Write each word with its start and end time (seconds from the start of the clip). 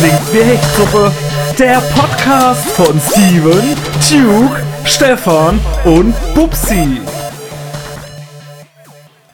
Klingt 0.00 0.32
wie 0.32 0.38
Hechtsuppe. 0.38 1.12
Der 1.58 1.82
Podcast 1.94 2.70
von 2.70 2.98
Steven, 2.98 3.76
Duke, 4.08 4.62
Stefan 4.86 5.60
und 5.84 6.14
Bubsi. 6.34 7.02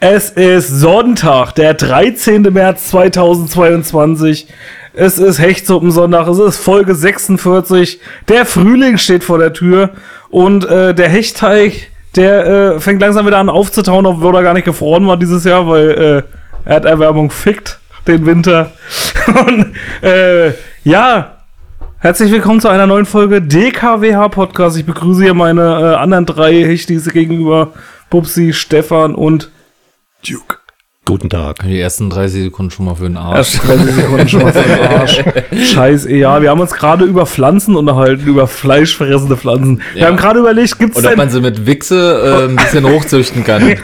Es 0.00 0.30
ist 0.30 0.66
Sonntag, 0.66 1.52
der 1.52 1.74
13. 1.74 2.42
März 2.52 2.88
2022. 2.88 4.48
Es 4.92 5.18
ist 5.18 5.38
Hechtsuppensonntag, 5.38 6.26
es 6.26 6.40
ist 6.40 6.56
Folge 6.56 6.96
46. 6.96 8.00
Der 8.28 8.44
Frühling 8.44 8.98
steht 8.98 9.22
vor 9.22 9.38
der 9.38 9.52
Tür 9.52 9.90
und 10.30 10.68
äh, 10.68 10.96
der 10.96 11.08
Hechtteig, 11.08 11.92
der 12.16 12.46
äh, 12.74 12.80
fängt 12.80 13.00
langsam 13.00 13.24
wieder 13.24 13.38
an 13.38 13.50
aufzutauen, 13.50 14.04
obwohl 14.04 14.34
er 14.34 14.42
gar 14.42 14.54
nicht 14.54 14.64
gefroren 14.64 15.06
war 15.06 15.16
dieses 15.16 15.44
Jahr, 15.44 15.68
weil 15.68 16.24
äh, 16.66 16.68
Erderwärmung 16.68 17.30
fickt 17.30 17.78
den 18.06 18.26
Winter. 18.26 18.72
Und 19.46 19.74
äh, 20.02 20.52
ja, 20.84 21.36
herzlich 21.98 22.30
willkommen 22.30 22.60
zu 22.60 22.68
einer 22.68 22.86
neuen 22.86 23.06
Folge 23.06 23.42
DKWH 23.42 24.28
Podcast. 24.28 24.76
Ich 24.78 24.86
begrüße 24.86 25.22
hier 25.24 25.34
meine 25.34 25.62
äh, 25.62 25.96
anderen 25.96 26.26
drei 26.26 26.64
Hechtis 26.64 27.08
gegenüber 27.10 27.72
Bubsi, 28.10 28.52
Stefan 28.52 29.14
und 29.14 29.50
Duke. 30.26 30.58
Guten 31.04 31.30
Tag. 31.30 31.60
Die 31.62 31.78
ersten 31.80 32.10
30 32.10 32.44
Sekunden 32.44 32.72
schon 32.72 32.86
mal 32.86 32.96
für 32.96 33.04
den 33.04 33.16
Arsch. 33.16 33.36
Erst 33.54 33.68
30 33.68 33.94
Sekunden 33.94 34.28
schon 34.28 34.42
mal 34.42 34.52
für 34.52 34.62
den 34.68 34.86
Arsch. 34.88 35.24
Scheiße, 35.72 36.12
ja, 36.12 36.42
wir 36.42 36.50
haben 36.50 36.58
uns 36.60 36.72
gerade 36.72 37.04
über 37.04 37.26
Pflanzen 37.26 37.76
unterhalten, 37.76 38.26
über 38.26 38.48
fleischfressende 38.48 39.36
Pflanzen. 39.36 39.82
Wir 39.94 40.02
Ja. 40.02 40.08
haben 40.08 40.16
gerade 40.16 40.40
überlegt, 40.40 40.78
gibt's 40.80 40.96
Und 40.96 41.04
ob 41.04 41.10
denn 41.10 41.18
man 41.18 41.30
sie 41.30 41.40
mit 41.40 41.64
Wichse 41.64 42.46
äh, 42.46 42.50
ein 42.50 42.56
bisschen 42.56 42.88
hochzüchten 42.88 43.44
kann. 43.44 43.62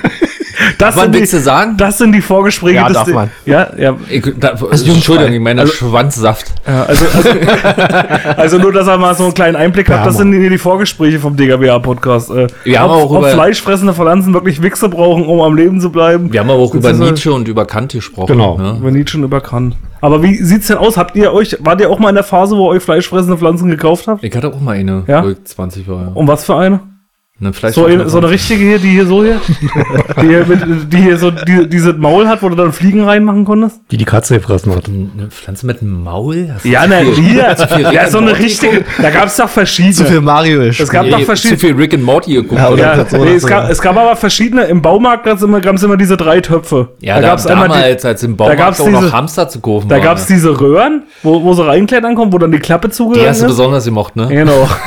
das 0.78 0.96
man 0.96 1.12
sind 1.12 1.22
die, 1.22 1.26
sagen? 1.26 1.76
Das 1.76 1.98
sind 1.98 2.12
die 2.12 2.20
Vorgespräche. 2.20 2.76
Ja, 2.76 2.86
des- 2.88 2.94
darf 2.96 3.08
man. 3.08 3.30
Ja, 3.46 3.68
ja, 3.78 3.96
Ich, 4.08 4.22
da, 4.38 4.50
Entschuldigung, 4.70 5.32
ich 5.32 5.40
meine 5.40 5.66
Schwanzsaft. 5.66 6.52
Ja, 6.66 6.84
also, 6.84 7.04
also, 7.14 7.30
also 8.36 8.58
nur, 8.58 8.72
dass 8.72 8.86
er 8.88 8.98
mal 8.98 9.14
so 9.14 9.24
einen 9.24 9.34
kleinen 9.34 9.56
Einblick 9.56 9.88
hat, 9.90 10.06
das 10.06 10.16
sind 10.16 10.32
hier 10.32 10.50
die 10.50 10.58
Vorgespräche 10.58 11.18
vom 11.18 11.36
DGWA-Podcast. 11.36 12.30
Äh, 12.30 12.46
Wir 12.64 12.80
haben 12.80 12.90
ob, 12.90 12.96
auch 13.02 13.10
ob 13.10 13.18
über- 13.20 13.28
fleischfressende 13.28 13.94
Pflanzen 13.94 14.34
wirklich 14.34 14.62
Wichse 14.62 14.88
brauchen, 14.88 15.26
um 15.26 15.40
am 15.40 15.56
Leben 15.56 15.80
zu 15.80 15.90
bleiben. 15.90 16.32
Wir 16.32 16.40
haben 16.40 16.50
aber 16.50 16.60
auch 16.60 16.74
über 16.74 16.92
Nietzsche 16.92 17.32
und 17.32 17.48
über 17.48 17.64
Kant 17.64 17.92
gesprochen. 17.92 18.32
Genau. 18.32 18.58
Ne? 18.58 18.76
Über 18.80 18.90
Nietzsche 18.90 19.16
und 19.18 19.24
über 19.24 19.40
Kant. 19.40 19.76
Aber 20.00 20.22
wie 20.22 20.34
sieht's 20.36 20.66
denn 20.66 20.78
aus? 20.78 20.96
Habt 20.96 21.14
ihr 21.16 21.32
euch, 21.32 21.56
wart 21.60 21.80
ihr 21.80 21.88
auch 21.88 21.98
mal 22.00 22.08
in 22.08 22.16
der 22.16 22.24
Phase, 22.24 22.56
wo 22.56 22.66
ihr 22.72 22.76
euch 22.76 22.82
fleischfressende 22.82 23.36
Pflanzen 23.38 23.70
gekauft 23.70 24.08
habt? 24.08 24.24
Ich 24.24 24.34
hatte 24.34 24.48
auch 24.48 24.60
mal 24.60 24.72
eine, 24.76 25.04
Ja? 25.06 25.24
wo 25.24 25.28
ich 25.28 25.44
20 25.44 25.86
war. 25.88 26.02
Ja. 26.02 26.08
Und 26.14 26.26
was 26.26 26.44
für 26.44 26.56
eine? 26.56 26.80
Eine 27.40 27.52
Fleisch 27.54 27.74
So, 27.74 27.86
eine, 27.86 28.08
so 28.10 28.18
eine 28.18 28.28
richtige 28.30 28.62
hier, 28.62 28.78
die 28.78 28.90
hier 28.90 29.06
so 29.06 29.24
hier? 29.24 29.40
die, 30.20 30.28
hier 30.28 30.44
mit, 30.46 30.92
die 30.92 30.96
hier 30.98 31.16
so 31.16 31.30
die, 31.30 31.66
dieses 31.66 31.96
Maul 31.96 32.28
hat, 32.28 32.42
wo 32.42 32.48
du 32.50 32.54
dann 32.54 32.72
Fliegen 32.74 33.02
reinmachen 33.04 33.44
konntest? 33.46 33.80
Die 33.90 33.96
die 33.96 34.04
Katze 34.04 34.34
gefressen 34.34 34.72
hat. 34.76 34.86
Eine 34.86 35.28
Pflanze 35.30 35.66
mit 35.66 35.80
einem 35.80 36.04
Maul? 36.04 36.50
Hast 36.54 36.64
du 36.66 36.68
Ja, 36.68 36.82
zu 36.82 36.88
na, 36.90 36.98
hier. 36.98 37.56
zu 37.56 37.80
Ja, 37.90 38.08
so 38.10 38.18
eine 38.18 38.38
richtige. 38.38 38.84
Da 39.00 39.10
gab's 39.10 39.36
doch 39.38 39.48
verschiedene. 39.48 39.94
Zu 39.94 40.04
viel 40.04 40.20
Mario 40.20 40.60
ist. 40.60 40.78
Es 40.78 40.90
gab 40.90 41.04
Nee, 41.06 41.10
doch 41.10 41.18
zu 41.20 41.24
verschiedene. 41.24 41.58
viel 41.58 41.74
Rick 41.74 41.94
and 41.94 42.04
Morty 42.04 42.34
geguckt. 42.34 42.60
Ja, 42.60 42.68
oder? 42.68 42.96
Ja, 42.98 43.04
so 43.06 43.16
nee, 43.24 43.32
es, 43.34 43.46
gab, 43.46 43.68
es 43.70 43.80
gab 43.80 43.96
aber 43.96 44.14
verschiedene, 44.14 44.64
im 44.64 44.82
Baumarkt 44.82 45.24
gab's 45.24 45.42
immer, 45.42 45.60
gab's 45.60 45.82
immer 45.82 45.96
diese 45.96 46.18
drei 46.18 46.40
Töpfe. 46.42 46.90
ja, 47.00 47.16
da, 47.18 47.28
gab's 47.28 47.46
einmal 47.46 47.68
die, 47.68 47.74
damals, 47.74 48.04
als 48.04 48.22
im 48.22 48.36
Baumarkt 48.36 48.60
gab's 48.60 48.80
auch 48.80 48.88
noch 48.90 49.00
diese- 49.00 49.12
Hamster 49.12 49.48
zu 49.48 49.58
kaufen 49.60 49.88
da 49.88 49.96
waren, 49.96 50.04
gab's 50.04 50.28
ne? 50.28 50.36
diese 50.36 50.60
Röhren, 50.60 51.04
wo, 51.22 51.42
wo 51.42 51.54
sie 51.54 51.64
reinklettern 51.66 52.14
kommen, 52.14 52.32
wo 52.32 52.38
dann 52.38 52.52
die 52.52 52.58
Klappe 52.60 52.88
Die 52.88 52.94
zugegangen 52.94 53.30
hast 53.30 53.40
du 53.40 53.46
ist. 53.46 53.52
besonders 53.52 53.84
gemocht, 53.86 54.14
ne? 54.16 54.28
Genau. 54.28 54.68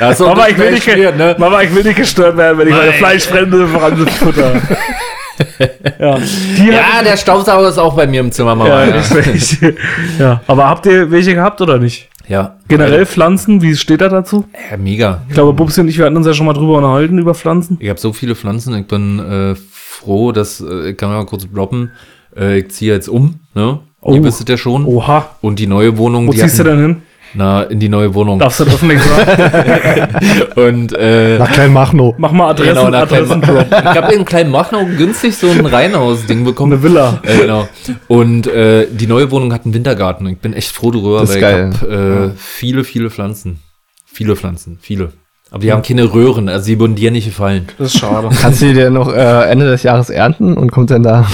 Ja, 0.00 0.14
so 0.14 0.26
Mama, 0.26 0.48
ich 0.58 0.86
will 0.86 0.96
nicht, 0.96 1.16
ne? 1.16 1.36
Mama, 1.38 1.62
ich 1.62 1.74
will 1.74 1.82
nicht 1.82 1.96
gestört 1.96 2.36
werden, 2.36 2.58
wenn 2.58 2.68
ich 2.68 2.74
meine 2.74 2.90
Nein. 2.90 2.98
fleischfremde 2.98 3.66
Pflanze 3.68 4.06
futter. 4.06 4.54
ja. 5.98 6.18
Die 6.18 6.68
Ja, 6.68 7.02
der 7.04 7.16
Staubsauger 7.16 7.68
ist 7.68 7.78
auch 7.78 7.94
bei 7.94 8.06
mir 8.06 8.20
im 8.20 8.32
Zimmer, 8.32 8.54
Mama. 8.54 8.84
ja, 8.84 8.96
Ja, 8.96 9.70
ja. 10.18 10.40
Aber 10.46 10.68
habt 10.68 10.86
ihr 10.86 11.10
welche 11.10 11.34
gehabt 11.34 11.60
oder 11.60 11.78
nicht? 11.78 12.08
ja. 12.28 12.56
Generell 12.68 13.06
Pflanzen, 13.06 13.62
wie 13.62 13.74
steht 13.74 14.00
da 14.00 14.08
dazu? 14.08 14.44
Ja, 14.70 14.76
mega. 14.76 15.22
Ich 15.28 15.34
glaube, 15.34 15.52
Bubsi 15.54 15.80
und 15.80 15.88
ich, 15.88 15.98
wir 15.98 16.04
hatten 16.04 16.16
uns 16.16 16.26
ja 16.26 16.34
schon 16.34 16.46
mal 16.46 16.52
drüber 16.52 16.76
unterhalten, 16.76 17.18
über 17.18 17.34
Pflanzen. 17.34 17.78
Ich 17.80 17.88
habe 17.88 17.98
so 17.98 18.12
viele 18.12 18.34
Pflanzen, 18.34 18.74
ich 18.76 18.86
bin 18.86 19.18
äh, 19.18 19.54
froh, 19.72 20.32
dass, 20.32 20.60
äh, 20.60 20.90
ich 20.90 20.96
kann 20.96 21.10
mal 21.10 21.24
kurz 21.24 21.46
droppen, 21.50 21.90
äh, 22.36 22.58
ich 22.58 22.70
ziehe 22.70 22.92
jetzt 22.92 23.08
um, 23.08 23.40
ne? 23.54 23.80
Oh. 24.00 24.14
Ihr 24.14 24.22
wisst 24.22 24.40
es 24.40 24.46
ja 24.48 24.56
schon. 24.56 24.84
Oha. 24.84 25.30
Und 25.40 25.58
die 25.58 25.66
neue 25.66 25.96
Wohnung, 25.98 26.28
Wo 26.28 26.32
die 26.32 26.38
ziehst 26.38 26.58
du 26.60 26.64
denn 26.64 26.78
hin? 26.78 27.02
Na, 27.34 27.62
in 27.64 27.78
die 27.78 27.88
neue 27.88 28.14
Wohnung. 28.14 28.38
Darfst 28.38 28.60
du 28.60 28.64
das 28.64 28.74
öffentlich 28.74 29.00
sagen? 29.02 30.08
Und 30.56 30.92
äh, 30.96 31.38
Nach 31.38 31.50
Kleinmachnow. 31.52 32.14
Mach 32.18 32.32
mal 32.32 32.50
Adressen, 32.50 32.74
genau, 32.74 32.88
nach 32.90 33.02
Adressen 33.02 33.40
Klein- 33.42 33.66
ich 33.70 33.74
habe 34.02 34.14
in 34.14 34.24
Kleinmachnow 34.24 34.86
günstig 34.96 35.36
so 35.36 35.48
ein 35.50 35.66
Reihenhaus-Ding 35.66 36.44
bekommen. 36.44 36.72
Eine 36.72 36.82
Villa. 36.82 37.20
Äh, 37.22 37.38
genau. 37.38 37.68
Und 38.08 38.46
äh, 38.46 38.86
die 38.90 39.06
neue 39.06 39.30
Wohnung 39.30 39.52
hat 39.52 39.64
einen 39.64 39.74
Wintergarten. 39.74 40.26
Ich 40.28 40.38
bin 40.38 40.54
echt 40.54 40.70
froh 40.72 40.90
darüber, 40.90 41.20
Das 41.20 41.30
ist 41.30 41.34
weil 41.36 41.40
geil. 41.42 41.70
ich 41.74 41.80
habe 41.82 42.32
äh, 42.34 42.38
viele, 42.38 42.84
viele 42.84 43.10
Pflanzen. 43.10 43.60
Viele 44.06 44.34
Pflanzen, 44.34 44.78
viele. 44.80 45.12
Aber 45.50 45.60
die 45.60 45.72
haben 45.72 45.82
keine 45.82 46.12
Röhren, 46.12 46.48
also 46.48 46.66
die 46.66 46.78
würden 46.78 46.94
dir 46.94 47.10
nicht 47.10 47.24
gefallen. 47.26 47.68
Das 47.78 47.94
ist 47.94 48.00
schade. 48.00 48.28
Kannst 48.40 48.60
du 48.62 48.66
die 48.66 48.74
denn 48.74 48.92
noch 48.94 49.08
äh, 49.12 49.48
Ende 49.50 49.66
des 49.66 49.82
Jahres 49.82 50.10
ernten 50.10 50.54
und 50.54 50.70
kommt 50.72 50.90
dann 50.90 51.02
da? 51.02 51.26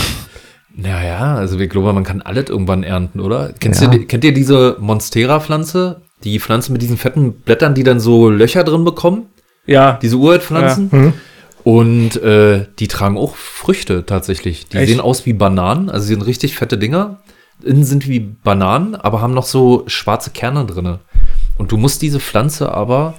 Naja, 0.76 1.36
also 1.36 1.58
ich 1.58 1.70
glaube, 1.70 1.92
man 1.92 2.04
kann 2.04 2.20
alles 2.22 2.50
irgendwann 2.50 2.82
ernten, 2.82 3.20
oder? 3.20 3.52
Kennst 3.60 3.80
Ja. 3.82 3.88
du, 3.88 4.00
kennt 4.06 4.24
ihr 4.24 4.34
diese 4.34 4.76
Monstera-Pflanze? 4.80 6.00
Die 6.24 6.40
Pflanze 6.40 6.72
mit 6.72 6.82
diesen 6.82 6.96
fetten 6.96 7.32
Blättern, 7.32 7.74
die 7.74 7.84
dann 7.84 8.00
so 8.00 8.28
Löcher 8.28 8.64
drin 8.64 8.84
bekommen? 8.84 9.26
Ja. 9.66 9.98
Diese 10.02 10.16
Urwaldpflanzen? 10.16 10.88
Mhm. 10.90 11.12
Und 11.62 12.16
äh, 12.22 12.66
die 12.78 12.88
tragen 12.88 13.16
auch 13.16 13.36
Früchte 13.36 14.04
tatsächlich. 14.04 14.66
Die 14.68 14.76
Echt? 14.78 14.88
sehen 14.88 15.00
aus 15.00 15.24
wie 15.26 15.32
Bananen, 15.32 15.88
also 15.90 16.06
sie 16.06 16.14
sind 16.14 16.22
richtig 16.26 16.56
fette 16.56 16.76
Dinger. 16.76 17.20
Innen 17.62 17.84
sind 17.84 18.08
wie 18.08 18.20
Bananen, 18.20 18.94
aber 18.96 19.22
haben 19.22 19.32
noch 19.32 19.46
so 19.46 19.84
schwarze 19.86 20.30
Kerne 20.30 20.66
drinne. 20.66 20.98
Und 21.56 21.70
du 21.72 21.76
musst 21.76 22.02
diese 22.02 22.20
Pflanze 22.20 22.72
aber 22.72 23.14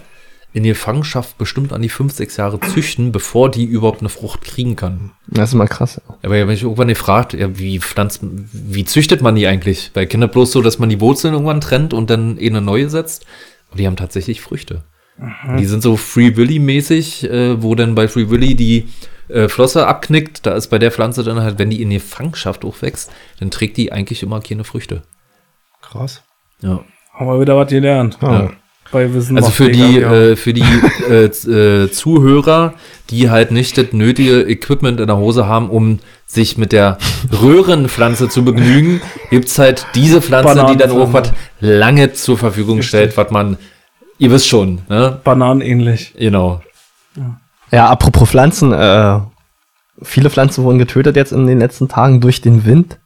in 0.56 0.64
Gefangenschaft 0.64 1.38
bestimmt 1.38 1.74
an 1.74 1.82
die 1.82 1.90
fünf, 1.90 2.14
sechs 2.14 2.38
Jahre 2.38 2.62
züchten, 2.62 3.12
bevor 3.12 3.52
die 3.52 3.66
überhaupt 3.66 4.00
eine 4.00 4.08
Frucht 4.08 4.42
kriegen 4.42 4.78
kann. 4.78 5.12
Das 5.28 5.50
ist 5.50 5.56
mal 5.56 5.68
krass. 5.68 6.00
Aber 6.24 6.38
ja, 6.38 6.48
wenn 6.48 6.54
ich 6.54 6.64
irgendwann 6.64 6.88
gefragt, 6.88 7.34
ja, 7.34 7.60
wie 7.60 7.80
pflanzt, 7.80 8.22
wie 8.24 8.86
züchtet 8.86 9.22
man 9.22 9.36
die 9.36 9.48
eigentlich? 9.48 9.92
Bei 9.94 10.06
Kindern 10.06 10.32
bloß 10.32 10.54
so, 10.54 10.62
dass 10.62 10.80
man 10.80 10.88
die 10.88 11.02
Wurzeln 11.02 11.34
irgendwann 11.34 11.60
trennt 11.60 11.94
und 11.94 12.10
dann 12.10 12.38
eh 12.38 12.50
eine 12.50 12.62
neue 12.62 12.90
setzt. 12.90 13.26
Und 13.70 13.82
die 13.82 13.86
haben 13.86 13.98
tatsächlich 13.98 14.40
Früchte. 14.40 14.84
Die 15.60 15.66
sind 15.66 15.84
so 15.84 15.98
Free 15.98 16.38
Willy-mäßig, 16.38 17.30
äh, 17.30 17.62
wo 17.62 17.76
dann 17.76 17.94
bei 17.94 18.08
Free 18.08 18.30
Willy 18.30 18.56
die 18.56 18.88
äh, 19.28 19.50
Flosse 19.50 19.88
abknickt. 19.88 20.46
Da 20.46 20.54
ist 20.54 20.68
bei 20.68 20.80
der 20.80 20.92
Pflanze 20.92 21.26
dann 21.26 21.42
halt, 21.42 21.60
wenn 21.60 21.70
die 21.70 21.82
in 21.82 21.90
Gefangenschaft 21.90 22.64
hochwächst, 22.64 23.12
dann 23.42 23.52
trägt 23.52 23.76
die 23.76 23.92
eigentlich 23.92 24.24
immer 24.24 24.40
keine 24.40 24.64
Früchte. 24.64 25.04
Krass. 25.82 26.24
Ja. 26.62 26.82
Haben 27.12 27.28
wir 27.28 27.42
wieder 27.42 27.58
was 27.58 27.70
gelernt. 27.70 28.18
Ja. 28.22 28.52
Bei 28.96 29.14
Wissen 29.14 29.36
Also 29.36 29.50
macht 29.50 29.58
für 29.58 29.70
die, 29.70 30.00
äh, 30.00 30.38
für 30.38 30.54
die 30.54 30.64
äh, 31.10 31.26
äh, 31.26 31.92
Zuhörer, 31.92 32.76
die 33.10 33.30
halt 33.30 33.52
nicht 33.52 33.78
das 33.78 33.88
nötige 33.92 34.44
Equipment 34.44 35.02
in 35.02 35.08
der 35.08 35.18
Hose 35.18 35.48
haben, 35.48 35.70
um 35.70 36.00
sich 36.26 36.58
mit 36.58 36.72
der 36.72 36.98
Röhrenpflanze 37.42 38.30
zu 38.30 38.46
begnügen, 38.46 39.02
gibt's 39.32 39.60
halt 39.60 39.86
diese 39.96 40.22
Pflanze, 40.22 40.66
die 40.70 40.78
dann 40.78 40.92
auch 40.92 41.12
was 41.12 41.34
lange 41.60 42.14
zur 42.14 42.38
Verfügung 42.38 42.84
stellt, 42.84 43.18
was 43.18 43.32
man, 43.32 43.58
ihr 44.18 44.32
wisst 44.32 44.48
schon, 44.48 44.84
ne? 44.88 45.20
Bananenähnlich. 45.26 46.14
Genau. 46.18 46.62
Ja, 47.74 47.90
apropos 47.90 48.30
Pflanzen, 48.30 48.72
äh, 48.72 49.20
viele 50.04 50.30
Pflanzen 50.30 50.64
wurden 50.64 50.80
getötet 50.80 51.18
jetzt 51.18 51.34
in 51.34 51.48
den 51.48 51.60
letzten 51.60 51.90
Tagen 51.90 52.22
durch 52.22 52.40
den 52.40 52.64
Wind. 52.64 52.98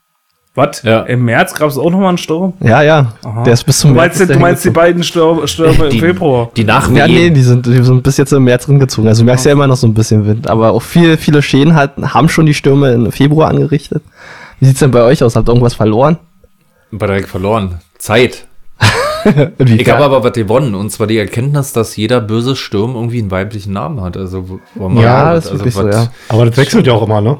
Was? 0.59 0.83
Ja. 0.83 1.01
Im 1.01 1.25
März 1.25 1.53
gab 1.55 1.69
es 1.69 1.77
auch 1.77 1.89
nochmal 1.89 2.09
einen 2.09 2.17
Sturm? 2.17 2.53
Ja, 2.59 2.81
ja. 2.81 3.13
Aha. 3.23 3.43
Der 3.43 3.53
ist 3.53 3.63
bis 3.63 3.79
zum 3.79 3.91
Du 3.91 3.95
März. 3.95 4.07
meinst, 4.17 4.21
ist 4.21 4.35
du 4.35 4.39
meinst 4.39 4.65
die 4.65 4.69
beiden 4.69 5.03
Stürme, 5.03 5.47
Stürme 5.47 5.87
im 5.87 5.99
Februar? 5.99 6.49
die 6.55 6.63
Nachwehen. 6.63 6.95
Ja, 6.97 7.07
nee, 7.07 7.29
die 7.29 7.41
sind, 7.41 7.65
die 7.65 7.81
sind 7.83 8.03
bis 8.03 8.17
jetzt 8.17 8.31
im 8.33 8.43
März 8.43 8.65
hingezogen. 8.65 9.07
Also 9.07 9.21
du 9.21 9.25
merkst 9.25 9.45
ja 9.45 9.51
immer 9.53 9.67
noch 9.67 9.77
so 9.77 9.87
ein 9.87 9.93
bisschen 9.93 10.25
Wind. 10.27 10.47
Aber 10.47 10.71
auch 10.71 10.81
viele, 10.81 11.17
viele 11.17 11.41
Schäden 11.41 11.75
hat, 11.75 11.93
haben 11.97 12.29
schon 12.29 12.45
die 12.45 12.53
Stürme 12.53 12.91
im 12.91 13.11
Februar 13.11 13.49
angerichtet. 13.49 14.03
Wie 14.59 14.65
sieht's 14.65 14.79
denn 14.79 14.91
bei 14.91 15.01
euch 15.03 15.23
aus? 15.23 15.35
Habt 15.35 15.47
ihr 15.47 15.51
irgendwas 15.51 15.73
verloren? 15.75 16.17
Bei 16.91 17.07
der 17.07 17.25
verloren. 17.27 17.79
Zeit. 17.97 18.45
Ich 19.65 19.89
habe 19.89 20.05
aber 20.05 20.23
was 20.23 20.31
gewonnen, 20.31 20.75
und 20.75 20.91
zwar 20.91 21.05
die 21.05 21.17
Erkenntnis, 21.17 21.73
dass 21.73 21.97
jeder 21.97 22.21
böse 22.21 22.55
Sturm 22.55 22.95
irgendwie 22.95 23.19
einen 23.19 23.31
weiblichen 23.31 23.73
Namen 23.73 23.99
hat. 24.01 24.15
Also, 24.15 24.49
wo- 24.49 24.59
wo 24.75 24.87
man- 24.87 25.03
Ja, 25.03 25.33
das 25.33 25.45
ist 25.45 25.51
also 25.51 25.59
wirklich 25.65 25.73
so, 25.75 25.89
ja. 25.89 26.07
Aber 26.29 26.45
das 26.45 26.55
wechselt 26.55 26.87
ja 26.87 26.93
auch 26.93 27.03
immer, 27.03 27.19
ne? 27.19 27.37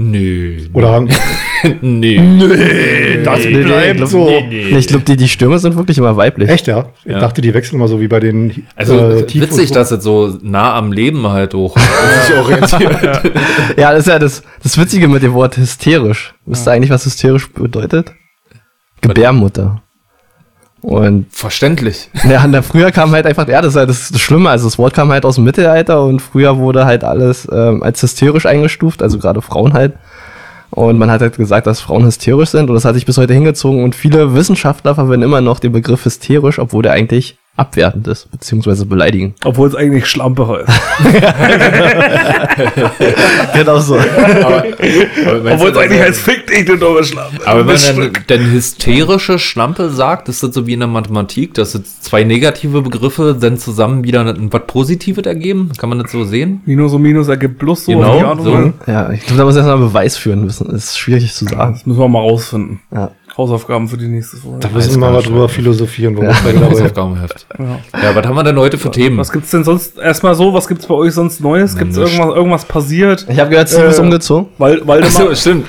Nö. 0.00 0.58
Oder 0.74 1.00
Nö. 1.80 3.18
das 3.24 3.44
Nee, 3.44 3.50
nee, 3.50 3.62
bleibt 3.64 3.96
glaub- 3.96 4.08
so. 4.08 4.28
Nee, 4.48 4.78
ich 4.78 4.86
glaube, 4.86 5.04
die, 5.04 5.16
die 5.16 5.26
Stürme 5.28 5.58
sind 5.58 5.76
wirklich 5.76 5.98
immer 5.98 6.16
weiblich. 6.16 6.48
Echt, 6.48 6.68
ja? 6.68 6.90
Ich 7.04 7.10
Ja. 7.10 7.18
dachte, 7.18 7.40
die 7.40 7.52
wechseln 7.52 7.76
immer 7.76 7.88
so 7.88 8.00
wie 8.00 8.06
bei 8.06 8.20
den 8.20 8.64
Also 8.76 8.96
äh, 8.96 9.26
Tief- 9.26 9.42
witzig, 9.42 9.70
und- 9.70 9.76
dass 9.76 9.90
es 9.90 10.04
so 10.04 10.38
nah 10.40 10.74
am 10.76 10.92
Leben 10.92 11.26
halt 11.26 11.54
auch 11.56 11.76
sich 12.26 12.36
orientiert. 12.36 13.32
Ja, 13.76 13.90
das 13.90 14.00
ist 14.00 14.06
ja 14.06 14.18
das, 14.20 14.42
das 14.62 14.78
Witzige 14.78 15.08
mit 15.08 15.22
dem 15.24 15.34
Wort 15.34 15.56
hysterisch. 15.56 16.32
Wisst 16.46 16.68
ihr 16.68 16.72
eigentlich, 16.72 16.90
was 16.90 17.04
hysterisch 17.04 17.50
bedeutet? 17.52 18.12
Gebärmutter. 19.00 19.82
Und 20.80 21.26
Verständlich. 21.30 22.08
ja, 22.28 22.46
na, 22.46 22.62
früher 22.62 22.92
kam 22.92 23.10
halt 23.10 23.26
einfach, 23.26 23.48
ja, 23.48 23.60
das 23.60 23.72
ist 23.72 23.76
halt 23.76 23.90
das, 23.90 24.10
das 24.10 24.20
Schlimme, 24.20 24.50
also 24.50 24.66
das 24.66 24.78
Wort 24.78 24.94
kam 24.94 25.10
halt 25.10 25.24
aus 25.24 25.34
dem 25.34 25.44
Mittelalter 25.44 26.04
und 26.04 26.20
früher 26.20 26.56
wurde 26.58 26.84
halt 26.84 27.04
alles 27.04 27.48
ähm, 27.50 27.82
als 27.82 28.02
hysterisch 28.02 28.46
eingestuft, 28.46 29.02
also 29.02 29.18
gerade 29.18 29.42
Frauen 29.42 29.72
halt. 29.72 29.94
Und 30.70 30.98
man 30.98 31.10
hat 31.10 31.22
halt 31.22 31.36
gesagt, 31.36 31.66
dass 31.66 31.80
Frauen 31.80 32.04
hysterisch 32.04 32.50
sind 32.50 32.68
und 32.68 32.74
das 32.74 32.84
hat 32.84 32.94
sich 32.94 33.06
bis 33.06 33.16
heute 33.16 33.32
hingezogen 33.32 33.82
und 33.82 33.94
viele 33.94 34.34
Wissenschaftler 34.34 34.94
verwenden 34.94 35.24
immer 35.24 35.40
noch 35.40 35.60
den 35.60 35.72
Begriff 35.72 36.04
hysterisch, 36.04 36.58
obwohl 36.58 36.82
der 36.82 36.92
eigentlich 36.92 37.38
abwertend 37.58 38.06
ist, 38.08 38.30
beziehungsweise 38.30 38.86
beleidigend. 38.86 39.36
Obwohl 39.44 39.68
es 39.68 39.74
eigentlich 39.74 40.06
Schlampe 40.06 40.46
heißt. 40.46 40.68
genau 43.54 43.78
so. 43.78 43.96
Aber, 43.96 44.64
Obwohl 45.52 45.70
es 45.70 45.76
eigentlich 45.76 46.00
heißt, 46.00 46.20
fick 46.20 46.46
dich, 46.46 46.64
du 46.64 46.76
dumme 46.76 47.04
Schlampe. 47.04 47.46
Aber 47.46 47.66
wenn 47.66 47.96
man 47.96 48.12
dann, 48.12 48.24
dann 48.26 48.50
hysterische 48.50 49.38
Schlampe 49.38 49.90
sagt, 49.90 50.28
ist 50.28 50.42
das 50.42 50.54
so 50.54 50.66
wie 50.66 50.74
in 50.74 50.80
der 50.80 50.88
Mathematik, 50.88 51.54
dass 51.54 51.74
jetzt 51.74 52.04
zwei 52.04 52.24
negative 52.24 52.82
Begriffe 52.82 53.36
dann 53.38 53.58
zusammen 53.58 54.04
wieder 54.04 54.20
ein, 54.20 54.52
was 54.52 54.62
Positives 54.66 55.26
ergeben? 55.26 55.70
Kann 55.76 55.88
man 55.88 55.98
das 55.98 56.12
so 56.12 56.24
sehen? 56.24 56.62
Minus 56.64 56.92
und 56.92 57.02
Minus 57.02 57.28
ergibt 57.28 57.58
Plus 57.58 57.84
so. 57.84 57.92
Genau, 57.92 58.36
so. 58.40 58.72
Ja, 58.86 59.10
ich 59.10 59.22
glaube, 59.22 59.38
da 59.38 59.44
muss 59.44 59.56
erstmal 59.56 59.78
Beweis 59.78 60.16
führen 60.16 60.44
müssen. 60.44 60.68
Das 60.70 60.84
ist 60.84 60.98
schwierig 60.98 61.32
zu 61.34 61.44
sagen. 61.44 61.72
Das 61.74 61.86
müssen 61.86 61.98
wir 61.98 62.08
mal 62.08 62.20
rausfinden. 62.20 62.80
Ja. 62.92 63.10
Hausaufgaben 63.38 63.86
für 63.88 63.96
die 63.96 64.08
nächste 64.08 64.36
Folge. 64.36 64.58
Da 64.58 64.68
müssen 64.68 65.00
wir 65.00 65.10
mal 65.10 65.22
drüber 65.22 65.48
philosophieren. 65.48 66.16
Wo 66.16 66.22
wir 66.22 66.28
Bei 66.30 66.34
bei 66.46 66.52
dabei 66.54 66.66
Hausaufgabenheft. 66.72 67.46
Ja. 67.56 68.14
was 68.16 68.26
haben 68.26 68.34
wir 68.34 68.42
denn 68.42 68.58
heute 68.58 68.76
für 68.78 68.90
Themen? 68.90 69.16
Was 69.18 69.30
gibt's 69.30 69.52
denn 69.52 69.62
sonst 69.62 69.96
erstmal 69.96 70.34
so? 70.34 70.52
Was 70.52 70.66
gibt's 70.66 70.86
bei 70.86 70.94
euch 70.94 71.14
sonst 71.14 71.40
Neues? 71.40 71.76
Gibt's 71.76 71.96
nichts. 71.96 72.12
irgendwas, 72.14 72.36
irgendwas 72.36 72.64
passiert? 72.64 73.26
Ich 73.28 73.38
habe 73.38 73.50
gehört, 73.50 73.68
ist 73.70 73.98
Äh, 73.98 74.00
umgezogen. 74.02 74.48
Weil, 74.58 74.84
Waldemar, 74.84 75.20
Achso, 75.22 75.34
stimmt. 75.36 75.66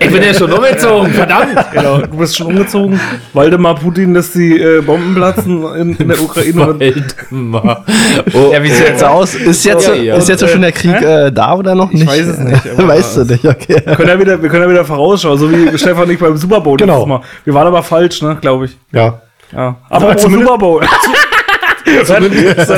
ich 0.00 0.10
bin 0.10 0.22
ja 0.22 0.32
schon 0.32 0.50
umgezogen, 0.50 1.12
verdammt! 1.12 1.54
genau, 1.72 1.98
du 1.98 2.16
bist 2.16 2.36
schon 2.38 2.46
umgezogen. 2.46 2.98
Waldemar 3.34 3.74
Putin 3.74 4.14
lässt 4.14 4.34
die 4.34 4.58
äh, 4.58 4.80
Bomben 4.80 5.14
platzen 5.14 5.62
in, 5.76 5.96
in 5.96 6.08
der 6.08 6.20
Ukraine. 6.20 6.56
Waldemar. 6.80 7.84
Oh, 8.32 8.50
Ja, 8.52 8.62
wie 8.62 8.68
sieht's 8.68 8.80
jetzt 8.88 9.04
aus? 9.04 9.34
Ist 9.34 9.64
jetzt, 9.64 9.86
Ja, 9.88 9.94
ja. 9.94 10.16
ist 10.16 10.28
jetzt 10.28 10.48
schon 10.48 10.62
der 10.62 10.72
Krieg 10.72 10.94
äh, 11.02 11.30
da 11.30 11.54
oder 11.54 11.74
noch 11.74 11.92
nicht? 11.92 12.06
weiß 12.06 12.26
es 12.26 12.38
nicht, 12.38 12.78
weißt 12.88 13.16
du 13.18 13.24
nicht, 13.24 13.44
okay. 13.44 13.82
Wir 13.84 13.94
können 13.96 14.08
ja 14.08 14.18
wieder, 14.20 14.40
wir 14.42 14.48
können 14.48 14.62
ja 14.64 14.70
wieder 14.70 14.84
vorausschauen, 14.84 15.38
so 15.38 15.50
wie 15.50 15.76
Stefan 15.76 16.08
nicht 16.08 16.20
beim 16.20 16.36
Super 16.36 16.60
Bowl. 16.60 16.76
Genau. 16.78 16.93
Letztes 16.94 17.08
Mal. 17.08 17.20
Wir 17.44 17.54
waren 17.54 17.66
aber 17.66 17.82
falsch, 17.82 18.22
ne, 18.22 18.36
glaube 18.40 18.66
ich. 18.66 18.76
Ja. 18.92 19.20
Ja. 19.52 19.76
Aber 19.90 20.08
Also 20.08 20.22
zum 20.28 20.32
zumindest- 20.32 20.48
Super 20.48 20.58
Bowl. 20.58 20.82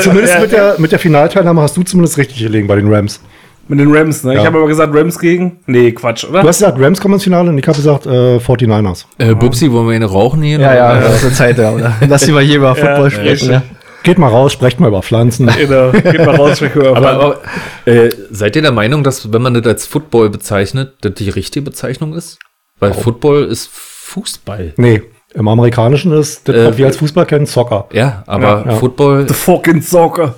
Zumindest 0.01 0.39
mit 0.41 0.51
der, 0.51 0.75
mit 0.77 0.91
der 0.91 0.99
Finalteilnahme 0.99 1.61
hast 1.61 1.77
du 1.77 1.83
zumindest 1.83 2.17
richtig 2.17 2.39
gelegen 2.39 2.67
bei 2.67 2.75
den 2.75 2.93
Rams. 2.93 3.21
Mit 3.69 3.79
den 3.79 3.93
Rams, 3.93 4.23
ne? 4.23 4.33
Ich 4.33 4.39
Ja. 4.39 4.45
habe 4.45 4.57
aber 4.59 4.67
gesagt 4.67 4.93
Rams 4.95 5.19
gegen. 5.19 5.59
Nee, 5.65 5.91
Quatsch, 5.91 6.23
oder? 6.25 6.41
Du 6.41 6.47
hast 6.47 6.59
gesagt, 6.59 6.79
Rams 6.79 7.01
kommen 7.01 7.15
ins 7.15 7.23
Finale 7.23 7.49
und 7.49 7.57
ich 7.57 7.67
habe 7.67 7.75
gesagt, 7.75 8.05
äh, 8.05 8.39
49ers. 8.39 9.05
Äh, 9.17 9.33
Bubsi, 9.35 9.71
wollen 9.71 9.87
wir 9.89 9.95
eine 9.95 10.05
rauchen 10.05 10.41
hier? 10.41 10.59
Ja, 10.59 10.75
ja, 10.75 10.91
Oder? 10.91 11.01
das 11.01 11.15
ist 11.17 11.23
eine 11.25 11.33
Zeit, 11.33 11.57
ja, 11.57 11.71
oder? 11.71 11.93
Lass 12.07 12.21
sie 12.21 12.31
mal 12.31 12.43
hier 12.43 12.57
über 12.57 12.75
Football 12.75 13.03
Ja, 13.05 13.09
sprechen, 13.11 13.51
ja. 13.51 13.61
Geht 14.03 14.19
mal 14.19 14.29
raus, 14.29 14.53
sprecht 14.53 14.79
mal 14.79 14.87
über 14.87 15.01
Pflanzen. 15.01 15.49
Genau. 15.57 15.91
Geht 15.91 16.25
mal 16.25 16.35
raus, 16.35 16.57
sprich 16.57 16.75
über 16.75 16.95
Aber, 16.95 17.09
aber 17.11 17.39
äh, 17.85 18.09
seid 18.31 18.55
ihr 18.55 18.61
der 18.61 18.71
Meinung, 18.71 19.03
dass 19.03 19.33
wenn 19.33 19.41
man 19.41 19.53
das 19.53 19.65
als 19.65 19.85
Football 19.85 20.29
bezeichnet, 20.29 20.93
das 21.01 21.15
die 21.15 21.29
richtige 21.29 21.63
Bezeichnung 21.65 22.13
ist? 22.13 22.39
Weil 22.79 22.93
Football 22.93 23.43
ist 23.45 23.69
Fußball. 24.07 24.73
Nee, 24.77 25.01
im 25.33 25.47
Amerikanischen 25.47 26.11
ist 26.13 26.47
das, 26.47 26.55
Äh, 26.55 26.65
was 26.67 26.77
wir 26.77 26.85
als 26.87 26.97
Fußball 26.97 27.25
kennen, 27.25 27.45
Soccer. 27.45 27.87
Ja, 27.91 28.23
aber 28.25 28.63
Ja, 28.65 28.71
ja. 28.71 28.75
Football. 28.77 29.27
The 29.27 29.33
fucking 29.33 29.81
Soccer. 29.81 30.35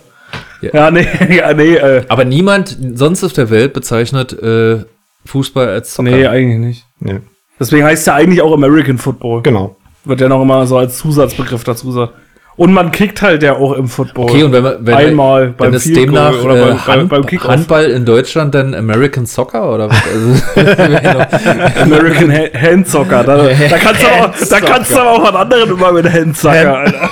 Ja. 0.61 0.69
Ja, 0.73 0.91
nee, 0.91 1.07
ja, 1.37 1.53
nee, 1.53 1.75
äh, 1.75 2.03
Aber 2.09 2.25
niemand 2.25 2.75
sonst 2.95 3.23
auf 3.23 3.33
der 3.33 3.49
Welt 3.49 3.73
bezeichnet 3.73 4.33
äh, 4.33 4.83
Fußball 5.25 5.67
als 5.69 5.93
Soccer. 5.93 6.09
nee, 6.11 6.25
eigentlich 6.27 6.59
nicht. 6.59 6.85
Nee, 6.99 7.19
Deswegen 7.59 7.83
heißt 7.85 8.01
es 8.01 8.05
ja 8.07 8.15
eigentlich 8.15 8.41
auch 8.41 8.53
American 8.53 8.97
Football. 8.97 9.41
genau. 9.43 9.75
Wird 10.05 10.21
ja 10.21 10.29
noch 10.29 10.41
immer 10.41 10.65
so 10.65 10.77
als 10.77 10.97
Zusatzbegriff 10.97 11.63
dazu 11.65 11.87
gesagt. 11.87 12.13
Und 12.59 12.73
man 12.73 12.91
kickt 12.91 13.21
halt 13.21 13.41
ja 13.41 13.53
auch 13.53 13.71
im 13.71 13.87
Football. 13.87 14.25
Okay, 14.25 14.43
und 14.43 14.51
wenn, 14.51 14.63
man- 14.63 14.75
wenn, 14.81 14.93
Einmal 14.93 15.45
wenn 15.47 15.53
beim 15.55 15.73
es 15.75 15.83
Field 15.83 15.95
demnach 15.95 16.33
oder 16.43 16.57
äh, 16.57 16.65
beim- 16.65 16.87
Hand, 16.87 17.07
beim. 17.09 17.23
Handball 17.47 17.85
in 17.85 18.03
Deutschland 18.03 18.53
dann 18.53 18.75
American 18.75 19.25
Soccer 19.25 19.75
oder 19.75 19.89
was? 19.89 19.95
Also, 20.13 20.41
American 21.83 22.29
Ha- 22.33 22.51
Hand 22.59 22.85
Soccer. 22.89 23.23
Da, 23.23 23.37
da 23.37 23.77
kannst 23.77 24.03
du 24.03 24.07
aber, 24.07 24.33
da 24.49 24.59
kannst 24.59 24.91
du 24.91 24.99
aber 24.99 25.09
auch 25.11 25.23
an 25.29 25.35
anderen 25.37 25.69
immer 25.71 25.93
mit 25.93 26.11
Hand 26.11 26.35
Soccer. 26.37 26.79
Alter. 26.79 27.09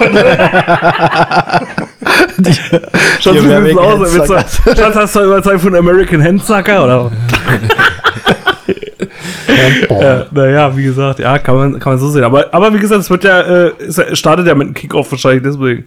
Die 2.40 2.54
so 3.22 3.30
American 3.32 3.78
aus. 3.80 3.94
Hand 3.94 4.02
Willst 4.02 4.30
du- 4.30 4.76
Schatz, 4.76 4.96
hast 4.96 5.16
du 5.16 5.42
für 5.60 5.68
einen 5.68 5.76
American 5.78 6.22
Hand 6.24 6.44
Sucker 6.46 6.84
oder? 6.84 7.12
Naja, 10.32 10.76
wie 10.76 10.84
gesagt, 10.84 11.20
ja, 11.20 11.38
kann 11.40 11.56
man, 11.56 11.80
kann 11.80 11.94
man 11.94 12.00
so 12.00 12.10
sehen. 12.10 12.24
Aber, 12.24 12.54
aber 12.54 12.74
wie 12.74 12.80
gesagt, 12.80 13.02
es 13.02 13.10
wird 13.10 13.24
ja, 13.24 13.42
äh, 13.42 13.72
es 13.80 14.02
startet 14.18 14.48
ja 14.48 14.56
mit 14.56 14.66
einem 14.68 14.74
Kickoff 14.74 15.12
wahrscheinlich 15.12 15.44
deswegen. 15.44 15.86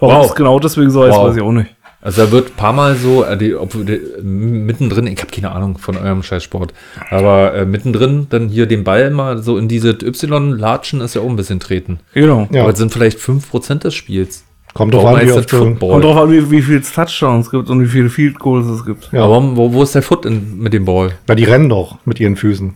Warum 0.00 0.16
Wow. 0.16 0.26
es 0.26 0.34
genau 0.34 0.58
deswegen 0.60 0.90
so 0.90 1.02
heißt, 1.04 1.16
Wow. 1.16 1.28
weiß 1.28 1.36
ich 1.36 1.42
auch 1.42 1.52
nicht. 1.52 1.74
also 2.00 2.24
da 2.24 2.30
wird 2.30 2.48
ein 2.50 2.54
paar 2.56 2.72
Mal 2.72 2.94
so, 2.94 3.24
äh, 3.24 3.36
die, 3.36 3.54
ob, 3.56 3.72
die, 3.72 4.00
mittendrin, 4.22 5.06
ich 5.08 5.20
habe 5.20 5.30
keine 5.32 5.50
Ahnung 5.52 5.78
von 5.78 5.96
eurem 5.96 6.22
Scheißsport, 6.22 6.72
aber 7.10 7.54
äh, 7.54 7.64
mittendrin 7.64 8.28
dann 8.30 8.48
hier 8.48 8.66
den 8.66 8.84
Ball 8.84 9.10
mal 9.10 9.42
so 9.42 9.58
in 9.58 9.66
diese 9.68 9.90
Y-Latschen 9.90 11.00
ist 11.00 11.14
ja 11.14 11.20
auch 11.22 11.28
ein 11.28 11.36
bisschen 11.36 11.58
treten. 11.60 11.98
Genau. 12.14 12.46
Ja. 12.52 12.62
Aber 12.62 12.72
es 12.72 12.78
sind 12.78 12.92
vielleicht 12.92 13.18
5% 13.18 13.80
des 13.80 13.94
Spiels. 13.94 14.44
Kommt 14.74 14.94
drauf 14.94 15.06
an, 15.06 15.26
wie 15.26 15.32
oft 15.32 15.50
Football? 15.50 15.90
Kommt 15.92 16.04
drauf 16.04 16.16
an, 16.18 16.30
wie, 16.30 16.50
wie 16.52 16.62
viele 16.62 16.82
Touchdowns 16.82 17.46
es 17.46 17.50
gibt 17.50 17.68
und 17.70 17.80
wie 17.82 17.86
viele 17.88 18.10
Field 18.10 18.38
Goals 18.38 18.66
es 18.66 18.84
gibt. 18.84 19.08
Ja. 19.12 19.24
Aber 19.24 19.56
wo, 19.56 19.72
wo 19.72 19.82
ist 19.82 19.94
der 19.96 20.02
Foot 20.02 20.24
in, 20.26 20.58
mit 20.58 20.72
dem 20.72 20.84
Ball? 20.84 21.12
Na, 21.26 21.34
die 21.34 21.44
rennen 21.44 21.68
doch 21.68 21.96
mit 22.04 22.20
ihren 22.20 22.36
Füßen. 22.36 22.74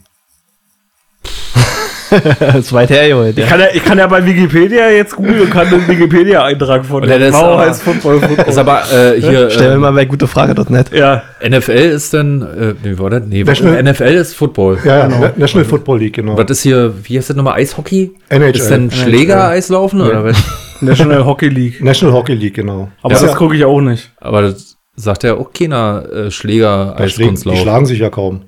Das 2.41 2.55
ist 2.57 2.73
weit 2.73 2.91
her, 2.91 3.09
Junge. 3.09 3.31
Ich 3.31 3.35
Der. 3.37 3.47
kann, 3.47 3.61
ja, 3.61 3.67
ich 3.73 3.85
kann 3.85 3.99
ja 3.99 4.07
bei 4.07 4.25
Wikipedia 4.25 4.91
jetzt 4.91 5.17
googeln 5.17 5.41
und 5.43 5.51
kann 5.51 5.69
den 5.71 5.87
Wikipedia-Eintrag 5.89 6.85
von 6.85 7.03
Warum 7.09 7.35
aber- 7.35 7.59
heißt 7.67 7.83
Football 7.83 8.21
Football. 8.21 8.47
Ist 8.49 8.59
aber 8.59 8.83
äh, 8.93 9.21
hier 9.21 9.51
Stell 9.51 9.71
mir 9.71 9.75
äh, 9.75 9.79
mal 9.79 9.93
bei 9.93 10.05
gutefrage.net. 10.05 10.93
ja, 10.93 11.23
NFL 11.47 11.71
ist 11.71 12.13
dann, 12.15 12.43
äh, 12.43 12.75
nee, 12.83 12.99
war 12.99 13.11
das? 13.11 13.23
Nee, 13.27 13.45
National- 13.45 13.83
NFL 13.83 14.03
ist 14.05 14.35
Football. 14.35 14.79
Ja, 14.85 14.99
ja, 14.99 15.09
Na- 15.09 15.33
National 15.37 15.65
Football 15.65 15.99
League, 16.01 16.15
genau. 16.15 16.37
Was 16.37 16.51
ist 16.51 16.63
hier, 16.63 16.93
wie 17.05 17.17
heißt 17.19 17.31
das 17.31 17.37
nochmal, 17.37 17.55
Eishockey? 17.55 18.13
NHL. 18.29 18.57
Ist 18.57 18.69
denn 18.71 18.91
Schläger-Eislaufen 18.91 20.01
oder 20.01 20.25
was? 20.25 20.37
National 20.81 21.25
Hockey 21.25 21.49
League. 21.49 21.83
National 21.83 22.15
Hockey 22.15 22.35
League, 22.35 22.55
genau. 22.55 22.89
Aber 23.03 23.15
Ja. 23.15 23.21
das 23.23 23.37
gucke 23.37 23.55
ich 23.57 23.65
auch 23.65 23.81
nicht. 23.81 24.11
Aber 24.21 24.43
das 24.43 24.77
sagt 24.97 25.23
ja 25.23 25.35
auch 25.35 25.53
keiner 25.53 26.05
äh, 26.13 26.31
schlägen, 26.31 26.31
die 26.31 26.33
Schläger-Eiskunstlauf. 26.33 27.59
schlagen 27.59 27.87
sich 27.87 27.99
ja 28.01 28.11
kaum. 28.11 28.43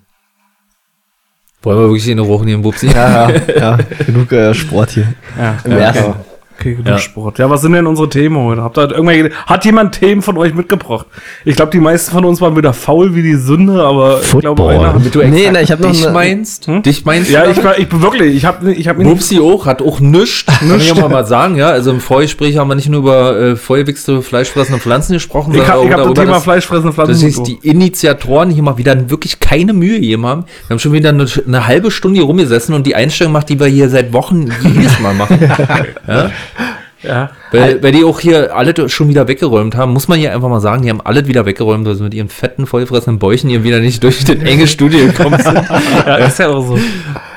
Wollen 1.65 1.79
wir 1.79 1.89
wirklich 1.89 2.09
in 2.09 2.19
eine 2.19 2.29
Woche 2.29 2.51
im 2.51 2.61
Bubsi? 2.61 2.89
Ja, 2.89 3.31
ja, 3.31 3.37
ja, 3.57 3.79
genug 4.07 4.31
äh, 4.33 4.53
Sport 4.53 4.91
hier. 4.91 5.15
Ja, 5.39 5.57
Im 5.65 5.73
ersten. 5.73 6.15
Okay, 6.59 6.73
genug 6.75 6.87
Ja. 6.87 6.99
Sport. 6.99 7.39
Ja, 7.39 7.51
was 7.51 7.63
sind 7.63 7.73
denn 7.73 7.87
unsere 7.87 8.09
Themen 8.09 8.37
heute? 8.39 8.63
Habt 8.63 8.79
ihr 8.79 8.91
irgendwelche, 8.91 9.31
hat 9.47 9.65
jemand 9.65 9.99
Themen 9.99 10.23
von 10.23 10.39
euch 10.39 10.55
mitgebracht? 10.55 11.07
Ich 11.45 11.57
glaube, 11.57 11.73
die 11.73 11.81
meisten 11.81 12.13
von 12.13 12.25
uns 12.25 12.41
waren 12.41 12.57
wieder 12.57 12.73
faul 12.73 13.15
wie 13.15 13.23
die 13.23 13.35
Sünde, 13.35 13.83
aber 13.83 14.21
ich 14.23 14.31
glaube, 14.31 14.63
Football. 14.63 14.75
einer. 14.75 15.01
Du 15.01 15.19
Nee, 15.19 15.51
nee, 15.51 15.61
ich 15.61 15.73
hab 15.73 15.81
noch 15.81 15.91
dich 15.91 16.05
eine- 16.05 16.13
meinst? 16.15 16.67
Hm? 16.69 16.83
Dich 16.83 17.05
meinst 17.05 17.31
Ja, 17.31 17.45
du 17.45 17.51
ich, 17.51 17.65
war, 17.65 17.79
ich 17.79 17.89
bin 17.89 18.01
wirklich, 18.03 18.37
ich 18.37 18.45
habe 18.45 18.73
ich 18.73 18.87
hab 18.89 18.97
mir 18.99 19.05
nicht, 19.05 19.13
Bubsi 19.13 19.41
auch, 19.41 19.67
hat 19.67 19.83
auch 19.83 19.99
nichts. 20.01 20.47
Kann 20.47 20.79
ich 20.81 20.93
auch 20.93 21.09
mal 21.09 21.27
sagen, 21.27 21.57
ja. 21.57 21.69
Also 21.69 21.91
im 21.91 22.01
Vorgespräch 22.01 22.57
haben 22.57 22.69
wir 22.69 22.77
nicht 22.77 22.89
nur 22.89 23.01
über 23.01 23.37
äh, 23.39 23.57
vollwichste, 23.57 24.23
fleischfressende 24.23 24.81
Pflanzen 24.81 25.15
gesprochen, 25.15 25.55
ich 25.55 25.67
habe 25.69 25.81
auch 25.81 25.85
ich 25.85 25.91
hab 25.91 25.97
das 25.99 26.05
darüber, 26.07 26.21
Thema 26.23 26.35
dass- 26.35 26.45
fleischfressende 26.45 26.93
Pflanzen. 26.93 27.15
sich 27.17 27.43
die 27.43 27.59
Initiatoren 27.69 28.51
hier 28.51 28.63
mal 28.63 28.79
wieder 28.79 29.11
wirklich 29.11 29.41
keine 29.41 29.73
Mühe 29.73 30.01
gegeben 30.01 30.25
haben. 30.27 30.45
Wir 30.69 30.75
haben 30.75 30.79
schon 30.79 30.93
wieder 30.93 31.09
eine, 31.11 31.27
eine 31.47 31.67
halbe 31.67 31.91
Stunde 31.91 32.19
hier 32.19 32.27
rumgesessen 32.27 32.75
und 32.75 32.87
die 32.87 32.95
Einstellung 32.95 33.33
macht, 33.33 33.49
die 33.49 33.59
wir 33.59 33.67
hier 33.67 33.89
seit 33.91 34.13
Wochen 34.13 34.49
jedes 34.63 35.01
Mal 35.01 35.15
machen. 35.15 35.39
ja? 36.09 36.31
ja. 37.03 37.31
Weil, 37.53 37.83
weil 37.83 37.93
die 37.93 38.05
auch 38.05 38.21
hier 38.21 38.55
alle 38.55 38.89
schon 38.89 39.09
wieder 39.09 39.29
weggeräumt 39.29 39.77
haben, 39.77 39.93
muss 39.93 40.09
man 40.09 40.19
hier 40.19 40.33
einfach 40.33 40.49
mal 40.49 40.61
sagen, 40.61 40.83
die 40.83 40.91
haben 40.91 41.01
alle 41.01 41.27
wieder 41.27 41.47
weggeräumt, 41.47 41.87
also 41.87 42.05
mit 42.05 42.15
ihren 42.15 42.29
fetten, 42.29 42.67
vollfressenden 42.67 43.19
Bäuchen 43.19 43.51
hier 43.51 43.65
wieder 43.65 43.81
nicht 43.81 44.03
durch 44.03 44.25
den 44.25 44.43
enge 44.43 44.67
Studio 44.67 45.07
gekommen 45.07 45.41
sind. 45.41 45.55
ja, 46.07 46.17
ist 46.17 46.39
ja 46.39 46.49
auch 46.49 46.67
so. 46.67 46.79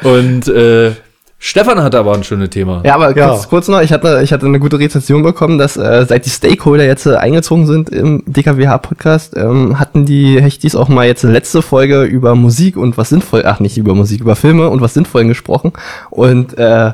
Und 0.10 0.48
äh, 0.48 0.92
Stefan 1.40 1.84
hatte 1.84 2.00
aber 2.00 2.16
ein 2.16 2.24
schönes 2.24 2.50
Thema. 2.50 2.82
Ja, 2.84 2.96
aber 2.96 3.16
Ja. 3.16 3.30
kurz, 3.30 3.48
kurz 3.48 3.68
noch, 3.68 3.82
ich 3.82 3.94
hatte, 3.94 4.22
ich 4.24 4.34
hatte 4.34 4.48
eine 4.48 4.60
gute 4.60 4.80
Rezension 4.80 5.22
bekommen, 5.22 5.60
dass 5.60 5.78
äh, 5.78 6.04
seit 6.08 6.26
die 6.26 6.32
Stakeholder 6.32 6.84
jetzt 6.84 7.06
äh, 7.06 7.16
eingezogen 7.16 7.68
sind 7.68 7.90
im 7.90 8.24
DKWH-Podcast, 8.26 9.38
ähm, 9.38 9.80
hatten 9.80 10.06
die 10.06 10.42
Hechtis 10.42 10.76
auch 10.76 10.90
mal 10.90 11.06
jetzt 11.06 11.24
eine 11.24 11.34
letzte 11.34 11.62
Folge 11.62 12.04
über 12.04 12.34
Musik 12.34 12.76
und 12.76 12.98
was 12.98 13.10
sinnvoll, 13.10 13.44
ach 13.46 13.60
nicht 13.60 13.78
über 13.78 13.94
Musik, 13.94 14.22
über 14.22 14.36
Filme 14.36 14.68
und 14.70 14.82
was 14.82 14.96
Sinnvollen 14.96 15.28
gesprochen. 15.28 15.74
Und 16.10 16.58
äh, 16.58 16.94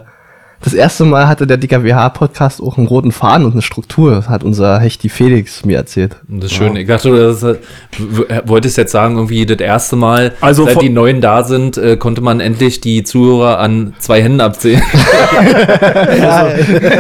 das 0.63 0.74
erste 0.74 1.03
Mal 1.05 1.27
hatte 1.27 1.46
der 1.46 1.58
DKWH-Podcast 1.58 2.62
auch 2.62 2.77
einen 2.77 2.88
roten 2.88 3.12
Faden 3.12 3.46
und 3.46 3.51
eine 3.51 3.62
Struktur, 3.62 4.25
hat 4.27 4.43
unser 4.43 4.79
Hechti 4.79 5.10
Felix 5.10 5.65
mir 5.65 5.77
erzählt. 5.77 6.15
Das 6.27 6.51
ist 6.51 6.58
schön. 6.58 6.75
Ich 6.75 6.88
dachte, 6.88 7.10
du 7.10 7.17
das, 7.17 7.43
w- 7.43 7.58
wolltest 8.46 8.77
jetzt 8.77 8.91
sagen, 8.91 9.15
irgendwie 9.15 9.46
das 9.46 9.60
erste 9.60 9.96
Mal, 9.96 10.34
Also 10.41 10.65
seit 10.65 10.82
die 10.82 10.89
Neuen 10.89 11.22
da 11.22 11.43
sind, 11.43 11.77
äh, 11.77 11.98
konnte 11.98 12.22
man 12.22 12.39
endlich 12.39 12.82
die 12.82 13.03
Zuhörer 13.03 13.60
an 13.60 13.93
zwei 14.00 14.22
Händen 14.24 14.41
abzählen. 14.41 14.82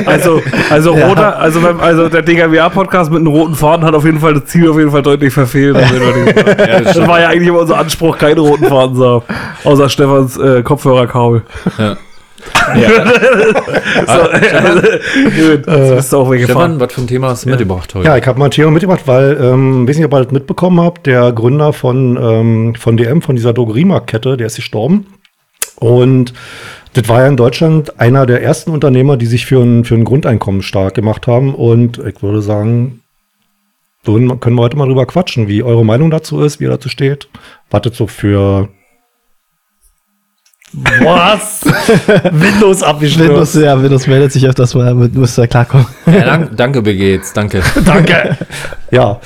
Also, 0.05 0.41
also 0.69 0.95
Ja. 0.97 1.07
roter, 1.07 1.39
also, 1.39 1.63
wenn, 1.63 1.79
also 1.79 2.09
der 2.09 2.21
DKWA-Podcast 2.21 3.11
mit 3.11 3.19
einem 3.19 3.27
roten 3.27 3.55
Faden 3.55 3.85
hat 3.85 3.93
auf 3.95 4.05
jeden 4.05 4.19
Fall 4.19 4.33
das 4.35 4.45
Ziel 4.45 4.69
auf 4.69 4.77
jeden 4.77 4.91
Fall 4.91 5.01
deutlich 5.01 5.33
verfehlt. 5.33 5.75
Das, 5.75 6.93
das 6.95 7.07
war 7.07 7.21
ja 7.21 7.29
eigentlich 7.29 7.47
immer 7.49 7.59
unser 7.59 7.77
Anspruch, 7.77 8.17
keine 8.17 8.39
roten 8.41 8.65
Faden 8.65 8.95
zu 8.95 9.05
haben. 9.09 9.23
Außer 9.63 9.89
Stefans 9.89 10.37
äh, 10.37 10.63
Kopfhörerkabel. 10.63 11.43
ja. 11.77 11.97
so, 14.07 14.21
gut, 15.29 15.67
das 15.67 15.95
bist 15.95 16.13
du 16.13 16.17
auch 16.17 16.31
weggefahren. 16.31 16.71
Stefan, 16.71 16.79
was 16.79 16.93
für 16.93 17.01
ein 17.01 17.07
Thema 17.07 17.29
hast 17.29 17.45
du 17.45 17.49
mitgebracht 17.49 17.93
heute? 17.93 18.07
Ja, 18.07 18.17
ich 18.17 18.25
habe 18.25 18.39
mal 18.39 18.45
ein 18.45 18.51
Thema 18.51 18.71
mitgebracht, 18.71 19.01
weil, 19.05 19.37
ähm, 19.41 19.87
weiß 19.87 19.97
nicht, 19.97 20.05
ob 20.05 20.13
ihr 20.13 20.23
das 20.23 20.31
mitbekommen 20.31 20.81
habt, 20.81 21.05
der 21.05 21.31
Gründer 21.31 21.73
von, 21.73 22.17
ähm, 22.21 22.75
von 22.75 22.97
DM, 22.97 23.21
von 23.21 23.35
dieser 23.35 23.53
Drogeriemarktkette, 23.53 24.37
der 24.37 24.47
ist 24.47 24.55
gestorben. 24.55 25.07
Und 25.75 26.33
das 26.93 27.09
war 27.09 27.21
ja 27.21 27.27
in 27.27 27.37
Deutschland 27.37 27.99
einer 27.99 28.25
der 28.25 28.41
ersten 28.41 28.71
Unternehmer, 28.71 29.17
die 29.17 29.25
sich 29.25 29.45
für 29.45 29.61
ein, 29.61 29.83
für 29.83 29.95
ein 29.95 30.05
Grundeinkommen 30.05 30.61
stark 30.61 30.93
gemacht 30.93 31.27
haben. 31.27 31.55
Und 31.55 31.97
ich 31.97 32.21
würde 32.21 32.41
sagen, 32.41 33.01
können 34.05 34.55
wir 34.55 34.61
heute 34.61 34.77
mal 34.77 34.87
drüber 34.87 35.05
quatschen, 35.05 35.47
wie 35.47 35.63
eure 35.63 35.85
Meinung 35.85 36.11
dazu 36.11 36.41
ist, 36.41 36.59
wie 36.59 36.65
ihr 36.65 36.69
dazu 36.69 36.89
steht. 36.89 37.29
Wartet 37.69 37.95
so 37.95 38.07
für 38.07 38.69
Was? 40.73 41.61
Windows 42.31 42.41
Windows, 42.41 42.83
abgestürzt. 42.83 43.55
ja, 43.55 43.81
Windows 43.81 44.07
meldet 44.07 44.31
sich 44.31 44.47
öfters 44.47 44.73
mal, 44.73 44.85
damit 44.85 45.13
muss 45.13 45.35
da 45.35 45.45
klarkommen. 45.45 45.85
Ja, 46.05 46.21
dank, 46.25 46.57
danke, 46.57 46.91
jetzt, 46.91 47.37
danke. 47.37 47.61
Danke. 47.85 48.37
Ja. 48.91 49.19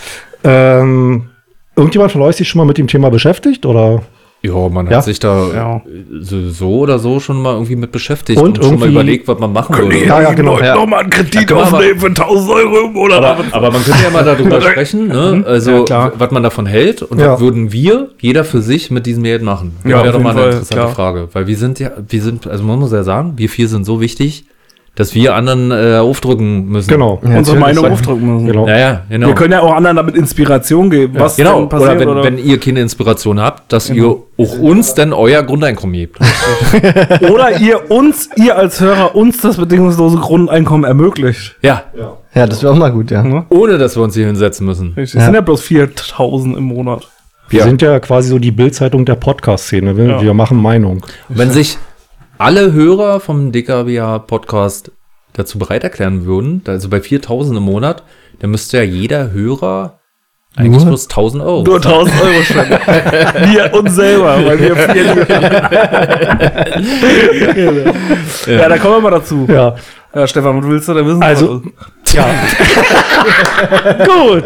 Ähm, 0.43 1.29
irgendjemand 1.75 2.11
von 2.11 2.21
euch 2.21 2.35
sich 2.35 2.47
schon 2.47 2.59
mal 2.59 2.65
mit 2.65 2.77
dem 2.77 2.87
Thema 2.87 3.09
beschäftigt? 3.09 3.65
Oder? 3.65 4.03
Ja, 4.43 4.69
man 4.69 4.87
Ja. 4.89 4.97
hat 4.97 5.03
sich 5.05 5.19
da 5.19 5.47
Ja. 5.53 5.81
so, 6.21 6.69
oder 6.79 6.99
so 6.99 7.19
schon 7.19 7.41
mal 7.41 7.53
irgendwie 7.53 7.75
mit 7.75 7.91
beschäftigt 7.91 8.39
Und 8.39 8.59
und, 8.59 8.63
schon 8.65 8.79
mal 8.79 8.89
überlegt, 8.89 9.27
was 9.27 9.39
man 9.39 9.51
machen 9.51 9.75
würde. 9.77 10.05
Ja, 10.05 10.21
ja, 10.21 10.33
genau. 10.33 10.59
Ja. 10.59 10.75
nochmal 10.75 11.01
einen 11.01 11.09
Kredit 11.09 11.51
aufnehmen 11.51 11.99
für 11.99 12.07
1000 12.07 12.49
Euro 12.51 12.85
im 12.85 12.93
Monat. 12.93 13.23
Aber, 13.23 13.43
aber 13.51 13.71
man 13.71 13.83
könnte 13.83 14.03
ja 14.03 14.09
mal 14.11 14.23
darüber 14.23 14.61
sprechen, 14.69 15.07
ne? 15.07 15.43
also 15.45 15.71
Ja, 15.71 15.83
klar. 15.83 16.11
was 16.17 16.31
man 16.31 16.43
davon 16.43 16.65
hält 16.67 17.01
und 17.01 17.19
Ja. 17.19 17.33
was 17.33 17.39
würden 17.39 17.71
wir, 17.71 18.09
jeder 18.19 18.43
für 18.43 18.61
sich, 18.61 18.91
mit 18.91 19.05
diesem 19.05 19.23
Geld 19.23 19.41
machen. 19.41 19.75
Das 19.83 19.91
Ja, 19.91 20.03
wäre 20.03 20.13
doch 20.13 20.21
mal 20.21 20.29
eine 20.31 20.39
Fall, 20.39 20.49
interessante 20.51 20.81
klar. 20.83 20.93
Frage. 20.95 21.29
Weil 21.33 21.47
wir 21.47 21.57
sind 21.57 21.79
ja, 21.79 21.91
wir 22.07 22.21
sind, 22.21 22.45
also 22.47 22.63
man 22.63 22.79
muss 22.79 22.91
ja 22.91 23.03
sagen, 23.03 23.33
wir 23.37 23.49
vier 23.49 23.67
sind 23.67 23.85
so 23.85 23.99
wichtig, 24.01 24.45
dass 24.97 25.13
wir 25.15 25.35
anderen 25.35 25.71
äh, 25.71 25.97
aufdrücken 25.99 26.67
müssen. 26.67 26.89
Genau. 26.89 27.21
Ja, 27.23 27.37
unsere. 27.37 27.57
Meinung 27.57 27.85
aufdrücken 27.91 28.33
müssen. 28.33 28.47
Genau. 28.47 28.67
Ja, 28.67 28.77
ja, 28.77 29.01
genau. 29.09 29.27
Wir 29.27 29.35
können 29.35 29.53
ja 29.53 29.61
auch 29.61 29.73
anderen 29.73 29.95
damit 29.95 30.15
Inspiration 30.15 30.89
geben, 30.89 31.13
was 31.19 31.37
genau, 31.37 31.59
denn 31.61 31.69
passiert. 31.69 31.91
oder 31.91 31.99
wenn, 31.99 32.07
Oder 32.09 32.23
wenn 32.23 32.37
ihr 32.39 32.59
keine 32.59 32.81
Inspiration 32.81 33.39
habt, 33.39 33.71
dass 33.71 33.87
Genau. 33.87 34.25
ihr 34.37 34.45
auch 34.45 34.59
uns 34.59 34.93
dann 34.95 35.13
euer 35.13 35.43
Grundeinkommen 35.43 35.93
gebt. 35.95 36.19
oder 37.31 37.59
ihr 37.59 37.89
uns, 37.91 38.29
ihr 38.35 38.57
als 38.57 38.81
Hörer, 38.81 39.15
uns 39.15 39.39
das 39.41 39.57
bedingungslose 39.57 40.17
Grundeinkommen 40.17 40.83
ermöglicht. 40.83 41.55
Ja, 41.61 41.83
Ja, 42.35 42.45
das 42.45 42.61
wäre 42.61 42.73
auch 42.73 42.77
mal 42.77 42.91
gut, 42.91 43.09
ja. 43.11 43.23
Ne? 43.23 43.45
ohne 43.49 43.77
dass 43.77 43.95
wir 43.95 44.03
uns 44.03 44.13
hier 44.15 44.25
hinsetzen 44.27 44.65
müssen. 44.65 44.93
Richtig. 44.97 45.13
Ja. 45.15 45.19
Das 45.19 45.25
sind 45.25 45.35
ja 45.35 45.41
bloß 45.41 45.61
4000 45.61 46.57
im 46.57 46.63
Monat. 46.65 47.07
Wir 47.49 47.59
Ja. 47.59 47.65
sind 47.65 47.81
ja 47.81 47.99
quasi 47.99 48.29
so 48.29 48.39
die 48.39 48.51
Bildzeitung 48.51 49.05
der 49.05 49.15
Podcast-Szene. 49.15 49.95
Wir, 49.95 50.05
Ja. 50.05 50.21
wir 50.21 50.33
machen 50.33 50.61
Meinung. 50.61 51.05
Wenn 51.29 51.49
sich 51.49 51.77
alle 52.37 52.71
Hörer 52.73 53.19
vom 53.19 53.51
DKWA 53.51 54.19
Podcast 54.19 54.91
dazu 55.33 55.57
bereit 55.59 55.83
erklären 55.83 56.25
würden, 56.25 56.61
also 56.67 56.89
bei 56.89 57.01
4000 57.01 57.57
im 57.57 57.63
Monat, 57.63 58.03
dann 58.39 58.51
müsste 58.51 58.77
ja 58.77 58.83
jeder 58.83 59.31
Hörer 59.31 59.99
eigentlich 60.55 60.81
Nur? 60.81 60.87
bloß 60.89 61.07
1000 61.09 61.43
Euro. 61.43 61.63
Nur 61.63 61.75
1000 61.75 62.21
Euro 62.21 62.41
spenden. 62.43 62.71
wir 63.53 63.73
uns 63.73 63.95
selber, 63.95 64.43
weil 64.45 64.59
wir 64.59 64.75
vier 64.75 65.03
lieben. 65.13 65.25
ja, 68.47 68.69
da 68.69 68.77
kommen 68.79 68.95
wir 68.95 69.01
mal 69.01 69.11
dazu. 69.11 69.45
Ja, 69.47 69.75
Ja. 70.15 70.25
Stefan, 70.25 70.59
was 70.61 70.67
willst 70.69 70.87
du 70.87 70.93
da 70.95 71.05
wissen? 71.05 71.21
Also- 71.21 71.61
Ja. 72.13 72.25
Gut. 74.05 74.43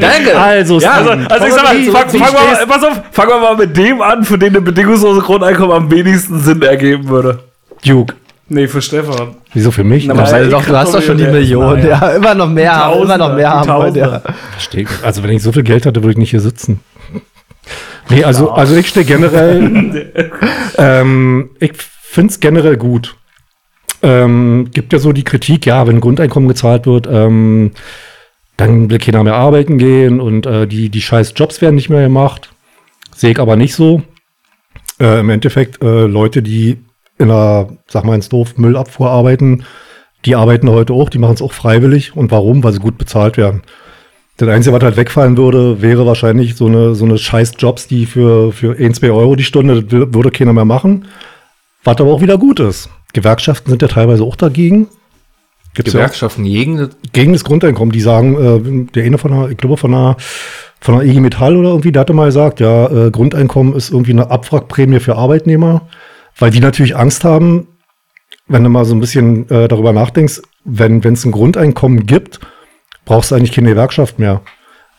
Danke! 0.00 0.38
Also, 0.38 0.80
Ja, 0.80 0.92
also, 0.92 1.10
also 1.10 1.46
ich 1.46 1.52
sag 1.52 1.64
mal, 1.64 1.82
fang, 1.84 2.08
fang 2.08 2.32
mal, 2.32 2.66
pass 2.66 2.84
auf, 2.84 3.00
fangen 3.10 3.30
wir 3.30 3.40
mal 3.40 3.56
mit 3.56 3.76
dem 3.76 4.00
an, 4.00 4.24
für 4.24 4.38
den 4.38 4.56
ein 4.56 4.64
bedingungslose 4.64 5.20
Grundeinkommen 5.20 5.72
am 5.72 5.90
wenigsten 5.90 6.40
Sinn 6.40 6.62
ergeben 6.62 7.08
würde. 7.08 7.40
Duke. 7.84 8.14
Nee, 8.48 8.68
für 8.68 8.82
Stefan. 8.82 9.36
Wieso 9.54 9.70
für 9.70 9.84
mich? 9.84 10.06
Na, 10.06 10.14
Also 10.14 10.50
doch, 10.50 10.64
du 10.64 10.76
hast 10.76 10.94
doch 10.94 11.02
schon 11.02 11.16
die 11.16 11.26
Million. 11.26 11.78
Naja. 11.80 11.98
Ja, 12.00 12.10
immer 12.16 12.34
noch 12.34 12.48
mehr 12.48 12.74
haben, 12.74 13.02
immer 13.02 13.16
noch 13.16 13.34
mehr 13.34 13.50
haben 13.50 13.94
ja. 13.94 14.20
Verstehe. 14.52 14.86
Also 15.02 15.22
wenn 15.22 15.30
ich 15.30 15.42
so 15.42 15.52
viel 15.52 15.62
Geld 15.62 15.86
hatte, 15.86 16.02
würde 16.02 16.12
ich 16.12 16.18
nicht 16.18 16.30
hier 16.30 16.40
sitzen. 16.40 16.80
Nee, 18.10 18.24
also, 18.24 18.50
also 18.50 18.76
ich 18.76 18.88
stehe 18.88 19.06
generell, 19.06 20.10
ähm, 20.76 21.50
ich 21.60 21.72
finde 22.02 22.32
es 22.32 22.40
generell 22.40 22.76
gut. 22.76 23.14
Ähm, 24.02 24.70
gibt 24.72 24.92
ja 24.92 24.98
so 24.98 25.12
die 25.12 25.24
Kritik, 25.24 25.66
ja, 25.66 25.86
wenn 25.86 26.00
Grundeinkommen 26.00 26.48
gezahlt 26.48 26.86
wird, 26.86 27.06
ähm, 27.10 27.70
dann 28.56 28.90
will 28.90 28.98
keiner 28.98 29.22
mehr 29.22 29.34
arbeiten 29.34 29.78
gehen 29.78 30.20
und 30.20 30.46
äh, 30.46 30.66
die, 30.66 30.88
die 30.88 31.00
scheiß 31.00 31.34
Jobs 31.36 31.60
werden 31.60 31.76
nicht 31.76 31.88
mehr 31.88 32.02
gemacht. 32.02 32.52
Sehe 33.14 33.30
ich 33.30 33.38
aber 33.38 33.56
nicht 33.56 33.74
so. 33.74 34.02
Äh, 35.00 35.20
Im 35.20 35.30
Endeffekt, 35.30 35.82
äh, 35.82 36.06
Leute, 36.06 36.42
die 36.42 36.78
in 37.18 37.30
einer, 37.30 37.68
sag 37.86 38.04
mal 38.04 38.14
ins 38.14 38.28
Doof, 38.28 38.56
Müllabfuhr 38.56 39.10
arbeiten, 39.10 39.64
die 40.24 40.36
arbeiten 40.36 40.70
heute 40.70 40.92
auch, 40.92 41.08
die 41.08 41.18
machen 41.18 41.34
es 41.34 41.42
auch 41.42 41.52
freiwillig. 41.52 42.16
Und 42.16 42.30
warum? 42.30 42.62
Weil 42.62 42.72
sie 42.72 42.78
gut 42.78 42.98
bezahlt 42.98 43.36
werden. 43.36 43.62
Das 44.36 44.48
Einzige, 44.48 44.74
was 44.74 44.82
halt 44.82 44.96
wegfallen 44.96 45.36
würde, 45.36 45.82
wäre 45.82 46.06
wahrscheinlich 46.06 46.56
so 46.56 46.66
eine, 46.66 46.94
so 46.94 47.04
eine 47.04 47.18
scheiß 47.18 47.54
Jobs, 47.58 47.86
die 47.86 48.06
für, 48.06 48.52
für 48.52 48.76
1, 48.76 48.98
2 48.98 49.10
Euro 49.10 49.36
die 49.36 49.44
Stunde, 49.44 49.82
das 49.82 50.14
würde 50.14 50.30
keiner 50.30 50.52
mehr 50.52 50.64
machen. 50.64 51.06
Was 51.84 51.98
aber 51.98 52.12
auch 52.12 52.20
wieder 52.20 52.38
gut 52.38 52.60
ist. 52.60 52.88
Gewerkschaften 53.12 53.70
sind 53.70 53.82
ja 53.82 53.88
teilweise 53.88 54.22
auch 54.22 54.36
dagegen. 54.36 54.88
Gibt's 55.74 55.92
ja 55.92 56.00
auch 56.00 56.04
Gewerkschaften 56.04 56.44
gegen 56.44 56.90
gegen 57.12 57.32
das 57.32 57.44
Grundeinkommen. 57.44 57.92
Die 57.92 58.00
sagen, 58.00 58.86
äh, 58.88 58.92
der 58.92 59.04
eine 59.04 59.18
von 59.18 59.32
einer, 59.32 59.50
ich 59.50 59.56
glaube 59.56 59.76
von 59.76 59.94
einer, 59.94 60.16
von 60.80 60.94
einer 60.94 61.04
IG 61.04 61.20
Metall 61.20 61.56
oder 61.56 61.70
irgendwie, 61.70 61.92
der 61.92 62.00
hatte 62.00 62.12
mal 62.12 62.26
gesagt, 62.26 62.60
ja, 62.60 62.86
äh, 62.90 63.10
Grundeinkommen 63.10 63.74
ist 63.74 63.90
irgendwie 63.90 64.12
eine 64.12 64.30
Abwrackprämie 64.30 65.00
für 65.00 65.16
Arbeitnehmer, 65.16 65.88
weil 66.38 66.50
die 66.50 66.60
natürlich 66.60 66.96
Angst 66.96 67.24
haben, 67.24 67.68
wenn 68.48 68.64
du 68.64 68.70
mal 68.70 68.84
so 68.84 68.94
ein 68.94 69.00
bisschen 69.00 69.48
äh, 69.50 69.68
darüber 69.68 69.92
nachdenkst, 69.92 70.42
wenn 70.64 71.00
es 71.00 71.24
ein 71.24 71.32
Grundeinkommen 71.32 72.06
gibt, 72.06 72.40
brauchst 73.04 73.30
du 73.30 73.34
eigentlich 73.34 73.52
keine 73.52 73.70
Gewerkschaft 73.70 74.18
mehr. 74.18 74.42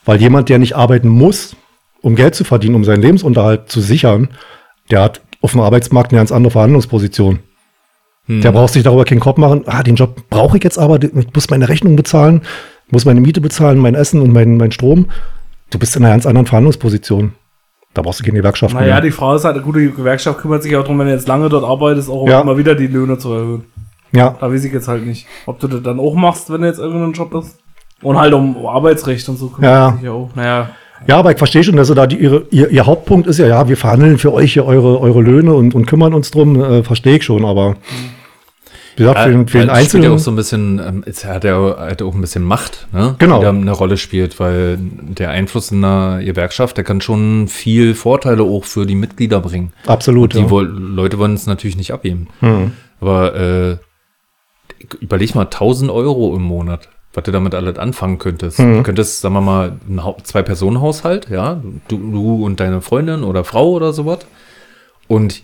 Weil 0.06 0.20
jemand, 0.20 0.50
der 0.50 0.60
nicht 0.60 0.75
arbeiten 0.75 1.08
muss, 1.08 1.56
um 2.02 2.16
Geld 2.16 2.36
zu 2.36 2.44
verdienen, 2.44 2.75
um 2.75 2.84
seinen 2.84 3.02
Lebensunterhalt 3.02 3.70
zu 3.70 3.80
sichern, 3.80 4.30
der 4.92 5.02
hat 5.02 5.22
auf 5.44 5.52
dem 5.52 5.62
Arbeitsmarkt 5.62 6.12
eine 6.12 6.20
ganz 6.20 6.32
andere 6.32 6.52
Verhandlungsposition. 6.52 7.40
Der 8.28 8.54
braucht 8.54 8.72
sich 8.72 8.84
darüber 8.84 9.04
keinen 9.04 9.20
Kopf 9.20 9.38
machen. 9.38 9.64
Ah, 9.66 9.84
den 9.84 9.96
Job 9.96 10.16
brauche 10.30 10.56
ich 10.58 10.64
jetzt 10.64 10.80
aber. 10.80 11.02
Ich 11.04 11.12
muss 11.36 11.50
meine 11.50 11.68
Rechnung 11.68 11.98
bezahlen, 11.98 12.42
muss 12.90 13.04
meine 13.04 13.20
Miete 13.20 13.42
bezahlen, 13.42 13.78
mein 13.80 13.96
Essen 13.96 14.22
und 14.22 14.32
mein, 14.32 14.56
mein 14.56 14.72
Strom. 14.72 15.08
Du 15.72 15.78
bist 15.78 15.96
in 15.98 16.04
einer 16.06 16.14
ganz 16.14 16.26
anderen 16.26 16.46
Verhandlungsposition. 16.48 17.34
Da 17.94 18.02
brauchst 18.02 18.22
du 18.22 18.24
keine 18.24 18.38
Gewerkschaft 18.38 18.74
Naja, 18.74 18.94
mehr. 18.94 19.02
die 19.02 19.12
Frage 19.12 19.36
ist 19.36 19.44
halt, 19.46 19.56
eine 19.56 19.64
gute 19.66 19.90
Gewerkschaft 19.92 20.40
kümmert 20.40 20.64
sich 20.64 20.74
auch 20.78 20.82
darum, 20.84 20.98
wenn 21.00 21.08
du 21.08 21.14
jetzt 21.14 21.28
lange 21.28 21.50
dort 21.50 21.66
arbeitest, 21.66 22.10
auch 22.10 22.28
Ja. 22.28 22.40
immer 22.42 22.58
wieder 22.58 22.76
die 22.76 22.88
Löhne 22.88 23.18
zu 23.18 23.34
erhöhen. 23.34 23.66
Ja, 24.14 24.38
Da 24.40 24.50
weiß 24.50 24.64
ich 24.64 24.72
jetzt 24.72 24.88
halt 24.88 25.06
nicht. 25.06 25.28
Ob 25.46 25.60
du 25.60 25.68
das 25.68 25.84
dann 25.84 26.00
auch 26.00 26.16
machst, 26.16 26.50
wenn 26.52 26.62
du 26.62 26.68
jetzt 26.68 26.80
irgendeinen 26.80 27.14
Job 27.14 27.32
hast. 27.34 27.60
Und 28.02 28.18
halt 28.18 28.34
um 28.34 28.66
Arbeitsrecht 28.66 29.28
und 29.30 29.38
so 29.38 29.48
kümmert 29.50 29.70
Ja. 29.72 29.92
sich 29.94 30.02
ja 30.04 30.12
auch. 30.12 30.30
Naja, 30.36 30.70
ja, 31.08 31.18
aber 31.18 31.32
ich 31.32 31.38
verstehe 31.38 31.64
schon, 31.64 31.76
dass 31.76 31.88
sie 31.88 31.96
da 31.96 32.08
die, 32.08 32.18
ihre, 32.18 32.46
ihr, 32.52 32.70
ihr 32.70 32.86
Hauptpunkt 32.86 33.28
ist 33.28 33.38
ja, 33.40 33.48
ja, 33.48 33.68
wir 33.68 33.78
verhandeln 33.78 34.18
für 34.18 34.34
euch 34.34 34.54
hier 34.54 34.66
eure, 34.66 35.00
eure 35.02 35.22
Löhne 35.22 35.54
und, 35.54 35.76
und 35.76 35.86
kümmern 35.86 36.14
uns 36.14 36.32
drum. 36.32 36.62
Äh, 36.62 36.84
verstehe 36.84 37.18
ich 37.18 37.24
schon, 37.24 37.46
aber 37.46 37.76
wie 38.96 39.02
gesagt, 39.04 39.20
für, 39.22 39.30
den- 39.32 39.48
für 39.48 39.58
den 39.58 39.62
spielt 39.62 39.68
ja 39.68 39.74
Einzelnen. 39.74 40.12
auch 40.12 40.20
so 40.20 40.32
ein 40.32 40.36
bisschen, 40.36 40.80
ähm, 40.80 41.04
es 41.08 41.26
hat 41.26 41.44
ja 41.46 41.58
auch, 41.58 41.78
hat 41.80 42.02
auch 42.04 42.14
ein 42.14 42.22
bisschen 42.22 42.44
Macht, 42.44 42.88
ne? 42.94 43.16
Genau. 43.18 43.40
Die 43.40 43.44
da 43.44 43.50
eine 43.50 43.72
Rolle 43.72 43.98
spielt, 43.98 44.40
weil 44.40 44.78
der 44.80 45.32
Einfluss 45.32 45.72
in 45.72 45.84
einer 45.84 46.24
Gewerkschaft, 46.24 46.78
der 46.78 46.84
kann 46.84 47.02
schon 47.02 47.48
viel 47.48 47.96
Vorteile 47.96 48.44
auch 48.44 48.66
für 48.66 48.86
die 48.86 48.94
Mitglieder 48.96 49.40
bringen. 49.40 49.74
absolut. 49.88 50.34
Die 50.36 50.40
ja. 50.42 50.50
woll, 50.52 50.68
Leute 50.68 51.18
wollen 51.18 51.34
es 51.34 51.48
natürlich 51.48 51.76
nicht 51.76 51.92
abgeben. 51.92 52.28
Hm. 52.42 52.72
Aber 53.02 53.36
äh, 53.36 53.78
überleg 55.02 55.34
mal 55.36 55.46
1000 55.46 55.90
Euro 55.90 56.36
im 56.36 56.44
Monat, 56.44 56.88
was 57.13 57.24
du 57.24 57.32
damit 57.32 57.53
alles 57.55 57.77
anfangen 57.77 58.17
könntest. 58.17 58.60
Mhm. 58.60 58.77
Du 58.77 58.84
könntest, 58.84 59.22
sagen 59.22 59.36
wir 59.36 59.41
mal, 59.41 59.74
ein 59.88 60.03
Hau- 60.03 60.17
Zwei-Personen-Haushalt, 60.24 61.29
ja, 61.29 61.62
du, 61.88 61.98
du 61.98 62.43
und 62.46 62.60
deine 62.60 62.82
Freundin 62.82 63.24
oder 63.24 63.43
Frau 63.43 63.72
oder 63.72 63.93
sowas. 63.93 64.20
Und 65.08 65.43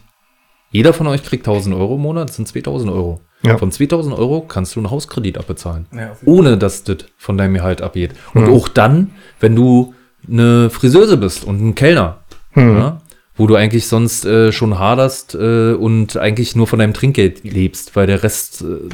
jeder 0.72 0.94
von 0.94 1.08
euch 1.08 1.24
kriegt 1.24 1.48
1000 1.48 1.76
Euro 1.76 1.96
im 1.96 2.02
Monat, 2.02 2.30
das 2.30 2.36
sind 2.36 2.48
2000 2.48 2.92
Euro. 2.92 3.22
Ja. 3.44 3.58
Von 3.58 3.72
2000 3.72 4.18
Euro 4.18 4.42
kannst 4.42 4.76
du 4.76 4.80
einen 4.82 4.92
Hauskredit 4.92 5.38
abbezahlen. 5.38 5.86
Ja, 5.96 6.12
ohne 6.26 6.58
dass 6.58 6.84
das 6.84 6.98
von 7.18 7.38
deinem 7.38 7.54
Gehalt 7.54 7.82
abgeht. 7.82 8.12
Und 8.34 8.48
Mhm. 8.48 8.54
auch 8.54 8.68
dann, 8.68 9.12
wenn 9.40 9.56
du 9.56 9.94
eine 10.28 10.70
Friseuse 10.70 11.18
bist 11.18 11.46
und 11.46 11.62
ein 11.66 11.76
Kellner, 11.76 12.20
Mhm. 12.56 12.78
ja, 12.78 13.02
wo 13.36 13.48
du 13.48 13.56
eigentlich 13.56 13.88
sonst 13.88 14.26
äh, 14.26 14.52
schon 14.52 14.78
haderst 14.78 15.34
äh, 15.36 15.72
und 15.74 16.18
eigentlich 16.18 16.56
nur 16.58 16.68
von 16.68 16.80
deinem 16.80 16.94
Trinkgeld 16.94 17.44
lebst, 17.46 17.96
weil 17.96 18.08
der 18.08 18.22
Rest 18.24 18.62
äh, 18.64 18.90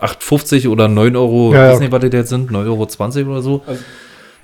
8,50 0.00 0.68
oder 0.68 0.88
9 0.88 1.16
Euro, 1.16 1.52
Ja, 1.52 1.58
ich 1.60 1.66
ja. 1.66 1.72
weiß 1.72 1.80
nicht, 1.80 1.92
was 1.92 2.00
die 2.00 2.16
jetzt 2.16 2.28
sind, 2.30 2.50
9,20 2.50 3.18
Euro 3.20 3.30
oder 3.32 3.42
so. 3.42 3.62
Also- 3.66 3.82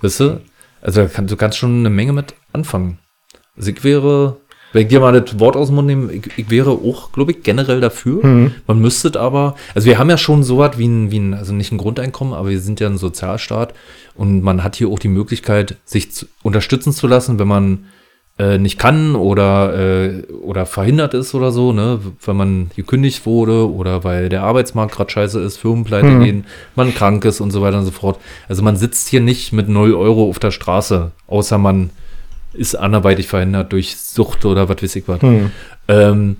weißt 0.02 0.20
du? 0.20 0.40
Also 0.82 1.00
da 1.02 1.08
kann, 1.08 1.26
du 1.26 1.36
kannst 1.36 1.58
schon 1.58 1.78
eine 1.78 1.90
Menge 1.90 2.12
mit 2.12 2.34
anfangen. 2.52 2.98
Also 3.56 3.70
ich 3.70 3.82
wäre, 3.84 4.36
wenn 4.72 4.82
ich 4.82 4.88
dir 4.88 5.00
mal 5.00 5.18
das 5.18 5.38
Wort 5.38 5.56
aus 5.56 5.68
dem 5.68 5.76
Mund 5.76 5.86
nehme, 5.86 6.12
ich, 6.12 6.26
ich 6.36 6.50
wäre 6.50 6.72
auch, 6.72 7.12
glaube 7.12 7.30
ich, 7.32 7.42
generell 7.42 7.80
dafür. 7.80 8.24
Mhm. 8.26 8.52
Man 8.66 8.80
müsste 8.80 9.18
aber, 9.18 9.54
also 9.74 9.86
wir 9.86 9.98
haben 9.98 10.10
ja 10.10 10.18
schon 10.18 10.42
so 10.42 10.58
was 10.58 10.76
wie 10.76 10.86
ein, 10.86 11.10
wie 11.10 11.20
ein, 11.20 11.32
also 11.34 11.54
nicht 11.54 11.72
ein 11.72 11.78
Grundeinkommen, 11.78 12.34
aber 12.34 12.50
wir 12.50 12.60
sind 12.60 12.80
ja 12.80 12.88
ein 12.88 12.98
Sozialstaat 12.98 13.72
und 14.14 14.42
man 14.42 14.62
hat 14.62 14.76
hier 14.76 14.88
auch 14.88 14.98
die 14.98 15.08
Möglichkeit, 15.08 15.76
sich 15.84 16.12
zu, 16.12 16.26
unterstützen 16.42 16.92
zu 16.92 17.06
lassen, 17.06 17.38
wenn 17.38 17.48
man 17.48 17.86
äh, 18.38 18.58
nicht 18.58 18.78
kann 18.78 19.14
oder, 19.14 19.78
äh, 19.78 20.22
oder 20.32 20.66
verhindert 20.66 21.14
ist 21.14 21.34
oder 21.34 21.52
so, 21.52 21.72
ne, 21.72 22.00
wenn 22.24 22.36
man 22.36 22.70
gekündigt 22.74 23.26
wurde 23.26 23.70
oder 23.72 24.02
weil 24.02 24.28
der 24.28 24.42
Arbeitsmarkt 24.42 24.96
gerade 24.96 25.10
scheiße 25.10 25.40
ist, 25.40 25.58
Firmen 25.58 25.84
pleite 25.84 26.08
Hm. 26.08 26.20
gehen, 26.24 26.46
man 26.74 26.92
krank 26.94 27.24
ist 27.24 27.40
und 27.40 27.52
so 27.52 27.62
weiter 27.62 27.78
und 27.78 27.84
so 27.84 27.92
fort. 27.92 28.18
Also 28.48 28.62
man 28.62 28.76
sitzt 28.76 29.08
hier 29.08 29.20
nicht 29.20 29.52
mit 29.52 29.68
0 29.68 29.94
Euro 29.94 30.28
auf 30.28 30.40
der 30.40 30.50
Straße, 30.50 31.12
außer 31.28 31.58
man 31.58 31.90
ist 32.52 32.74
anderweitig 32.74 33.28
verhindert 33.28 33.72
durch 33.72 33.96
Sucht 33.96 34.44
oder 34.44 34.68
was 34.68 34.82
weiß 34.82 34.96
ich 34.96 35.06
was. 35.06 35.22
Hm. 35.22 35.50
Ähm, 35.86 36.36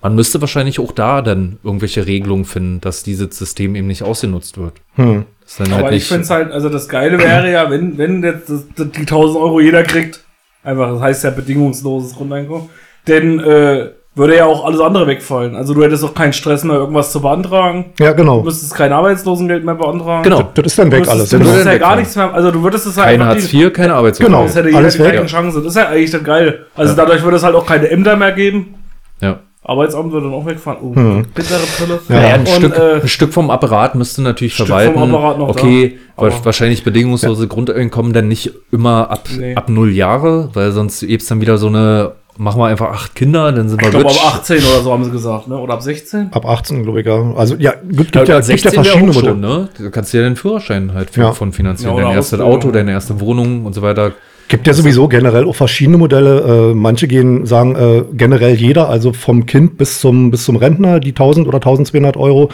man 0.00 0.14
müsste 0.14 0.40
wahrscheinlich 0.40 0.80
auch 0.80 0.92
da 0.92 1.22
dann 1.22 1.58
irgendwelche 1.62 2.06
Regelungen 2.06 2.44
finden, 2.44 2.80
dass 2.80 3.02
dieses 3.02 3.36
System 3.36 3.74
eben 3.74 3.86
nicht 3.86 4.02
ausgenutzt 4.02 4.58
wird. 4.58 4.74
Hm. 4.96 5.24
Dann 5.58 5.72
Aber 5.72 5.84
halt 5.84 5.94
ich 5.94 6.04
finde 6.04 6.22
es 6.22 6.30
halt, 6.30 6.52
also 6.52 6.70
das 6.70 6.88
Geile 6.88 7.18
wäre 7.18 7.52
ja, 7.52 7.70
wenn, 7.70 7.98
wenn 7.98 8.22
jetzt 8.22 8.50
die 8.78 9.00
1000 9.00 9.38
Euro 9.42 9.60
jeder 9.60 9.82
kriegt, 9.82 10.23
einfach, 10.64 10.92
das 10.92 11.00
heißt 11.00 11.24
ja 11.24 11.30
bedingungsloses 11.30 12.14
Grundeinkommen, 12.16 12.68
denn 13.06 13.38
äh, 13.40 13.90
würde 14.16 14.36
ja 14.36 14.44
auch 14.46 14.64
alles 14.64 14.80
andere 14.80 15.06
wegfallen. 15.08 15.56
Also 15.56 15.74
du 15.74 15.82
hättest 15.82 16.04
auch 16.04 16.14
keinen 16.14 16.32
Stress 16.32 16.62
mehr, 16.62 16.76
irgendwas 16.76 17.10
zu 17.10 17.20
beantragen. 17.20 17.86
Ja, 17.98 18.10
Du 18.12 18.16
genau. 18.18 18.42
müsstest 18.42 18.72
kein 18.74 18.92
Arbeitslosengeld 18.92 19.64
mehr 19.64 19.74
beantragen. 19.74 20.22
Genau. 20.22 20.50
Das 20.54 20.66
ist 20.66 20.78
dann 20.78 20.88
Du 20.90 20.96
weg 20.98 21.08
alles. 21.08 21.28
du 21.30 21.38
Genau. 21.38 21.50
müsstest 21.50 21.66
ja 21.72 21.78
gar 21.78 21.96
nichts 21.96 22.14
mehr, 22.14 22.32
also 22.32 22.50
du 22.52 22.62
würdest 22.62 22.86
es 22.86 22.96
halt 22.96 23.06
keine 23.08 23.24
einfach 23.24 23.34
Hartz 23.42 23.48
die- 23.48 23.62
IV, 23.62 23.72
keine 23.72 23.94
Arbeitslosengeld. 23.94 24.32
Genau. 24.40 24.46
Das 24.46 24.56
hätte 24.56 24.68
jeder 24.68 24.78
Alles 24.78 24.92
die 24.94 24.98
gleichen 25.02 25.22
weg. 25.22 25.26
Chancen. 25.28 25.64
Das 25.64 25.72
ist 25.72 25.76
ja 25.76 25.88
eigentlich 25.88 26.10
dann 26.12 26.24
geil. 26.24 26.66
Also 26.76 26.94
dadurch 26.94 27.22
würde 27.24 27.36
es 27.38 27.42
halt 27.42 27.56
auch 27.56 27.66
keine 27.66 27.88
Ämter 27.90 28.16
mehr 28.16 28.32
geben. 28.32 28.74
Ja. 29.20 29.40
Arbeitsamt 29.66 30.12
würde 30.12 30.26
dann 30.26 30.34
auch 30.34 30.44
wegfahren. 30.46 30.78
Oh, 30.82 30.94
Hm. 30.94 31.24
bittere 31.34 31.58
Pille. 31.78 31.98
Ja. 32.08 32.14
Naja, 32.14 32.34
ein, 32.34 32.40
Und, 32.40 32.48
Stück, 32.48 32.76
äh, 32.78 33.00
ein 33.00 33.08
Stück 33.08 33.32
vom 33.32 33.50
Apparat 33.50 33.94
müsste 33.94 34.20
natürlich 34.22 34.54
Stück 34.54 34.66
verwalten. 34.66 34.92
vom 34.98 35.14
Apparat 35.14 35.38
noch 35.38 35.48
okay, 35.48 35.98
da. 36.18 36.30
wahrscheinlich 36.44 36.84
bedingungslose 36.84 37.48
Grundeinkommen 37.48 38.12
dann 38.12 38.28
nicht 38.28 38.52
immer 38.72 39.10
ab, 39.10 39.26
Nee. 39.36 39.54
ab 39.54 39.68
null 39.70 39.92
Jahre, 39.92 40.50
weil 40.52 40.72
sonst 40.72 41.00
gibt's 41.00 41.26
dann 41.28 41.40
wieder 41.40 41.56
so 41.56 41.68
eine, 41.68 42.12
machen 42.36 42.60
wir 42.60 42.66
einfach 42.66 42.90
acht 42.90 43.14
Kinder, 43.14 43.52
dann 43.52 43.68
sind 43.70 43.80
wir 43.80 43.86
Ich 43.88 43.94
glaube, 43.94 44.10
ab 44.10 44.34
18 44.34 44.58
oder 44.58 44.82
so 44.82 44.92
haben 44.92 45.04
sie 45.04 45.10
gesagt, 45.10 45.48
ne? 45.48 45.56
Oder 45.56 45.74
ab 45.74 45.82
16? 45.82 46.28
Ab 46.32 46.44
18, 46.46 46.82
glaube 46.82 47.00
ich, 47.00 47.06
ja. 47.06 47.32
Also, 47.34 47.54
ja, 47.54 47.72
gibt, 47.72 47.84
Ja, 47.84 47.96
gibt, 47.96 48.14
ja, 48.14 48.20
ab 48.20 48.26
gibt 48.26 48.28
ja 48.28 48.42
16 48.42 48.72
wäre 48.72 48.84
verschiedene 48.84 49.14
schon, 49.14 49.40
ne? 49.40 49.68
Du 49.78 49.90
kannst 49.90 50.12
dir 50.12 50.20
den 50.22 50.36
Führerschein 50.36 50.92
halt 50.92 51.08
für, 51.10 51.22
Ja. 51.22 51.32
von 51.32 51.52
finanzieren. 51.52 51.96
Ja, 51.96 52.02
dein 52.04 52.12
erstes. 52.16 52.40
Auto, 52.40 52.70
deine 52.70 52.90
erste 52.90 53.18
Wohnung 53.20 53.64
und 53.64 53.72
so 53.72 53.80
weiter. 53.80 54.12
Gibt 54.48 54.66
ja 54.66 54.74
sowieso 54.74 55.08
generell 55.08 55.46
auch 55.46 55.56
verschiedene 55.56 55.96
Modelle. 55.96 56.70
Äh, 56.70 56.74
manche 56.74 57.08
gehen, 57.08 57.46
sagen 57.46 57.76
äh, 57.76 58.04
generell 58.12 58.54
jeder, 58.54 58.88
also 58.88 59.12
vom 59.12 59.46
Kind 59.46 59.78
bis 59.78 60.00
zum, 60.00 60.30
bis 60.30 60.44
zum 60.44 60.56
Rentner, 60.56 61.00
die 61.00 61.10
1000 61.10 61.48
oder 61.48 61.56
1200 61.56 62.16
Euro. 62.16 62.50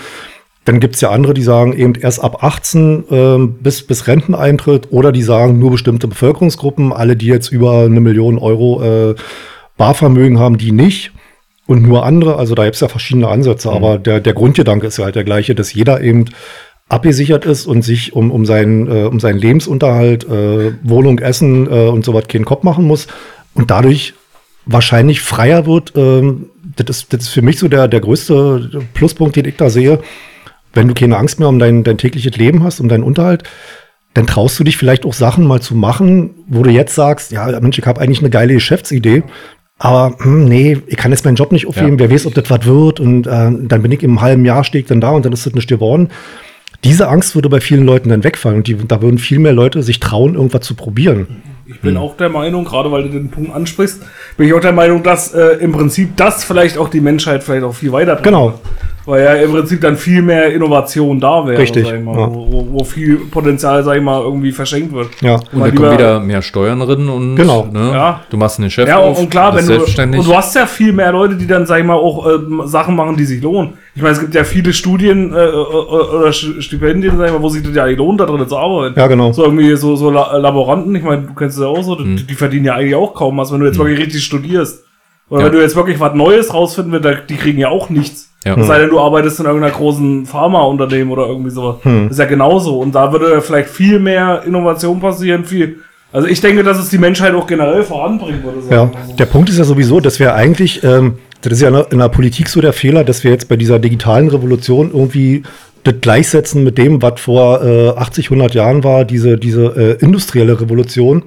Dann 0.64 0.78
gibt's 0.78 1.00
ja 1.00 1.10
andere, 1.10 1.34
die 1.34 1.42
sagen 1.42 1.72
eben 1.72 1.94
erst 1.94 2.22
ab 2.22 2.44
18 2.44 3.04
ähm, 3.10 3.54
bis, 3.60 3.86
bis 3.86 4.06
Renteneintritt 4.06 4.88
oder 4.92 5.10
die 5.10 5.22
sagen 5.22 5.58
nur 5.58 5.72
bestimmte 5.72 6.06
Bevölkerungsgruppen, 6.06 6.92
alle, 6.92 7.16
die 7.16 7.26
jetzt 7.26 7.50
über 7.50 7.80
eine 7.80 8.00
Million 8.00 8.38
Euro 8.38 8.82
äh, 8.82 9.14
Barvermögen 9.76 10.38
haben, 10.38 10.58
die 10.58 10.72
nicht. 10.72 11.12
Und 11.66 11.82
nur 11.82 12.04
andere, 12.04 12.36
also 12.36 12.54
da 12.54 12.64
gibt's 12.64 12.80
ja 12.80 12.88
verschiedene 12.88 13.28
Ansätze, 13.28 13.70
aber 13.70 13.96
der, 13.96 14.20
der 14.20 14.34
Grundgedanke 14.34 14.88
ist 14.88 14.98
ja 14.98 15.04
halt 15.04 15.14
der 15.14 15.24
gleiche, 15.24 15.54
dass 15.54 15.72
jeder 15.72 16.00
eben 16.00 16.26
abgesichert 16.90 17.46
ist 17.46 17.66
und 17.66 17.82
sich 17.82 18.14
um, 18.14 18.30
um, 18.30 18.44
seinen, 18.44 18.88
äh, 18.88 19.04
um 19.04 19.20
seinen 19.20 19.38
Lebensunterhalt, 19.38 20.24
äh, 20.24 20.72
Wohnung, 20.82 21.20
Essen 21.20 21.66
äh, 21.66 21.88
und 21.88 22.04
so 22.04 22.12
was 22.12 22.28
keinen 22.28 22.44
Kopf 22.44 22.64
machen 22.64 22.84
muss 22.84 23.06
und 23.54 23.70
dadurch 23.70 24.14
wahrscheinlich 24.66 25.20
freier 25.20 25.66
wird. 25.66 25.92
Ähm, 25.96 26.50
das, 26.76 26.98
ist, 26.98 27.12
das 27.12 27.22
ist 27.22 27.28
für 27.28 27.42
mich 27.42 27.58
so 27.58 27.68
der, 27.68 27.88
der 27.88 28.00
größte 28.00 28.84
Pluspunkt, 28.92 29.36
den 29.36 29.46
ich 29.46 29.56
da 29.56 29.70
sehe. 29.70 30.00
Wenn 30.74 30.88
du 30.88 30.94
keine 30.94 31.16
Angst 31.16 31.38
mehr 31.38 31.48
um 31.48 31.58
dein, 31.58 31.84
dein 31.84 31.96
tägliches 31.96 32.36
Leben 32.36 32.62
hast, 32.62 32.80
um 32.80 32.88
deinen 32.88 33.04
Unterhalt, 33.04 33.44
dann 34.14 34.26
traust 34.26 34.58
du 34.58 34.64
dich 34.64 34.76
vielleicht 34.76 35.06
auch 35.06 35.14
Sachen 35.14 35.46
mal 35.46 35.60
zu 35.60 35.76
machen, 35.76 36.30
wo 36.48 36.64
du 36.64 36.70
jetzt 36.70 36.94
sagst, 36.96 37.30
ja, 37.30 37.46
Mensch, 37.60 37.78
ich 37.78 37.86
habe 37.86 38.00
eigentlich 38.00 38.18
eine 38.18 38.30
geile 38.30 38.54
Geschäftsidee, 38.54 39.22
aber 39.78 40.16
hm, 40.18 40.44
nee, 40.46 40.78
ich 40.88 40.96
kann 40.96 41.12
jetzt 41.12 41.24
meinen 41.24 41.36
Job 41.36 41.52
nicht 41.52 41.66
aufgeben, 41.66 41.98
wer 42.00 42.10
weiß, 42.10 42.26
ob 42.26 42.34
das 42.34 42.50
was 42.50 42.66
wird 42.66 42.98
und 42.98 43.28
äh, 43.28 43.30
dann 43.30 43.82
bin 43.82 43.92
ich 43.92 44.02
im 44.02 44.20
halben 44.20 44.44
Jahr, 44.44 44.64
stehe 44.64 44.82
ich 44.82 44.88
dann 44.88 45.00
da 45.00 45.10
und 45.10 45.24
dann 45.24 45.32
ist 45.32 45.46
das 45.46 45.54
nicht 45.54 45.68
geworden. 45.68 46.08
Diese 46.84 47.08
Angst 47.08 47.34
würde 47.34 47.48
bei 47.48 47.60
vielen 47.60 47.84
Leuten 47.84 48.08
dann 48.08 48.24
wegfallen 48.24 48.58
und 48.58 48.66
die, 48.66 48.76
da 48.76 49.02
würden 49.02 49.18
viel 49.18 49.38
mehr 49.38 49.52
Leute 49.52 49.82
sich 49.82 50.00
trauen, 50.00 50.34
irgendwas 50.34 50.62
zu 50.62 50.74
probieren. 50.74 51.42
Ich 51.66 51.80
bin 51.80 51.96
auch 51.96 52.16
der 52.16 52.30
Meinung, 52.30 52.64
gerade 52.64 52.90
weil 52.90 53.04
du 53.04 53.10
den 53.10 53.30
Punkt 53.30 53.54
ansprichst, 53.54 54.02
bin 54.36 54.48
ich 54.48 54.54
auch 54.54 54.60
der 54.60 54.72
Meinung, 54.72 55.02
dass 55.02 55.32
äh, 55.34 55.58
im 55.60 55.72
Prinzip 55.72 56.16
das 56.16 56.42
vielleicht 56.42 56.78
auch 56.78 56.88
die 56.88 57.00
Menschheit 57.00 57.44
vielleicht 57.44 57.64
auch 57.64 57.74
viel 57.74 57.92
weiter 57.92 58.16
Genau. 58.16 58.58
Weil 59.06 59.24
ja 59.24 59.32
im 59.34 59.50
Prinzip 59.50 59.80
dann 59.80 59.96
viel 59.96 60.20
mehr 60.20 60.52
Innovation 60.52 61.18
da 61.18 61.46
wäre, 61.46 61.58
Richtig, 61.58 61.86
sag 61.86 61.96
ich 61.98 62.04
mal, 62.04 62.18
ja. 62.18 62.28
wo, 62.30 62.66
wo, 62.70 62.84
viel 62.84 63.16
Potenzial, 63.30 63.82
sag 63.82 63.96
ich 63.96 64.02
mal, 64.02 64.20
irgendwie 64.20 64.52
verschenkt 64.52 64.92
wird. 64.92 65.08
Ja. 65.22 65.36
Und 65.36 65.54
Mal 65.58 65.70
da 65.70 65.76
kommen 65.76 65.92
wieder 65.92 66.20
mehr 66.20 66.42
Steuern 66.42 66.80
drin 66.80 67.08
und 67.08 67.34
Genau. 67.34 67.66
ne, 67.72 67.90
Ja. 67.92 68.20
du 68.28 68.36
machst 68.36 68.58
ein 68.58 68.64
Geschäft 68.64 68.88
Ja, 68.88 68.98
und, 68.98 69.10
auf, 69.12 69.18
und 69.18 69.30
klar, 69.30 69.52
wenn 69.56 69.66
du, 69.66 69.72
selbstständig. 69.74 70.20
und 70.20 70.28
du 70.28 70.34
hast 70.36 70.54
ja 70.54 70.66
viel 70.66 70.92
mehr 70.92 71.12
Leute, 71.12 71.34
die 71.36 71.46
dann, 71.46 71.64
sag 71.64 71.80
ich 71.80 71.86
mal, 71.86 71.94
auch 71.94 72.26
ähm, 72.30 72.62
Sachen 72.66 72.94
machen, 72.94 73.16
die 73.16 73.24
sich 73.24 73.42
lohnen. 73.42 73.72
Ich 73.94 74.02
meine, 74.02 74.12
es 74.14 74.20
gibt 74.20 74.34
ja 74.34 74.44
viele 74.44 74.72
Studien 74.72 75.32
äh, 75.34 75.44
äh, 75.46 75.50
oder 75.50 76.28
St- 76.28 76.60
Stipendien, 76.60 77.16
sag 77.16 77.26
ich 77.28 77.32
mal, 77.32 77.42
wo 77.42 77.48
sich 77.48 77.62
das 77.62 77.74
ja 77.74 77.86
lohnt, 77.86 78.20
da 78.20 78.26
drin 78.26 78.46
zu 78.46 78.56
arbeiten. 78.58 78.98
Ja, 79.00 79.06
genau. 79.06 79.32
So 79.32 79.44
irgendwie 79.44 79.74
so, 79.76 79.96
so 79.96 80.10
La 80.10 80.36
Laboranten, 80.36 80.94
ich 80.94 81.02
meine, 81.02 81.22
du 81.22 81.34
kennst 81.34 81.56
es 81.56 81.62
ja 81.62 81.68
auch 81.68 81.82
so, 81.82 81.94
die, 81.96 82.16
die 82.26 82.34
verdienen 82.34 82.66
ja 82.66 82.74
eigentlich 82.74 82.94
auch 82.94 83.14
kaum 83.14 83.38
was, 83.38 83.50
wenn 83.52 83.60
du 83.60 83.66
jetzt 83.66 83.78
wirklich 83.78 83.98
richtig 83.98 84.22
studierst. 84.22 84.84
Oder 85.30 85.40
Ja. 85.40 85.46
wenn 85.46 85.52
du 85.54 85.60
jetzt 85.62 85.74
wirklich 85.76 85.98
was 85.98 86.14
Neues 86.14 86.52
rausfinden 86.52 86.92
willst, 86.92 87.04
da- 87.06 87.14
die 87.26 87.36
kriegen 87.36 87.58
ja 87.58 87.68
auch 87.68 87.88
nichts. 87.88 88.29
Ja. 88.44 88.56
Es 88.56 88.66
sei 88.66 88.78
denn, 88.78 88.88
du 88.88 88.98
arbeitest 88.98 89.38
in 89.40 89.46
irgendeiner 89.46 89.74
großen 89.74 90.24
Pharmaunternehmen 90.24 91.12
oder 91.12 91.26
irgendwie 91.26 91.50
sowas. 91.50 91.76
Hm. 91.82 92.04
Das 92.08 92.12
ist 92.12 92.18
ja 92.18 92.24
genauso. 92.24 92.78
Und 92.78 92.94
da 92.94 93.12
würde 93.12 93.40
vielleicht 93.42 93.68
viel 93.68 93.98
mehr 93.98 94.42
Innovation 94.46 94.98
passieren, 94.98 95.44
viel. 95.44 95.76
Also 96.12 96.26
ich 96.26 96.40
denke, 96.40 96.62
dass 96.64 96.78
es 96.78 96.88
die 96.88 96.98
Menschheit 96.98 97.34
auch 97.34 97.46
generell 97.46 97.82
voranbringen 97.84 98.42
würde. 98.42 98.62
sagen 98.62 98.92
Ja, 98.94 99.04
so. 99.06 99.12
der 99.14 99.26
Punkt 99.26 99.48
ist 99.50 99.58
ja 99.58 99.64
sowieso, 99.64 100.00
dass 100.00 100.18
wir 100.18 100.34
eigentlich, 100.34 100.82
ähm, 100.82 101.18
das 101.42 101.52
ist 101.52 101.60
ja 101.62 101.68
in 101.68 101.74
der- 101.74 101.92
in 101.92 101.98
der 101.98 102.08
Politik 102.08 102.48
so 102.48 102.60
der 102.60 102.72
Fehler, 102.72 103.04
dass 103.04 103.22
wir 103.24 103.30
jetzt 103.30 103.48
bei 103.48 103.56
dieser 103.56 103.78
digitalen 103.78 104.28
Revolution 104.28 104.90
irgendwie 104.92 105.42
das 105.84 105.94
gleichsetzen 106.00 106.64
mit 106.64 106.78
dem, 106.78 107.00
was 107.00 107.20
vor 107.20 107.62
äh, 107.62 107.90
80, 107.90 108.30
100 108.30 108.54
Jahren 108.54 108.82
war, 108.84 109.04
diese, 109.04 109.36
diese 109.38 109.66
äh, 110.00 110.04
industrielle 110.04 110.60
Revolution. 110.60 111.24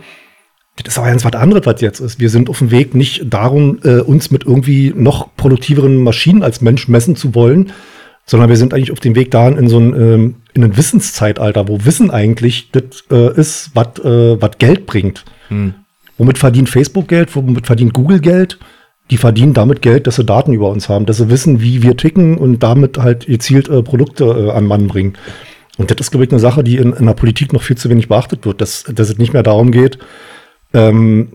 Das 0.77 0.93
ist 0.93 0.97
aber 0.97 1.07
ganz 1.07 1.23
was 1.23 1.33
anderes, 1.33 1.65
was 1.65 1.81
jetzt 1.81 1.99
ist. 1.99 2.19
Wir 2.19 2.29
sind 2.29 2.49
auf 2.49 2.59
dem 2.59 2.71
Weg 2.71 2.95
nicht 2.95 3.31
darum, 3.31 3.79
äh, 3.83 3.99
uns 3.99 4.31
mit 4.31 4.43
irgendwie 4.43 4.91
noch 4.95 5.35
produktiveren 5.35 6.01
Maschinen 6.01 6.41
als 6.41 6.61
Mensch 6.61 6.87
messen 6.87 7.15
zu 7.15 7.35
wollen, 7.35 7.71
sondern 8.25 8.49
wir 8.49 8.57
sind 8.57 8.73
eigentlich 8.73 8.91
auf 8.91 8.99
dem 8.99 9.15
Weg 9.15 9.29
dahin 9.29 9.57
in 9.57 9.67
so 9.67 9.79
ein, 9.79 9.93
ähm, 9.93 10.35
in 10.53 10.63
ein 10.63 10.75
Wissenszeitalter, 10.75 11.67
wo 11.67 11.85
Wissen 11.85 12.09
eigentlich 12.09 12.71
das 12.71 13.03
äh, 13.11 13.39
ist, 13.39 13.71
was 13.75 13.99
äh, 14.03 14.41
was 14.41 14.57
Geld 14.57 14.87
bringt. 14.87 15.25
Hm. 15.49 15.75
Womit 16.17 16.37
verdient 16.37 16.69
Facebook 16.69 17.07
Geld? 17.07 17.35
Womit 17.35 17.67
verdient 17.67 17.93
Google 17.93 18.19
Geld? 18.19 18.57
Die 19.11 19.17
verdienen 19.17 19.53
damit 19.53 19.81
Geld, 19.81 20.07
dass 20.07 20.15
sie 20.15 20.23
Daten 20.23 20.53
über 20.53 20.69
uns 20.69 20.89
haben, 20.89 21.05
dass 21.05 21.17
sie 21.17 21.29
wissen, 21.29 21.61
wie 21.61 21.83
wir 21.83 21.97
ticken 21.97 22.37
und 22.37 22.63
damit 22.63 22.97
halt 22.97 23.27
gezielt 23.27 23.67
äh, 23.67 23.83
Produkte 23.83 24.23
äh, 24.23 24.51
an 24.51 24.65
Mann 24.65 24.87
bringen. 24.87 25.13
Und 25.77 25.91
das 25.91 25.97
ist, 25.99 26.11
glaube 26.11 26.25
ich, 26.25 26.31
eine 26.31 26.39
Sache, 26.39 26.63
die 26.63 26.77
in, 26.77 26.93
in 26.93 27.05
der 27.05 27.13
Politik 27.13 27.51
noch 27.51 27.63
viel 27.63 27.77
zu 27.77 27.89
wenig 27.89 28.07
beachtet 28.07 28.45
wird, 28.45 28.61
dass, 28.61 28.83
dass 28.83 29.09
es 29.09 29.17
nicht 29.17 29.33
mehr 29.33 29.43
darum 29.43 29.71
geht, 29.71 29.97
ähm, 30.73 31.33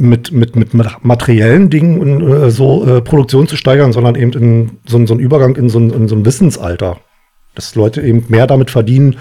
mit, 0.00 0.30
mit, 0.30 0.54
mit 0.54 0.70
materiellen 1.02 1.70
Dingen 1.70 2.20
äh, 2.30 2.50
so 2.50 2.86
äh, 2.86 3.00
Produktion 3.00 3.48
zu 3.48 3.56
steigern, 3.56 3.92
sondern 3.92 4.14
eben 4.14 4.32
in 4.32 4.70
so, 4.86 4.96
ein- 4.96 5.06
so 5.08 5.14
einen 5.14 5.20
Übergang 5.20 5.56
in 5.56 5.68
so, 5.68 5.78
ein, 5.80 5.90
in 5.90 6.06
so 6.08 6.14
ein 6.14 6.24
Wissensalter. 6.24 6.98
Dass 7.54 7.74
Leute 7.74 8.00
eben 8.02 8.24
mehr 8.28 8.46
damit 8.46 8.70
verdienen, 8.70 9.16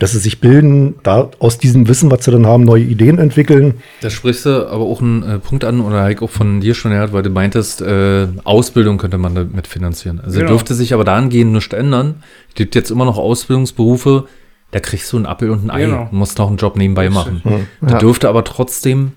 dass 0.00 0.12
sie 0.12 0.18
sich 0.18 0.40
bilden, 0.40 0.94
da 1.04 1.30
aus 1.38 1.58
diesem 1.58 1.86
Wissen, 1.88 2.10
was 2.10 2.24
sie 2.24 2.30
dann 2.32 2.46
haben, 2.46 2.64
neue 2.64 2.82
Ideen 2.82 3.18
entwickeln. 3.18 3.74
Da 4.00 4.10
sprichst 4.10 4.46
du 4.46 4.68
aber 4.68 4.84
auch 4.84 5.00
einen 5.00 5.22
äh, 5.22 5.38
Punkt 5.38 5.64
an, 5.64 5.80
oder 5.80 6.02
Heik 6.02 6.22
auch 6.22 6.30
von 6.30 6.60
dir 6.60 6.74
schon 6.74 6.90
gehört, 6.92 7.12
weil 7.12 7.22
du 7.22 7.30
meintest, 7.30 7.80
äh, 7.82 8.26
Ausbildung 8.44 8.98
könnte 8.98 9.18
man 9.18 9.34
damit 9.36 9.66
finanzieren. 9.68 10.20
Also 10.20 10.38
Genau. 10.40 10.50
dürfte 10.52 10.74
sich 10.74 10.94
aber 10.94 11.04
dahingehend 11.04 11.52
nichts 11.52 11.72
ändern. 11.72 12.22
Es 12.48 12.54
gibt 12.54 12.74
jetzt 12.74 12.90
immer 12.90 13.04
noch 13.04 13.18
Ausbildungsberufe, 13.18 14.24
da 14.70 14.80
kriegst 14.80 15.12
du 15.12 15.16
einen 15.16 15.26
Appel 15.26 15.50
und 15.50 15.64
ein 15.64 15.70
Ei 15.70 15.84
Genau. 15.86 16.02
und 16.02 16.12
musst 16.12 16.38
noch 16.38 16.48
einen 16.48 16.56
Job 16.58 16.76
nebenbei 16.76 17.08
machen. 17.10 17.42
Ja. 17.44 17.88
Da 17.88 17.98
dürfte 17.98 18.28
aber 18.28 18.44
trotzdem 18.44 19.12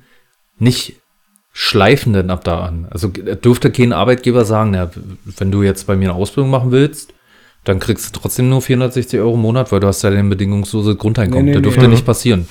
nicht 0.59 0.95
schleifenden 1.53 2.29
ab 2.29 2.43
da 2.43 2.61
an. 2.61 2.87
Also 2.89 3.09
da 3.09 3.35
dürfte 3.35 3.71
kein 3.71 3.91
Arbeitgeber 3.91 4.45
sagen, 4.45 4.71
na, 4.71 4.89
wenn 5.37 5.51
du 5.51 5.63
jetzt 5.63 5.87
bei 5.87 5.95
mir 5.95 6.09
eine 6.09 6.17
Ausbildung 6.17 6.49
machen 6.49 6.71
willst, 6.71 7.13
dann 7.65 7.79
kriegst 7.79 8.15
du 8.15 8.19
trotzdem 8.19 8.49
nur 8.49 8.61
460 8.61 9.19
Euro 9.19 9.33
im 9.35 9.41
Monat, 9.41 9.71
weil 9.71 9.81
du 9.81 9.87
hast 9.87 10.01
ja 10.01 10.09
den 10.09 10.29
bedingungslose 10.29 10.95
Grundeinkommen. 10.95 11.45
Nee, 11.45 11.51
nee, 11.51 11.55
da 11.55 11.61
dürfte 11.61 11.81
nee. 11.81 11.87
nicht 11.89 12.05
passieren. 12.05 12.47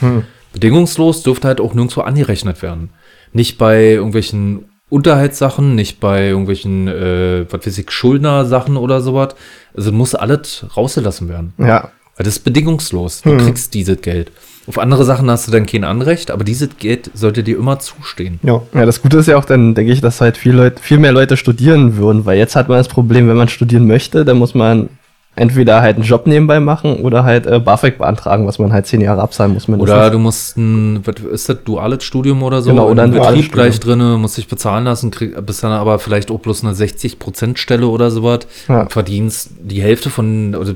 Bedingungslos 0.52 1.22
dürfte 1.22 1.48
halt 1.48 1.60
auch 1.60 1.74
nirgendwo 1.74 2.02
angerechnet 2.02 2.62
werden. 2.62 2.90
Nicht 3.32 3.58
bei 3.58 3.92
irgendwelchen 3.92 4.66
Unterhaltssachen, 4.88 5.74
nicht 5.74 6.00
bei 6.00 6.28
irgendwelchen, 6.28 6.88
äh, 6.88 7.46
was 7.50 7.66
weiß 7.66 7.78
ich, 7.78 7.90
Schuldner-Sachen 7.90 8.76
oder 8.76 9.00
sowas. 9.00 9.34
Also 9.74 9.92
muss 9.92 10.14
alles 10.14 10.66
rausgelassen 10.76 11.28
werden. 11.28 11.54
Ja. 11.58 11.90
Weil 12.20 12.24
das 12.24 12.36
ist 12.36 12.44
bedingungslos. 12.44 13.22
Du 13.22 13.34
kriegst 13.38 13.72
dieses 13.72 14.02
Geld. 14.02 14.30
Auf 14.66 14.78
andere 14.78 15.06
Sachen 15.06 15.30
hast 15.30 15.48
du 15.48 15.52
dann 15.52 15.64
kein 15.64 15.84
Anrecht, 15.84 16.30
aber 16.30 16.44
dieses 16.44 16.68
Geld 16.78 17.10
sollte 17.14 17.42
dir 17.42 17.56
immer 17.56 17.78
zustehen. 17.78 18.38
Ja. 18.42 18.60
Ja, 18.74 18.84
das 18.84 19.00
Gute 19.00 19.16
ist 19.16 19.26
ja 19.26 19.38
auch 19.38 19.46
dann, 19.46 19.74
denke 19.74 19.90
ich, 19.90 20.02
dass 20.02 20.20
halt 20.20 20.36
viel, 20.36 20.52
Leute, 20.52 20.82
viel 20.82 20.98
mehr 20.98 21.12
Leute 21.12 21.38
studieren 21.38 21.96
würden, 21.96 22.26
weil 22.26 22.36
jetzt 22.36 22.56
hat 22.56 22.68
man 22.68 22.76
das 22.76 22.88
Problem, 22.88 23.26
wenn 23.26 23.38
man 23.38 23.48
studieren 23.48 23.86
möchte, 23.86 24.26
dann 24.26 24.36
muss 24.36 24.54
man 24.54 24.90
entweder 25.34 25.80
halt 25.80 25.96
einen 25.96 26.04
Job 26.04 26.26
nebenbei 26.26 26.60
machen 26.60 26.96
oder 26.96 27.24
halt 27.24 27.46
äh, 27.46 27.58
BAföG 27.58 27.96
beantragen, 27.96 28.46
was 28.46 28.58
man 28.58 28.70
halt 28.70 28.86
zehn 28.86 29.00
Jahre 29.00 29.22
abzahlen 29.22 29.54
muss. 29.54 29.66
mindestens. 29.66 29.96
Oder 29.96 30.10
du 30.10 30.18
musst 30.18 30.58
ein, 30.58 31.00
was 31.06 31.14
ist 31.22 31.48
das, 31.48 31.64
duales 31.64 32.04
Studium 32.04 32.42
oder 32.42 32.60
so? 32.60 32.68
Genau, 32.68 32.90
oder 32.90 33.04
ein 33.04 33.12
Betrieb 33.12 33.50
gleich 33.50 33.80
drinne, 33.80 34.18
musst 34.18 34.36
dich 34.36 34.46
bezahlen 34.46 34.84
lassen, 34.84 35.10
krieg, 35.10 35.34
bist 35.46 35.64
dann 35.64 35.72
aber 35.72 35.98
vielleicht 35.98 36.30
auch 36.30 36.40
bloß 36.40 36.64
eine 36.64 36.74
60%-Stelle 36.74 37.86
oder 37.86 38.10
sowas. 38.10 38.40
Ja. 38.68 38.90
Verdienst 38.90 39.52
die 39.62 39.80
Hälfte 39.80 40.10
von, 40.10 40.54
oder 40.54 40.74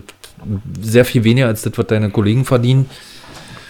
sehr 0.81 1.05
viel 1.05 1.25
weniger 1.25 1.47
als 1.47 1.63
das, 1.63 1.73
was 1.77 1.87
deine 1.87 2.11
Kollegen 2.11 2.45
verdienen. 2.45 2.87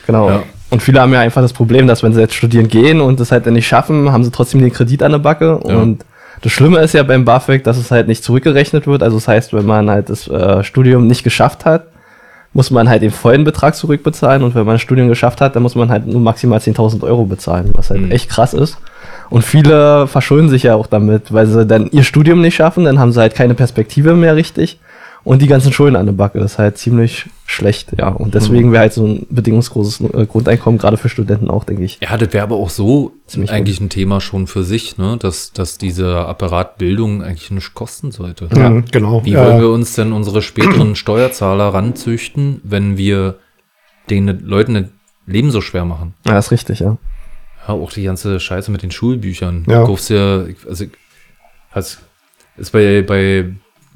Genau. 0.07 0.29
Ja. 0.31 0.43
Und 0.71 0.83
viele 0.83 1.01
haben 1.01 1.13
ja 1.13 1.21
einfach 1.21 1.43
das 1.43 1.53
Problem, 1.53 1.87
dass 1.87 2.03
wenn 2.03 2.13
sie 2.13 2.21
jetzt 2.21 2.35
studieren 2.35 2.69
gehen 2.69 3.01
und 3.01 3.21
es 3.21 3.31
halt 3.31 3.47
dann 3.47 3.55
nicht 3.55 3.67
schaffen, 3.67 4.11
haben 4.13 4.25
sie 4.25 4.31
trotzdem 4.31 4.61
den 4.61 4.73
Kredit 4.73 5.03
an 5.03 5.13
der 5.13 5.19
Backe. 5.19 5.61
Ja. 5.67 5.77
Und 5.77 6.05
das 6.43 6.53
Schlimme 6.53 6.81
ist 6.81 6.95
ja 6.95 7.03
beim 7.03 7.25
BAföG, 7.25 7.63
dass 7.65 7.79
es 7.79 7.91
halt 7.91 8.09
nicht 8.09 8.25
zurückgerechnet 8.25 8.87
wird. 8.87 9.03
Also 9.03 9.17
das 9.17 9.29
heißt, 9.29 9.53
wenn 9.55 9.67
man 9.67 9.89
halt 9.89 10.11
das 10.11 10.27
äh, 10.29 10.65
Studium 10.65 11.07
nicht 11.07 11.23
geschafft 11.23 11.65
hat, 11.65 11.87
muss 12.53 12.71
man 12.71 12.89
halt 12.89 13.03
den 13.03 13.11
vollen 13.11 13.45
Betrag 13.45 13.75
zurückbezahlen. 13.75 14.43
Und 14.43 14.55
wenn 14.55 14.65
man 14.67 14.75
das 14.75 14.83
Studium 14.83 15.09
geschafft 15.09 15.41
hat, 15.41 15.57
dann 15.57 15.63
muss 15.63 15.75
man 15.75 15.91
halt 15.91 16.07
nur 16.07 16.21
maximal 16.21 16.59
10.000 16.59 17.03
Euro 17.03 17.25
bezahlen, 17.25 17.71
was 17.75 17.91
halt 17.91 18.03
Mhm. 18.03 18.11
echt 18.11 18.29
krass 18.29 18.55
ist. 18.55 18.79
Und 19.31 19.43
viele 19.43 20.07
verschulden 20.07 20.49
sich 20.49 20.65
ja 20.65 20.75
auch 20.75 20.87
damit, 20.87 21.33
weil 21.33 21.47
sie 21.47 21.67
dann 21.67 21.89
ihr 21.91 22.05
Studium 22.05 22.41
nicht 22.41 22.55
schaffen, 22.57 22.85
dann 22.85 22.99
haben 22.99 23.13
sie 23.13 23.21
halt 23.21 23.35
keine 23.35 23.55
Perspektive 23.55 24.15
mehr 24.15 24.37
richtig 24.37 24.79
und 25.25 25.41
die 25.41 25.47
ganzen 25.47 25.73
Schulden 25.73 25.97
an 25.97 26.07
der 26.07 26.13
Backe. 26.13 26.39
Das 26.39 26.53
ist 26.53 26.59
halt 26.59 26.77
ziemlich 26.79 27.27
schlecht, 27.47 27.93
ja. 27.99 28.09
Und 28.09 28.35
deswegen 28.35 28.73
wäre 28.73 28.83
halt 28.83 28.93
so 28.93 29.07
ein 29.07 29.27
bedingungsloses 29.31 30.01
äh, 30.01 30.27
Grundeinkommen 30.27 30.79
gerade 30.79 30.97
für 30.97 31.09
Studenten 31.09 31.49
auch, 31.51 31.65
denke 31.65 31.85
ich. 31.85 31.99
Ja, 32.03 32.17
das 32.17 32.33
wäre 32.33 32.43
aber 32.45 32.57
auch 32.57 32.71
so 32.71 33.13
Ziemlich 33.27 33.51
eigentlich 33.51 33.81
ein 33.81 33.89
Thema 33.89 34.21
schon 34.21 34.47
für 34.47 34.65
sich, 34.65 34.99
ne? 34.99 35.17
dass, 35.19 35.53
dass 35.53 35.79
dieser 35.79 36.29
Apparat 36.29 36.79
Bildung 36.79 37.23
eigentlich 37.23 37.51
nicht 37.51 37.75
kosten 37.75 38.13
sollte. 38.13 38.49
Mhm, 38.55 38.85
genau. 38.91 39.25
Wie 39.25 39.33
Ja. 39.33 39.45
wollen 39.45 39.61
wir 39.61 39.71
uns 39.71 39.95
denn 39.95 40.13
unsere 40.13 40.43
späteren 40.43 40.95
Steuerzahler 40.97 41.69
ranzüchten, 41.69 42.61
wenn 42.63 42.99
wir 42.99 43.37
den 44.11 44.45
Leuten 44.45 44.75
das 44.75 44.85
Leben 45.27 45.51
so 45.51 45.63
schwer 45.63 45.87
machen? 45.87 46.15
Ja, 46.27 46.39
ist 46.39 46.51
richtig, 46.51 46.81
ja. 46.81 46.99
Ja, 47.67 47.75
auch 47.75 47.93
die 47.93 48.03
ganze 48.03 48.39
Scheiße 48.39 48.71
mit 48.71 48.83
den 48.83 48.91
Schulbüchern. 48.91 49.65
Ja. 49.67 49.81
Du 49.81 49.87
kaufst 49.87 50.11
ja, 50.11 50.45
also, 50.69 50.85
hast, 51.71 52.01
ist 52.59 52.73
bei, 52.73 53.01
bei 53.01 53.47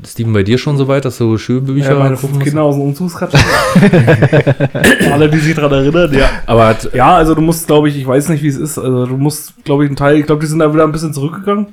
Steven 0.07 0.33
bei 0.33 0.45
dir 0.45 0.59
schon 0.59 0.77
so 0.77 0.87
weit, 0.87 1.05
dass 1.05 1.19
du 1.19 1.37
Schulbücher 1.39 1.93
Ja, 1.93 1.99
meine 1.99 2.11
musst? 2.11 2.41
Kinder 2.41 2.63
aus 2.63 2.77
dem 2.77 2.83
Umzugsrad. 2.83 3.35
Alle, 5.13 5.29
die 5.29 5.39
sich 5.39 5.57
dran 5.57 5.73
erinnern, 5.73 6.13
ja. 6.15 6.31
Aber 6.47 6.77
Ja, 6.95 7.17
also 7.17 7.35
du 7.35 7.41
musst, 7.41 7.67
glaube 7.67 7.89
ich, 7.89 7.97
ich 7.97 8.07
weiß 8.07 8.29
nicht, 8.29 8.43
wie 8.43 8.49
es 8.49 8.57
ist. 8.57 8.79
Also 8.79 9.07
du 9.07 9.17
musst, 9.17 9.65
glaube 9.65 9.85
ich, 9.85 9.89
einen 9.89 9.97
Teil, 9.97 10.19
ich 10.19 10.27
glaube, 10.27 10.41
die 10.41 10.47
sind 10.47 10.61
da 10.61 10.73
wieder 10.73 10.85
ein 10.85 10.93
bisschen 10.93 11.13
zurückgegangen 11.13 11.69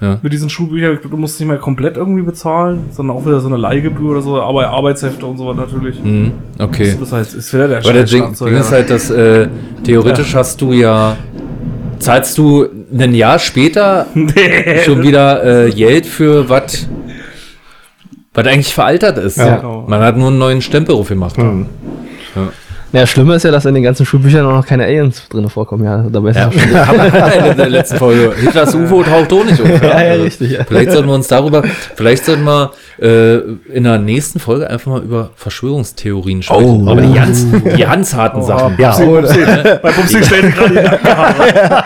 ja. 0.00 0.18
mit 0.22 0.32
diesen 0.32 0.50
Schulbüchern. 0.50 0.98
Du 1.02 1.16
musst 1.16 1.40
nicht 1.40 1.48
mehr 1.48 1.58
komplett 1.58 1.96
irgendwie 1.96 2.22
bezahlen, 2.22 2.86
sondern 2.90 3.16
auch 3.16 3.26
wieder 3.26 3.40
so 3.40 3.48
eine 3.48 3.56
Leihgebühr 3.56 4.12
oder 4.12 4.22
so, 4.22 4.40
aber 4.40 4.68
Arbeitshefte 4.68 5.24
und 5.26 5.38
so 5.38 5.46
was 5.46 5.56
natürlich. 5.56 5.98
Hm, 6.02 6.32
okay. 6.58 6.96
Das 6.98 7.12
heißt, 7.12 7.34
ist 7.34 7.52
wieder 7.52 7.68
der 7.68 7.78
Aber 7.78 7.92
der 7.92 8.04
Ding, 8.04 8.34
Ding 8.34 8.56
ist 8.56 8.72
halt, 8.72 8.90
dass 8.90 9.10
äh, 9.10 9.48
theoretisch 9.84 10.34
hast 10.34 10.60
du 10.60 10.72
ja, 10.72 11.16
zahlst 11.98 12.36
du 12.38 12.66
ein 12.96 13.14
Jahr 13.14 13.38
später 13.38 14.06
schon 14.84 15.02
wieder 15.02 15.66
äh, 15.66 15.70
Geld 15.70 16.06
für 16.06 16.48
was, 16.48 16.88
was 18.36 18.46
eigentlich 18.46 18.74
veraltert 18.74 19.18
ist. 19.18 19.38
Ja. 19.38 19.56
Genau. 19.56 19.84
Man 19.88 20.00
hat 20.02 20.16
nur 20.16 20.28
einen 20.28 20.38
neuen 20.38 20.62
Stempel 20.62 20.94
drauf 20.94 21.08
gemacht. 21.08 21.38
Mhm. 21.38 21.66
Ja. 22.34 22.48
Ja, 22.92 23.00
das 23.00 23.10
Schlimme 23.10 23.34
ist 23.34 23.42
ja, 23.42 23.50
dass 23.50 23.64
in 23.64 23.74
den 23.74 23.82
ganzen 23.82 24.06
Schulbüchern 24.06 24.46
auch 24.46 24.52
noch 24.52 24.66
keine 24.66 24.84
Aliens 24.84 25.28
drin 25.28 25.48
vorkommen, 25.50 25.84
ja. 25.84 26.04
Dabei 26.08 26.30
ist 26.30 26.36
Ja, 26.36 26.50
ja. 26.72 27.26
in 27.50 27.56
der 27.56 27.68
letzten 27.68 27.96
Folge. 27.96 28.32
Hitlers 28.40 28.74
UFO 28.74 29.02
taucht 29.02 29.32
auch 29.32 29.44
nicht 29.44 29.60
auf. 29.60 29.82
Ja, 29.82 30.02
ja, 30.02 30.10
Also, 30.12 30.22
richtig, 30.22 30.50
ja. 30.52 30.64
Vielleicht 30.66 30.92
sollten 30.92 31.08
wir 31.08 31.14
uns 31.14 31.26
darüber, 31.26 31.62
vielleicht 31.96 32.24
sollten 32.24 32.44
wir 32.44 32.70
äh, 33.02 33.38
in 33.74 33.84
der 33.84 33.98
nächsten 33.98 34.38
Folge 34.38 34.70
einfach 34.70 34.92
mal 34.92 35.02
über 35.02 35.30
Verschwörungstheorien 35.34 36.42
sprechen. 36.42 36.86
Oh. 36.86 36.90
Aber 36.90 37.00
die 37.00 37.12
ganz, 37.12 37.44
die 37.50 37.82
ganz 37.82 38.14
harten 38.14 38.42
Sachen. 38.42 38.76
Ja, 38.78 38.92
Pupsi, 38.92 39.04
Pupsi. 39.04 39.44
Bei 39.82 39.90
Pupsi 39.90 40.24
stellt 40.24 40.54
gerade 40.54 40.74
die 40.74 40.82
Nackenhaare. 40.82 41.84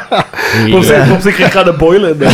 Pupsi, 0.70 0.92
Pupsi 1.08 1.32
kriegt 1.32 1.52
gerade 1.52 1.70
eine 1.70 1.78
Beule 1.78 2.10
in 2.10 2.18
der 2.18 2.30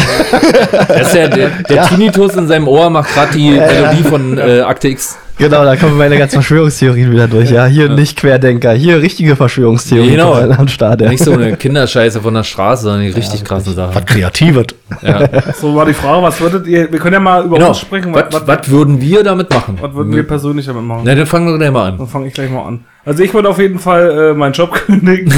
Das 0.89 1.09
ist 1.09 1.15
ja, 1.15 1.29
der, 1.29 1.51
der 1.69 1.87
Tinnitus 1.87 2.35
in 2.35 2.49
seinem 2.49 2.67
Ohr 2.67 2.91
macht 2.91 3.15
gerade 3.15 3.33
die 3.33 3.51
Melodie 3.53 4.03
von 4.03 4.39
äh, 4.39 4.61
Akte 4.61 4.89
X. 4.89 5.17
Genau, 5.39 5.65
da 5.65 5.77
kommen 5.77 5.99
meine 5.99 6.17
ganzen 6.17 6.35
Verschwörungstheorien 6.43 7.13
wieder 7.13 7.29
durch. 7.29 7.51
Ja, 7.51 7.67
hier 7.67 7.91
nicht 7.91 8.17
Querdenker, 8.19 8.73
hier 8.73 9.03
richtige 9.03 9.37
Verschwörungstheorien 9.37 10.13
Genau. 10.13 10.33
am 10.35 10.67
Start. 10.69 11.03
Ja. 11.03 11.11
Nicht 11.11 11.23
so 11.23 11.33
eine 11.33 11.57
Kinderscheiße 11.59 12.21
von 12.23 12.33
der 12.33 12.43
Straße, 12.43 12.85
sondern 12.85 13.03
die 13.03 13.09
richtig 13.11 13.45
krassen 13.45 13.75
Sachen. 13.75 13.95
was 13.95 14.07
Kreatives. 14.07 14.67
Ja. 15.03 15.29
So 15.61 15.75
war 15.75 15.85
die 15.87 15.93
Frage, 15.95 16.23
was 16.23 16.41
würdet 16.41 16.67
ihr, 16.67 16.91
wir 16.91 16.99
können 16.99 17.15
ja 17.15 17.21
mal 17.21 17.45
über 17.45 17.57
Genau. 17.57 17.69
uns 17.69 17.79
sprechen, 17.81 18.15
Was, 18.15 18.25
was, 18.33 18.47
was, 18.47 18.59
was 18.61 18.71
würden 18.71 19.01
wir 19.01 19.23
damit 19.23 19.51
machen? 19.51 19.77
was 19.81 19.93
würden 19.95 20.15
wir 20.15 20.23
persönlich 20.27 20.65
damit 20.67 20.85
machen? 20.85 21.03
Na, 21.05 21.15
dann 21.15 21.27
fangen 21.27 21.49
wir 21.49 21.59
gleich 21.59 21.71
mal 21.71 21.89
an. 21.89 21.99
Dann 21.99 22.07
fange 22.09 22.29
ich 22.29 22.35
gleich 22.35 22.51
mal 22.51 22.63
an. 22.65 22.81
Also 23.05 23.23
ich 23.23 23.33
würde 23.35 23.49
auf 23.51 23.59
jeden 23.59 23.79
Fall 23.79 24.31
äh, 24.33 24.35
meinen 24.35 24.53
Job 24.53 24.73
kündigen. 24.75 25.33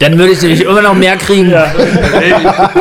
Dann 0.00 0.18
würde 0.18 0.32
ich 0.32 0.42
nämlich 0.42 0.64
immer 0.64 0.82
noch 0.82 0.94
mehr 0.94 1.16
kriegen. 1.16 1.50
ja. 1.50 1.66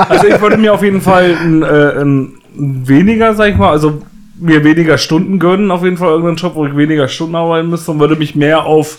Also 0.09 0.27
ich 0.27 0.41
würde 0.41 0.57
mir 0.57 0.73
auf 0.73 0.83
jeden 0.83 1.01
Fall 1.01 1.35
ein, 1.41 1.63
äh, 1.63 2.01
ein 2.01 2.33
weniger, 2.55 3.33
sag 3.33 3.49
ich 3.49 3.57
mal, 3.57 3.69
also 3.71 4.01
mir 4.41 4.63
weniger 4.63 4.97
Stunden 4.97 5.39
gönnen, 5.39 5.71
auf 5.71 5.83
jeden 5.83 5.97
Fall 5.97 6.09
irgendeinen 6.09 6.37
Job, 6.37 6.55
wo 6.55 6.65
ich 6.65 6.75
weniger 6.75 7.07
Stunden 7.07 7.35
arbeiten 7.35 7.69
müsste 7.69 7.91
und 7.91 7.99
würde 7.99 8.15
mich 8.15 8.35
mehr 8.35 8.65
auf 8.65 8.97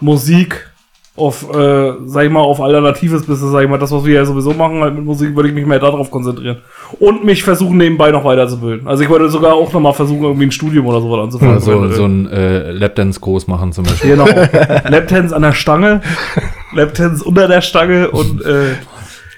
Musik, 0.00 0.70
auf, 1.14 1.42
äh, 1.54 1.92
sag 2.06 2.24
ich 2.24 2.30
mal, 2.30 2.40
auf 2.40 2.60
alternatives 2.60 3.26
Business, 3.26 3.50
sag 3.52 3.62
ich 3.62 3.68
mal, 3.68 3.78
das, 3.78 3.92
was 3.92 4.04
wir 4.04 4.14
ja 4.14 4.24
sowieso 4.24 4.54
machen, 4.54 4.80
halt 4.80 4.94
mit 4.94 5.04
Musik, 5.04 5.36
würde 5.36 5.48
ich 5.48 5.54
mich 5.54 5.66
mehr 5.66 5.78
darauf 5.78 6.10
konzentrieren. 6.10 6.58
Und 7.00 7.24
mich 7.24 7.42
versuchen, 7.42 7.76
nebenbei 7.76 8.10
noch 8.10 8.24
weiterzubilden. 8.24 8.86
Also 8.86 9.02
ich 9.02 9.10
würde 9.10 9.28
sogar 9.28 9.54
auch 9.54 9.72
nochmal 9.72 9.92
versuchen, 9.92 10.22
irgendwie 10.22 10.46
ein 10.46 10.52
Studium 10.52 10.86
oder 10.86 11.00
sowas 11.00 11.24
anzufangen. 11.24 11.60
So, 11.60 11.88
so 11.90 12.06
ein 12.06 12.30
äh, 12.30 12.70
Lapdance 12.70 13.20
groß 13.20 13.46
machen 13.46 13.72
zum 13.72 13.84
Beispiel. 13.84 14.12
Genau. 14.12 14.26
Lapdance 14.26 15.36
an 15.36 15.42
der 15.42 15.52
Stange, 15.52 16.00
Lapdance 16.72 17.22
unter 17.24 17.46
der 17.46 17.60
Stange 17.60 18.10
und 18.10 18.42
äh, 18.42 18.76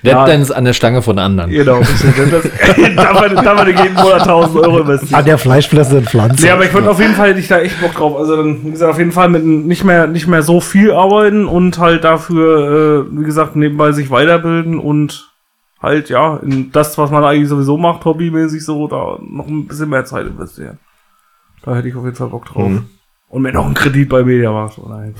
Lapdance 0.05 0.55
an 0.55 0.64
der 0.64 0.73
Stange 0.73 1.03
von 1.03 1.19
anderen. 1.19 1.51
genau. 1.51 1.81
Da 2.95 3.67
ich 3.69 3.79
jeden 3.81 3.95
Monat 3.95 4.23
1000 4.23 4.67
Euro 4.67 4.81
investieren. 4.81 5.19
An 5.19 5.25
der 5.25 5.38
Fleischfressenden 5.38 6.05
Pflanze. 6.07 6.45
Nee, 6.45 6.51
aber 6.51 6.64
ich 6.64 6.73
würde 6.73 6.90
auf 6.90 7.01
jeden 7.01 7.14
Fall 7.14 7.31
hätte 7.31 7.40
ich 7.40 7.49
da 7.49 7.61
echt 7.61 7.81
Bock 7.81 7.95
drauf. 7.95 8.17
Also 8.17 8.37
dann, 8.37 8.64
wie 8.64 8.71
gesagt, 8.71 8.90
auf 8.90 8.99
jeden 8.99 9.12
Fall 9.12 9.29
mit 9.29 9.45
nicht 9.45 9.85
mehr, 9.85 10.07
nicht 10.07 10.27
mehr 10.27 10.43
so 10.43 10.61
viel 10.61 10.93
arbeiten 10.93 11.47
und 11.47 11.79
halt 11.79 12.05
dafür, 12.05 13.07
äh, 13.11 13.19
wie 13.19 13.25
gesagt, 13.25 13.57
nebenbei 13.57 13.93
sich 13.93 14.11
weiterbilden 14.11 14.79
und 14.79 15.31
halt, 15.81 16.09
ja, 16.09 16.37
in 16.38 16.73
das, 16.73 16.97
was 16.99 17.11
man 17.11 17.25
eigentlich 17.25 17.49
sowieso 17.49 17.77
macht, 17.77 18.05
hobbymäßig 18.05 18.64
so, 18.64 18.88
da 18.88 19.19
noch 19.23 19.47
ein 19.47 19.67
bisschen 19.67 19.90
mehr 19.90 20.05
Zeit 20.05 20.27
investieren. 20.27 20.79
Da 21.62 21.77
hätte 21.77 21.88
ich 21.88 21.95
auf 21.95 22.05
jeden 22.05 22.17
Fall 22.17 22.29
Bock 22.29 22.47
drauf. 22.47 22.71
Und 23.29 23.43
mir 23.43 23.53
noch 23.53 23.67
einen 23.67 23.75
Kredit 23.75 24.09
bei 24.09 24.23
Mediamarkt. 24.23 24.79
Oh 24.79 24.89
nein. 24.89 25.15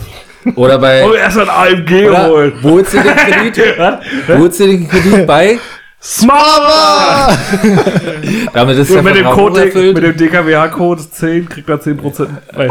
Oder 0.55 0.79
bei. 0.79 1.05
Und 1.05 1.15
erst 1.17 1.39
ein 1.39 1.49
AMG 1.49 2.09
Oder, 2.09 2.29
holen. 2.29 2.53
wo 2.63 2.71
holst 2.73 2.95
du 2.95 2.99
den 3.03 3.17
Kredit? 3.17 3.79
wo 4.29 4.39
holst 4.39 4.61
du 4.61 4.67
den 4.67 4.89
Kredit 4.89 5.27
bei? 5.27 5.59
Smart! 6.07 7.39
Damit 8.53 8.77
ist 8.77 8.93
der 8.93 9.03
mit 9.03 9.17
dem 9.17 9.25
Code, 9.25 9.65
mit 9.65 10.03
dem 10.03 10.17
DKWH-Code 10.19 11.11
10 11.11 11.49
kriegt 11.49 11.67
er 11.71 11.81
10%. 11.81 12.29
Nein, 12.55 12.71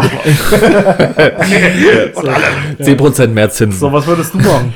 10% 2.79 3.27
mehr 3.29 3.49
Zinsen. 3.49 3.79
so, 3.79 3.91
was 3.91 4.05
würdest 4.05 4.35
du 4.35 4.37
machen? 4.37 4.75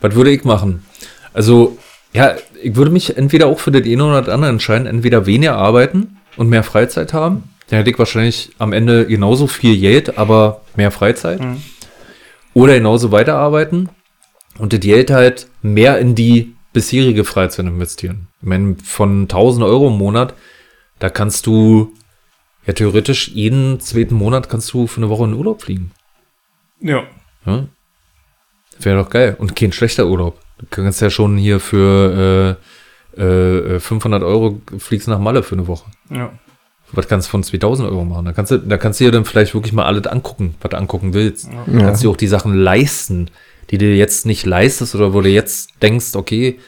Was 0.00 0.14
würde 0.14 0.30
ich 0.30 0.44
machen? 0.44 0.86
Also, 1.34 1.78
ja, 2.12 2.36
ich 2.62 2.76
würde 2.76 2.92
mich 2.92 3.16
entweder 3.16 3.48
auch 3.48 3.58
für 3.58 3.72
das 3.72 3.82
eine 3.82 4.04
oder 4.04 4.22
das 4.22 4.32
andere 4.32 4.52
entscheiden. 4.52 4.86
Entweder 4.86 5.26
weniger 5.26 5.56
arbeiten 5.56 6.18
und 6.36 6.48
mehr 6.48 6.62
Freizeit 6.62 7.12
haben. 7.12 7.42
Dann 7.70 7.78
hätte 7.78 7.90
ich 7.90 7.98
wahrscheinlich 7.98 8.50
am 8.58 8.72
Ende 8.72 9.06
genauso 9.06 9.46
viel 9.46 9.78
Geld, 9.78 10.18
aber 10.18 10.62
mehr 10.76 10.90
Freizeit. 10.90 11.40
Oder 12.52 12.74
genauso 12.74 13.12
weiterarbeiten 13.12 13.88
und 14.58 14.72
das 14.72 14.80
Geld 14.80 15.10
halt 15.10 15.46
mehr 15.62 15.98
in 15.98 16.16
die 16.16 16.56
bisherige 16.72 17.24
Freizeit 17.24 17.66
investieren. 17.66 18.26
Ich 18.40 18.48
meine, 18.48 18.76
von 18.84 19.22
1000 19.22 19.64
Euro 19.64 19.86
im 19.86 19.98
Monat, 19.98 20.34
da 20.98 21.10
kannst 21.10 21.46
du 21.46 21.94
ja 22.66 22.72
theoretisch 22.72 23.28
jeden 23.28 23.78
zweiten 23.78 24.14
Monat 24.14 24.48
kannst 24.48 24.72
du 24.72 24.88
für 24.88 24.98
eine 24.98 25.08
Woche 25.08 25.24
in 25.24 25.34
Urlaub 25.34 25.62
fliegen. 25.62 25.92
Ja. 26.80 27.04
Ja? 27.46 27.66
Wäre 28.80 29.02
doch 29.02 29.10
geil. 29.10 29.36
Und 29.38 29.54
kein 29.54 29.72
schlechter 29.72 30.06
Urlaub. 30.06 30.40
Du 30.58 30.66
kannst 30.68 31.00
ja 31.00 31.10
schon 31.10 31.36
hier 31.36 31.60
für 31.60 32.58
äh, 33.16 33.22
äh, 33.22 33.80
500 33.80 34.22
Euro 34.22 34.60
fliegst 34.78 35.06
nach 35.06 35.20
Malle 35.20 35.42
für 35.42 35.54
eine 35.54 35.68
Woche. 35.68 35.88
Ja. 36.10 36.32
Was 36.92 37.08
kannst 37.08 37.28
du 37.28 37.30
von 37.30 37.42
2000 37.42 37.88
Euro 37.88 38.04
machen? 38.04 38.24
Da 38.24 38.32
kannst 38.32 38.50
du, 38.52 38.58
da 38.58 38.76
kannst 38.76 39.00
du 39.00 39.04
dir 39.04 39.10
dann 39.10 39.24
vielleicht 39.24 39.54
wirklich 39.54 39.72
mal 39.72 39.84
alles 39.84 40.06
angucken, 40.06 40.54
was 40.60 40.70
du 40.70 40.76
angucken 40.76 41.14
willst. 41.14 41.48
Ja. 41.48 41.78
Kannst 41.80 42.02
dir 42.02 42.10
auch 42.10 42.16
die 42.16 42.26
Sachen 42.26 42.54
leisten, 42.54 43.30
die 43.70 43.78
du 43.78 43.86
jetzt 43.86 44.26
nicht 44.26 44.46
leistest 44.46 44.94
oder 44.94 45.14
wo 45.14 45.20
du 45.20 45.28
jetzt 45.28 45.70
denkst, 45.82 46.14
okay, 46.14 46.58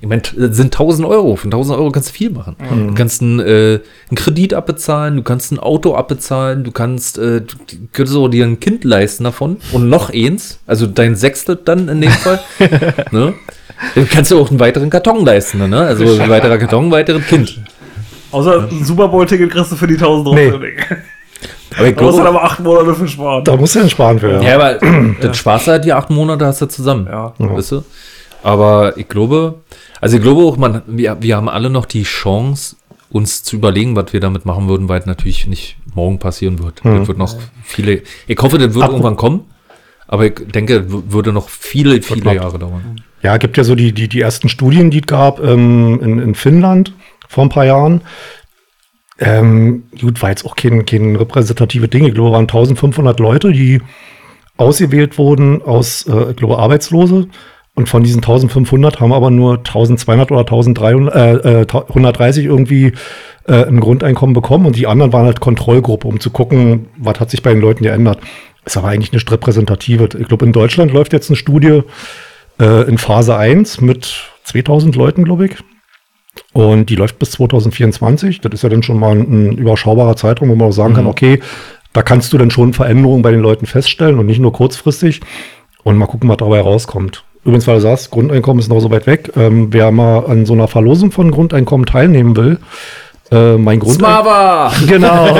ich 0.00 0.08
meine, 0.08 0.20
das 0.20 0.56
sind 0.56 0.66
1000 0.66 1.08
Euro. 1.08 1.36
Von 1.36 1.48
1000 1.48 1.78
Euro 1.78 1.90
kannst 1.90 2.10
du 2.10 2.12
viel 2.12 2.30
machen. 2.30 2.56
Du 2.88 2.94
kannst 2.94 3.22
einen, 3.22 3.40
äh, 3.40 3.80
einen 4.10 4.16
Kredit 4.16 4.52
abbezahlen, 4.52 5.16
du 5.16 5.22
kannst 5.22 5.50
ein 5.50 5.58
Auto 5.58 5.94
abbezahlen, 5.94 6.62
du 6.62 6.72
kannst, 6.72 7.16
äh, 7.16 7.40
du 7.40 7.56
könntest 7.92 8.16
auch 8.16 8.28
dir 8.28 8.44
ein 8.44 8.60
Kind 8.60 8.84
leisten 8.84 9.24
davon 9.24 9.58
und 9.72 9.88
noch 9.88 10.12
eins, 10.12 10.58
also 10.66 10.86
dein 10.86 11.16
Sechstel 11.16 11.56
dann 11.56 11.88
in 11.88 12.02
dem 12.02 12.10
Fall. 12.10 12.40
ne? 13.12 13.34
Dann 13.94 14.08
kannst 14.08 14.30
du 14.30 14.38
auch 14.38 14.50
einen 14.50 14.60
weiteren 14.60 14.90
Karton 14.90 15.24
leisten, 15.24 15.68
ne? 15.68 15.80
Also 15.80 16.04
ein 16.04 16.28
weiterer 16.28 16.58
Karton, 16.58 16.86
ein 16.86 16.90
weiteres 16.90 17.26
Kind. 17.26 17.60
Außer 18.34 18.68
ein 18.70 18.84
Super 18.84 19.08
Bowl-Ticket 19.08 19.50
kriegst 19.50 19.72
du 19.72 19.76
für 19.76 19.86
die 19.86 19.94
1000 19.94 20.28
Euro 20.28 20.58
Nee. 20.58 20.72
Aber 21.76 21.88
ich 21.88 21.96
Da 21.96 22.02
musst 22.04 22.18
du 22.18 22.22
dann 22.22 22.32
glaube, 22.32 22.38
aber 22.40 22.44
acht 22.44 22.60
Monate 22.60 22.94
für 22.94 23.08
sparen. 23.08 23.44
Da 23.44 23.56
musst 23.56 23.74
du 23.74 23.80
ja 23.80 23.88
sparen 23.88 24.18
für. 24.18 24.40
ja, 24.42 24.54
aber 24.54 24.78
das 25.20 25.36
Spaß 25.36 25.66
halt, 25.68 25.84
die 25.84 25.92
acht 25.92 26.08
Monate 26.10 26.46
hast 26.46 26.60
du 26.62 26.66
zusammen. 26.66 27.06
Ja. 27.10 27.34
Weißt 27.38 27.72
du? 27.72 27.82
Aber 28.42 28.96
ich 28.96 29.08
glaube, 29.08 29.56
also 30.00 30.16
ich 30.16 30.22
glaube 30.22 30.42
auch, 30.42 30.56
man, 30.56 30.82
wir, 30.86 31.16
wir 31.20 31.36
haben 31.36 31.48
alle 31.48 31.70
noch 31.70 31.86
die 31.86 32.02
Chance, 32.04 32.76
uns 33.10 33.42
zu 33.42 33.56
überlegen, 33.56 33.96
was 33.96 34.12
wir 34.12 34.20
damit 34.20 34.44
machen 34.44 34.68
würden, 34.68 34.88
weil 34.88 35.00
es 35.00 35.06
natürlich 35.06 35.46
nicht 35.46 35.76
morgen 35.94 36.18
passieren 36.18 36.62
wird. 36.62 36.80
Das 36.84 37.06
wird 37.08 37.18
noch 37.18 37.34
viele, 37.62 38.02
ich 38.26 38.38
hoffe, 38.40 38.58
das 38.58 38.74
wird 38.74 38.84
Apro- 38.84 38.90
irgendwann 38.90 39.16
kommen, 39.16 39.40
aber 40.08 40.26
ich 40.26 40.34
denke, 40.52 40.84
würde 40.88 41.32
noch 41.32 41.48
viele, 41.48 42.02
viele 42.02 42.34
Jahre 42.34 42.58
dauern. 42.58 43.00
Ja, 43.22 43.36
gibt 43.38 43.56
ja 43.56 43.64
so 43.64 43.74
die, 43.74 43.92
die, 43.92 44.08
die 44.08 44.20
ersten 44.20 44.48
Studien, 44.48 44.90
die 44.90 44.98
es 45.00 45.06
gab 45.06 45.42
ähm, 45.42 46.00
in, 46.02 46.18
in 46.18 46.34
Finnland 46.34 46.92
vor 47.34 47.44
ein 47.44 47.50
paar 47.50 47.66
Jahren. 47.66 48.00
Ähm, 49.18 49.84
gut, 50.00 50.22
war 50.22 50.30
jetzt 50.30 50.44
auch 50.44 50.56
kein, 50.56 50.86
kein 50.86 51.16
repräsentative 51.16 51.88
Ding. 51.88 52.04
Ich 52.04 52.14
glaube, 52.14 52.32
waren 52.32 52.42
1500 52.42 53.20
Leute, 53.20 53.52
die 53.52 53.80
ausgewählt 54.56 55.18
wurden 55.18 55.62
aus, 55.62 56.06
äh, 56.06 56.30
ich 56.30 56.36
glaube, 56.36 56.58
Arbeitslose. 56.58 57.28
Und 57.76 57.88
von 57.88 58.04
diesen 58.04 58.22
1500 58.22 59.00
haben 59.00 59.12
aber 59.12 59.30
nur 59.30 59.58
1200 59.58 60.30
oder 60.30 60.40
1300, 60.40 61.14
äh, 61.44 61.62
äh, 61.62 61.66
130 61.68 62.44
irgendwie 62.44 62.92
äh, 63.48 63.64
ein 63.64 63.80
Grundeinkommen 63.80 64.32
bekommen. 64.32 64.66
Und 64.66 64.76
die 64.76 64.86
anderen 64.86 65.12
waren 65.12 65.26
halt 65.26 65.40
Kontrollgruppe, 65.40 66.06
um 66.06 66.20
zu 66.20 66.30
gucken, 66.30 66.86
was 66.96 67.18
hat 67.18 67.30
sich 67.30 67.42
bei 67.42 67.52
den 67.52 67.60
Leuten 67.60 67.82
geändert. 67.82 68.20
Ist 68.64 68.76
aber 68.76 68.88
eigentlich 68.88 69.12
nicht 69.12 69.30
repräsentative. 69.30 70.08
Ich 70.18 70.28
glaube, 70.28 70.46
in 70.46 70.52
Deutschland 70.52 70.92
läuft 70.92 71.12
jetzt 71.12 71.30
eine 71.30 71.36
Studie, 71.36 71.82
äh, 72.60 72.88
in 72.88 72.98
Phase 72.98 73.36
1 73.36 73.80
mit 73.80 74.14
2000 74.44 74.94
Leuten, 74.94 75.24
glaube 75.24 75.46
ich. 75.46 75.56
Und 76.52 76.90
die 76.90 76.96
läuft 76.96 77.18
bis 77.18 77.32
2024. 77.32 78.40
Das 78.40 78.52
ist 78.52 78.62
ja 78.62 78.68
dann 78.68 78.82
schon 78.82 78.98
mal 78.98 79.12
ein, 79.12 79.20
ein 79.20 79.58
überschaubarer 79.58 80.16
Zeitraum, 80.16 80.48
wo 80.50 80.54
man 80.54 80.68
auch 80.68 80.72
sagen 80.72 80.94
kann, 80.94 81.06
okay, 81.06 81.40
da 81.92 82.02
kannst 82.02 82.32
du 82.32 82.38
dann 82.38 82.50
schon 82.50 82.72
Veränderungen 82.72 83.22
bei 83.22 83.30
den 83.30 83.40
Leuten 83.40 83.66
feststellen 83.66 84.18
und 84.18 84.26
nicht 84.26 84.40
nur 84.40 84.52
kurzfristig. 84.52 85.20
Und 85.82 85.96
mal 85.96 86.06
gucken, 86.06 86.28
was 86.28 86.38
dabei 86.38 86.60
rauskommt. 86.60 87.24
Übrigens, 87.44 87.66
weil 87.66 87.76
du 87.76 87.82
sagst, 87.82 88.10
Grundeinkommen 88.10 88.60
ist 88.60 88.68
noch 88.68 88.80
so 88.80 88.90
weit 88.90 89.06
weg. 89.06 89.32
Ähm, 89.36 89.68
wer 89.70 89.90
mal 89.90 90.20
an 90.26 90.46
so 90.46 90.54
einer 90.54 90.66
Verlosung 90.66 91.12
von 91.12 91.30
Grundeinkommen 91.30 91.84
teilnehmen 91.84 92.36
will, 92.36 92.58
äh, 93.30 93.56
mein 93.56 93.80
Grundeinkommen. 93.80 94.22
Smava! 94.24 94.72
Genau. 94.86 95.38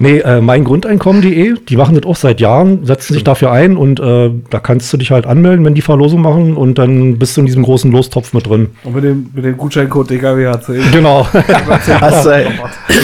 nee, 0.00 0.18
äh, 0.18 0.40
meingrundeinkommen.de, 0.40 1.54
die 1.68 1.76
machen 1.76 1.94
das 1.94 2.04
auch 2.04 2.16
seit 2.16 2.40
Jahren, 2.40 2.84
setzen 2.84 3.14
sich 3.14 3.24
dafür 3.24 3.52
ein 3.52 3.76
und 3.76 4.00
äh, 4.00 4.30
da 4.50 4.58
kannst 4.60 4.92
du 4.92 4.96
dich 4.96 5.10
halt 5.10 5.26
anmelden, 5.26 5.64
wenn 5.64 5.74
die 5.74 5.82
Verlosung 5.82 6.20
machen 6.22 6.56
und 6.56 6.78
dann 6.78 7.18
bist 7.18 7.36
du 7.36 7.40
in 7.42 7.46
diesem 7.46 7.62
großen 7.62 7.90
Lostopf 7.90 8.32
mit 8.32 8.46
drin. 8.48 8.68
Und 8.84 8.94
mit 8.94 9.04
dem, 9.04 9.30
mit 9.34 9.44
dem 9.44 9.56
Gutscheincode 9.56 10.10
DKWH10. 10.10 10.90
Genau. 10.92 11.26
Hast 11.32 12.26
du, 12.26 12.30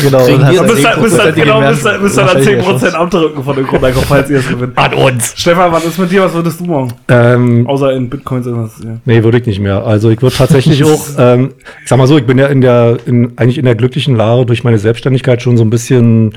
genau, 0.02 0.26
wir- 0.26 0.38
du 0.38 0.62
Bist 0.74 0.84
dann, 0.84 1.02
bist 1.02 1.18
dann, 1.18 1.28
10% 1.28 1.32
genau, 1.32 1.60
bist 1.60 1.84
dann, 1.86 2.02
bist 2.02 2.18
dann 2.18 2.26
dann 2.26 2.36
wahrscheinlich 2.36 2.66
10% 2.66 2.92
abdrücken 2.92 3.42
von 3.44 3.56
dem 3.56 3.66
Grundeinkommen, 3.66 4.08
falls 4.08 4.30
ihr 4.30 4.38
es 4.38 4.48
gewinnt. 4.48 4.76
An 4.76 4.94
uns. 4.94 5.32
Stefan, 5.36 5.72
was 5.72 5.84
ist 5.84 5.98
mit 5.98 6.10
dir? 6.10 6.22
Was 6.24 6.34
würdest 6.34 6.60
du 6.60 6.64
machen? 6.64 6.92
Ähm, 7.08 7.66
Außer 7.66 7.92
in 7.92 8.08
Bitcoins 8.10 8.46
investieren. 8.46 9.00
nee, 9.04 9.22
würde 9.22 9.38
ich 9.38 9.46
nicht 9.46 9.60
mehr. 9.60 9.84
Also 9.86 10.10
ich 10.10 10.20
würde 10.22 10.34
tatsächlich 10.36 10.82
auch, 10.84 11.06
ähm, 11.18 11.52
ich 11.82 11.88
sag 11.88 11.98
mal 11.98 12.06
so, 12.06 12.18
ich 12.18 12.26
bin 12.26 12.38
ja 12.38 12.46
in 12.48 12.60
der, 12.60 12.96
in, 13.06 13.32
eigentlich 13.36 13.58
in 13.58 13.64
der 13.64 13.74
glücklichen 13.86 14.16
Lage, 14.16 14.46
durch 14.46 14.64
meine 14.64 14.78
Selbstständigkeit 14.78 15.42
schon 15.42 15.56
so 15.56 15.64
ein 15.64 15.70
bisschen 15.70 16.36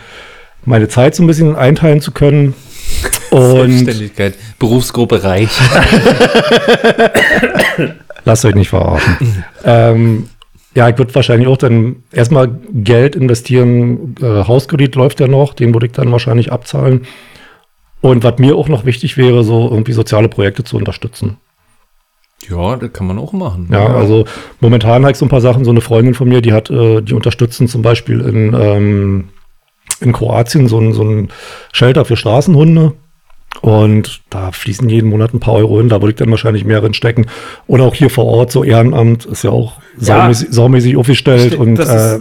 meine 0.66 0.88
Zeit 0.88 1.16
so 1.16 1.24
ein 1.24 1.28
bisschen 1.28 1.56
einteilen 1.56 2.00
zu 2.02 2.12
können. 2.12 2.54
Und 3.32 3.72
Selbstständigkeit, 3.72 4.36
Berufsgruppe 4.60 5.24
reich. 5.24 5.50
Lasst 8.26 8.46
euch 8.46 8.56
nicht 8.56 8.70
verarschen. 8.70 9.44
ähm, 9.64 10.30
ja, 10.76 10.88
ich 10.90 10.98
würde 10.98 11.16
wahrscheinlich 11.16 11.48
auch 11.48 11.58
dann 11.58 12.04
erstmal 12.12 12.60
Geld 12.72 13.16
investieren. 13.16 14.16
Äh, 14.22 14.44
Hauskredit 14.48 14.96
läuft 14.96 15.20
ja 15.20 15.28
noch, 15.28 15.54
den 15.54 15.74
würde 15.74 15.88
ich 15.88 15.94
dann 15.94 16.12
wahrscheinlich 16.12 16.52
abzahlen. 16.52 17.08
Und 18.02 18.24
was 18.24 18.38
mir 18.38 18.56
auch 18.56 18.70
noch 18.70 18.86
wichtig 18.86 19.18
wäre, 19.18 19.44
so 19.44 19.70
irgendwie 19.70 19.94
soziale 19.94 20.30
Projekte 20.30 20.64
zu 20.64 20.78
unterstützen. 20.78 21.38
Ja, 22.50 22.76
das 22.76 22.92
kann 22.94 23.08
man 23.08 23.20
auch 23.20 23.34
machen. 23.34 23.70
Ja, 23.72 23.86
also 23.88 24.26
momentan 24.60 25.04
habe 25.04 25.12
ich 25.12 25.18
so 25.18 25.26
ein 25.26 25.30
paar 25.30 25.42
Sachen. 25.42 25.64
So 25.66 25.72
eine 25.72 25.82
Freundin 25.82 26.14
von 26.14 26.28
mir, 26.30 26.42
die 26.42 26.54
hat, 26.54 26.70
äh, 26.70 27.02
die 27.02 27.14
unterstützen 27.14 27.68
zum 27.68 27.82
Beispiel 27.82 28.22
in, 28.22 28.54
ähm, 28.60 29.30
in 30.02 30.12
Kroatien 30.14 30.68
so 30.68 30.80
ein, 30.80 30.94
so 30.94 31.04
ein 31.04 31.30
Shelter 31.72 32.06
für 32.06 32.16
Straßenhunde. 32.18 32.94
Und 33.62 34.22
da 34.30 34.52
fließen 34.52 34.88
jeden 34.90 35.10
Monat 35.10 35.34
ein 35.34 35.40
paar 35.40 35.56
Euro 35.56 35.80
hin. 35.80 35.90
Da 35.90 36.02
würde 36.02 36.12
ich 36.12 36.16
dann 36.18 36.30
wahrscheinlich 36.32 36.66
mehr 36.66 36.82
drin 36.82 36.94
stecken. 36.94 37.26
Oder 37.68 37.84
auch 37.86 37.96
hier 37.96 38.10
vor 38.10 38.26
Ort, 38.26 38.52
so 38.52 38.64
Ehrenamt 38.64 39.26
ist 39.26 39.44
ja 39.44 39.50
auch 39.50 39.74
Ja. 39.98 40.22
saumäßig, 40.22 40.48
saumäßig 40.52 40.98
aufgestellt. 40.98 41.54
Ste- 41.54 41.58
und 41.58 41.80
äh, 41.80 42.20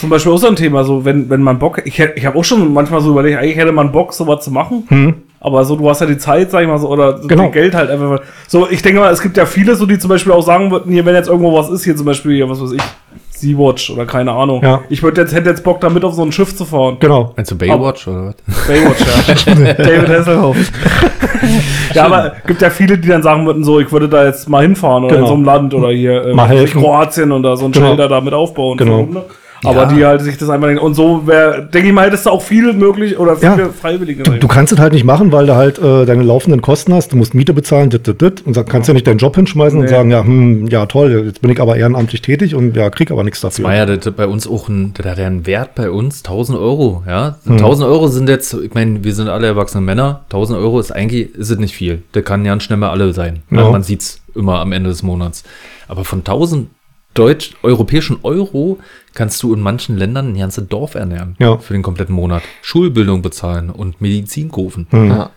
zum 0.00 0.10
Beispiel 0.10 0.32
auch 0.32 0.38
so 0.38 0.48
ein 0.48 0.56
Thema, 0.56 0.84
so 0.84 1.04
wenn, 1.04 1.30
wenn 1.30 1.42
man 1.42 1.58
Bock, 1.58 1.82
ich, 1.84 1.98
ich 1.98 2.26
habe 2.26 2.38
auch 2.38 2.44
schon 2.44 2.72
manchmal 2.72 3.00
so 3.00 3.10
überlegt, 3.10 3.38
eigentlich 3.38 3.56
hätte 3.56 3.72
man 3.72 3.92
Bock, 3.92 4.12
sowas 4.12 4.42
zu 4.44 4.50
machen, 4.50 5.22
aber 5.46 5.64
so, 5.64 5.76
du 5.76 5.88
hast 5.88 6.00
ja 6.00 6.06
die 6.06 6.18
Zeit, 6.18 6.50
sag 6.50 6.62
ich 6.62 6.68
mal 6.68 6.78
so, 6.78 6.88
oder 6.88 7.18
so 7.22 7.28
Genau. 7.28 7.44
viel 7.44 7.52
Geld 7.52 7.74
halt 7.74 7.88
einfach. 7.90 8.20
So, 8.48 8.68
ich 8.68 8.82
denke 8.82 9.00
mal, 9.00 9.12
es 9.12 9.22
gibt 9.22 9.36
ja 9.36 9.46
viele, 9.46 9.76
so 9.76 9.86
die 9.86 9.98
zum 9.98 10.08
Beispiel 10.10 10.32
auch 10.32 10.42
sagen 10.42 10.70
würden, 10.70 10.92
hier, 10.92 11.06
wenn 11.06 11.14
jetzt 11.14 11.28
irgendwo 11.28 11.56
was 11.56 11.70
ist, 11.70 11.84
hier 11.84 11.94
zum 11.96 12.04
Beispiel, 12.06 12.34
hier, 12.34 12.50
was 12.50 12.60
weiß 12.60 12.72
ich, 12.72 12.82
Sea-Watch 13.30 13.90
oder 13.90 14.06
keine 14.06 14.32
Ahnung. 14.32 14.62
Ja. 14.62 14.80
Ich 14.88 15.02
würde 15.02 15.20
jetzt, 15.20 15.34
hätte 15.34 15.50
jetzt 15.50 15.62
Bock, 15.62 15.80
damit 15.80 16.04
auf 16.04 16.14
so 16.14 16.22
ein 16.22 16.32
Schiff 16.32 16.56
zu 16.56 16.64
fahren. 16.64 16.96
genau. 17.00 17.32
Meinst 17.36 17.50
du 17.52 17.56
Baywatch 17.56 18.08
oder 18.08 18.34
was? 18.46 18.66
Baywatch, 18.66 19.00
ja. 19.46 19.72
David 19.74 20.08
Hasselhoff. 20.08 20.56
ja, 21.94 22.06
aber 22.06 22.32
gibt 22.46 22.62
ja 22.62 22.70
viele, 22.70 22.98
die 22.98 23.08
dann 23.08 23.22
sagen 23.22 23.46
würden, 23.46 23.62
so, 23.62 23.78
ich 23.78 23.92
würde 23.92 24.08
da 24.08 24.24
jetzt 24.24 24.48
mal 24.48 24.62
hinfahren 24.62 25.04
oder 25.04 25.14
in 25.16 25.20
Genau. 25.20 25.28
so 25.28 25.34
einem 25.34 25.44
Land 25.44 25.74
oder 25.74 25.90
hier 25.90 26.24
äh, 26.26 26.34
Mal 26.34 26.48
helfen. 26.48 26.80
Kroatien 26.80 27.30
oder 27.30 27.56
so 27.56 27.66
ein 27.66 27.72
Genau. 27.72 27.88
Shelter 27.88 28.08
da 28.08 28.20
mit 28.20 28.32
aufbauen. 28.34 28.78
Genau. 28.78 28.96
für 28.98 29.06
Hunde. 29.06 29.24
Aber 29.64 29.82
Ja. 29.82 29.86
die 29.92 30.04
halt 30.04 30.20
sich 30.22 30.36
das 30.38 30.50
einfach 30.50 30.68
nicht. 30.68 30.80
Und 30.80 30.94
so 30.94 31.26
wäre, 31.26 31.66
denke 31.72 31.88
ich 31.88 31.94
mal, 31.94 32.06
hättest 32.06 32.26
du 32.26 32.30
auch 32.30 32.42
viel 32.42 32.72
möglich 32.72 33.18
oder 33.18 33.36
viele 33.36 33.58
Ja. 33.58 33.68
Freiwillige. 33.68 34.22
Du, 34.22 34.32
du 34.32 34.48
kannst 34.48 34.72
es 34.72 34.78
halt 34.78 34.92
nicht 34.92 35.04
machen, 35.04 35.32
weil 35.32 35.46
du 35.46 35.54
halt 35.54 35.78
äh, 35.78 36.04
deine 36.04 36.22
laufenden 36.22 36.60
Kosten 36.62 36.92
hast. 36.94 37.12
Du 37.12 37.16
musst 37.16 37.34
Miete 37.34 37.52
bezahlen, 37.54 37.90
dit, 37.90 38.06
dit, 38.06 38.20
dit, 38.20 38.46
und 38.46 38.56
dann 38.56 38.66
kannst 38.66 38.88
ja 38.88 38.94
nicht 38.94 39.06
deinen 39.06 39.18
Job 39.18 39.34
hinschmeißen 39.36 39.78
und 39.78 39.84
Nee. 39.86 39.90
sagen, 39.90 40.10
ja, 40.10 40.22
hm, 40.22 40.66
ja 40.68 40.86
toll, 40.86 41.24
jetzt 41.26 41.40
bin 41.42 41.50
ich 41.50 41.60
aber 41.60 41.76
ehrenamtlich 41.76 42.22
tätig 42.22 42.54
und 42.54 42.76
ja, 42.76 42.90
krieg 42.90 43.10
aber 43.10 43.24
nichts 43.24 43.40
dafür. 43.40 43.64
War 43.64 43.74
ja 43.74 43.86
das 43.86 44.12
bei 44.14 44.26
uns 44.26 44.46
auch 44.46 44.68
ein, 44.68 44.92
das 44.96 45.06
hat 45.06 45.18
ja 45.18 45.26
einen 45.26 45.46
Wert 45.46 45.74
bei 45.74 45.90
uns, 45.90 46.22
1000 46.24 46.58
Euro, 46.58 47.02
ja. 47.06 47.36
1000 47.48 47.88
Euro 47.88 48.08
sind 48.08 48.28
jetzt, 48.28 48.54
ich 48.54 48.74
meine, 48.74 49.02
wir 49.04 49.14
sind 49.14 49.28
alle 49.28 49.46
erwachsene 49.46 49.80
Männer, 49.82 50.22
1000 50.30 50.58
Euro 50.58 50.78
ist 50.80 50.90
eigentlich, 50.92 51.34
ist 51.34 51.50
es 51.50 51.58
nicht 51.58 51.74
viel. 51.74 52.02
Das 52.12 52.24
kann 52.24 52.44
ganz 52.44 52.62
schnell 52.62 52.78
mal 52.78 52.90
alle 52.90 53.12
sein. 53.12 53.42
Ja. 53.50 53.62
Ja. 53.62 53.70
Man 53.70 53.82
sieht's 53.82 54.20
immer 54.34 54.60
am 54.60 54.72
Ende 54.72 54.90
des 54.90 55.02
Monats. 55.02 55.44
Aber 55.88 56.04
von 56.04 56.18
1000 56.20 56.68
deutsch, 57.18 57.54
europäischen 57.62 58.18
Euro 58.22 58.78
kannst 59.14 59.42
du 59.42 59.54
in 59.54 59.60
manchen 59.60 59.96
Ländern 59.96 60.32
ein 60.32 60.38
ganzes 60.38 60.68
Dorf 60.68 60.94
ernähren. 60.94 61.36
Ja. 61.38 61.58
Für 61.58 61.72
den 61.72 61.82
kompletten 61.82 62.14
Monat. 62.14 62.42
Schulbildung 62.62 63.22
bezahlen 63.22 63.70
und 63.70 64.00
Medizin 64.00 64.50
kaufen. 64.50 64.86
Hm. 64.90 65.08
Ja. 65.08 65.30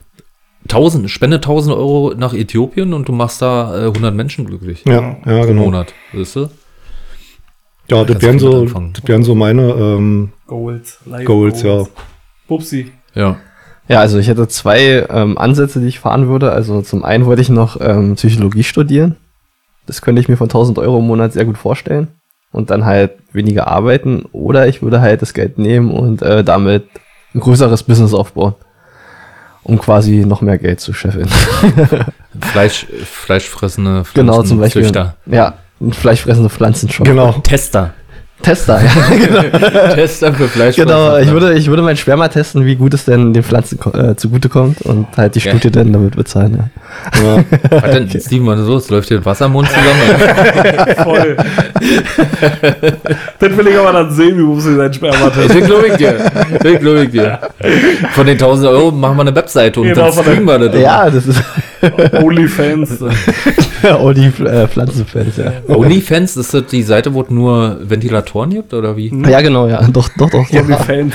1000, 0.64 1.10
spende 1.10 1.38
1000 1.38 1.76
Euro 1.76 2.14
nach 2.16 2.34
Äthiopien 2.34 2.94
und 2.94 3.08
du 3.08 3.14
machst 3.14 3.42
da 3.42 3.86
äh, 3.86 3.88
100 3.88 4.14
Menschen 4.14 4.46
glücklich. 4.46 4.84
Ja, 4.86 5.18
ja, 5.26 5.42
Im 5.42 5.48
genau. 5.48 5.64
Monat, 5.64 5.94
weißt 6.14 6.36
du? 6.36 6.50
Ja, 7.90 8.04
das 8.04 8.08
kannst 8.08 8.24
wären 8.24 8.40
so, 8.40 8.62
anfangen. 8.62 8.94
das 8.94 9.08
wären 9.08 9.24
so 9.24 9.36
meine 9.36 9.72
ähm, 9.72 10.30
Goals. 10.46 11.00
Live 11.06 11.26
Goals, 11.26 11.64
ja. 11.64 11.86
Pupsi. 12.48 12.92
Ja. 13.16 13.38
Ja, 13.88 14.02
also 14.02 14.20
ich 14.20 14.28
hätte 14.28 14.48
zwei 14.48 15.08
ähm, 15.10 15.38
Ansätze, 15.38 15.80
die 15.80 15.88
ich 15.88 16.00
fahren 16.00 16.28
würde. 16.28 16.52
Also 16.52 16.84
zum 16.84 17.04
einen 17.04 17.26
wollte 17.26 17.42
ich 17.42 17.50
noch 17.50 17.82
ähm, 17.82 18.16
Psychologie 18.16 18.64
studieren. 18.64 19.16
Das 19.90 20.02
könnte 20.02 20.22
ich 20.22 20.30
mir 20.30 20.38
von 20.38 20.46
1000 20.46 20.78
Euro 20.78 21.00
im 21.00 21.08
Monat 21.08 21.34
sehr 21.34 21.46
gut 21.46 21.58
vorstellen. 21.58 22.10
Und 22.52 22.70
dann 22.70 22.86
halt 22.86 23.12
weniger 23.32 23.68
arbeiten. 23.68 24.24
Oder 24.32 24.68
ich 24.68 24.82
würde 24.82 25.02
halt 25.02 25.22
das 25.22 25.34
Geld 25.34 25.58
nehmen 25.58 25.92
und 25.92 26.22
äh, 26.22 26.44
damit 26.44 26.88
ein 27.34 27.40
größeres 27.40 27.84
Business 27.84 28.14
aufbauen. 28.14 28.54
Um 29.64 29.80
quasi 29.80 30.26
noch 30.26 30.42
mehr 30.42 30.58
Geld 30.58 30.80
zu 30.80 30.94
scheffeln. 30.94 31.28
Fleisch, 32.42 32.86
fleischfressende 33.04 34.04
genau, 34.14 34.44
zum 34.44 34.60
Beispiel. 34.60 34.84
Züchter. 34.84 35.16
Ja, 35.26 35.56
ein 35.82 35.94
fleischfressende 35.94 36.50
Pflanzenshop. 36.50 37.06
Genau. 37.06 37.34
Tester. 37.44 37.94
Tester, 38.42 38.80
ja. 38.82 39.90
Tester 39.96 40.34
für 40.34 40.48
Fleisch. 40.48 40.76
genau, 40.78 41.18
ich 41.18 41.30
würde, 41.30 41.54
ich 41.56 41.68
würde 41.68 41.82
mein 41.82 41.98
Sperma 41.98 42.30
testen, 42.30 42.66
wie 42.66 42.76
gut 42.76 42.94
es 42.94 43.04
denn 43.06 43.34
den 43.34 43.44
Pflanzen 43.44 43.78
äh, 43.94 44.16
zugutekommt 44.16 44.82
und 44.84 45.08
halt 45.18 45.36
die 45.36 45.40
Ja. 45.40 45.52
Studie 45.52 45.70
dann 45.72 45.92
damit 45.92 46.16
bezahlen. 46.16 46.70
Ja. 47.14 47.22
Ja. 47.22 47.44
Was 47.82 47.92
denn, 47.92 48.10
Steven, 48.10 48.48
was 48.48 48.60
ist 48.62 48.68
los? 48.68 48.90
Läuft 48.90 49.08
hier 49.10 49.18
ein 49.18 49.26
Wasser 49.26 49.46
im 49.46 49.52
Mund 49.52 49.68
zusammen? 49.68 50.96
Voll. 51.04 51.38
das 53.40 53.58
will 53.58 53.68
ich 53.68 53.78
aber 53.78 53.92
dann 53.94 54.12
sehen, 54.12 54.38
wie 54.38 54.44
Pupsi 54.44 54.76
sein 54.76 54.94
Sperma 54.94 55.30
testet. 55.30 55.62
Das 55.62 55.68
glaube 55.68 55.88
ich 55.88 55.94
dir. 55.96 56.14
Das 56.64 56.80
glaube 56.80 57.04
ich 57.04 57.12
dir. 57.12 57.40
Von 58.14 58.26
den 58.26 58.34
1000 58.36 58.70
Euro 58.70 58.92
machen 58.92 59.18
wir 59.18 59.22
eine 59.22 59.36
Webseite 59.36 59.80
und 59.82 59.88
Genau, 59.88 60.12
dann 60.12 60.14
streamen 60.14 60.46
wir 60.46 60.70
das. 60.70 60.82
ja, 60.82 61.10
das 61.10 61.26
ist. 61.28 61.42
Onlyfans. 62.24 63.00
die 63.00 64.44
äh, 64.44 64.68
Pflanzenfans, 64.68 65.38
ja. 65.38 65.54
OnlyFans, 65.68 66.38
ist 66.38 66.54
das 66.54 66.66
die 66.66 66.84
Seite, 66.84 67.14
wo 67.14 67.22
es 67.22 67.30
nur 67.30 67.78
Ventilatoren 67.82 68.50
gibt 68.50 68.74
oder 68.74 68.96
wie? 68.98 69.12
Ja, 69.30 69.42
genau, 69.42 69.68
ja. 69.68 69.82
Doch, 69.92 70.10
doch, 70.18 70.30
doch. 70.30 70.50
doch. 70.50 70.60
Onlyfans. 70.62 71.14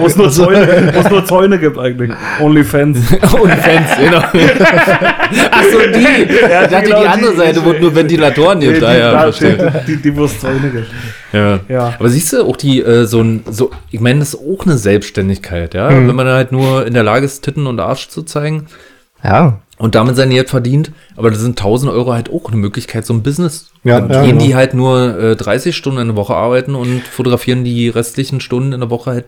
Wo 0.00 0.06
es 0.06 0.16
nur, 0.16 0.28
Zäune- 0.30 0.94
wo 0.94 1.00
es 1.00 1.10
nur 1.10 1.24
Zäune 1.24 1.58
gibt 1.58 1.78
eigentlich. 1.78 2.10
Onlyfans. 2.40 2.98
OnlyFans, 3.32 3.90
genau. 3.98 4.18
Achso, 4.18 5.78
die. 5.94 6.32
Ja, 6.50 6.64
ich 6.64 6.70
dachte, 6.70 6.86
genau 6.86 7.00
die 7.02 7.08
andere 7.08 7.30
die- 7.32 7.36
Seite, 7.38 7.64
wo 7.64 7.72
es 7.72 7.80
nur 7.80 7.94
Ventilatoren 7.94 8.60
gibt. 8.60 8.80
die, 8.80 8.84
Ah, 8.84 8.96
ja, 8.96 9.12
da 9.12 9.32
steht, 9.32 9.58
die, 9.86 9.96
die, 9.96 10.16
wo 10.16 10.24
es 10.24 10.38
Zäune 10.40 10.70
gibt. 10.70 10.86
Ja. 11.32 11.58
Ja. 11.68 11.94
Aber 11.98 12.08
siehst 12.08 12.32
du, 12.32 12.44
auch 12.44 12.56
die, 12.56 12.80
äh, 12.80 13.06
so 13.06 13.20
ein, 13.20 13.42
so, 13.50 13.70
ich 13.90 14.00
meine, 14.00 14.20
das 14.20 14.34
ist 14.34 14.40
auch 14.40 14.64
eine 14.66 14.78
Selbstständigkeit, 14.78 15.74
ja. 15.74 15.90
Mhm. 15.90 16.08
Wenn 16.08 16.16
man 16.16 16.26
halt 16.28 16.52
nur 16.52 16.86
in 16.86 16.94
der 16.94 17.02
Lage 17.02 17.24
ist, 17.26 17.42
Titten 17.42 17.66
und 17.66 17.80
Arsch 17.80 18.08
zu 18.08 18.22
zeigen 18.22 18.66
Ja. 19.22 19.58
Und 19.78 19.94
damit 19.94 20.16
sein 20.16 20.30
Geld 20.30 20.50
verdient, 20.50 20.92
aber 21.16 21.30
das 21.30 21.40
sind 21.40 21.58
1000 21.58 21.90
Euro 21.92 22.12
halt 22.12 22.30
auch 22.30 22.46
eine 22.46 22.56
Möglichkeit, 22.56 23.04
so 23.04 23.12
ein 23.12 23.22
Business. 23.22 23.70
Ja, 23.82 23.98
ja, 23.98 24.22
gehen 24.22 24.38
genau. 24.38 24.44
die 24.44 24.54
halt 24.54 24.74
nur 24.74 25.18
äh, 25.18 25.36
30 25.36 25.76
Stunden 25.76 26.00
in 26.00 26.08
der 26.08 26.16
Woche 26.16 26.34
arbeiten 26.34 26.74
und 26.74 27.02
fotografieren 27.02 27.64
die 27.64 27.88
restlichen 27.88 28.40
Stunden 28.40 28.72
in 28.72 28.80
der 28.80 28.90
Woche 28.90 29.10
halt 29.10 29.24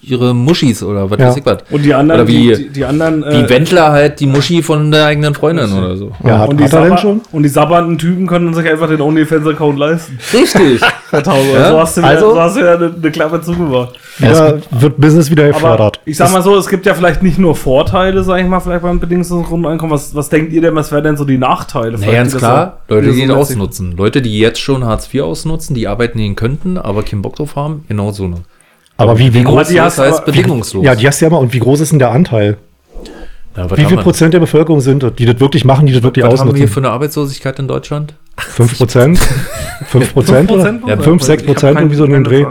ihre 0.00 0.32
Muschis 0.34 0.82
oder 0.82 1.10
was 1.10 1.18
Ja. 1.18 1.26
weiß 1.28 1.36
ich 1.38 1.44
was. 1.46 1.58
Und 1.70 1.82
die 1.84 1.92
anderen, 1.92 2.20
Oder 2.20 2.28
wie- 2.28 2.48
die, 2.54 2.64
die, 2.64 2.68
die 2.70 2.84
anderen, 2.84 3.22
Wie 3.24 3.40
äh, 3.44 3.48
Wendler 3.50 3.90
halt 3.90 4.20
die 4.20 4.26
Muschi 4.26 4.62
von 4.62 4.90
der 4.92 5.06
eigenen 5.06 5.34
Freundin 5.34 5.72
oder 5.72 5.96
so. 5.96 6.12
Ja, 6.24 6.38
hat, 6.38 6.48
und, 6.50 6.58
die 6.58 6.64
er 6.64 6.68
sabber- 6.68 6.98
schon? 6.98 7.20
und 7.32 7.42
die 7.42 7.48
sabbernden 7.48 7.98
Typen 7.98 8.26
können 8.28 8.54
sich 8.54 8.68
einfach 8.68 8.88
den 8.88 9.00
Onlyfans-Account 9.00 9.78
leisten. 9.78 10.18
Richtig. 10.32 10.80
Ja? 11.12 11.22
So 11.22 11.78
hast 11.80 11.96
du, 11.96 12.02
Also- 12.02 12.26
also, 12.26 12.30
so 12.34 12.40
hast 12.40 12.56
du 12.56 12.60
ja 12.60 12.74
eine, 12.74 12.94
eine 12.94 13.10
Klappe 13.10 13.40
zugemacht. 13.40 13.98
Wieder, 14.18 14.58
wird 14.70 15.00
Business 15.00 15.30
wieder 15.30 15.46
gefördert. 15.48 16.00
ich 16.04 16.16
sag 16.16 16.32
mal 16.32 16.42
so, 16.42 16.56
es 16.56 16.68
gibt 16.68 16.86
ja 16.86 16.94
vielleicht 16.94 17.22
nicht 17.22 17.38
nur 17.38 17.54
Vorteile, 17.54 18.22
sag 18.24 18.40
ich 18.40 18.46
mal, 18.46 18.60
vielleicht 18.60 18.82
beim 18.82 18.98
bedingungslosen 19.00 19.46
Grundeinkommen. 19.46 19.92
Was, 19.94 20.14
was 20.14 20.28
denkt 20.28 20.52
ihr 20.52 20.60
denn, 20.60 20.74
was 20.74 20.90
wären 20.92 21.04
denn 21.04 21.16
so 21.16 21.24
die 21.24 21.38
Nachteile? 21.38 21.96
Na, 22.00 22.10
ganz 22.12 22.36
klar, 22.36 22.78
so- 22.88 22.94
Leute, 22.94 23.12
die 23.12 23.20
ihn 23.22 23.28
so 23.28 23.34
ausnutzen. 23.36 23.96
Leute, 23.96 24.22
die 24.22 24.38
jetzt 24.38 24.60
schon 24.60 24.84
Hartz 24.84 25.08
IV 25.12 25.22
ausnutzen, 25.22 25.74
die 25.74 25.86
arbeiten 25.88 26.18
gehen 26.18 26.36
könnten, 26.36 26.78
aber 26.78 27.02
keinen 27.02 27.22
Bock 27.22 27.36
drauf 27.36 27.56
haben, 27.56 27.84
genau 27.88 28.10
so 28.12 28.24
eine. 28.24 28.36
Aber 28.98 29.18
wie, 29.18 29.32
wie 29.32 29.42
groß, 29.44 29.68
die 29.68 29.80
hast 29.80 29.98
heißt 29.98 30.18
aber- 30.18 30.26
bedingungslos. 30.26 30.84
ja, 30.84 30.94
die 30.94 31.06
hast 31.06 31.20
du 31.20 31.24
ja 31.26 31.30
mal, 31.30 31.38
und 31.38 31.52
wie 31.54 31.60
groß 31.60 31.80
ist 31.80 31.92
denn 31.92 31.98
der 31.98 32.10
Anteil? 32.10 32.56
Ja, 33.56 33.70
was 33.70 33.78
Wie 33.78 33.84
viel 33.86 33.96
Prozent 33.96 34.34
der 34.34 34.40
Bevölkerung 34.40 34.80
sind 34.80 35.02
das, 35.02 35.14
die 35.14 35.24
das 35.24 35.40
wirklich 35.40 35.64
machen, 35.64 35.86
die 35.86 35.92
das 35.92 36.02
wirklich 36.02 36.24
Was 36.24 36.40
haben 36.40 36.48
wir 36.48 36.54
hier 36.54 36.64
ausnutzen? 36.64 36.74
für 36.74 36.80
eine 36.80 36.90
Arbeitslosigkeit 36.90 37.58
in 37.58 37.66
Deutschland? 37.68 38.14
Fünf 38.36 38.76
Prozent? 38.76 39.18
Fünf 39.86 40.12
Prozent? 40.12 40.50
oder? 40.50 40.64
5%? 40.70 40.88
Ja, 40.88 40.96
fünf, 40.98 41.22
sechs 41.22 41.42
Ich 41.42 41.48
hab 41.48 41.54
Prozent, 41.54 41.74
kein- 41.74 41.82
irgendwie 41.84 41.96
so 41.96 42.04
in 42.04 42.12
dem 42.12 42.24
Dreh. 42.24 42.44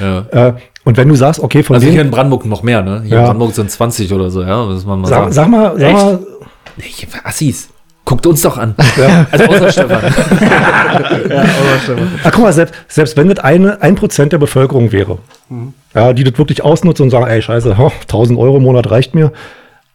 Ja. 0.00 0.48
Äh, 0.48 0.52
und 0.84 0.96
wenn 0.96 1.08
du 1.08 1.14
sagst, 1.14 1.40
okay, 1.40 1.62
von 1.62 1.74
Also 1.74 1.84
hier 1.84 1.92
in 1.92 1.98
denen, 1.98 2.10
Brandenburg 2.10 2.44
noch 2.46 2.62
mehr, 2.62 2.82
ne? 2.82 3.02
Hier 3.04 3.12
Ja. 3.14 3.18
in 3.20 3.24
Brandenburg 3.26 3.54
sind 3.54 3.70
20 3.70 4.12
oder 4.12 4.30
so, 4.30 4.42
ja, 4.42 4.64
muss 4.64 4.84
man 4.84 5.00
mal 5.00 5.08
sag, 5.08 5.18
sagen. 5.18 5.32
sag 5.32 5.48
mal, 5.48 5.72
sag 5.78 5.88
Echt? 5.88 5.94
mal, 6.04 6.18
Nee, 6.76 6.84
Assis, 7.24 7.68
guckt 8.04 8.26
uns 8.26 8.42
doch 8.42 8.58
an. 8.58 8.74
Also 9.30 9.44
außer 9.46 9.72
Stefan. 9.72 10.00
Ah, 12.24 12.30
guck 12.30 12.42
mal, 12.42 12.52
selbst, 12.52 12.74
selbst 12.88 13.16
wenn 13.16 13.28
das 13.28 13.38
eine, 13.38 13.80
ein 13.82 13.94
Prozent 13.94 14.32
der 14.32 14.38
Bevölkerung 14.38 14.92
wäre, 14.92 15.18
Mhm. 15.48 15.74
ja, 15.94 16.12
die 16.12 16.24
das 16.24 16.38
wirklich 16.38 16.64
ausnutzen 16.64 17.04
und 17.04 17.10
sagen, 17.10 17.26
ey, 17.26 17.40
scheiße, 17.42 17.76
ho, 17.78 17.90
1000 18.02 18.38
Euro 18.38 18.56
im 18.58 18.62
Monat 18.62 18.90
reicht 18.90 19.14
mir, 19.14 19.32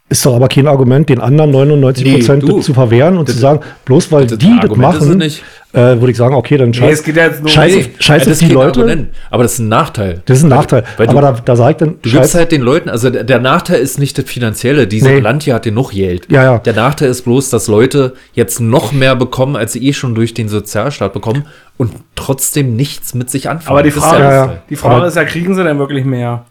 ist 0.10 0.26
doch 0.26 0.36
aber 0.36 0.48
kein 0.48 0.68
Argument, 0.68 1.10
den 1.10 1.20
anderen 1.20 1.52
99 1.52 2.14
Prozent 2.14 2.44
Nee, 2.44 2.50
du. 2.50 2.58
das 2.58 2.66
zu 2.66 2.74
verwehren 2.74 3.18
und 3.18 3.28
zu 3.28 3.38
sagen, 3.38 3.60
bloß 3.84 4.10
weil 4.12 4.26
das 4.26 4.38
die 4.38 4.48
das 4.56 4.64
Argument 4.64 4.94
ist 4.96 5.02
machen, 5.06 5.18
nicht. 5.18 5.44
äh, 5.74 5.80
würde 6.00 6.12
ich 6.12 6.18
sagen, 6.18 6.34
okay, 6.34 6.56
dann 6.58 6.70
Nee, 6.70 6.76
scheiß, 6.78 7.00
es 7.00 7.04
geht 7.04 7.18
ja 7.18 7.26
jetzt 7.26 7.42
nur 7.42 7.50
scheiß, 7.50 7.74
um- 7.76 7.80
auf, 7.82 7.88
scheiß 8.00 8.24
das 8.24 8.28
auf 8.38 8.42
ist 8.42 8.50
die 8.50 8.54
Leute. 8.54 8.80
Argument, 8.80 9.10
aber 9.30 9.44
das 9.44 9.54
ist 9.54 9.60
ein 9.60 9.68
Nachteil. 9.68 10.22
Das 10.26 10.38
ist 10.38 10.44
ein 10.46 10.50
Nachteil. 10.50 10.86
weil 10.96 11.08
du- 11.08 11.12
aber 11.12 11.22
da, 11.22 11.32
da 11.44 11.56
sage 11.58 11.72
ich 11.72 11.78
dann, 11.78 11.96
Du 12.02 12.10
gibst 12.10 12.36
halt 12.36 12.54
den 12.54 12.62
Leuten, 12.62 12.88
also 12.90 13.10
der, 13.10 13.26
der 13.26 13.40
Nachteil 13.40 13.80
ist 13.82 14.00
nicht 14.00 14.18
das 14.18 14.24
Finanzielle. 14.26 14.88
Dieses 14.88 15.10
Nee. 15.10 15.20
Land 15.20 15.44
hier 15.44 15.56
hat 15.56 15.64
genug 15.64 15.92
Geld. 15.92 16.28
Ja, 16.32 16.44
ja. 16.44 16.58
Der 16.60 16.74
Nachteil 16.74 17.10
ist 17.10 17.24
bloß, 17.24 17.50
dass 17.50 17.68
Leute 17.68 18.14
jetzt 18.34 18.62
noch 18.62 18.94
mehr 18.94 19.16
bekommen, 19.18 19.58
als 19.58 19.74
sie 19.74 19.86
eh 19.86 19.92
schon 19.92 20.16
durch 20.16 20.34
den 20.34 20.48
Sozialstaat 20.48 21.12
bekommen 21.12 21.44
und 21.76 21.92
trotzdem 22.16 22.78
nichts 22.78 23.14
mit 23.14 23.30
sich 23.30 23.50
anfangen. 23.50 23.68
Aber 23.72 23.84
die 23.84 23.90
Das 23.90 23.98
ist 23.98 24.04
Frage, 24.06 24.18
der 24.24 24.32
Ja, 24.32 24.36
ist, 24.36 24.48
Nachteil. 24.48 24.62
die 24.70 24.76
Frage 24.78 24.96
Aber- 24.96 25.08
ist 25.08 25.16
ja, 25.18 25.24
kriegen 25.26 25.54
sie 25.54 25.64
denn 25.66 25.78
wirklich 25.80 26.06
mehr? 26.06 26.46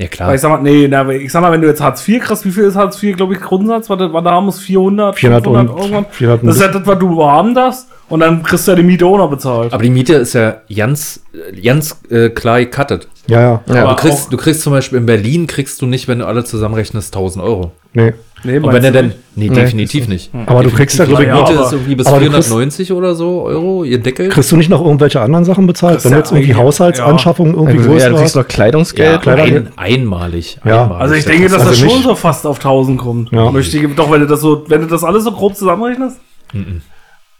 Ja, 0.00 0.04
Weil 0.04 0.08
klar. 0.08 0.34
ich 0.34 0.40
sag 0.40 0.48
mal, 0.50 0.62
nee, 0.62 0.88
na, 0.88 1.06
ich 1.10 1.30
sag 1.30 1.42
mal, 1.42 1.52
wenn 1.52 1.60
du 1.60 1.68
jetzt 1.68 1.82
Hartz 1.82 2.08
IV 2.08 2.22
kriegst, 2.22 2.46
wie 2.46 2.50
viel 2.50 2.64
ist 2.64 2.74
Hartz 2.74 3.02
IV, 3.02 3.16
glaube 3.16 3.34
ich, 3.34 3.40
Grundsatz? 3.40 3.90
Warte, 3.90 4.10
war 4.14 4.22
da 4.22 4.30
haben 4.30 4.48
es 4.48 4.58
400, 4.58 5.14
400 5.18 5.46
und- 5.46 5.54
irgendwann? 5.78 6.06
400 6.08 6.46
Das 6.48 6.56
ist 6.56 6.62
ja 6.62 6.68
das, 6.68 6.86
was 6.86 6.98
du 6.98 7.22
haben 7.22 7.54
darfst 7.54 7.86
und 8.10 8.20
dann 8.20 8.42
kriegst 8.42 8.66
du 8.66 8.72
ja 8.72 8.76
die 8.76 8.82
Miete 8.82 9.06
auch 9.06 9.16
noch 9.16 9.30
bezahlt. 9.30 9.72
Aber 9.72 9.82
die 9.82 9.88
Miete 9.90 10.14
ist 10.14 10.34
ja 10.34 10.56
ganz, 10.74 11.20
ganz 11.64 11.98
äh, 12.10 12.28
klar 12.28 12.60
gecuttet. 12.60 13.08
Ja, 13.26 13.40
ja, 13.40 13.60
Ja. 13.72 13.82
Aber 13.84 13.90
Du 13.94 13.96
kriegst, 14.02 14.32
du 14.32 14.36
kriegst 14.36 14.60
zum 14.62 14.72
Beispiel 14.72 14.98
in 14.98 15.06
Berlin, 15.06 15.46
kriegst 15.46 15.80
du 15.80 15.86
nicht, 15.86 16.08
wenn 16.08 16.18
du 16.18 16.26
alle 16.26 16.44
zusammenrechnest, 16.44 17.14
1000 17.14 17.42
Euro. 17.44 17.70
nee. 17.94 18.12
nee, 18.42 18.58
Und 18.58 18.72
wenn 18.72 18.82
er 18.82 18.90
denn, 18.90 19.06
nicht? 19.06 19.18
nee, 19.36 19.48
definitiv 19.50 20.08
nicht. 20.08 20.30
Aber 20.46 20.62
du 20.64 20.70
kriegst 20.70 20.98
ja, 20.98 21.04
Die 21.04 21.10
glaube 21.10 21.22
ich, 21.24 21.28
Ja, 21.28 21.36
Miete 21.36 21.52
aber- 21.52 21.66
ist 21.66 21.72
irgendwie 21.72 21.94
bis 21.94 22.06
aber 22.06 22.18
du 22.20 22.26
kriegst- 22.30 22.48
490 22.48 22.92
oder 22.92 23.14
so 23.14 23.42
Euro, 23.42 23.84
ihr 23.84 23.98
Deckel. 23.98 24.30
kriegst 24.30 24.50
du 24.50 24.56
nicht 24.56 24.70
noch 24.70 24.80
irgendwelche 24.84 25.20
anderen 25.20 25.44
Sachen 25.44 25.66
bezahlt? 25.68 25.94
Kriegst 26.00 26.04
Wenn 26.06 26.12
du 26.12 26.16
ja 26.16 26.20
jetzt 26.22 26.32
irgendwie 26.32 26.54
Haushaltsanschaffungen 26.54 27.54
irgendwie 27.54 27.78
Also, 27.78 27.90
ja, 27.90 27.94
größer 27.94 28.10
du 28.10 28.16
kriegst 28.16 28.36
noch 28.36 28.48
Kleidungsgeld. 28.48 29.22
Kleider- 29.22 29.42
Ein, 29.44 29.68
einmalig. 29.76 30.58
Ja. 30.64 30.82
einmalig. 30.84 31.00
Also 31.02 31.14
ich 31.14 31.24
denke, 31.26 31.44
dass 31.44 31.52
Also 31.60 31.68
das 31.68 31.78
schon 31.78 31.88
nicht- 31.88 32.02
so 32.02 32.14
fast 32.16 32.46
auf 32.46 32.58
1000 32.58 32.98
kommt. 32.98 33.30
Ja. 33.30 33.50
Möchte 33.52 33.76
ich, 33.78 33.94
doch, 33.94 34.10
wenn 34.10 34.20
du 34.22 34.26
das 34.26 34.40
so, 34.40 34.64
wenn 34.68 34.80
du 34.80 34.86
das 34.88 35.04
alles 35.04 35.22
so 35.24 35.30
grob 35.32 35.54
zusammenrechnest? 35.54 36.16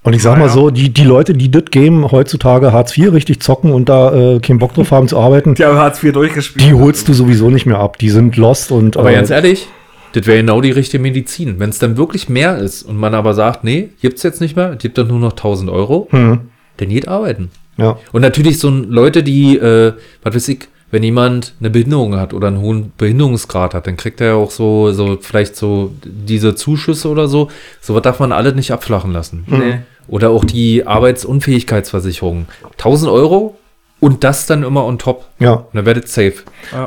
Und 0.03 0.15
ich 0.15 0.23
sag 0.23 0.39
mal 0.39 0.49
so, 0.49 0.71
die, 0.71 0.89
die 0.91 1.05
Leute, 1.05 1.35
die 1.35 1.51
das 1.51 1.65
Game 1.71 2.11
heutzutage 2.11 2.73
Hartz 2.73 2.97
IV 2.97 3.13
richtig 3.13 3.41
zocken 3.41 3.71
und 3.73 3.89
da 3.91 4.37
äh, 4.37 4.41
keinen 4.41 4.59
Bock 4.59 4.73
drauf 4.73 4.91
haben 4.93 5.09
zu 5.09 5.19
arbeiten, 5.19 5.55
Die 5.57 5.65
haben 5.65 5.77
Hartz 5.77 6.03
IV 6.03 6.13
durchgespielt. 6.13 6.67
die 6.67 6.73
holst 6.75 7.07
du 7.09 7.13
sowieso 7.13 7.51
nicht 7.51 7.67
mehr 7.67 7.79
ab. 7.79 7.99
Die 7.99 8.09
sind 8.09 8.37
lost 8.37 8.73
und 8.73 8.97
Aber 8.97 9.11
äh, 9.11 9.15
ganz 9.15 9.29
ehrlich, 9.29 9.69
das 10.13 10.27
wäre 10.27 10.39
genau 10.39 10.63
die 10.63 10.71
richtige 10.71 11.03
Medizin. 11.03 11.59
Wenn 11.59 11.69
es 11.69 11.79
dann 11.79 11.99
wirklich 11.99 12.31
mehr 12.31 12.57
ist 12.59 12.83
und 12.83 12.97
man 12.97 13.15
aber 13.15 13.35
sagt, 13.35 13.63
nee, 13.63 13.91
gibt's 14.01 14.23
jetzt 14.23 14.41
nicht 14.41 14.57
mehr, 14.57 14.75
gibt 14.77 14.97
dann 14.97 15.09
nur 15.09 15.19
noch 15.19 15.33
1000 15.33 15.71
Euro, 15.71 16.09
hm, 16.11 16.41
dann 16.79 16.89
geht 16.89 17.07
arbeiten. 17.07 17.51
ja. 17.77 17.99
Und 18.11 18.23
natürlich 18.23 18.59
so 18.59 18.71
Leute, 18.71 19.23
die, 19.23 19.59
äh, 19.59 19.93
was 20.23 20.35
weiß 20.35 20.49
ich, 20.49 20.61
wenn 20.91 21.03
jemand 21.03 21.55
eine 21.61 21.71
Behinderung 21.71 22.17
hat 22.17 22.35
oder 22.35 22.49
einen 22.49 22.61
hohen 22.61 22.93
Behinderungsgrad 22.97 23.75
hat, 23.75 23.87
dann 23.87 23.97
kriegt 23.97 24.21
er 24.21 24.29
ja 24.29 24.35
auch 24.35 24.51
so, 24.51 24.93
so 24.93 25.19
vielleicht 25.21 25.57
so 25.57 25.93
diese 26.03 26.55
Zuschüsse 26.55 27.09
oder 27.09 27.29
so. 27.29 27.49
Sowas 27.81 28.03
darf 28.03 28.19
man 28.19 28.33
alle 28.33 28.55
nicht 28.55 28.73
abflachen 28.73 29.13
lassen. 29.13 29.45
Nee. 29.47 29.79
Oder 30.09 30.31
auch 30.31 30.45
die 30.45 30.87
Arbeitsunfähigkeitsversicherung. 30.87 32.47
1000 32.73 33.11
Euro 33.11 33.57
und 34.01 34.25
das 34.25 34.47
dann 34.47 34.65
immer 34.65 34.85
on 34.85 34.99
top. 34.99 35.27
ja. 35.39 35.53
Und 35.53 35.75
dann 35.75 35.87
werdet 35.87 36.09
safe. 36.09 36.35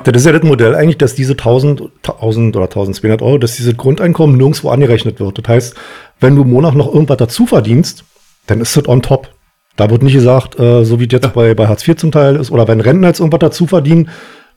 Das 0.03 0.15
ist 0.15 0.25
ja 0.25 0.31
das 0.31 0.43
Modell 0.43 0.75
eigentlich, 0.75 0.97
dass 0.97 1.15
diese 1.15 1.33
1000, 1.33 1.83
1000 2.03 2.55
oder 2.55 2.65
1200 2.65 3.21
Euro, 3.21 3.37
dass 3.37 3.55
dieses 3.55 3.77
Grundeinkommen 3.77 4.35
nirgendwo 4.35 4.69
angerechnet 4.69 5.19
wird. 5.19 5.37
Das 5.37 5.47
heißt, 5.47 5.75
wenn 6.19 6.35
du 6.35 6.41
im 6.41 6.49
Monat 6.49 6.75
noch 6.75 6.93
irgendwas 6.93 7.17
dazu 7.17 7.45
verdienst, 7.45 8.03
dann 8.47 8.59
ist 8.59 8.75
das 8.75 8.87
on 8.87 9.01
top. 9.01 9.29
Da 9.75 9.89
wird 9.89 10.03
nicht 10.03 10.13
gesagt, 10.13 10.59
äh, 10.59 10.83
so 10.85 10.99
wie 10.99 11.07
das 11.07 11.21
jetzt 11.21 11.33
bei, 11.33 11.53
bei 11.53 11.67
Hartz 11.67 11.87
IV 11.87 11.95
zum 11.95 12.11
Teil 12.11 12.35
ist, 12.35 12.51
oder 12.51 12.67
wenn 12.67 12.79
Rentner 12.79 13.07
jetzt 13.07 13.19
irgendwas 13.19 13.39
dazu 13.39 13.65
verdienen, 13.67 14.09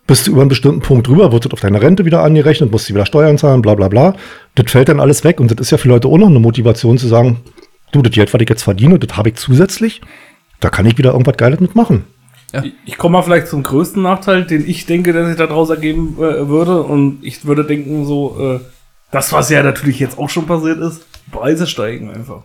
bist 0.07 0.27
du 0.27 0.33
über 0.33 0.43
einen 0.43 0.49
bestimmten 0.49 0.81
Punkt 0.81 1.09
drüber, 1.09 1.33
wird 1.33 1.47
das 1.47 1.53
auf 1.53 1.61
deine 1.61 1.83
Rente 1.83 2.05
wieder 2.05 2.23
angerechnet, 2.23 2.71
musst 2.71 2.89
du 2.89 2.95
wieder 2.95 3.07
Steuern 3.07 3.39
zahlen, 3.39 3.63
bla 3.63 3.75
bla 3.75 3.89
bla. 3.89 4.15
Das 4.55 4.71
fällt 4.71 4.89
dann 4.89 5.01
alles 5.01 5.25
weg 5.25 5.41
und 5.41 5.51
das 5.51 5.59
ist 5.59 5.71
ja 5.71 5.79
für 5.79 5.89
Leute 5.89 6.09
auch 6.09 6.19
noch 6.19 6.29
eine 6.29 6.39
Motivation 6.39 6.99
zu 6.99 7.09
sagen, 7.09 7.41
du, 7.93 8.03
das 8.03 8.13
Geld, 8.13 8.33
was 8.33 8.41
ich 8.41 8.49
jetzt 8.49 8.63
verdiene, 8.63 8.99
das 8.99 9.17
habe 9.17 9.31
ich 9.31 9.37
zusätzlich, 9.37 10.01
da 10.61 10.71
kann 10.71 10.87
ich 10.87 10.97
wieder 10.99 11.13
irgendwas 11.13 11.37
Geiles 11.37 11.61
mitmachen. 11.61 12.05
Ich, 12.53 12.73
ich 12.85 12.99
komme 12.99 13.15
mal 13.15 13.23
vielleicht 13.23 13.49
zum 13.49 13.63
größten 13.63 14.03
Nachteil, 14.03 14.45
den 14.45 14.69
ich 14.69 14.87
denke, 14.87 15.13
der 15.13 15.27
sich 15.27 15.37
daraus 15.37 15.69
ergeben 15.71 16.17
äh, 16.19 16.49
würde. 16.49 16.83
Und 16.83 17.19
ich 17.23 17.45
würde 17.45 17.65
denken, 17.65 18.07
so, 18.07 18.37
äh, 18.41 18.61
das, 19.11 19.33
was 19.33 19.51
ja 19.51 19.63
natürlich 19.63 19.99
jetzt 19.99 20.19
auch 20.19 20.31
schon 20.31 20.47
passiert 20.47 20.79
ist, 20.79 21.05
Preise 21.31 21.67
steigen 21.67 22.11
einfach. 22.11 22.45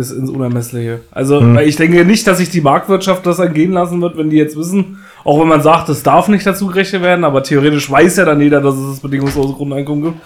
Bis 0.00 0.12
ins 0.12 0.30
Unermessliche. 0.30 1.00
Also, 1.10 1.42
weil 1.54 1.68
ich 1.68 1.76
denke 1.76 2.06
nicht, 2.06 2.26
dass 2.26 2.38
sich 2.38 2.48
die 2.48 2.62
Marktwirtschaft 2.62 3.26
das 3.26 3.38
angehen 3.38 3.72
lassen 3.72 4.00
wird, 4.00 4.16
wenn 4.16 4.30
die 4.30 4.38
jetzt 4.38 4.56
wissen, 4.56 4.96
auch 5.24 5.38
wenn 5.38 5.48
man 5.48 5.60
sagt, 5.60 5.90
es 5.90 6.02
darf 6.02 6.28
nicht 6.28 6.46
dazu 6.46 6.68
gerechnet 6.68 7.02
werden, 7.02 7.22
aber 7.22 7.42
theoretisch 7.42 7.90
weiß 7.90 8.16
ja 8.16 8.24
dann 8.24 8.40
jeder, 8.40 8.62
dass 8.62 8.76
es 8.76 8.92
das 8.92 9.00
bedingungslose 9.00 9.52
Grundeinkommen 9.52 10.04
gibt. 10.04 10.16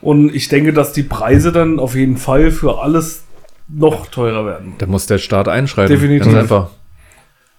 Und 0.00 0.34
ich 0.34 0.48
denke, 0.48 0.72
dass 0.72 0.94
die 0.94 1.02
Preise 1.02 1.52
dann 1.52 1.78
auf 1.78 1.94
jeden 1.94 2.16
Fall 2.16 2.50
für 2.50 2.80
alles 2.80 3.24
noch 3.68 4.06
teurer 4.06 4.46
werden. 4.46 4.72
Da 4.78 4.86
muss 4.86 5.04
der 5.04 5.18
Staat 5.18 5.46
einschreiten. 5.46 5.94
Definitiv. 5.94 6.32
Ganz 6.32 6.38
einfach. 6.38 6.70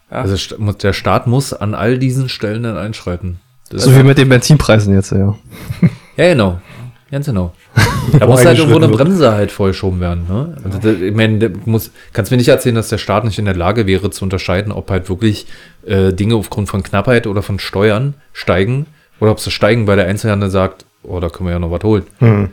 Ja. 0.09 0.21
Also 0.21 0.35
der 0.73 0.93
Staat 0.93 1.27
muss 1.27 1.53
an 1.53 1.75
all 1.75 1.99
diesen 1.99 2.29
Stellen 2.29 2.63
dann 2.63 2.77
einschreiten. 2.77 3.39
Das 3.69 3.83
So 3.83 3.95
wie 3.95 4.01
mit 4.01 4.17
den 4.17 4.29
Benzinpreisen 4.29 4.95
jetzt, 4.95 5.11
ja. 5.11 5.35
Ja, 6.17 6.29
genau. 6.29 6.59
Ganz 7.11 7.25
genau. 7.25 7.53
Da 8.19 8.25
muss 8.25 8.43
halt 8.43 8.57
irgendwo 8.57 8.77
eine 8.77 8.87
Bremse 8.87 9.31
halt 9.31 9.51
vorgeschoben 9.51 9.99
werden. 9.99 10.25
Ne? 10.27 10.57
Also, 10.63 10.79
da- 10.79 10.91
ich 10.93 11.13
meine, 11.13 11.51
muss, 11.65 11.91
kannst 12.11 12.31
mir 12.31 12.37
nicht 12.37 12.47
erzählen, 12.47 12.73
dass 12.73 12.89
der 12.89 12.97
Staat 12.97 13.23
nicht 13.23 13.37
in 13.37 13.45
der 13.45 13.55
Lage 13.55 13.85
wäre 13.85 14.09
zu 14.09 14.23
unterscheiden, 14.25 14.71
ob 14.71 14.89
halt 14.89 15.09
wirklich 15.09 15.45
äh, 15.85 16.11
Dinge 16.11 16.33
aufgrund 16.35 16.69
von 16.69 16.81
Knappheit 16.81 17.27
oder 17.27 17.43
von 17.43 17.59
Steuern 17.59 18.15
steigen 18.33 18.87
oder 19.19 19.29
ob 19.31 19.39
sie 19.39 19.51
steigen, 19.51 19.85
weil 19.85 19.97
der 19.97 20.07
Einzelhandel 20.07 20.49
sagt, 20.49 20.85
oh, 21.03 21.19
da 21.19 21.29
können 21.29 21.49
wir 21.49 21.53
ja 21.53 21.59
noch 21.59 21.69
was 21.71 21.83
holen. 21.83 22.03
Hm. 22.17 22.49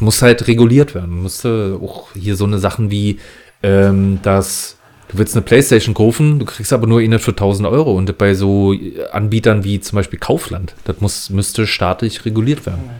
Muss 0.00 0.20
halt 0.20 0.46
reguliert 0.48 0.94
werden. 0.94 1.22
Musste 1.22 1.78
auch 1.82 2.08
hier 2.14 2.36
so 2.36 2.44
eine 2.44 2.58
Sachen 2.58 2.90
wie, 2.90 3.18
ähm, 3.62 4.18
dass 4.22 4.76
du 5.08 5.16
willst 5.18 5.34
eine 5.34 5.42
Playstation 5.42 5.94
kaufen, 5.94 6.38
du 6.38 6.44
kriegst 6.44 6.72
aber 6.74 6.86
nur 6.86 7.00
eine 7.00 7.18
für 7.18 7.30
1000 7.30 7.66
Euro 7.66 7.94
und 7.94 8.18
bei 8.18 8.34
so 8.34 8.74
Anbietern 9.12 9.64
wie 9.64 9.80
zum 9.80 9.96
Beispiel 9.96 10.18
Kaufland, 10.18 10.74
das 10.84 11.00
muss, 11.00 11.30
müsste 11.30 11.66
staatlich 11.66 12.26
reguliert 12.26 12.66
werden. 12.66 12.90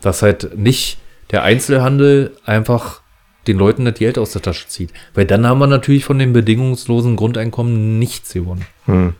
Dass 0.00 0.22
halt 0.22 0.56
nicht 0.56 0.98
der 1.30 1.42
Einzelhandel 1.42 2.36
einfach 2.44 3.00
den 3.46 3.58
Leuten 3.58 3.84
das 3.84 3.94
Geld 3.94 4.18
aus 4.18 4.32
der 4.32 4.42
Tasche 4.42 4.68
zieht. 4.68 4.92
Weil 5.14 5.24
dann 5.24 5.46
haben 5.46 5.58
wir 5.58 5.66
natürlich 5.66 6.04
von 6.04 6.18
dem 6.18 6.32
bedingungslosen 6.32 7.16
Grundeinkommen 7.16 7.98
nichts 7.98 8.32
gewonnen. 8.32 8.66
Hm. 8.84 9.14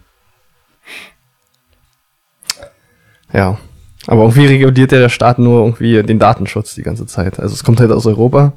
Ja. 3.32 3.58
Aber 4.06 4.22
irgendwie 4.22 4.46
reguliert 4.46 4.92
ja 4.92 4.98
der 4.98 5.08
Staat 5.08 5.38
nur 5.38 5.64
irgendwie 5.64 6.02
den 6.02 6.18
Datenschutz 6.18 6.74
die 6.74 6.82
ganze 6.82 7.06
Zeit. 7.06 7.38
Also 7.40 7.54
es 7.54 7.64
kommt 7.64 7.80
halt 7.80 7.90
aus 7.90 8.06
Europa. 8.06 8.54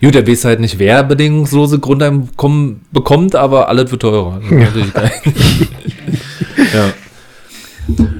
Gut, 0.00 0.14
der 0.14 0.26
weiß 0.26 0.44
halt 0.44 0.60
nicht, 0.60 0.78
wer 0.78 1.02
bedingungslose 1.04 1.78
Grundeinkommen 1.78 2.84
bekommt, 2.92 3.36
aber 3.36 3.68
alles 3.68 3.90
wird 3.90 4.02
teurer. 4.02 4.40
Geil. 4.50 4.82
ja. 6.74 6.92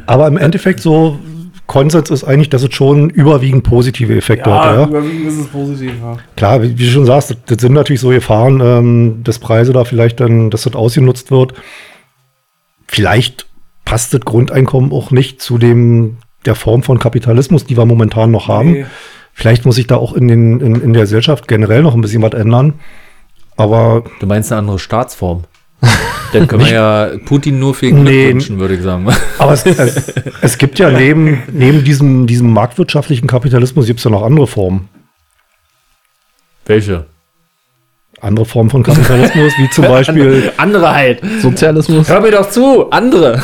Aber 0.06 0.28
im 0.28 0.36
Endeffekt 0.36 0.80
so, 0.80 1.18
Konsens 1.66 2.10
ist 2.10 2.24
eigentlich, 2.24 2.50
dass 2.50 2.62
es 2.62 2.74
schon 2.74 3.08
überwiegend 3.10 3.64
positive 3.64 4.14
Effekte 4.16 4.52
hat. 4.52 4.64
Ja, 4.64 4.80
Ja? 4.82 4.86
überwiegend 4.88 5.26
ist 5.28 5.38
es 5.38 5.46
positiv. 5.46 5.92
Ja. 6.02 6.16
Klar, 6.36 6.62
wie, 6.62 6.78
wie 6.78 6.84
du 6.84 6.90
schon 6.90 7.06
sagst, 7.06 7.30
das, 7.30 7.36
das 7.46 7.58
sind 7.60 7.72
natürlich 7.72 8.00
so 8.00 8.10
Gefahren, 8.10 8.60
ähm, 8.62 9.20
dass 9.24 9.38
Preise 9.38 9.72
da 9.72 9.84
vielleicht 9.84 10.20
dann, 10.20 10.50
dass 10.50 10.62
das 10.64 10.74
ausgenutzt 10.74 11.30
wird. 11.30 11.54
Vielleicht 12.86 13.46
passt 13.84 14.12
das 14.14 14.20
Grundeinkommen 14.20 14.92
auch 14.92 15.10
nicht 15.10 15.40
zu 15.40 15.58
dem 15.58 16.18
der 16.44 16.54
Form 16.54 16.82
von 16.82 16.98
Kapitalismus, 16.98 17.64
die 17.64 17.76
wir 17.76 17.86
momentan 17.86 18.30
noch 18.30 18.48
haben. 18.48 18.72
Nee. 18.72 18.86
Vielleicht 19.32 19.64
muss 19.64 19.76
sich 19.76 19.86
da 19.86 19.96
auch 19.96 20.12
in, 20.12 20.28
den, 20.28 20.60
in, 20.60 20.74
in 20.80 20.92
der 20.92 21.02
Gesellschaft 21.02 21.48
generell 21.48 21.82
noch 21.82 21.94
ein 21.94 22.00
bisschen 22.02 22.22
was 22.22 22.34
ändern. 22.34 22.74
Aber 23.56 24.04
Du 24.20 24.26
meinst 24.26 24.52
eine 24.52 24.58
andere 24.60 24.78
Staatsform? 24.78 25.44
Dann 26.32 26.48
können 26.48 26.64
wir 26.64 26.72
ja 26.72 27.10
Putin 27.24 27.58
nur 27.58 27.74
viel 27.74 27.92
Glück 27.92 28.04
Nee. 28.04 28.28
wünschen, 28.30 28.58
würde 28.58 28.74
ich 28.74 28.82
sagen. 28.82 29.06
Aber 29.38 29.52
es, 29.52 29.64
es, 29.66 30.12
es 30.40 30.58
gibt 30.58 30.78
ja 30.78 30.90
neben, 30.90 31.42
neben 31.52 31.84
diesem, 31.84 32.26
diesem 32.26 32.52
marktwirtschaftlichen 32.52 33.28
Kapitalismus 33.28 33.86
gibt 33.86 33.98
es 34.00 34.04
ja 34.04 34.10
noch 34.10 34.22
andere 34.22 34.46
Formen. 34.46 34.88
Welche? 36.66 37.06
Andere 38.20 38.46
Formen 38.46 38.70
von 38.70 38.82
Kapitalismus, 38.82 39.52
wie 39.58 39.68
zum 39.68 39.84
Beispiel 39.88 40.50
Andere 40.56 40.94
halt. 40.94 41.20
Sozialismus. 41.42 42.08
Hör 42.08 42.20
mir 42.20 42.30
doch 42.30 42.48
zu, 42.48 42.90
andere. 42.90 43.42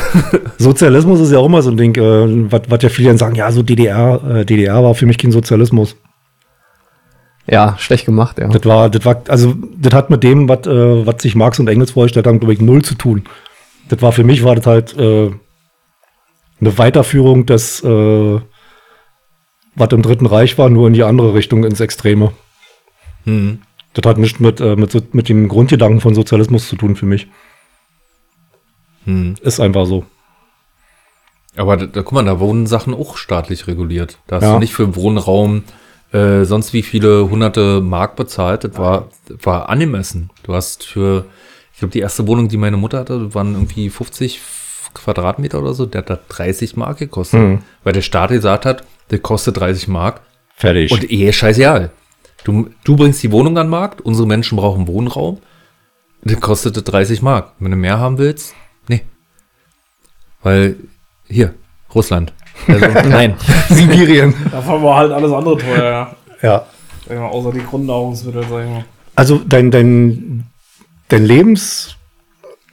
Sozialismus 0.58 1.20
ist 1.20 1.32
ja 1.32 1.38
auch 1.38 1.46
immer 1.46 1.60
so 1.60 1.70
ein 1.70 1.76
Ding, 1.76 1.94
äh, 1.96 2.50
was 2.50 2.82
ja 2.82 2.88
viele 2.88 3.08
dann 3.08 3.18
sagen, 3.18 3.34
ja, 3.34 3.52
so 3.52 3.62
DDR, 3.62 4.20
äh, 4.36 4.44
DDR 4.46 4.82
war 4.82 4.94
für 4.94 5.06
mich 5.06 5.18
kein 5.18 5.32
Sozialismus. 5.32 5.96
Ja, 7.50 7.76
schlecht 7.78 8.06
gemacht, 8.06 8.38
ja. 8.38 8.46
Das 8.48 8.64
war, 8.64 8.88
das 8.88 9.04
war, 9.04 9.22
also 9.28 9.54
das 9.76 9.92
hat 9.92 10.08
mit 10.08 10.22
dem, 10.22 10.48
was 10.48 10.66
äh, 10.66 11.04
was 11.06 11.20
sich 11.20 11.34
Marx 11.34 11.58
und 11.58 11.68
Engels 11.68 11.90
vorgestellt 11.90 12.26
haben, 12.28 12.38
glaube 12.38 12.52
ich, 12.52 12.60
null 12.60 12.82
zu 12.82 12.94
tun. 12.94 13.24
Das 13.88 14.00
war 14.02 14.12
für 14.12 14.22
mich, 14.22 14.44
war 14.44 14.54
das 14.54 14.66
halt 14.66 14.96
äh, 14.96 15.32
eine 16.60 16.78
Weiterführung 16.78 17.46
des, 17.46 17.82
äh, 17.82 18.40
was 19.74 19.88
im 19.90 20.02
Dritten 20.02 20.26
Reich 20.26 20.58
war, 20.58 20.70
nur 20.70 20.86
in 20.86 20.92
die 20.94 21.02
andere 21.02 21.34
Richtung, 21.34 21.64
ins 21.64 21.80
Extreme. 21.80 22.32
Hm. 23.24 23.62
Das 23.94 24.08
hat 24.08 24.18
nichts 24.18 24.38
mit, 24.38 24.60
äh, 24.60 24.76
mit, 24.76 25.12
mit 25.14 25.28
dem 25.28 25.48
Grundgedanken 25.48 26.00
von 26.00 26.14
Sozialismus 26.14 26.68
zu 26.68 26.76
tun 26.76 26.94
für 26.94 27.06
mich. 27.06 27.26
Hm. 29.06 29.34
Ist 29.40 29.58
einfach 29.58 29.86
so. 29.86 30.04
Aber 31.56 31.76
da, 31.76 31.86
da, 31.86 32.02
guck 32.02 32.12
mal, 32.12 32.24
da 32.24 32.38
wurden 32.38 32.66
Sachen 32.68 32.94
auch 32.94 33.16
staatlich 33.16 33.66
reguliert. 33.66 34.18
Da 34.28 34.36
hast 34.36 34.44
Ja. 34.44 34.52
du 34.52 34.60
nicht 34.60 34.72
für 34.72 34.94
Wohnraum 34.94 35.64
äh, 36.12 36.44
sonst 36.44 36.72
wie 36.72 36.82
viele 36.82 37.30
hunderte 37.30 37.80
Mark 37.80 38.16
bezahlt. 38.16 38.64
Das 38.64 38.76
war, 38.78 39.08
war 39.42 39.68
angemessen. 39.68 40.30
Du 40.42 40.54
hast 40.54 40.84
für, 40.84 41.26
ich 41.72 41.78
glaube, 41.78 41.92
die 41.92 42.00
erste 42.00 42.26
Wohnung, 42.26 42.48
die 42.48 42.56
meine 42.56 42.76
Mutter 42.76 42.98
hatte, 42.98 43.34
waren 43.34 43.54
irgendwie 43.54 43.90
50 43.90 44.40
Quadratmeter 44.94 45.60
oder 45.60 45.72
so, 45.72 45.86
der 45.86 46.00
hat 46.00 46.10
da 46.10 46.18
30 46.28 46.76
Mark 46.76 46.98
gekostet. 46.98 47.40
Mhm. 47.40 47.58
Weil 47.84 47.92
der 47.92 48.02
Staat 48.02 48.30
gesagt 48.30 48.66
hat, 48.66 48.84
der 49.10 49.18
kostet 49.18 49.58
30 49.58 49.88
Mark. 49.88 50.20
Fertig. 50.54 50.92
Und 50.92 51.10
eh, 51.10 51.32
scheißegal. 51.32 51.90
Du, 52.44 52.70
du 52.84 52.96
bringst 52.96 53.22
die 53.22 53.32
Wohnung 53.32 53.56
an 53.58 53.66
den 53.66 53.70
Markt, 53.70 54.00
unsere 54.00 54.26
Menschen 54.26 54.56
brauchen 54.56 54.86
Wohnraum. 54.86 55.38
Das 56.22 56.40
kostet 56.40 56.76
30 56.90 57.22
Mark. 57.22 57.52
Wenn 57.58 57.70
du 57.70 57.76
mehr 57.76 57.98
haben 57.98 58.18
willst, 58.18 58.54
nee. 58.88 59.02
Weil, 60.42 60.76
hier, 61.28 61.54
Russland. 61.94 62.32
Also, 62.68 62.86
nein. 63.08 63.34
Sibirien. 63.68 64.34
Davon 64.50 64.82
war 64.82 64.96
halt 64.98 65.12
alles 65.12 65.32
andere 65.32 65.58
teuer, 65.58 65.84
ja. 65.84 66.16
ja. 66.48 66.66
Sag 67.06 67.14
ich 67.14 67.18
mal, 67.20 67.28
außer 67.28 67.52
die 67.52 67.64
Grundnahrungsmittel, 67.64 68.42
sag 68.48 68.64
ich 68.64 68.70
mal. 68.70 68.84
Also 69.16 69.40
dein, 69.46 69.70
dein, 69.70 70.46
dein 71.08 71.24
Lebens, 71.24 71.96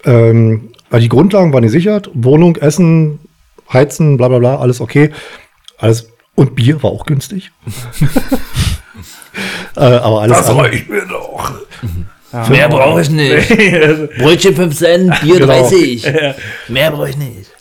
ähm, 0.05 0.69
also 0.89 1.01
die 1.01 1.09
Grundlagen 1.09 1.51
waren 1.53 1.63
gesichert, 1.63 2.09
Wohnung, 2.13 2.55
Essen, 2.57 3.19
Heizen, 3.71 4.17
bla 4.17 4.27
bla 4.29 4.39
bla, 4.39 4.57
alles 4.57 4.79
okay. 4.79 5.11
Alles, 5.77 6.07
und 6.35 6.55
Bier 6.55 6.81
war 6.83 6.91
auch 6.91 7.05
günstig. 7.05 7.51
äh, 9.75 9.79
aber 9.79 10.21
alles 10.21 10.38
andere- 10.38 10.63
reicht 10.63 10.89
mir 10.89 11.05
doch. 11.05 11.51
Ja. 12.33 12.47
Mehr 12.49 12.69
brauche 12.69 13.01
ich 13.01 13.09
nicht. 13.09 13.47
Brötchen 14.17 14.55
5 14.55 14.75
Cent, 14.77 15.21
Bier 15.21 15.35
Genau. 15.39 15.47
30. 15.47 16.05
Mehr 16.67 16.91
brauche 16.91 17.09
ich 17.09 17.17
nicht. 17.17 17.51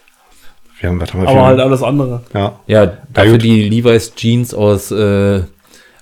Wir 0.80 0.88
haben, 0.90 1.00
was 1.00 1.12
haben 1.12 1.22
wir 1.22 1.28
Aber 1.28 1.46
halt 1.46 1.60
alles 1.60 1.82
andere. 1.82 2.22
ja. 2.34 2.58
Ja, 2.66 2.86
dafür 3.12 3.32
gut. 3.32 3.42
die 3.42 3.68
Levi's 3.68 4.14
Jeans 4.14 4.52
aus, 4.54 4.90
äh, 4.90 5.42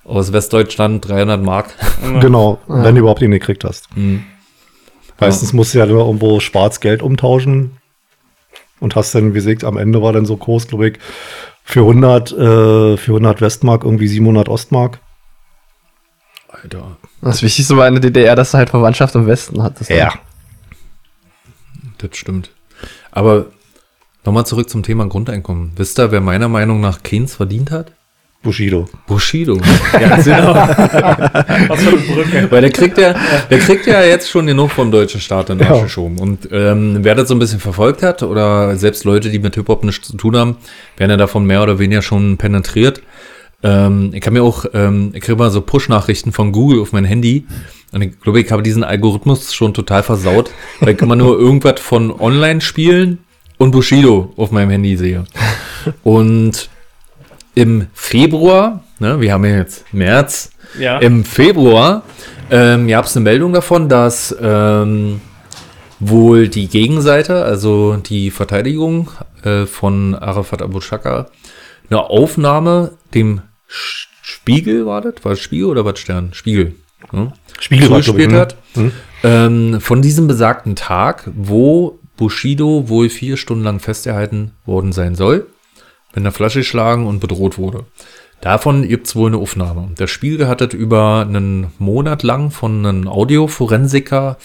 aus 0.04 0.32
Westdeutschland, 0.32 1.06
300 1.08 1.42
Mark. 1.42 1.74
Genau, 2.20 2.58
wenn 2.66 2.94
du 2.94 3.00
überhaupt 3.00 3.22
den 3.22 3.30
gekriegt 3.30 3.64
hast. 3.64 3.94
Mhm. 3.96 4.24
Meistens 5.18 5.52
musst 5.52 5.74
du 5.74 5.78
ja 5.78 5.86
nur 5.86 6.04
irgendwo 6.06 6.40
Schwarzgeld 6.40 7.02
umtauschen 7.02 7.78
und 8.80 8.96
hast 8.96 9.14
dann, 9.14 9.30
wie 9.30 9.34
gesagt, 9.34 9.64
am 9.64 9.76
Ende 9.78 10.02
war 10.02 10.12
dann 10.12 10.26
so 10.26 10.36
Kurs, 10.36 10.66
glaube 10.66 10.88
ich, 10.88 10.98
für 11.62 11.80
100, 11.80 12.32
äh, 12.32 12.96
für 12.96 13.12
100 13.12 13.40
Westmark 13.40 13.84
irgendwie 13.84 14.08
700 14.08 14.48
Ostmark. 14.48 14.98
Alter. 16.48 16.96
Das 17.22 17.42
Wichtigste 17.42 17.76
war 17.76 17.88
in 17.88 17.94
der 17.94 18.02
DDR, 18.02 18.36
dass 18.36 18.50
du 18.50 18.58
halt 18.58 18.70
Verwandtschaft 18.70 19.14
im 19.14 19.26
Westen 19.26 19.62
hattest. 19.62 19.88
ne? 19.90 19.96
Das 21.98 22.16
stimmt. 22.18 22.50
Aber 23.12 23.46
nochmal 24.24 24.46
zurück 24.46 24.68
zum 24.70 24.82
Thema 24.82 25.06
Grundeinkommen. 25.06 25.72
Wisst 25.76 25.98
ihr, 25.98 26.10
wer 26.10 26.20
meiner 26.20 26.48
Meinung 26.48 26.80
nach 26.80 27.02
Keynes 27.02 27.34
verdient 27.36 27.70
hat? 27.70 27.92
Bushido. 28.42 28.86
Bushido. 29.06 29.58
Ja, 29.98 30.16
genau. 30.16 30.54
Was 31.68 31.80
für 31.82 31.88
eine 31.88 31.96
Brücke. 31.98 32.50
Weil 32.50 32.60
der 32.60 32.70
kriegt 32.70 32.98
ja, 32.98 33.14
der 33.48 33.58
kriegt 33.58 33.86
ja 33.86 34.02
jetzt 34.02 34.28
schon 34.28 34.46
genug 34.46 34.70
vom 34.70 34.90
deutschen 34.90 35.20
Staat 35.20 35.48
in 35.48 35.58
Ja. 35.60 35.80
geschoben. 35.82 36.18
Und 36.18 36.48
ähm, 36.52 36.98
wer 37.00 37.14
das 37.14 37.28
so 37.28 37.34
ein 37.34 37.38
bisschen 37.38 37.60
verfolgt 37.60 38.02
hat, 38.02 38.22
oder 38.22 38.76
selbst 38.76 39.04
Leute, 39.04 39.30
die 39.30 39.38
mit 39.38 39.54
Hip-Hop 39.54 39.82
nichts 39.84 40.08
zu 40.08 40.16
tun 40.18 40.36
haben, 40.36 40.56
werden 40.98 41.10
ja 41.12 41.16
davon 41.16 41.46
mehr 41.46 41.62
oder 41.62 41.78
weniger 41.78 42.02
schon 42.02 42.36
penetriert. 42.36 43.00
Ähm, 43.62 44.10
ich 44.12 44.20
kann 44.20 44.34
mir 44.34 44.42
auch, 44.42 44.66
ähm, 44.74 45.12
ich 45.14 45.22
kriege 45.22 45.38
mal 45.38 45.50
so 45.50 45.62
Push-Nachrichten 45.62 46.32
von 46.32 46.52
Google 46.52 46.80
auf 46.82 46.92
mein 46.92 47.06
Handy. 47.06 47.46
Und 47.92 48.02
ich 48.02 48.20
glaube, 48.20 48.40
ich 48.40 48.52
habe 48.52 48.62
diesen 48.62 48.84
Algorithmus 48.84 49.54
schon 49.54 49.72
total 49.72 50.02
versaut, 50.02 50.50
weil 50.80 50.94
ich 50.94 51.00
immer 51.00 51.16
nur 51.16 51.38
irgendwas 51.38 51.80
von 51.80 52.10
Online-Spielen 52.12 53.20
und 53.64 53.70
Bushido 53.70 54.32
auf 54.36 54.50
meinem 54.50 54.70
Handy 54.70 54.96
sehe. 54.96 55.24
Und 56.02 56.68
im 57.54 57.86
Februar, 57.94 58.84
ne, 58.98 59.20
wir 59.20 59.32
haben 59.32 59.44
ja 59.44 59.56
jetzt 59.56 59.92
März, 59.92 60.50
Ja. 60.78 60.98
im 60.98 61.24
Februar 61.24 62.02
ähm, 62.50 62.88
gab 62.88 63.06
es 63.06 63.16
eine 63.16 63.24
Meldung 63.24 63.52
davon, 63.54 63.88
dass 63.88 64.36
ähm, 64.40 65.20
wohl 65.98 66.48
die 66.48 66.68
Gegenseite, 66.68 67.42
also 67.44 67.96
die 67.96 68.30
Verteidigung 68.30 69.08
äh, 69.44 69.64
von 69.66 70.14
Arafat 70.14 70.60
Abu 70.60 70.80
Shaka, 70.80 71.28
eine 71.88 72.00
Aufnahme 72.02 72.92
dem 73.14 73.40
Sch- 73.70 74.08
Spiegel 74.22 74.84
war 74.84 75.00
das? 75.00 75.14
War 75.22 75.32
das 75.32 75.40
Spiegel 75.40 75.66
oder 75.66 75.84
was 75.86 75.98
Stern? 75.98 76.30
Spiegel. 76.34 76.74
Ne? 77.12 77.32
Spiegel 77.60 77.88
war, 77.90 78.02
zugespielt 78.02 78.30
glaub 78.30 78.40
hat. 78.42 78.56
ne? 78.74 78.90
Ähm, 79.22 79.80
von 79.80 80.02
diesem 80.02 80.26
besagten 80.26 80.76
Tag, 80.76 81.30
wo 81.34 81.98
Bushido 82.16 82.88
wohl 82.88 83.08
vier 83.08 83.36
Stunden 83.36 83.64
lang 83.64 83.80
festgehalten 83.80 84.52
worden 84.66 84.92
sein 84.92 85.14
soll, 85.14 85.46
mit 86.10 86.18
einer 86.18 86.32
Flasche 86.32 86.60
geschlagen 86.60 87.06
und 87.06 87.20
bedroht 87.20 87.58
wurde. 87.58 87.86
Davon 88.40 88.86
gibt's 88.86 89.16
wohl 89.16 89.30
eine 89.30 89.38
Aufnahme. 89.38 89.90
Der 89.98 90.06
Spiegel 90.06 90.48
hat 90.48 90.60
das 90.60 90.74
über 90.74 91.24
einen 91.26 91.72
Monat 91.78 92.22
lang 92.22 92.50
von 92.50 92.84
einem 92.84 93.08
Audioforensiker 93.08 94.36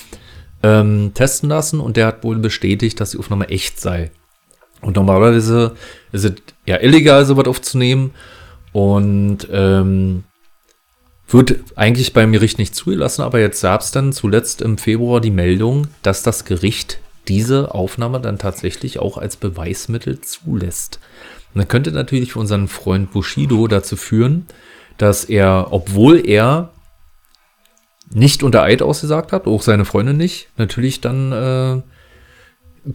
ähm, 0.63 1.11
testen 1.13 1.49
lassen 1.49 1.79
und 1.79 1.97
der 1.97 2.07
hat 2.07 2.23
wohl 2.23 2.37
bestätigt, 2.37 2.99
dass 2.99 3.11
die 3.11 3.17
Aufnahme 3.17 3.49
echt 3.49 3.79
sei. 3.79 4.11
Und 4.81 4.95
normalerweise 4.95 5.75
ist 6.11 6.23
es 6.23 6.33
ja 6.65 6.77
illegal, 6.77 7.25
sowas 7.25 7.47
aufzunehmen 7.47 8.11
und 8.71 9.47
ähm, 9.51 10.23
wird 11.27 11.55
eigentlich 11.75 12.13
beim 12.13 12.31
Gericht 12.31 12.57
nicht 12.57 12.75
zugelassen, 12.75 13.21
aber 13.21 13.39
jetzt 13.39 13.61
gab 13.61 13.81
es 13.81 13.91
dann 13.91 14.13
zuletzt 14.13 14.61
im 14.61 14.77
Februar 14.77 15.21
die 15.21 15.31
Meldung, 15.31 15.87
dass 16.01 16.23
das 16.23 16.45
Gericht 16.45 16.99
diese 17.29 17.73
Aufnahme 17.73 18.19
dann 18.19 18.37
tatsächlich 18.37 18.99
auch 18.99 19.17
als 19.17 19.37
Beweismittel 19.37 20.19
zulässt. 20.19 20.99
Und 21.53 21.59
das 21.59 21.67
könnte 21.67 21.91
natürlich 21.91 22.33
für 22.33 22.39
unseren 22.39 22.67
Freund 22.67 23.11
Bushido 23.11 23.67
dazu 23.67 23.95
führen, 23.95 24.47
dass 24.97 25.23
er, 25.23 25.67
obwohl 25.71 26.27
er 26.27 26.71
nicht 28.11 28.43
unter 28.43 28.63
Eid 28.63 28.81
ausgesagt 28.81 29.31
hat, 29.31 29.45
auch 29.47 29.61
seine 29.61 29.85
Freundin 29.85 30.17
nicht, 30.17 30.49
natürlich 30.57 30.99
dann 30.99 31.31
äh, 31.31 31.81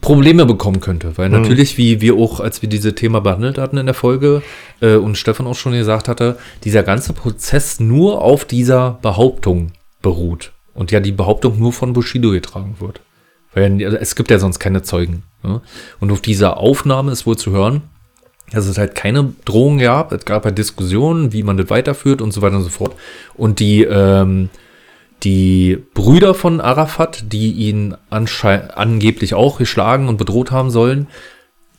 Probleme 0.00 0.44
bekommen 0.46 0.80
könnte. 0.80 1.16
Weil 1.16 1.28
Mhm. 1.28 1.40
natürlich, 1.40 1.78
wie 1.78 2.00
wir 2.00 2.16
auch, 2.16 2.40
als 2.40 2.62
wir 2.62 2.68
diese 2.68 2.94
Thema 2.94 3.20
behandelt 3.20 3.58
hatten 3.58 3.76
in 3.76 3.86
der 3.86 3.94
Folge 3.94 4.42
äh, 4.80 4.96
und 4.96 5.16
Stefan 5.16 5.46
auch 5.46 5.54
schon 5.54 5.72
gesagt 5.72 6.08
hatte, 6.08 6.36
dieser 6.64 6.82
ganze 6.82 7.12
Prozess 7.12 7.80
nur 7.80 8.22
auf 8.22 8.44
dieser 8.44 8.98
Behauptung 9.02 9.72
beruht. 10.02 10.52
Und 10.74 10.90
ja 10.90 10.98
die 10.98 11.12
Behauptung 11.12 11.58
nur 11.58 11.72
von 11.72 11.92
Bushido 11.92 12.30
getragen 12.32 12.76
wird. 12.80 13.00
Weil 13.54 13.80
ja- 13.80 13.90
es 13.90 14.14
gibt 14.16 14.30
ja 14.30 14.38
sonst 14.38 14.58
keine 14.58 14.82
Zeugen. 14.82 15.22
Ja? 15.42 15.60
Und 16.00 16.10
auf 16.12 16.20
dieser 16.20 16.56
Aufnahme 16.56 17.12
ist 17.12 17.26
wohl 17.26 17.36
zu 17.36 17.50
hören, 17.52 17.82
dass 18.52 18.66
es 18.66 18.78
halt 18.78 18.94
keine 18.94 19.32
Drohung 19.44 19.78
gab. 19.78 20.12
Es 20.12 20.24
gab 20.24 20.44
halt 20.44 20.58
Diskussionen, 20.58 21.32
wie 21.32 21.42
man 21.42 21.56
das 21.56 21.70
weiterführt 21.70 22.20
und 22.20 22.32
so 22.32 22.42
weiter 22.42 22.56
und 22.56 22.62
so 22.62 22.68
fort. 22.68 22.94
Und 23.34 23.58
die, 23.60 23.82
ähm, 23.84 24.50
die 25.22 25.78
Brüder 25.94 26.34
von 26.34 26.60
Arafat, 26.60 27.32
die 27.32 27.52
ihn 27.52 27.94
angeblich 28.10 29.34
auch 29.34 29.58
geschlagen 29.58 30.08
und 30.08 30.18
bedroht 30.18 30.50
haben 30.50 30.70
sollen, 30.70 31.06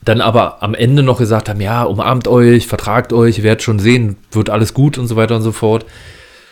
dann 0.04 0.20
aber 0.20 0.62
am 0.62 0.74
Ende 0.74 1.02
noch 1.02 1.18
gesagt 1.18 1.48
haben, 1.48 1.60
ja, 1.60 1.82
umarmt 1.84 2.28
euch, 2.28 2.66
vertragt 2.66 3.12
euch, 3.12 3.38
ihr 3.38 3.44
werdet 3.44 3.62
schon 3.62 3.78
sehen, 3.78 4.16
wird 4.32 4.50
alles 4.50 4.72
gut 4.74 4.98
und 4.98 5.06
so 5.08 5.16
weiter 5.16 5.36
und 5.36 5.42
so 5.42 5.52
fort. 5.52 5.84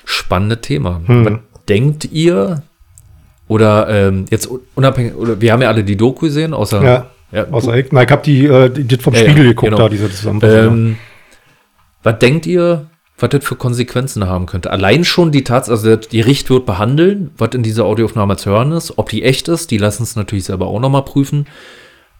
Spannendes 0.05 0.61
Thema. 0.61 1.01
Hm. 1.07 1.25
Was 1.25 1.33
denkt 1.69 2.05
ihr, 2.13 2.63
oder 3.49 3.89
ähm, 3.89 4.25
jetzt 4.31 4.49
unabhängig, 4.75 5.15
oder 5.17 5.41
wir 5.41 5.53
haben 5.53 5.63
ja 5.63 5.69
alle 5.69 5.85
die 5.85 5.97
Doku 5.97 6.27
gesehen, 6.27 6.55
außer, 6.55 6.83
Ja. 6.83 7.07
ja, 7.33 7.47
Außer 7.51 7.77
ich, 7.77 7.87
na, 7.93 8.03
ich 8.03 8.11
habe 8.11 8.23
die, 8.23 8.47
äh, 8.47 8.71
die, 8.71 8.85
die 8.85 8.97
vom 8.97 9.15
Ja, 9.15 9.21
ja, 9.21 9.27
Spiegel 9.31 9.49
geguckt, 9.49 9.71
genau. 9.71 9.83
da, 9.83 9.89
diese 9.89 10.11
Zusammenfassung. 10.11 10.57
Ähm, 10.73 10.97
was 12.03 12.19
denkt 12.19 12.47
ihr, 12.47 12.87
was 13.19 13.31
das 13.31 13.45
für 13.45 13.57
Konsequenzen 13.57 14.27
haben 14.27 14.47
könnte? 14.47 14.71
Allein 14.71 15.05
schon 15.05 15.31
die 15.31 15.45
Tatsache, 15.45 15.73
also 15.77 15.97
die 15.97 16.19
Gericht 16.19 16.51
wird 16.51 16.67
behandeln, 16.67 17.31
was 17.39 17.51
in 17.55 17.63
dieser 17.63 17.85
Audioaufnahme 17.85 18.37
zu 18.37 18.51
hören 18.51 18.73
ist, 18.73 18.99
ob 18.99 19.09
die 19.09 19.23
echt 19.23 19.49
ist, 19.49 19.71
die 19.71 19.79
lassen 19.79 20.03
es 20.03 20.17
natürlich 20.17 20.45
selber 20.45 20.67
auch 20.67 20.81
nochmal 20.81 21.05
prüfen. 21.05 21.47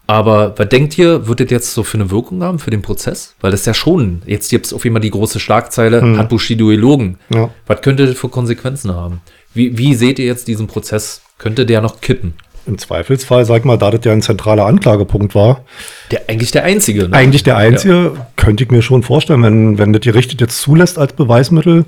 Aber 0.07 0.53
was 0.59 0.69
denkt 0.69 0.99
ihr, 0.99 1.27
wird 1.27 1.41
das 1.41 1.51
jetzt 1.51 1.73
so 1.73 1.83
für 1.83 1.97
eine 1.97 2.11
Wirkung 2.11 2.43
haben 2.43 2.59
für 2.59 2.71
den 2.71 2.83
Prozess? 2.83 3.35
Weil 3.41 3.51
das 3.51 3.61
ist 3.61 3.67
ja 3.67 3.73
schon, 3.75 4.21
jetzt 4.27 4.51
gibt 4.51 4.67
es 4.67 4.75
auf 4.75 4.85
jeden 4.85 4.95
Fall 4.95 5.01
die 5.01 5.11
große 5.11 5.41
Schlagzeile, 5.41 6.19
hat 6.19 6.29
Bushido 6.29 6.67
gelogen. 6.67 7.19
Ja. 7.31 7.49
Was 7.67 7.81
könnte 7.81 8.07
das 8.07 8.17
für 8.17 8.29
Konsequenzen 8.29 8.95
haben? 8.95 9.23
Wie, 9.55 9.79
wie 9.79 9.95
seht 9.95 10.19
ihr 10.19 10.27
jetzt 10.27 10.49
diesen 10.49 10.67
Prozess? 10.67 11.23
Könnte 11.39 11.65
der 11.67 11.81
noch 11.81 12.01
kippen? 12.01 12.35
Im 12.67 12.79
Zweifelsfall, 12.79 13.45
sag 13.45 13.65
mal, 13.65 13.77
da 13.77 13.91
das 13.91 14.05
ja 14.05 14.13
ein 14.13 14.23
zentraler 14.23 14.65
Anklagepunkt 14.67 15.35
war, 15.35 15.65
Der, 16.11 16.23
eigentlich 16.29 16.51
der 16.51 16.65
einzige. 16.65 17.09
Ne? 17.09 17.15
eigentlich 17.17 17.43
der 17.43 17.57
einzige, 17.59 18.13
könnte 18.37 18.65
ich 18.65 18.71
mir 18.71 18.81
schon 18.81 19.03
vorstellen, 19.03 19.43
wenn, 19.43 19.79
wenn 19.79 19.93
das 19.93 20.01
Gericht 20.01 20.41
jetzt 20.41 20.61
zulässt 20.63 20.99
als 20.99 21.13
Beweismittel, 21.13 21.85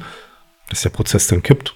dass 0.68 0.82
der 0.82 0.90
Prozess 0.90 1.28
dann 1.28 1.42
kippt. 1.42 1.74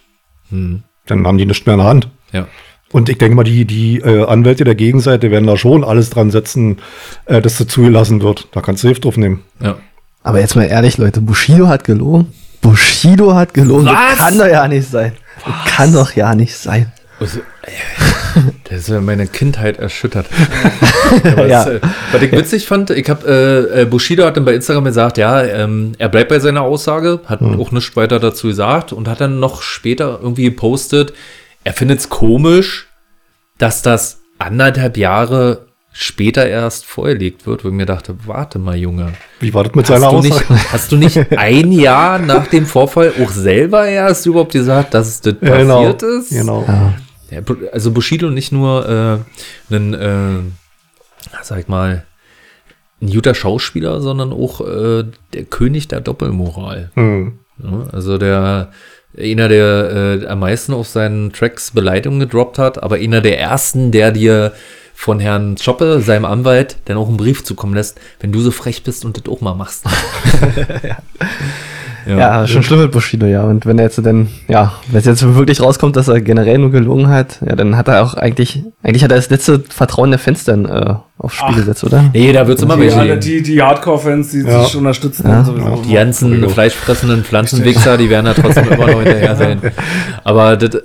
Hm. 0.50 0.82
Dann 1.06 1.26
haben 1.26 1.38
die 1.38 1.46
nichts 1.46 1.64
mehr 1.64 1.74
in 1.74 1.80
der 1.80 1.88
Hand. 1.88 2.08
Ja. 2.32 2.46
Und 2.92 3.08
ich 3.08 3.18
denke 3.18 3.36
mal, 3.36 3.44
die, 3.44 3.64
die 3.64 3.98
äh, 4.00 4.24
Anwälte 4.26 4.64
der 4.64 4.74
Gegenseite 4.74 5.30
werden 5.30 5.46
da 5.46 5.56
schon 5.56 5.82
alles 5.84 6.10
dran 6.10 6.30
setzen, 6.30 6.78
äh, 7.24 7.40
dass 7.40 7.56
das 7.56 7.68
zugelassen 7.68 8.20
wird. 8.20 8.48
Da 8.52 8.60
kannst 8.60 8.82
du 8.82 8.88
Hilfe 8.88 9.00
drauf 9.02 9.16
nehmen. 9.16 9.42
ja. 9.60 9.78
Aber 10.22 10.38
jetzt 10.40 10.54
mal 10.54 10.64
ehrlich, 10.64 10.98
Leute, 10.98 11.22
Bushido 11.22 11.66
hat 11.68 11.84
gelogen. 11.84 12.26
Bushido 12.60 13.34
hat 13.34 13.54
gelogen. 13.54 13.86
Was? 13.86 13.94
Das 14.10 14.18
kann 14.18 14.36
doch 14.38 14.46
ja 14.46 14.68
nicht 14.68 14.86
sein. 14.90 15.12
Das 15.44 15.74
kann 15.74 15.92
doch 15.92 16.12
ja 16.12 16.34
nicht 16.34 16.56
sein. 16.56 16.92
Also, 17.18 17.40
das 18.64 18.78
ist 18.78 18.88
ja 18.88 19.00
meine 19.00 19.26
Kindheit 19.26 19.78
erschüttert. 19.78 20.26
Ja. 21.36 21.68
es, 21.68 21.80
was 22.12 22.22
ich 22.22 22.30
witzig 22.30 22.66
fand, 22.66 22.90
ich 22.90 23.10
habe 23.10 23.26
äh, 23.26 23.82
äh, 23.82 23.84
Bushido 23.84 24.24
hat 24.24 24.36
dann 24.36 24.44
bei 24.44 24.54
Instagram 24.54 24.84
gesagt, 24.84 25.18
ja, 25.18 25.42
ähm, 25.42 25.92
er 25.98 26.08
bleibt 26.08 26.28
bei 26.28 26.38
seiner 26.38 26.62
Aussage, 26.62 27.20
hat 27.26 27.42
auch 27.42 27.72
nichts 27.72 27.96
weiter 27.96 28.20
dazu 28.20 28.46
gesagt 28.46 28.92
und 28.92 29.08
hat 29.08 29.20
dann 29.20 29.40
noch 29.40 29.60
später 29.62 30.20
irgendwie 30.22 30.44
gepostet, 30.44 31.12
er 31.64 31.72
findet 31.72 31.98
es 31.98 32.08
komisch, 32.08 32.86
dass 33.58 33.82
das 33.82 34.20
anderthalb 34.38 34.96
Jahre 34.96 35.66
später 35.92 36.46
erst 36.46 36.86
vorgelegt 36.86 37.46
wird, 37.46 37.64
wo 37.64 37.68
ich 37.68 37.74
mir 37.74 37.86
dachte, 37.86 38.14
warte 38.26 38.58
mal, 38.58 38.76
Junge. 38.76 39.12
Wie 39.40 39.52
war 39.52 39.64
das 39.64 39.74
mit 39.74 39.88
Hast 39.88 40.00
seiner 40.00 40.10
du, 40.12 40.18
Aussage? 40.18 40.52
nicht, 40.52 40.72
hast 40.72 40.92
du 40.92 40.96
nicht 40.96 41.32
ein 41.36 41.72
Jahr 41.72 42.18
nach 42.18 42.46
dem 42.46 42.66
Vorfall 42.66 43.12
auch 43.22 43.30
selber 43.30 43.86
erst 43.86 44.26
überhaupt 44.26 44.52
gesagt, 44.52 44.94
dass 44.94 45.08
es 45.08 45.20
das 45.20 45.34
Ja, 45.40 45.58
genau. 45.58 45.78
passiert 45.92 46.02
ist? 46.02 46.30
Genau. 46.30 46.64
Ja, 47.30 47.42
also 47.72 47.90
Bushido 47.92 48.30
nicht 48.30 48.52
nur 48.52 49.22
äh, 49.70 49.74
ein, 49.74 49.94
äh, 49.94 50.38
sag 51.42 51.60
ich 51.60 51.68
mal, 51.68 52.04
ein 53.02 53.10
guter 53.10 53.34
Schauspieler, 53.34 54.00
sondern 54.00 54.32
auch 54.32 54.60
äh, 54.60 55.04
der 55.32 55.44
König 55.44 55.88
der 55.88 56.00
Doppelmoral. 56.00 56.90
Hm. 56.94 57.38
Ja, 57.62 57.86
also 57.92 58.18
der 58.18 58.70
einer, 59.18 59.48
der 59.48 60.20
äh, 60.22 60.26
am 60.26 60.40
meisten 60.40 60.72
auf 60.72 60.86
seinen 60.86 61.32
Tracks 61.32 61.72
Beleidigungen 61.72 62.20
gedroppt 62.20 62.58
hat, 62.58 62.82
aber 62.82 62.96
einer 62.96 63.20
der 63.20 63.40
ersten, 63.40 63.90
der 63.90 64.12
dir 64.12 64.52
von 65.00 65.18
Herrn 65.18 65.56
Choppe, 65.56 66.02
seinem 66.02 66.26
Anwalt, 66.26 66.76
dann 66.84 66.98
auch 66.98 67.08
einen 67.08 67.16
Brief 67.16 67.42
zukommen 67.42 67.72
lässt, 67.72 67.98
wenn 68.20 68.32
du 68.32 68.40
so 68.40 68.50
frech 68.50 68.82
bist 68.82 69.06
und 69.06 69.16
das 69.16 69.32
auch 69.32 69.40
mal 69.40 69.54
machst. 69.54 69.84
Ja, 72.06 72.46
schon 72.46 72.62
schlimm 72.62 72.80
mit 72.80 72.92
Bushido, 72.92 73.26
ja. 73.26 73.42
Und 73.44 73.66
wenn 73.66 73.78
er 73.78 73.84
jetzt 73.84 74.04
dann, 74.04 74.28
ja, 74.48 74.72
wenn 74.88 75.00
es 75.00 75.04
jetzt 75.04 75.22
wirklich 75.34 75.60
rauskommt, 75.60 75.96
dass 75.96 76.08
er 76.08 76.20
generell 76.22 76.56
nur 76.56 76.70
gelogen 76.70 77.08
hat, 77.08 77.38
ja, 77.46 77.54
dann 77.54 77.76
hat 77.76 77.88
er 77.88 78.02
auch 78.02 78.14
eigentlich, 78.14 78.62
eigentlich 78.82 79.04
hat 79.04 79.10
er 79.12 79.16
das 79.18 79.28
letzte 79.28 79.62
Vertrauen 79.68 80.08
der 80.10 80.18
Fans 80.18 80.44
dann 80.44 80.64
äh, 80.64 80.94
aufs 81.18 81.34
Spiel 81.36 81.48
Ach. 81.52 81.56
gesetzt, 81.56 81.84
oder? 81.84 82.04
Nee, 82.14 82.32
da 82.32 82.48
wird's 82.48 82.62
immer 82.62 82.76
Die, 82.76 82.82
welche 82.82 83.02
geben. 83.04 83.20
die, 83.20 83.42
die 83.42 83.62
Hardcore-Fans, 83.62 84.30
die 84.30 84.40
Ja. 84.40 84.64
sich 84.64 84.76
unterstützen, 84.76 85.28
Ja. 85.28 85.44
sowieso. 85.44 85.82
Die 85.86 85.92
ganzen 85.92 86.48
fleischfressenden 86.48 87.22
Pflanzenwichser, 87.22 87.98
die 87.98 88.08
werden 88.08 88.24
da 88.26 88.32
trotzdem 88.34 88.66
immer 88.72 88.86
noch 88.86 89.02
hinterher 89.02 89.36
sein. 89.36 89.60
Aber 90.24 90.56
das, 90.56 90.82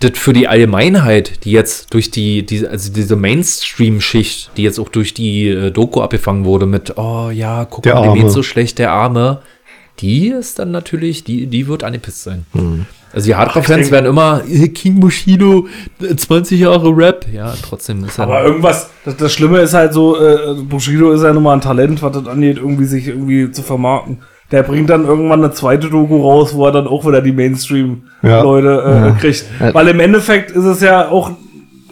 das 0.00 0.12
für 0.14 0.32
die 0.32 0.46
Allgemeinheit, 0.48 1.44
die 1.44 1.50
jetzt 1.50 1.92
durch 1.92 2.10
die, 2.10 2.44
die 2.46 2.66
also 2.66 2.92
diese 2.92 3.16
Mainstream-Schicht, 3.16 4.50
die 4.56 4.62
jetzt 4.62 4.78
auch 4.78 4.88
durch 4.88 5.14
die 5.14 5.48
äh, 5.48 5.70
Doku 5.70 6.00
abgefangen 6.00 6.44
wurde 6.44 6.66
mit, 6.66 6.96
oh 6.96 7.30
ja, 7.30 7.64
guck 7.64 7.82
Der 7.82 7.94
mal, 7.94 8.02
dem 8.02 8.10
Arme. 8.10 8.20
geht's 8.22 8.34
so 8.34 8.42
schlecht, 8.42 8.78
der 8.78 8.92
Arme, 8.92 9.40
die 10.00 10.28
ist 10.28 10.58
dann 10.60 10.70
natürlich, 10.70 11.24
die, 11.24 11.46
die 11.46 11.66
wird 11.66 11.82
angepisst 11.82 12.22
sein. 12.22 12.46
Also 13.12 13.26
die 13.26 13.34
Hardcore-Fans 13.34 13.90
werden 13.90 14.06
immer, 14.06 14.42
King 14.74 15.00
Bushido, 15.00 15.66
äh, 16.00 16.14
20 16.14 16.60
Jahre 16.60 16.96
Rap. 16.96 17.26
Ja, 17.32 17.54
trotzdem 17.62 18.04
ist 18.04 18.18
er. 18.18 18.24
Aber 18.24 18.44
irgendwas, 18.44 18.90
das, 19.04 19.16
das 19.16 19.32
Schlimme 19.32 19.58
ist 19.60 19.74
halt 19.74 19.92
so, 19.94 20.16
äh, 20.20 20.54
Bushido 20.62 21.10
ist 21.10 21.22
ja 21.22 21.32
nun 21.32 21.42
mal 21.42 21.54
ein 21.54 21.60
Talent, 21.60 22.02
was 22.02 22.12
das 22.12 22.26
angeht, 22.28 22.58
irgendwie 22.58 22.84
sich 22.84 23.08
irgendwie 23.08 23.50
zu 23.50 23.62
vermarkten. 23.62 24.18
Der 24.50 24.62
bringt 24.62 24.88
dann 24.88 25.04
irgendwann 25.04 25.44
eine 25.44 25.52
zweite 25.52 25.90
Doku 25.90 26.22
raus, 26.22 26.54
wo 26.54 26.64
er 26.66 26.72
dann 26.72 26.86
auch 26.86 27.06
wieder 27.06 27.20
die 27.20 27.32
Mainstream-Leute 27.32 29.14
äh, 29.16 29.20
kriegt. 29.20 29.44
Weil 29.74 29.88
im 29.88 30.00
Endeffekt 30.00 30.50
ist 30.52 30.64
es 30.64 30.80
ja 30.80 31.08
auch, 31.08 31.32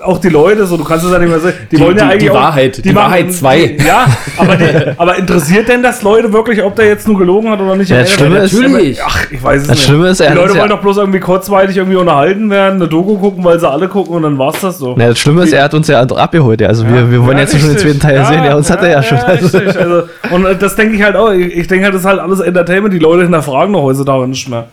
auch 0.07 0.19
die 0.19 0.29
Leute, 0.29 0.67
so 0.67 0.77
du 0.77 0.85
kannst 0.85 1.05
es 1.05 1.13
ja 1.13 1.19
nicht 1.19 1.29
mehr 1.29 1.41
sagen, 1.41 1.55
die, 1.71 1.77
Die- 1.77 1.83
wollen 1.83 1.97
ja 1.97 2.05
die- 2.05 2.11
eigentlich 2.13 2.23
die 2.25 2.31
auch, 2.31 2.35
Wahrheit, 2.35 2.85
die 2.85 2.93
machen- 2.93 3.05
Wahrheit 3.05 3.33
zwei. 3.33 3.67
Die, 3.79 3.85
ja, 3.87 4.07
aber, 4.39 4.57
die, 4.57 4.65
aber 4.99 5.17
interessiert 5.17 5.69
denn 5.69 5.83
das 5.83 6.03
Leute 6.03 6.33
wirklich, 6.33 6.63
ob 6.63 6.75
der 6.77 6.87
jetzt 6.87 7.07
nur 7.09 7.19
gelogen 7.19 7.51
hat 7.51 7.61
oder 7.61 7.77
nicht? 7.77 7.91
Ja, 7.91 7.99
das 8.01 8.13
Schlimme 8.13 8.39
ist- 8.39 8.53
natürlich. 8.55 8.99
Ach, 9.05 9.27
ich 9.31 9.43
weiß 9.43 9.63
es 9.63 9.69
Das 9.69 9.77
nicht. 9.77 9.87
Schlimme 9.87 10.09
ist, 10.09 10.21
die 10.21 10.25
Leute 10.25 10.41
uns 10.43 10.55
ja- 10.55 10.61
wollen 10.61 10.71
doch 10.71 10.81
bloß 10.81 10.97
irgendwie 10.99 11.21
kurzweilig 11.21 11.77
irgendwie 11.77 11.97
unterhalten 11.97 12.51
werden, 12.51 12.77
eine 12.77 12.89
Doku 12.89 13.17
gucken, 13.19 13.45
weil 13.45 13.59
sie 13.61 13.69
alle 13.69 13.89
gucken 13.89 14.15
und 14.17 14.23
dann 14.23 14.39
war's 14.39 14.61
das 14.61 14.79
so. 14.79 14.95
Na, 14.97 15.09
das 15.09 15.19
Schlimme 15.19 15.43
ist, 15.45 15.53
er 15.53 15.65
hat 15.65 15.75
uns 15.75 15.89
ja 15.89 16.01
abgeholt, 16.03 16.61
ja. 16.61 16.69
Also 16.69 16.87
wir, 16.87 17.11
wir 17.11 17.25
wollen 17.25 17.37
Ja, 17.37 17.43
jetzt 17.45 17.53
schon 17.53 17.61
den 17.61 17.71
richtig. 17.71 17.93
zweiten 17.93 18.01
Teil 18.01 18.25
sehen, 18.27 18.45
ja, 18.45 18.55
uns 18.57 18.71
hat 18.71 18.83
er 18.83 18.91
ja 18.91 19.03
schon. 19.03 19.19
Also, 19.19 19.59
richtig. 19.59 19.77
Also, 19.87 20.03
und 20.31 20.45
äh, 20.47 20.57
das 20.57 20.75
denke 20.77 20.97
ich 20.97 21.03
halt 21.03 21.17
auch. 21.17 21.31
Ich, 21.33 21.55
ich 21.57 21.67
denke 21.69 21.85
halt, 21.85 21.95
das 21.95 22.03
ist 22.03 22.07
halt 22.07 22.19
alles 22.21 22.41
Entertainment. 22.41 22.93
Die 22.95 22.99
Leute 22.99 23.23
hinterfragen 23.25 23.73
doch 23.73 23.83
heutzutage 23.83 24.27
nicht 24.27 24.49
mehr. 24.49 24.67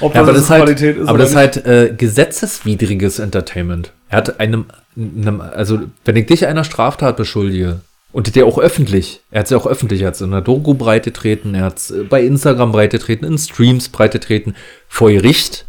Ob 0.00 0.14
Ja, 0.14 0.22
aber 0.22 0.32
das, 0.32 0.42
ist 0.42 0.50
halt, 0.50 0.62
Qualität 0.64 0.96
ist 0.98 1.08
aber 1.08 1.18
das 1.18 1.30
ist 1.30 1.36
halt 1.36 1.66
äh, 1.66 1.92
gesetzeswidriges 1.96 3.18
Entertainment. 3.18 3.92
Er 4.16 4.20
hat 4.20 4.40
einem, 4.40 4.64
einem, 4.96 5.42
also 5.42 5.78
wenn 6.06 6.16
ich 6.16 6.24
dich 6.24 6.46
einer 6.46 6.64
Straftat 6.64 7.18
beschuldige 7.18 7.82
und 8.12 8.34
der 8.34 8.46
auch 8.46 8.58
öffentlich, 8.58 9.20
er 9.30 9.40
hat 9.40 9.44
es 9.44 9.50
ja 9.50 9.58
auch 9.58 9.66
öffentlich, 9.66 10.00
er 10.00 10.06
hat 10.06 10.14
es 10.14 10.22
in 10.22 10.30
der 10.30 10.40
Doku 10.40 10.72
breite 10.72 11.12
treten, 11.12 11.54
er 11.54 11.64
hat 11.64 11.76
es 11.76 11.94
bei 12.08 12.22
Instagram 12.22 12.72
breite 12.72 12.98
treten, 12.98 13.26
in 13.26 13.36
Streams 13.36 13.90
breite 13.90 14.18
treten, 14.18 14.54
vor 14.88 15.10
Gericht. 15.10 15.66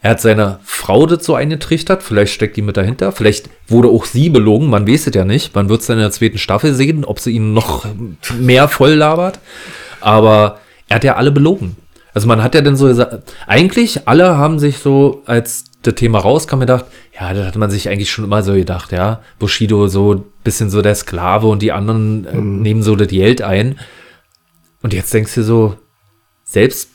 Er 0.00 0.12
hat 0.12 0.22
seiner 0.22 0.60
Frau 0.64 1.04
dazu 1.04 1.34
eingetrichtert, 1.34 2.02
vielleicht 2.02 2.32
steckt 2.32 2.56
die 2.56 2.62
mit 2.62 2.78
dahinter, 2.78 3.12
vielleicht 3.12 3.50
wurde 3.68 3.88
auch 3.88 4.06
sie 4.06 4.30
belogen, 4.30 4.70
man 4.70 4.88
weiß 4.88 5.08
es 5.08 5.14
ja 5.14 5.26
nicht, 5.26 5.54
man 5.54 5.68
wird 5.68 5.82
es 5.82 5.86
dann 5.88 5.98
in 5.98 6.04
der 6.04 6.10
zweiten 6.10 6.38
Staffel 6.38 6.72
sehen, 6.72 7.04
ob 7.04 7.20
sie 7.20 7.32
ihn 7.32 7.52
noch 7.52 7.84
mehr 8.38 8.68
voll 8.68 8.94
labert. 8.94 9.40
Aber 10.00 10.60
er 10.88 10.96
hat 10.96 11.04
ja 11.04 11.16
alle 11.16 11.32
belogen. 11.32 11.76
Also 12.14 12.28
man 12.28 12.42
hat 12.42 12.54
ja 12.54 12.62
dann 12.62 12.76
so 12.76 12.86
gesagt, 12.86 13.30
eigentlich 13.46 14.08
alle 14.08 14.38
haben 14.38 14.58
sich 14.58 14.78
so, 14.78 15.22
als 15.26 15.64
das 15.82 15.94
Thema 15.94 16.18
rauskam, 16.18 16.60
gedacht, 16.60 16.84
ja, 17.18 17.32
das 17.32 17.46
hat 17.46 17.56
man 17.56 17.70
sich 17.70 17.88
eigentlich 17.88 18.10
schon 18.10 18.24
immer 18.24 18.42
so 18.42 18.52
gedacht, 18.54 18.92
ja. 18.92 19.20
Bushido 19.38 19.88
so 19.88 20.24
bisschen 20.44 20.70
so 20.70 20.82
der 20.82 20.94
Sklave 20.94 21.46
und 21.46 21.62
die 21.62 21.72
anderen 21.72 22.26
äh, 22.26 22.36
nehmen 22.36 22.82
so 22.82 22.96
das 22.96 23.08
Geld 23.08 23.42
ein. 23.42 23.78
Und 24.82 24.92
jetzt 24.94 25.12
denkst 25.12 25.34
du 25.34 25.42
so, 25.42 25.76
selbst 26.44 26.90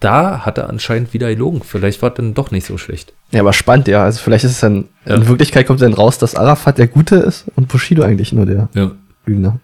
da 0.00 0.40
hat 0.44 0.58
er 0.58 0.68
anscheinend 0.68 1.12
wieder 1.14 1.28
gelogen. 1.30 1.62
Vielleicht 1.64 2.02
war 2.02 2.10
es 2.10 2.16
dann 2.16 2.34
doch 2.34 2.50
nicht 2.50 2.66
so 2.66 2.76
schlecht. 2.78 3.12
ja, 3.30 3.40
aber 3.40 3.52
spannend, 3.52 3.88
ja. 3.88 4.04
Also 4.04 4.20
vielleicht 4.20 4.44
ist 4.44 4.50
es 4.52 4.60
dann, 4.60 4.88
Ja. 5.06 5.14
in 5.14 5.28
Wirklichkeit 5.28 5.66
kommt 5.66 5.80
dann 5.82 5.94
raus, 5.94 6.18
dass 6.18 6.34
Arafat 6.34 6.78
der 6.78 6.88
Gute 6.88 7.16
ist 7.16 7.46
und 7.56 7.68
Bushido 7.68 8.02
eigentlich 8.02 8.32
nur 8.32 8.46
der 8.46 8.68
Ja. 8.74 8.90
Lügner. 9.26 9.58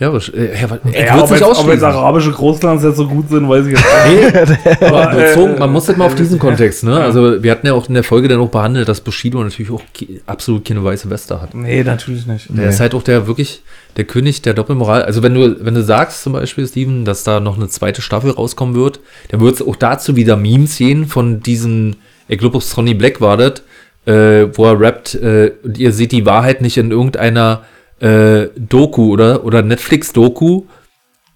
Ja, 0.00 0.08
aber, 0.08 0.18
äh, 0.34 0.60
ja, 0.60 0.64
aber 0.64 0.80
er 0.92 1.06
Ja, 1.06 1.22
ob, 1.22 1.28
sich 1.28 1.38
jetzt, 1.38 1.58
ob 1.58 1.68
jetzt 1.68 1.82
arabische 1.84 2.32
Großlands 2.32 2.82
jetzt 2.82 2.96
so 2.96 3.06
gut 3.06 3.28
sind, 3.28 3.48
weiß 3.48 3.66
ich 3.66 3.72
jetzt 3.72 3.84
nicht. 3.84 4.82
Aber 4.82 5.02
Aber, 5.04 5.18
äh, 5.18 5.28
bezogen, 5.28 5.58
man 5.58 5.72
muss 5.72 5.84
das 5.86 5.96
mal 5.96 6.06
auf 6.06 6.16
diesen 6.16 6.40
Kontext, 6.40 6.82
ne? 6.82 6.98
Also 6.98 7.42
wir 7.42 7.50
hatten 7.52 7.66
ja 7.66 7.74
auch 7.74 7.88
in 7.88 7.94
der 7.94 8.02
Folge 8.02 8.26
dann 8.26 8.40
auch 8.40 8.48
behandelt, 8.48 8.88
dass 8.88 9.00
Bushido 9.00 9.42
natürlich 9.42 9.70
auch 9.70 9.82
absolut 10.26 10.64
keine 10.64 10.82
weiße 10.82 11.08
Weste 11.10 11.40
hat. 11.40 11.54
Nee, 11.54 11.84
natürlich 11.84 12.26
nicht. 12.26 12.48
Der 12.48 12.70
ist 12.70 12.80
halt 12.80 12.94
auch 12.94 13.04
der 13.04 13.28
wirklich 13.28 13.62
der 13.96 14.04
König 14.04 14.42
der 14.42 14.54
Doppelmoral. 14.54 15.02
Also 15.02 15.22
wenn 15.22 15.34
du, 15.34 15.64
wenn 15.64 15.74
du 15.74 15.82
sagst 15.84 16.24
zum 16.24 16.32
Beispiel, 16.32 16.66
Steven, 16.66 17.04
dass 17.04 17.22
da 17.22 17.38
noch 17.38 17.56
eine 17.56 17.68
zweite 17.68 18.02
Staffel 18.02 18.32
rauskommen 18.32 18.74
wird, 18.74 18.98
dann 19.28 19.40
wird 19.40 19.54
es 19.54 19.62
auch 19.66 19.76
dazu 19.76 20.16
wieder 20.16 20.36
Memes 20.36 20.76
gehen 20.76 21.06
von 21.06 21.40
diesen, 21.40 21.96
ich 22.26 22.38
glaube, 22.38 22.60
Sonny 22.60 22.94
Black 22.94 23.20
war 23.20 23.36
das, 23.36 23.62
äh, 24.06 24.48
wo 24.56 24.66
er 24.66 24.80
rappt, 24.80 25.14
äh, 25.14 25.52
und 25.62 25.78
ihr 25.78 25.92
seht 25.92 26.10
die 26.10 26.26
Wahrheit 26.26 26.60
nicht 26.60 26.76
in 26.76 26.90
irgendeiner 26.90 27.62
äh, 28.00 28.48
Doku 28.56 29.10
oder, 29.12 29.44
oder 29.44 29.62
Netflix-Doku. 29.62 30.62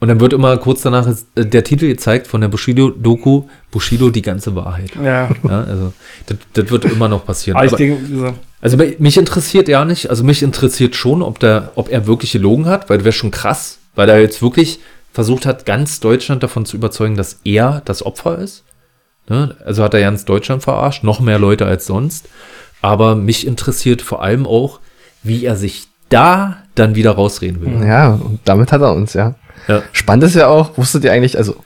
Und 0.00 0.06
dann 0.06 0.20
wird 0.20 0.32
immer 0.32 0.56
kurz 0.58 0.82
danach 0.82 1.08
äh, 1.34 1.44
der 1.44 1.64
Titel 1.64 1.88
gezeigt 1.88 2.28
von 2.28 2.40
der 2.40 2.48
Bushido-Doku, 2.48 3.44
Bushido 3.72 4.10
die 4.10 4.22
ganze 4.22 4.54
Wahrheit. 4.54 4.90
Ja. 5.02 5.28
Ja, 5.42 5.64
also 5.64 5.92
das, 6.26 6.36
das 6.52 6.70
wird 6.70 6.84
immer 6.84 7.08
noch 7.08 7.24
passieren. 7.26 7.56
Aber 7.56 7.66
Aber- 7.66 8.34
also 8.60 8.76
mich 8.98 9.16
interessiert 9.16 9.68
ja 9.68 9.84
nicht, 9.84 10.08
also 10.10 10.24
mich 10.24 10.42
interessiert 10.42 10.94
schon, 10.96 11.22
ob, 11.22 11.38
der, 11.40 11.72
ob 11.76 11.90
er 11.90 12.06
wirklich 12.06 12.32
gelogen 12.32 12.66
hat, 12.66 12.88
weil 12.90 12.98
das 12.98 13.04
wäre 13.04 13.12
schon 13.12 13.30
krass, 13.30 13.78
weil 13.94 14.08
er 14.08 14.20
jetzt 14.20 14.40
wirklich 14.42 14.80
versucht 15.12 15.46
hat, 15.46 15.64
ganz 15.66 16.00
Deutschland 16.00 16.42
davon 16.44 16.64
zu 16.64 16.76
überzeugen, 16.76 17.16
dass 17.16 17.40
er 17.44 17.82
das 17.84 18.04
Opfer 18.04 18.38
ist. 18.38 18.64
Ne? 19.28 19.56
Also 19.64 19.82
hat 19.82 19.94
er 19.94 20.00
ganz 20.00 20.24
Deutschland 20.24 20.62
verarscht, 20.62 21.02
noch 21.04 21.18
mehr 21.20 21.38
Leute 21.38 21.66
als 21.66 21.86
sonst. 21.86 22.28
Aber 22.82 23.14
mich 23.16 23.46
interessiert 23.46 24.00
vor 24.02 24.22
allem 24.22 24.46
auch, 24.46 24.78
wie 25.24 25.44
er 25.44 25.56
sich 25.56 25.86
da 26.08 26.58
dann 26.74 26.94
wieder 26.94 27.12
rausreden 27.12 27.60
will. 27.60 27.86
Ja, 27.86 28.10
und 28.10 28.40
damit 28.44 28.72
hat 28.72 28.80
er 28.80 28.92
uns, 28.92 29.14
ja. 29.14 29.34
Ja. 29.66 29.82
Spannend 29.92 30.24
ist 30.24 30.34
ja 30.34 30.46
auch, 30.46 30.78
wusstet 30.78 31.04
ihr 31.04 31.12
eigentlich, 31.12 31.36
also 31.36 31.56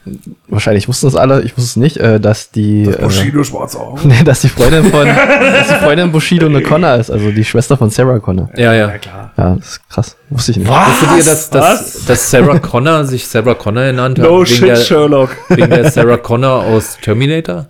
wahrscheinlich 0.48 0.88
wussten 0.88 1.06
es 1.06 1.14
alle, 1.14 1.42
ich 1.42 1.56
wusste 1.56 1.70
es 1.70 1.76
nicht, 1.76 1.98
äh, 1.98 2.18
dass 2.18 2.50
die 2.50 2.84
äh, 2.84 3.00
Bushido 3.00 3.44
schwarze 3.44 3.78
Augen. 3.78 4.00
nee, 4.08 4.24
dass 4.24 4.40
die 4.40 4.48
Freundin 4.48 4.84
von 4.84 5.06
dass 5.06 5.68
die 5.68 5.74
Freundin 5.74 6.10
Bushido 6.10 6.46
eine 6.46 6.62
Connor 6.62 6.96
ist, 6.96 7.10
also 7.10 7.30
die 7.30 7.44
Schwester 7.44 7.76
von 7.76 7.90
Sarah 7.90 8.18
Connor. 8.18 8.50
Ja, 8.56 8.74
ja. 8.74 8.98
klar. 8.98 9.32
Ja, 9.36 9.54
das 9.54 9.66
ist 9.68 9.88
krass. 9.88 10.16
Wusste 10.30 10.50
ich 10.52 10.56
nicht. 10.58 10.68
Wusstet 10.68 11.08
ihr, 11.16 11.24
dass, 11.24 11.50
dass, 11.50 11.62
Was? 11.62 12.04
dass 12.06 12.30
Sarah 12.30 12.58
Connor 12.58 13.04
sich 13.04 13.26
Sarah 13.26 13.54
Connor 13.54 13.84
genannt 13.84 14.18
hat? 14.18 14.24
No 14.24 14.38
wegen, 14.38 14.46
shit, 14.46 14.68
der, 14.68 14.76
Sherlock. 14.76 15.36
wegen 15.48 15.70
der 15.70 15.90
Sarah 15.92 16.16
Connor 16.16 16.64
aus 16.64 16.98
Terminator? 17.00 17.68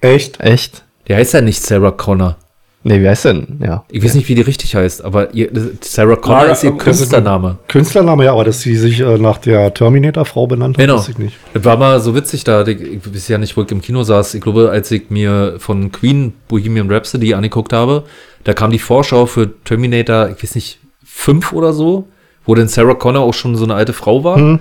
Echt? 0.00 0.38
Echt? 0.40 0.84
Der 1.08 1.16
heißt 1.16 1.34
ja 1.34 1.40
nicht 1.40 1.60
Sarah 1.60 1.90
Connor. 1.90 2.36
Nee, 2.84 3.00
wie 3.00 3.08
heißt 3.08 3.26
denn? 3.26 3.58
Ja. 3.64 3.84
Ich 3.90 4.02
weiß 4.04 4.14
nicht, 4.14 4.28
wie 4.28 4.34
die 4.34 4.40
richtig 4.42 4.74
heißt, 4.74 5.04
aber 5.04 5.32
ihr, 5.34 5.48
Sarah 5.82 6.16
Connor 6.16 6.40
Lara- 6.42 6.52
ist 6.52 6.64
ihr 6.64 6.70
ist 6.72 6.78
Künstlername. 6.80 7.58
Künstlername, 7.68 8.24
ja, 8.24 8.32
aber 8.32 8.42
dass 8.44 8.60
sie 8.60 8.74
sich 8.76 8.98
äh, 9.00 9.18
nach 9.18 9.38
der 9.38 9.72
Terminator-Frau 9.72 10.48
benannt 10.48 10.76
hat, 10.76 10.82
Genau. 10.84 10.98
weiß 10.98 11.08
ich 11.10 11.18
nicht. 11.18 11.36
Das 11.54 11.64
war 11.64 11.76
mal 11.76 12.00
so 12.00 12.14
witzig 12.16 12.42
da. 12.42 12.66
Ich, 12.66 12.80
ich 12.80 13.14
weiß 13.14 13.28
ja 13.28 13.38
nicht, 13.38 13.56
wo 13.56 13.62
ich 13.62 13.70
im 13.70 13.80
Kino 13.82 14.02
saß. 14.02 14.34
Ich 14.34 14.40
glaube, 14.40 14.70
als 14.70 14.90
ich 14.90 15.10
mir 15.10 15.54
von 15.58 15.92
Queen 15.92 16.32
Bohemian 16.48 16.90
Rhapsody 16.90 17.34
angeguckt 17.34 17.72
habe, 17.72 18.02
da 18.44 18.52
kam 18.52 18.72
die 18.72 18.80
Vorschau 18.80 19.26
für 19.26 19.48
Terminator, 19.64 20.30
ich 20.30 20.42
weiß 20.42 20.56
nicht, 20.56 20.80
fünf 21.04 21.52
oder 21.52 21.72
so, 21.72 22.08
wo 22.44 22.56
dann 22.56 22.66
Sarah 22.66 22.94
Connor 22.94 23.22
auch 23.22 23.34
schon 23.34 23.54
so 23.54 23.62
eine 23.64 23.74
alte 23.74 23.92
Frau 23.92 24.24
war. 24.24 24.58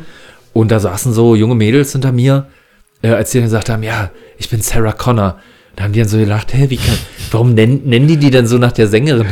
Und 0.53 0.69
da 0.71 0.79
saßen 0.79 1.11
so 1.13 1.33
junge 1.35 1.55
Mädels 1.55 1.93
hinter 1.93 2.11
mir, 2.11 2.45
äh, 3.01 3.07
als 3.09 3.31
die 3.31 3.37
dann 3.39 3.45
gesagt 3.45 3.69
haben, 3.69 3.81
ja, 3.81 4.11
ich 4.37 4.49
bin 4.49 4.61
Sarah 4.61 4.91
Connor. 4.91 5.37
Da 5.75 5.83
haben 5.85 5.93
die 5.93 5.99
dann 5.99 6.07
so 6.09 6.17
gedacht, 6.17 6.53
hä, 6.53 6.65
wie 6.69 6.77
kann, 6.77 6.97
warum 7.31 7.53
nennen, 7.53 7.81
nennen 7.85 8.05
die 8.07 8.17
die 8.17 8.29
denn 8.29 8.45
so 8.45 8.57
nach 8.57 8.73
der 8.73 8.87
Sängerin? 8.87 9.25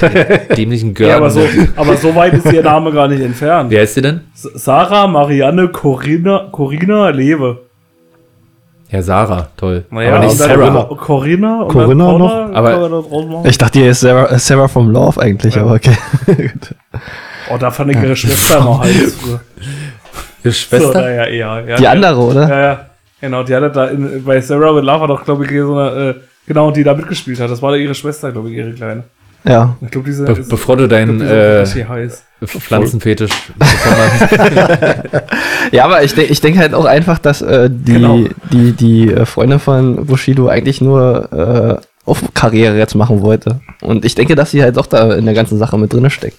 Alter, 0.00 0.54
dämlichen 0.54 0.94
Girl. 0.94 1.08
Ja, 1.10 1.16
aber 1.16 1.30
so, 1.30 1.40
aber 1.76 1.96
so 1.96 2.14
weit 2.14 2.34
ist 2.34 2.52
ihr 2.52 2.62
Name 2.62 2.92
gar 2.92 3.08
nicht 3.08 3.20
entfernt. 3.22 3.70
Wie 3.70 3.78
heißt 3.78 3.96
die 3.96 4.02
denn? 4.02 4.20
S- 4.34 4.48
Sarah, 4.54 5.06
Marianne, 5.08 5.68
Corinna, 5.68 6.48
Corinna, 6.52 7.08
Lewe. 7.10 7.58
Ja, 8.90 9.02
Sarah, 9.02 9.48
toll. 9.56 9.84
Naja, 9.90 10.10
aber 10.16 10.24
nicht 10.24 10.32
und 10.32 10.40
dann 10.40 10.48
Sarah. 10.60 10.84
Corinna 10.96 11.62
und 11.62 11.68
Corinna 11.68 12.06
dann 12.10 12.18
noch? 12.18 12.54
Aber-. 12.54 13.42
Ich 13.48 13.58
dachte, 13.58 13.78
die 13.80 13.84
ist 13.86 14.00
Sarah, 14.00 14.30
äh, 14.32 14.38
Sarah 14.38 14.68
from 14.68 14.90
Love 14.90 15.20
eigentlich, 15.20 15.54
Ja. 15.56 15.62
aber 15.62 15.74
okay. 15.74 15.96
Oh, 17.52 17.56
da 17.58 17.70
fand 17.72 17.90
ich 17.90 17.96
ihre 18.00 18.14
Schwester 18.14 18.58
immer 18.58 18.80
heiß. 18.84 18.94
Ihre 19.24 19.40
So, 20.44 20.50
Schwester? 20.52 21.00
naja, 21.00 21.24
eher. 21.24 21.64
Ja, 21.68 21.76
Die 21.76 21.88
andere, 21.88 22.16
oder? 22.20 22.48
Ja, 22.48 22.60
ja. 22.60 22.86
Genau, 23.20 23.42
die 23.42 23.54
hatte 23.54 23.70
da 23.70 23.86
in, 23.86 24.24
bei 24.24 24.40
Sarah 24.40 24.74
with 24.74 24.84
Love 24.84 25.00
war 25.00 25.08
doch, 25.08 25.24
glaube 25.24 25.44
ich, 25.44 25.50
so 25.60 25.76
eine, 25.76 26.10
äh, 26.10 26.14
genau, 26.46 26.70
die 26.70 26.84
da 26.84 26.94
mitgespielt 26.94 27.40
hat. 27.40 27.50
Das 27.50 27.60
war 27.60 27.72
da 27.72 27.76
ihre 27.76 27.94
Schwester, 27.94 28.30
glaube 28.32 28.50
ich, 28.50 28.56
ihre 28.56 28.72
Kleine. 28.72 29.04
Ja. 29.44 29.74
Ich 29.80 29.90
glaube, 29.90 30.06
diese 30.06 30.24
Be 30.24 30.32
ist- 30.32 30.48
bevor 30.50 30.76
du 30.76 30.86
glaub, 30.86 30.90
deinen 30.98 31.20
äh. 31.22 31.64
Pflanzenfetisch. 32.46 33.30
Ja, 35.72 35.84
aber 35.84 36.02
ich, 36.02 36.14
denk- 36.14 36.30
ich 36.30 36.40
denke 36.40 36.58
halt 36.58 36.74
auch 36.74 36.84
einfach, 36.84 37.18
dass 37.18 37.42
äh, 37.42 37.68
die, 37.70 37.92
Genau. 37.94 38.24
die, 38.52 38.72
die 38.72 39.12
äh, 39.12 39.24
Freundin 39.24 39.58
von 39.60 40.06
Bushido 40.06 40.48
eigentlich 40.48 40.80
nur 40.80 41.28
äh, 41.32 41.76
auf 42.08 42.22
Karriere 42.34 42.76
jetzt 42.76 42.94
machen 42.94 43.22
wollte. 43.22 43.60
Und 43.82 44.04
ich 44.04 44.14
denke, 44.14 44.34
dass 44.34 44.50
sie 44.50 44.62
halt 44.62 44.78
auch 44.78 44.86
da 44.86 45.14
in 45.14 45.24
der 45.26 45.34
ganzen 45.34 45.58
Sache 45.58 45.78
mit 45.78 45.92
drinne 45.92 46.10
steckt. 46.10 46.36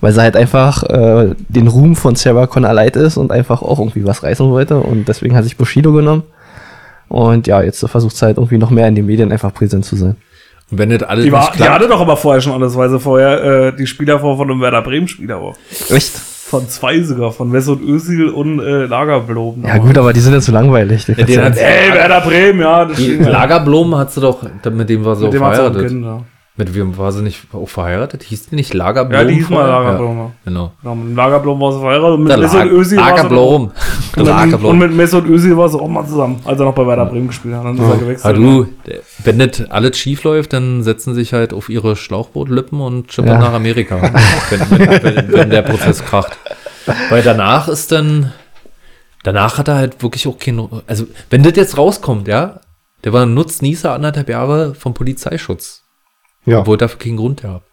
Weil 0.00 0.12
sie 0.12 0.20
halt 0.22 0.36
einfach 0.36 0.82
äh, 0.84 1.34
den 1.48 1.68
Ruhm 1.68 1.94
von 1.94 2.14
Sarah 2.16 2.46
Connor 2.46 2.72
leid 2.72 2.96
ist 2.96 3.16
und 3.18 3.30
einfach 3.32 3.60
auch 3.62 3.78
irgendwie 3.78 4.04
was 4.06 4.22
reißen 4.22 4.48
wollte. 4.50 4.78
Und 4.78 5.08
deswegen 5.08 5.36
hat 5.36 5.44
sich 5.44 5.56
Bushido 5.58 5.92
genommen. 5.92 6.22
Und 7.08 7.46
ja, 7.46 7.60
jetzt 7.62 7.86
versucht 7.88 8.16
sie 8.16 8.24
halt 8.24 8.38
irgendwie 8.38 8.56
noch 8.58 8.70
mehr 8.70 8.88
in 8.88 8.94
den 8.94 9.04
Medien 9.06 9.30
einfach 9.32 9.52
präsent 9.52 9.84
zu 9.84 9.96
sein. 9.96 10.16
Und 10.70 10.78
wenn 10.78 10.90
das 10.90 11.02
alles 11.02 11.24
Die, 11.24 11.32
war, 11.32 11.50
nicht 11.50 11.58
die 11.58 11.68
hatte 11.68 11.88
doch 11.88 12.00
aber 12.00 12.16
vorher 12.16 12.40
schon 12.40 12.52
alles, 12.52 12.76
weil 12.76 12.88
sie 12.88 13.00
vorher 13.00 13.42
äh, 13.68 13.76
die 13.76 13.86
Spieler 13.86 14.20
vor 14.20 14.36
von 14.36 14.50
einem 14.50 14.60
Werder 14.60 14.82
Bremen 14.82 15.08
Spieler 15.08 15.42
war. 15.42 15.54
Echt? 15.90 16.12
Von 16.16 16.68
zwei 16.68 17.00
sogar, 17.02 17.32
von 17.32 17.50
Mesut 17.50 17.80
Özil 17.82 18.28
und 18.28 18.60
äh, 18.60 18.86
Lagerbloben. 18.86 19.64
Ja 19.64 19.78
gut, 19.78 19.98
aber 19.98 20.12
die 20.12 20.20
sind 20.20 20.32
ja 20.32 20.40
zu 20.40 20.52
langweilig. 20.52 21.04
Die 21.06 21.12
Ja, 21.12 21.24
den 21.24 21.44
hat- 21.44 21.56
Ey, 21.56 21.92
Werder 21.92 22.20
Bremen, 22.22 22.60
ja. 22.60 22.84
Das 22.86 22.96
die 22.96 23.18
hat 23.24 24.12
sie 24.12 24.20
doch, 24.20 24.42
mit 24.70 24.88
dem 24.88 25.04
war 25.04 25.16
sie 25.16 25.24
Mit 25.24 25.28
auch 25.28 25.32
dem 25.32 25.44
hat 25.44 25.54
sie 25.56 25.60
auch 25.62 25.66
ein 25.66 25.72
verheiratet. 25.72 25.88
Kind, 25.88 26.04
ja. 26.04 26.22
Mit 26.60 26.74
wem 26.74 26.96
war 26.98 27.10
sie 27.10 27.22
nicht 27.22 27.40
auch 27.52 27.68
verheiratet? 27.68 28.22
Hieß 28.22 28.50
die 28.50 28.54
nicht 28.56 28.74
Lagerblumen? 28.74 29.20
Ja, 29.20 29.26
die 29.28 29.34
hieß 29.34 29.48
mal? 29.50 29.66
Lagerbloben. 29.66 30.16
Ja. 30.18 30.24
Ja, 30.24 30.30
genau. 30.44 30.72
Genau, 30.82 30.94
mit 30.94 31.08
dem 31.08 31.16
Lagerbloben 31.16 31.60
war 31.62 31.72
sie 31.72 31.78
verheiratet 31.80 32.14
und 32.18 32.22
mit 32.24 32.38
Mesut 32.38 32.66
Özil 32.66 32.76
war 32.76 32.84
sie 32.84 32.96
Lagerblumen. 32.96 33.70
Der 34.16 34.64
Und 34.64 34.78
mit, 34.78 34.94
Mesut 34.94 35.26
Özil 35.26 35.56
war 35.56 35.68
sie 35.68 35.78
auch 35.80 35.88
mal 35.88 36.06
zusammen, 36.06 36.40
als 36.44 36.58
er 36.60 36.66
noch 36.66 36.74
bei 36.74 36.86
Werder 36.86 37.06
Bremen 37.06 37.28
gespielt 37.28 37.54
hat. 37.54 37.64
Dann 37.64 37.74
ist 37.76 37.80
er 37.82 37.92
Ah, 37.92 37.96
gewechselt. 37.96 38.36
du, 38.36 38.66
der- 38.86 39.00
wenn 39.24 39.36
nicht 39.38 39.70
alles 39.72 39.96
schief 39.98 40.22
läuft, 40.24 40.52
dann 40.52 40.82
setzen 40.82 41.14
sich 41.14 41.32
halt 41.32 41.52
auf 41.54 41.68
ihre 41.70 41.96
Schlauchbootlippen 41.96 42.80
und 42.80 43.12
schippern 43.12 43.32
Ja. 43.32 43.38
nach 43.40 43.52
Amerika, 43.54 44.00
wenn, 44.02 44.60
wenn, 44.80 45.02
wenn, 45.16 45.32
wenn 45.32 45.50
der 45.50 45.62
Prozess 45.62 46.04
kracht. 46.04 46.38
Weil 47.08 47.22
danach 47.22 47.68
ist 47.68 47.90
dann, 47.92 48.32
danach 49.22 49.58
hat 49.58 49.68
er 49.68 49.76
halt 49.76 50.02
wirklich 50.02 50.26
auch 50.28 50.38
kein, 50.38 50.60
also 50.86 51.06
wenn 51.30 51.42
das 51.42 51.56
jetzt 51.56 51.78
rauskommt, 51.78 52.28
ja, 52.28 52.60
der 53.04 53.12
war 53.14 53.24
ein 53.24 53.32
Nutznießer 53.34 53.92
anderthalb 53.94 54.28
Jahre 54.28 54.74
vom 54.74 54.92
Polizeischutz. 54.92 55.84
Ja. 56.46 56.60
Obwohl 56.60 56.76
dafür 56.78 56.98
keinen 56.98 57.16
Grund 57.16 57.42
gehabt. 57.42 57.66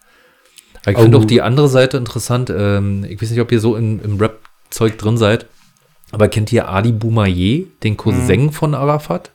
Aber 0.82 0.92
ich 0.92 0.98
Oh. 0.98 1.02
finde 1.02 1.18
auch 1.18 1.24
die 1.24 1.42
andere 1.42 1.68
Seite 1.68 1.96
interessant. 1.96 2.50
Ähm, 2.50 3.04
ich 3.08 3.20
weiß 3.20 3.30
nicht, 3.30 3.40
ob 3.40 3.50
ihr 3.52 3.60
so 3.60 3.76
in, 3.76 4.00
im 4.00 4.18
Rap-Zeug 4.18 4.96
drin 4.98 5.16
seid. 5.16 5.46
Aber 6.12 6.28
kennt 6.28 6.52
ihr 6.52 6.68
Ali 6.68 6.92
Boumaier, 6.92 7.64
den 7.82 7.96
Cousin 7.96 8.44
Mhm. 8.46 8.52
von 8.52 8.74
Arafat? 8.74 9.30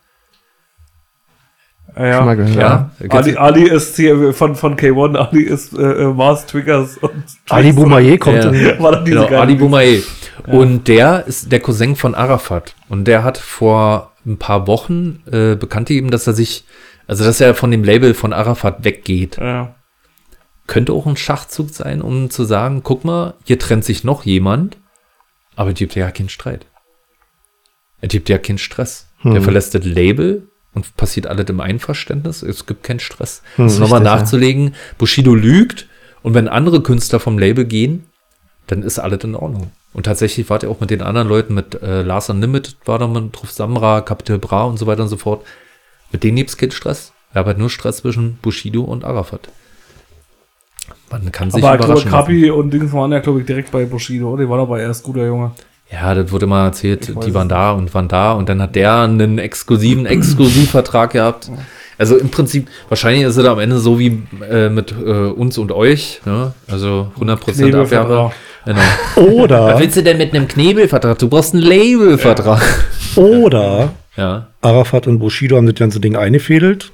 ja, 1.95 2.33
gehört. 2.33 2.55
Ja. 2.55 2.91
Ja. 2.99 3.09
Ali, 3.11 3.35
Ali 3.37 3.63
ist 3.69 3.95
hier 3.97 4.33
von, 4.33 4.55
von 4.55 4.75
K1, 4.75 5.15
Ali 5.15 5.43
ist 5.43 5.73
äh, 5.77 5.81
äh, 6.03 6.13
Mars 6.13 6.45
Triggers 6.47 6.97
und 6.97 7.11
Ali 7.49 7.71
Boumaier 7.71 8.17
kommt 8.17 8.43
Ja. 8.43 8.49
in, 8.49 8.79
War 8.81 8.93
doch 8.93 9.03
diese 9.03 9.25
Genau, 9.27 9.39
Ali. 9.41 9.55
Boumaier. 9.55 10.01
Und 10.47 10.87
der 10.87 11.25
ist 11.27 11.51
der 11.51 11.59
Cousin 11.59 11.95
von 11.95 12.15
Arafat. 12.15 12.73
Und 12.89 13.05
der 13.05 13.23
hat 13.23 13.37
vor 13.37 14.11
ein 14.25 14.37
paar 14.37 14.65
Wochen 14.67 15.21
äh, 15.31 15.55
bekannte 15.55 15.93
ihm, 15.93 16.09
dass 16.09 16.25
er 16.25 16.33
sich, 16.33 16.65
also 17.07 17.23
dass 17.23 17.41
er 17.41 17.55
von 17.55 17.71
dem 17.71 17.83
Label 17.83 18.13
von 18.13 18.33
Arafat 18.33 18.83
weggeht. 18.83 19.37
Ja. 19.37 19.75
Könnte 20.67 20.93
auch 20.93 21.05
ein 21.05 21.17
Schachzug 21.17 21.69
sein, 21.71 22.01
um 22.01 22.29
zu 22.29 22.45
sagen, 22.45 22.81
guck 22.83 23.03
mal, 23.03 23.33
hier 23.43 23.59
trennt 23.59 23.83
sich 23.83 24.03
noch 24.03 24.23
jemand, 24.23 24.77
aber 25.55 25.71
es 25.71 25.75
gibt 25.75 25.95
ja 25.95 26.09
keinen 26.11 26.29
Streit. 26.29 26.65
Es 28.01 28.09
gibt 28.09 28.29
ja 28.29 28.37
keinen 28.37 28.57
Stress. 28.57 29.07
Der 29.23 29.41
verlässt 29.41 29.73
das 29.73 29.85
Label 29.85 30.49
und 30.73 30.97
passiert 30.97 31.27
alles 31.27 31.45
im 31.49 31.61
Einverständnis. 31.61 32.41
Es 32.43 32.65
gibt 32.65 32.83
keinen 32.83 32.99
Stress. 32.99 33.41
Hm, 33.55 33.67
Nochmal 33.67 33.99
richtig, 33.99 34.05
ja. 34.05 34.15
nachzulegen, 34.15 34.75
Bushido 34.97 35.33
lügt 35.33 35.87
und 36.23 36.33
wenn 36.33 36.49
andere 36.49 36.81
Künstler 36.81 37.19
vom 37.19 37.37
Label 37.37 37.63
gehen, 37.63 38.05
dann 38.67 38.83
ist 38.83 38.99
alles 38.99 39.23
in 39.23 39.35
Ordnung. 39.35 39.71
Und 39.93 40.03
tatsächlich 40.07 40.49
war 40.49 40.59
der 40.59 40.69
auch 40.69 40.79
mit 40.79 40.89
den 40.89 41.01
anderen 41.01 41.27
Leuten, 41.27 41.53
mit 41.53 41.81
äh, 41.81 42.01
Lars 42.01 42.29
Unlimited 42.29 42.77
war 42.85 42.97
da 42.97 43.07
mit 43.07 43.35
drauf, 43.35 43.51
Samra, 43.51 44.01
Capital 44.01 44.39
Bra 44.39 44.63
und 44.63 44.77
so 44.77 44.87
weiter 44.87 45.03
und 45.03 45.09
so 45.09 45.17
fort. 45.17 45.45
Mit 46.13 46.23
denen 46.23 46.37
gibt's 46.37 46.55
keinen 46.55 46.71
Stress. 46.71 47.11
Er 47.33 47.39
hat 47.39 47.47
halt 47.47 47.57
nur 47.57 47.69
Stress 47.69 47.97
zwischen 47.97 48.37
Bushido 48.41 48.83
und 48.83 49.03
Arafat. 49.03 49.49
Man 51.11 51.31
kann 51.31 51.51
sich 51.51 51.63
Aber 51.63 51.73
ich 51.73 51.79
glaube, 51.79 52.01
überraschen. 52.01 52.11
Kapi 52.11 52.51
und 52.51 52.71
Dings 52.71 52.93
waren 52.93 53.11
ja, 53.11 53.19
glaube 53.19 53.41
ich, 53.41 53.45
direkt 53.45 53.71
bei 53.71 53.85
Bushido. 53.85 54.37
Die 54.37 54.47
waren 54.47 54.59
aber 54.59 54.79
erst 54.79 55.03
guter 55.03 55.25
Junge. 55.25 55.51
Ja, 55.91 56.13
das 56.13 56.31
wurde 56.31 56.47
mal 56.47 56.65
erzählt, 56.65 57.09
die 57.25 57.33
waren 57.33 57.47
es 57.47 57.49
da 57.49 57.71
und 57.71 57.93
waren 57.93 58.07
da 58.07 58.33
und 58.33 58.49
dann 58.49 58.61
hat 58.61 58.75
der 58.75 59.01
einen 59.01 59.37
exklusiven 59.37 60.05
Exklusivvertrag 60.05 61.11
gehabt. 61.11 61.51
Also 61.99 62.17
im 62.17 62.29
Prinzip, 62.29 62.67
wahrscheinlich 62.89 63.23
ist 63.23 63.37
es 63.37 63.45
am 63.45 63.59
Ende 63.59 63.77
so 63.77 63.99
wie 63.99 64.23
äh, 64.49 64.69
mit 64.69 64.91
äh, 64.91 65.03
uns 65.03 65.59
und 65.59 65.71
euch, 65.71 66.21
ne? 66.25 66.53
Also 66.67 67.11
100% 67.19 67.53
Knebelvertrag. 67.53 68.01
Abwerbe. 68.01 68.31
Genau. 68.65 69.31
Oder, 69.33 69.65
Was 69.67 69.79
willst 69.79 69.97
du 69.97 70.03
denn 70.03 70.17
mit 70.17 70.33
einem 70.33 70.47
Knebelvertrag? 70.47 71.19
Du 71.19 71.27
brauchst 71.27 71.53
einen 71.53 71.63
Labelvertrag. 71.63 72.61
oder 73.15 73.91
Ja. 74.15 74.47
Arafat 74.61 75.07
und 75.07 75.19
Bushido 75.19 75.57
haben 75.57 75.65
das 75.65 75.75
ganze 75.75 75.99
Ding 75.99 76.15
eingefädelt, 76.15 76.91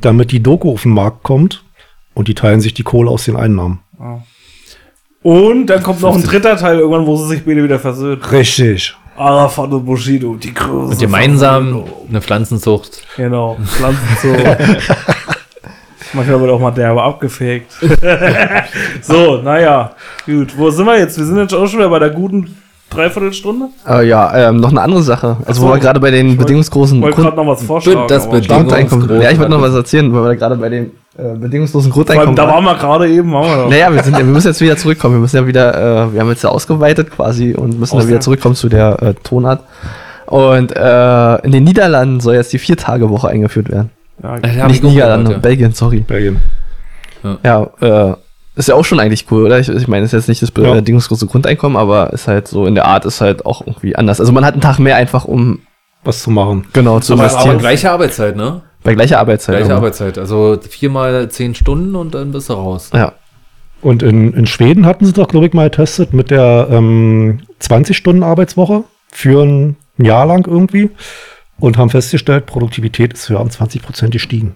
damit 0.00 0.32
die 0.32 0.42
Doku 0.42 0.72
auf 0.72 0.82
den 0.82 0.92
Markt 0.92 1.22
kommt 1.22 1.64
und 2.14 2.28
die 2.28 2.34
teilen 2.34 2.60
sich 2.60 2.74
die 2.74 2.82
Kohle 2.82 3.10
aus 3.10 3.24
den 3.24 3.36
Einnahmen. 3.36 3.80
Und 5.22 5.66
dann 5.66 5.82
kommt 5.82 6.00
noch 6.00 6.14
ein 6.14 6.22
dritter 6.22 6.56
Teil 6.56 6.78
irgendwann, 6.78 7.06
wo 7.06 7.16
sie 7.16 7.28
sich 7.28 7.44
beide 7.44 7.62
wieder 7.62 7.78
versöhnen. 7.78 8.22
Richtig. 8.22 8.94
Arafat 9.16 9.70
und 9.70 9.84
Bushido, 9.84 10.36
die 10.36 10.54
große 10.54 10.92
Und 10.92 10.98
gemeinsam 10.98 11.84
eine 12.08 12.22
Pflanzenzucht. 12.22 13.06
Genau, 13.16 13.58
Pflanzenzucht. 13.62 14.46
Manchmal 16.12 16.40
wird 16.40 16.50
auch 16.50 16.60
mal 16.60 16.70
derbe 16.70 17.02
abgefegt. 17.02 17.72
so, 19.02 19.36
naja, 19.42 19.94
gut. 20.24 20.56
Wo 20.56 20.70
sind 20.70 20.86
wir 20.86 20.98
jetzt? 20.98 21.18
Wir 21.18 21.24
sind 21.24 21.36
jetzt 21.36 21.54
auch 21.54 21.66
schon 21.68 21.80
wieder 21.80 21.90
bei 21.90 21.98
der 22.00 22.10
guten 22.10 22.56
Dreiviertelstunde. 22.90 23.66
Äh, 23.88 24.06
ja, 24.08 24.48
ähm, 24.50 24.56
noch 24.56 24.70
eine 24.70 24.80
andere 24.82 25.02
Sache. 25.02 25.36
Also, 25.46 25.62
so. 25.62 25.68
wo 25.68 25.72
wir 25.72 25.78
gerade 25.78 26.00
bei 26.00 26.10
den 26.10 26.30
Ich 26.30 26.38
bedingungslosen 26.38 27.00
wollte 27.00 27.22
gerade 27.22 27.36
noch 27.36 27.46
was 27.46 27.62
vorschlagen. 27.62 28.06
das 28.08 28.24
aber- 28.26 28.36
Bedingung- 28.40 28.58
Grundeinkommen. 28.66 29.22
Ja, 29.22 29.30
ich 29.30 29.38
wollte 29.38 29.52
noch 29.52 29.62
was 29.62 29.74
erzählen, 29.74 30.12
weil 30.12 30.22
wir 30.22 30.28
da 30.28 30.34
gerade 30.34 30.56
bei 30.56 30.68
dem 30.68 30.90
äh, 31.16 31.34
bedingungslosen 31.38 31.90
Grundeinkommen 31.90 32.34
da 32.36 32.46
waren 32.48 32.64
wir 32.64 32.74
gerade 32.74 33.08
eben, 33.08 33.32
waren 33.32 33.46
wir 33.46 33.56
doch. 33.64 33.70
Naja, 33.70 33.92
wir, 33.92 34.02
sind, 34.02 34.12
ja- 34.14 34.18
wir 34.18 34.24
müssen 34.26 34.48
jetzt 34.48 34.60
wieder 34.60 34.76
zurückkommen. 34.76 35.14
Wir 35.16 35.20
müssen 35.20 35.36
ja 35.36 35.46
wieder, 35.46 35.74
äh, 36.08 36.12
wir 36.12 36.20
haben 36.20 36.28
jetzt 36.30 36.42
ja 36.44 36.50
ausgeweitet 36.50 37.10
quasi 37.10 37.54
und 37.54 37.78
müssen 37.78 37.94
Aus 37.94 38.00
dann 38.00 38.08
wieder 38.08 38.16
der- 38.18 38.20
zurückkommen 38.20 38.54
zu 38.54 38.68
der 38.68 39.02
äh, 39.02 39.14
Tonart. 39.22 39.60
Und 40.26 40.72
äh, 40.76 41.36
in 41.44 41.52
den 41.52 41.64
Niederlanden 41.64 42.20
soll 42.20 42.34
jetzt 42.34 42.52
die 42.52 42.58
Vier-Tage-Woche 42.58 43.28
eingeführt 43.28 43.68
werden. 43.70 43.90
Ja, 44.22 44.66
Nicht 44.66 44.76
ich 44.76 44.82
Niederlande, 44.82 45.32
ja. 45.32 45.38
Belgien, 45.38 45.72
sorry. 45.72 46.00
Belgien. 46.00 46.40
Ja, 47.44 47.68
äh, 47.80 48.14
ist 48.60 48.68
ja 48.68 48.74
auch 48.76 48.84
schon 48.84 49.00
eigentlich 49.00 49.26
cool, 49.30 49.44
oder? 49.46 49.58
Ich, 49.58 49.68
ich 49.68 49.88
meine, 49.88 50.04
ist 50.04 50.12
jetzt 50.12 50.28
nicht 50.28 50.42
das 50.42 50.52
Ja. 50.56 50.74
bedingungslose 50.74 51.26
Grundeinkommen, 51.26 51.76
aber 51.76 52.12
ist 52.12 52.28
halt 52.28 52.46
so 52.48 52.66
in 52.66 52.74
der 52.74 52.84
Art 52.86 53.04
ist 53.04 53.20
halt 53.20 53.44
auch 53.46 53.66
irgendwie 53.66 53.96
anders. 53.96 54.20
Also 54.20 54.32
man 54.32 54.44
hat 54.44 54.54
einen 54.54 54.60
Tag 54.62 54.78
mehr 54.78 54.96
einfach, 54.96 55.24
um 55.24 55.60
Was 56.04 56.22
zu 56.22 56.30
machen. 56.30 56.66
genau 56.72 57.00
zu 57.00 57.14
Aber, 57.14 57.22
aber 57.24 57.30
investieren. 57.32 57.58
gleiche 57.58 57.90
Arbeitszeit, 57.90 58.36
ne? 58.36 58.62
bei 58.82 58.94
gleicher 58.94 59.18
Arbeitszeit. 59.18 59.56
Gleiche 59.56 59.72
aber. 59.72 59.76
Arbeitszeit. 59.82 60.16
Also 60.18 60.58
viermal 60.68 61.28
zehn 61.30 61.54
Stunden 61.54 61.94
und 61.96 62.14
dann 62.14 62.32
bist 62.32 62.48
du 62.48 62.54
raus. 62.54 62.90
Ja. 62.94 63.12
Und 63.82 64.02
in, 64.02 64.32
in 64.34 64.46
Schweden 64.46 64.84
hatten 64.86 65.04
sie 65.06 65.12
doch, 65.12 65.28
glaube 65.28 65.46
ich, 65.46 65.52
mal 65.54 65.68
getestet 65.70 66.12
mit 66.12 66.30
der 66.30 66.68
ähm, 66.70 67.40
20-Stunden-Arbeitswoche 67.62 68.84
für 69.10 69.42
ein 69.44 69.76
Jahr 69.98 70.26
lang 70.26 70.46
irgendwie 70.46 70.90
und 71.58 71.76
haben 71.78 71.90
festgestellt, 71.90 72.46
Produktivität 72.46 73.12
ist 73.12 73.28
höher 73.28 73.40
um 73.40 73.50
20 73.50 73.82
Prozent 73.82 74.12
gestiegen. 74.12 74.54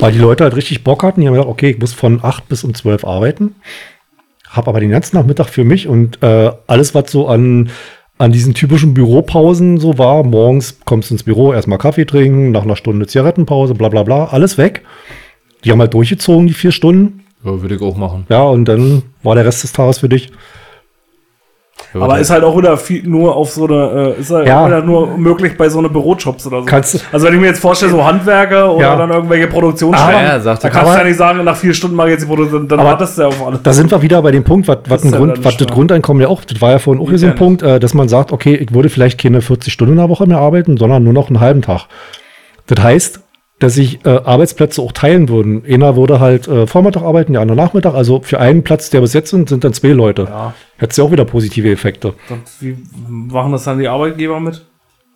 Weil 0.00 0.12
die 0.12 0.18
Leute 0.18 0.44
halt 0.44 0.56
richtig 0.56 0.84
Bock 0.84 1.02
hatten. 1.02 1.20
Die 1.20 1.26
haben 1.26 1.34
gesagt, 1.34 1.50
okay, 1.50 1.70
ich 1.70 1.78
muss 1.78 1.92
von 1.92 2.20
8 2.22 2.48
bis 2.48 2.64
um 2.64 2.74
12 2.74 3.04
arbeiten, 3.04 3.54
habe 4.48 4.68
aber 4.68 4.80
den 4.80 4.90
ganzen 4.90 5.16
Nachmittag 5.16 5.48
für 5.48 5.64
mich 5.64 5.88
und 5.88 6.22
äh, 6.22 6.50
alles, 6.66 6.94
was 6.94 7.10
so 7.10 7.28
an, 7.28 7.70
an 8.18 8.32
diesen 8.32 8.54
typischen 8.54 8.94
Büropausen 8.94 9.78
so 9.78 9.98
war, 9.98 10.22
morgens 10.22 10.78
kommst 10.84 11.10
du 11.10 11.14
ins 11.14 11.22
Büro, 11.22 11.52
erstmal 11.52 11.78
Kaffee 11.78 12.04
trinken, 12.04 12.52
nach 12.52 12.62
einer 12.62 12.76
Stunde 12.76 13.06
Zigarettenpause, 13.06 13.74
bla 13.74 13.88
bla 13.88 14.02
bla, 14.02 14.26
alles 14.26 14.58
weg. 14.58 14.82
Die 15.64 15.70
haben 15.70 15.80
halt 15.80 15.94
durchgezogen, 15.94 16.46
die 16.46 16.54
vier 16.54 16.72
Stunden. 16.72 17.24
Ja, 17.44 17.60
würde 17.60 17.74
ich 17.74 17.82
auch 17.82 17.96
machen. 17.96 18.26
Ja, 18.28 18.42
und 18.42 18.66
dann 18.66 19.02
war 19.22 19.34
der 19.34 19.44
Rest 19.44 19.62
des 19.62 19.72
Tages 19.72 19.98
für 19.98 20.08
dich. 20.08 20.30
Ja, 21.94 22.00
Aber 22.00 22.18
ist 22.18 22.30
halt 22.30 22.42
auch 22.42 22.56
wieder 22.58 22.76
viel, 22.76 23.06
nur 23.06 23.36
auf 23.36 23.50
so 23.52 23.66
eine, 23.68 24.14
äh, 24.16 24.20
ist 24.20 24.30
halt 24.30 24.48
Ja. 24.48 24.62
auch 24.62 24.66
wieder 24.66 24.82
nur 24.82 25.16
möglich 25.16 25.56
bei 25.56 25.68
so 25.68 25.78
eine 25.78 25.88
Bürojobs 25.88 26.44
oder 26.48 26.60
so. 26.60 26.66
Kannst 26.66 27.04
also 27.12 27.26
wenn 27.26 27.34
ich 27.34 27.40
mir 27.40 27.46
jetzt 27.46 27.60
vorstelle, 27.60 27.92
so 27.92 28.04
Handwerker 28.04 28.72
oder 28.72 28.84
Ja. 28.84 28.96
dann 28.96 29.10
irgendwelche 29.10 29.46
Produktionsstellen, 29.46 30.14
Aber- 30.18 30.26
Ja, 30.26 30.40
sagt 30.40 30.64
da 30.64 30.70
kannst 30.70 30.86
du 30.86 30.90
Aber- 30.90 30.98
ja 31.02 31.04
nicht 31.06 31.16
sagen, 31.16 31.44
nach 31.44 31.56
vier 31.56 31.72
Stunden 31.72 31.94
mache 31.96 32.08
ich 32.08 32.12
jetzt 32.14 32.22
die 32.24 32.26
Produktion, 32.28 32.66
dann 32.66 32.80
Aber- 32.80 32.90
wartest 32.90 33.16
du 33.18 33.22
ja 33.22 33.28
auf 33.28 33.46
alles. 33.46 33.60
Da 33.62 33.72
sind 33.72 33.90
wir 33.90 34.02
wieder 34.02 34.20
bei 34.22 34.32
dem 34.32 34.42
Punkt, 34.44 34.66
was, 34.66 34.78
was, 34.88 35.04
ja 35.04 35.10
Grund, 35.16 35.44
was 35.44 35.56
das. 35.56 35.68
Grundeinkommen 35.68 36.20
ja 36.20 36.28
auch, 36.28 36.42
das 36.44 36.60
war 36.60 36.72
ja 36.72 36.78
vorhin 36.80 37.02
auch 37.02 37.08
hier 37.08 37.18
so 37.18 37.26
ein 37.26 37.34
Punkt, 37.36 37.62
äh, 37.62 37.78
dass 37.78 37.94
man 37.94 38.08
sagt, 38.08 38.32
okay, 38.32 38.54
ich 38.56 38.74
würde 38.74 38.88
vielleicht 38.88 39.20
keine 39.20 39.40
40 39.40 39.72
Stunden 39.72 39.92
in 39.92 39.98
der 39.98 40.08
Woche 40.08 40.26
mehr 40.26 40.38
arbeiten, 40.38 40.76
sondern 40.76 41.04
nur 41.04 41.12
noch 41.12 41.28
einen 41.28 41.38
halben 41.40 41.62
Tag. 41.62 41.86
Das 42.66 42.82
heißt, 42.82 43.20
dass 43.64 43.74
sich 43.74 44.04
äh, 44.04 44.10
Arbeitsplätze 44.10 44.82
auch 44.82 44.92
teilen 44.92 45.28
würden. 45.28 45.64
Einer 45.66 45.96
würde 45.96 46.20
halt 46.20 46.46
äh, 46.48 46.66
Vormittag 46.66 47.02
arbeiten, 47.02 47.32
der 47.32 47.42
andere 47.42 47.56
Nachmittag. 47.56 47.94
Also 47.94 48.20
für 48.20 48.38
einen 48.38 48.62
Platz, 48.62 48.90
der 48.90 49.00
besetzt 49.00 49.30
sind, 49.30 49.48
sind 49.48 49.64
dann 49.64 49.72
zwei 49.72 49.88
Leute. 49.88 50.24
Ja, 50.28 50.54
Hättest 50.76 50.98
du 50.98 51.04
auch 51.04 51.10
wieder 51.10 51.24
positive 51.24 51.70
Effekte. 51.70 52.14
und 52.28 52.42
wie 52.60 52.76
machen 53.08 53.52
das 53.52 53.64
dann 53.64 53.78
die 53.78 53.88
Arbeitgeber 53.88 54.38
mit? 54.40 54.64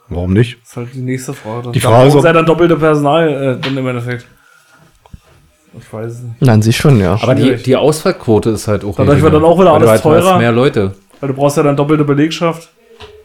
Warum 0.09 0.32
nicht? 0.32 0.59
Das 0.62 0.70
ist 0.70 0.76
halt 0.78 0.88
die 0.94 1.01
nächste 1.01 1.34
Frage. 1.34 1.70
Die 1.72 1.80
Frage 1.80 2.09
ist, 2.09 2.14
ob- 2.14 2.22
sie 2.22 2.26
ja 2.26 2.32
dann 2.32 2.46
doppelte 2.46 2.76
Personal 2.76 3.28
äh, 3.28 3.62
dann 3.62 3.76
im 3.76 3.86
Endeffekt. 3.86 4.24
Ich 5.78 5.92
weiß 5.92 6.12
es 6.12 6.22
nicht. 6.22 6.34
Na, 6.40 6.55
an 6.55 6.62
sich 6.62 6.76
schon, 6.76 6.99
ja. 6.99 7.18
Aber 7.20 7.34
die, 7.34 7.57
die 7.57 7.76
Ausfallquote 7.76 8.51
ist 8.51 8.66
halt 8.66 8.84
auch 8.84 8.96
Dadurch 8.96 9.20
wird 9.22 9.34
dann 9.34 9.44
auch 9.44 9.59
wieder 9.61 9.72
alles 9.74 9.90
halt 9.90 10.03
teurer. 10.03 10.38
mehr 10.38 10.53
Leute. 10.53 10.94
Weil 11.20 11.28
du 11.28 11.34
brauchst 11.34 11.57
ja 11.59 11.62
dann 11.62 11.76
doppelte 11.76 12.05
Belegschaft. 12.05 12.70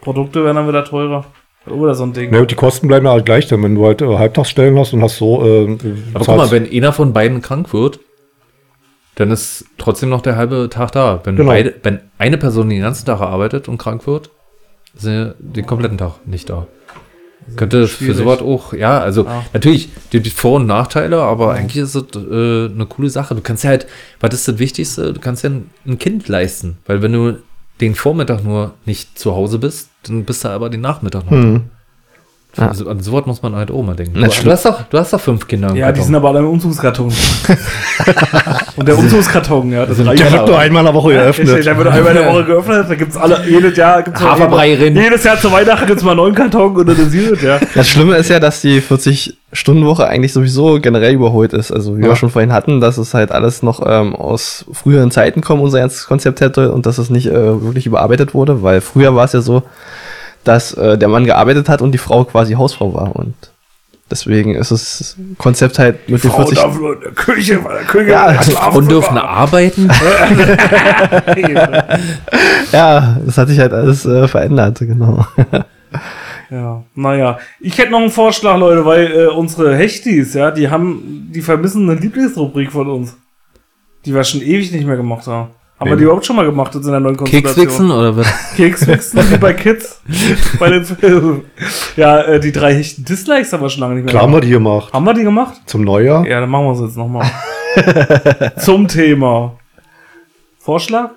Produkte 0.01 0.43
werden 0.43 0.57
dann 0.57 0.67
wieder 0.67 0.84
teurer. 0.84 1.24
Oder 1.68 1.95
so 1.95 2.03
ein 2.03 2.14
Ding. 2.14 2.36
Und 2.36 2.51
die 2.51 2.55
Kosten 2.55 2.88
bleiben 2.88 3.05
ja 3.05 3.14
halt 3.14 3.26
gleich, 3.26 3.47
denn 3.47 3.64
wenn 3.64 3.76
du 3.76 3.86
halt 3.86 4.01
äh, 4.01 4.18
Halbtagsstellen 4.18 4.78
hast 4.78 4.93
und 4.93 5.01
hast 5.01 5.18
so. 5.18 5.45
Äh, 5.45 5.78
Aber 6.14 6.26
guck 6.26 6.36
mal, 6.38 6.51
wenn 6.51 6.70
einer 6.70 6.91
von 6.91 7.14
beiden 7.14 7.41
krank 7.41 7.72
wird, 7.74 7.99
dann 9.16 9.32
ist 9.32 9.66
trotzdem 9.78 10.09
noch 10.09 10.22
der 10.22 10.36
halbe 10.36 10.68
Tag 10.70 10.91
da. 10.91 11.22
Wenn, 11.24 11.36
Genau. 11.38 11.49
beide, 11.51 11.74
wenn 11.84 11.99
eine 12.18 12.38
Person 12.38 12.70
den 12.70 12.82
ganzen 12.82 13.05
Tag 13.05 13.22
arbeitet 13.22 13.68
und 13.70 13.78
krank 13.78 14.05
wird, 14.07 14.30
ist 14.95 15.05
er 15.05 15.36
den 15.39 15.66
kompletten 15.66 15.97
Tag 15.97 16.26
nicht 16.26 16.49
da. 16.49 16.68
Könnte 17.57 17.88
für 17.88 18.05
schwierig. 18.05 18.18
sowas 18.18 18.41
auch, 18.41 18.74
ja, 18.74 18.99
also 18.99 19.26
Ja. 19.26 19.43
natürlich, 19.53 19.89
die, 20.14 20.22
die 20.22 20.30
Vor- 20.30 20.55
und 20.57 20.66
Nachteile, 20.66 21.22
aber 21.22 21.51
eigentlich 21.53 21.84
ist 21.84 21.93
es 21.95 22.03
äh, 22.16 22.72
eine 22.74 22.86
coole 22.88 23.09
Sache. 23.09 23.36
Du 23.36 23.41
kannst 23.41 23.64
ja 23.66 23.70
halt, 23.70 23.86
was 24.22 24.34
ist 24.34 24.47
das 24.47 24.59
Wichtigste? 24.59 25.11
Du 25.14 25.20
kannst 25.20 25.43
ja 25.43 25.49
ein, 25.49 25.70
ein 25.86 25.97
Kind 25.99 26.28
leisten, 26.30 26.78
weil 26.86 27.01
wenn 27.01 27.11
du 27.14 27.38
den 27.82 27.95
Vormittag 27.95 28.43
nur 28.45 28.74
nicht 28.86 29.20
zu 29.20 29.36
Hause 29.36 29.59
bist, 29.59 29.89
dann 30.04 30.24
bist 30.26 30.43
du 30.43 30.49
aber 30.49 30.70
den 30.70 30.82
Nachmittag 30.82 31.26
noch. 31.26 31.32
Hm. 31.32 31.62
Ja. 32.56 32.68
Also, 32.68 32.88
an 32.88 32.99
sowas 32.99 33.26
muss 33.26 33.41
man 33.41 33.56
halt 33.56 33.72
auch 33.72 33.82
mal 33.82 33.95
denken. 33.95 34.14
Na, 34.16 34.28
Du, 34.28 34.51
hast 34.51 34.66
doch, 34.66 34.84
du 34.84 34.97
hast 34.99 35.12
doch 35.12 35.20
fünf 35.20 35.47
Kinder. 35.47 35.70
im 35.70 35.76
Ja, 35.76 35.91
die 35.91 36.01
sind 36.01 36.14
aber 36.14 36.30
alle 36.30 36.39
im 36.39 36.49
Umzugskarton. 36.49 37.12
Und 38.76 38.88
der 38.88 38.95
Umzugskarton, 38.97 39.72
ja, 39.72 39.88
das 39.88 39.97
der 39.97 40.06
wird 40.06 40.47
nur 40.47 40.60
einmal 40.60 40.82
in 40.82 40.86
der 40.86 40.93
Woche 40.93 41.14
geöffnet. 41.14 41.66
Der 41.66 41.78
wird 41.78 41.88
einmal 41.88 42.16
in 42.16 42.22
der 42.22 42.32
Woche 42.32 42.45
geöffnet, 42.45 42.86
da 42.88 42.95
gibt's 42.95 43.18
alle, 43.18 43.43
jedes 43.49 43.76
Jahr 43.76 44.04
gibt's 44.04 44.22
Haferbrei 44.22 44.76
rein. 44.76 44.95
Jedes 44.95 45.24
Jahr 45.24 45.39
zu 45.39 45.51
Weihnachten 45.51 45.88
gibt's 45.88 46.04
mal 46.04 46.12
einen 46.12 46.20
neuen 46.20 46.36
Karton 46.36 46.76
und 46.76 46.88
dann 46.88 46.95
ist 46.95 47.12
gut, 47.30 47.41
ja. 47.41 47.60
Das 47.74 47.89
Schlimme 47.89 48.18
ist 48.18 48.30
ja, 48.30 48.39
dass 48.39 48.62
die 48.62 48.82
40-Stunden-Woche 49.54 50.08
eigentlich 50.08 50.34
sowieso 50.34 50.80
generell 50.82 51.14
überholt 51.14 51.54
ist. 51.54 51.72
Also 51.72 51.97
wie 51.97 52.01
Ja. 52.01 52.08
wir 52.10 52.16
schon 52.16 52.30
vorhin 52.30 52.51
hatten, 52.54 52.82
dass 52.82 52.97
es 52.97 53.14
halt 53.14 53.32
alles 53.32 53.64
noch 53.64 53.82
ähm, 53.86 54.16
aus 54.16 54.66
früheren 54.74 55.12
Zeiten 55.12 55.41
kommt, 55.41 55.62
unser 55.62 55.80
ganzes 55.80 56.06
Konzept 56.06 56.41
hätte 56.41 56.72
und 56.72 56.86
dass 56.86 56.97
es 56.97 57.10
nicht 57.10 57.28
äh, 57.28 57.62
wirklich 57.64 57.86
überarbeitet 57.86 58.34
wurde, 58.34 58.62
weil 58.64 58.82
früher 58.82 59.16
war 59.16 59.26
es 59.26 59.34
ja 59.34 59.41
so, 59.41 59.64
dass 60.43 60.74
äh, 60.74 60.97
der 60.97 61.08
Mann 61.08 61.26
gearbeitet 61.26 61.70
hat 61.70 61.82
und 61.82 61.91
die 61.93 61.97
Frau 61.97 62.24
quasi 62.26 62.54
Hausfrau 62.54 62.93
war 62.93 63.16
und 63.16 63.34
deswegen 64.12 64.54
ist 64.56 64.72
das 64.72 65.16
Konzept 65.38 65.80
halt 65.80 66.10
mit 66.10 66.24
den 66.24 66.30
Frau 66.30 66.38
40 66.45 66.58
darf 66.60 66.78
nur 66.78 66.93
in 66.95 66.99
der 67.01 67.12
Küche, 67.14 67.64
weil 67.64 67.76
der 67.78 67.84
Küche 67.86 68.12
Ja, 68.12 68.39
Und 68.74 68.91
dürfen 68.91 69.16
war. 69.16 69.30
arbeiten? 69.30 69.89
Ja, 72.72 73.18
das 73.26 73.38
hat 73.38 73.47
sich 73.47 73.60
halt 73.60 73.74
alles 73.74 74.06
äh, 74.06 74.28
verändert, 74.28 74.80
genau. 74.80 75.26
Ja, 76.50 76.84
naja. 76.96 77.39
Ich 77.60 77.78
hätte 77.78 77.91
noch 77.91 78.00
einen 78.00 78.12
Vorschlag, 78.12 78.58
Leute, 78.58 78.86
weil 78.86 79.12
äh, 79.12 79.28
unsere 79.28 79.76
Hechtis, 79.76 80.34
ja, 80.34 80.52
die 80.52 80.70
haben, 80.70 81.30
die 81.34 81.41
vermissen 81.41 81.89
eine 81.89 82.00
Lieblingsrubrik 82.00 82.72
von 82.72 82.88
uns. 82.88 83.18
Die 84.06 84.14
wir 84.14 84.24
schon 84.24 84.41
ewig 84.41 84.72
nicht 84.72 84.86
mehr 84.86 84.98
gemacht 84.98 85.26
haben. 85.28 85.50
Haben 85.80 85.89
wir 85.89 85.98
die 85.98 86.04
überhaupt 86.04 86.26
schon 86.26 86.36
mal 86.36 86.46
gemacht 86.46 86.76
jetzt 86.76 86.86
in 86.86 86.91
der 86.91 87.00
neuen 87.00 87.18
Konstellation? 87.18 87.56
Kekswichsen 87.56 87.91
oder 87.91 88.16
was? 88.16 88.28
Kekswichsen, 88.56 89.32
wie 89.32 89.38
bei 89.38 89.54
Kids. 89.54 90.02
bei 90.60 90.70
den 90.70 90.86
Filmen. 90.86 91.46
Ja, 91.98 92.22
äh, 92.22 92.39
die 92.39 92.52
drei 92.52 92.76
Hechten 92.76 93.04
Dislikes 93.04 93.52
haben 93.52 93.62
wir 93.62 93.70
schon 93.70 93.82
lange 93.82 93.96
nicht 93.96 94.06
mehr 94.06 94.12
Klar 94.12 94.24
haben 94.24 94.32
wir 94.32 94.39
gemacht. 94.39 94.48
die 94.48 94.54
gemacht. 94.54 94.94
Haben 94.94 95.06
wir 95.06 95.14
die 95.14 95.24
gemacht? 95.24 95.62
Zum 95.66 95.84
Neujahr. 95.84 96.26
Ja, 96.26 96.39
dann 96.39 96.50
machen 96.50 96.66
wir 96.66 96.74
es 96.74 96.82
jetzt 96.82 96.98
nochmal. 96.98 97.30
Zum 98.58 98.88
Thema. 98.88 99.58
Vorschlag? 100.60 101.12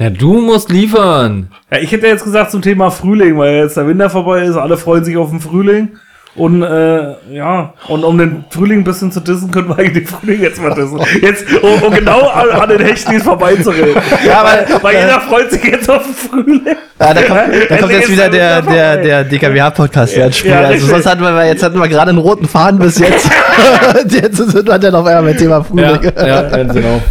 Ja, 0.00 0.08
du 0.08 0.40
musst 0.40 0.70
liefern. 0.70 1.50
Ja, 1.70 1.76
ich 1.76 1.92
hätte 1.92 2.06
jetzt 2.06 2.24
gesagt 2.24 2.50
zum 2.50 2.62
Thema 2.62 2.90
Frühling, 2.90 3.36
weil 3.36 3.56
jetzt 3.56 3.76
der 3.76 3.86
Winter 3.86 4.08
vorbei 4.08 4.44
ist, 4.44 4.56
alle 4.56 4.78
freuen 4.78 5.04
sich 5.04 5.18
auf 5.18 5.28
den 5.28 5.40
Frühling. 5.40 5.90
Und 6.34 6.62
äh, 6.62 7.16
ja, 7.34 7.74
und 7.86 8.04
um 8.04 8.16
den 8.16 8.44
Frühling 8.48 8.78
ein 8.78 8.84
bisschen 8.84 9.12
zu 9.12 9.20
dissen, 9.20 9.50
können 9.50 9.68
wir 9.68 9.78
eigentlich 9.78 10.04
den 10.04 10.06
Frühling 10.06 10.40
jetzt 10.40 10.62
mal 10.62 10.72
dissen. 10.72 10.98
Jetzt, 11.20 11.44
um, 11.62 11.82
um 11.82 11.92
genau 11.92 12.28
an, 12.28 12.48
an 12.48 12.68
den 12.70 12.80
Hechtis 12.80 13.24
vorbeizureden. 13.24 14.00
Ja, 14.24 14.42
weil, 14.42 14.82
Weil 14.82 14.94
jeder 15.02 15.20
freut 15.20 15.50
sich 15.50 15.64
jetzt 15.64 15.90
auf 15.90 16.02
den 16.02 16.14
Frühling. 16.14 16.62
Ja, 16.98 17.12
da 17.12 17.22
kommt, 17.22 17.40
da 17.68 17.76
kommt 17.76 17.92
jetzt 17.92 18.10
wieder 18.10 18.30
der 18.30 18.62
der, 18.62 18.96
der, 18.96 19.24
der 19.24 19.24
DKWH-Podcast 19.24 20.16
ja, 20.16 20.26
ins 20.26 20.38
Spiel. 20.38 20.52
Ja, 20.52 20.60
also 20.60 20.86
sonst 20.86 21.04
hatten 21.04 21.20
wir, 21.20 21.46
jetzt 21.46 21.62
hatten 21.62 21.78
wir 21.78 21.88
gerade 21.88 22.08
einen 22.08 22.18
roten 22.18 22.48
Faden 22.48 22.78
bis 22.78 22.98
jetzt. 22.98 23.28
jetzt 24.08 24.36
sind 24.38 24.66
wir 24.66 24.78
dann 24.78 24.94
auf 24.94 25.04
einmal 25.04 25.24
mit 25.24 25.38
Thema 25.38 25.62
Frühling. 25.62 25.98
ja, 26.16 26.42
ganz 26.42 26.72
genau. 26.72 27.02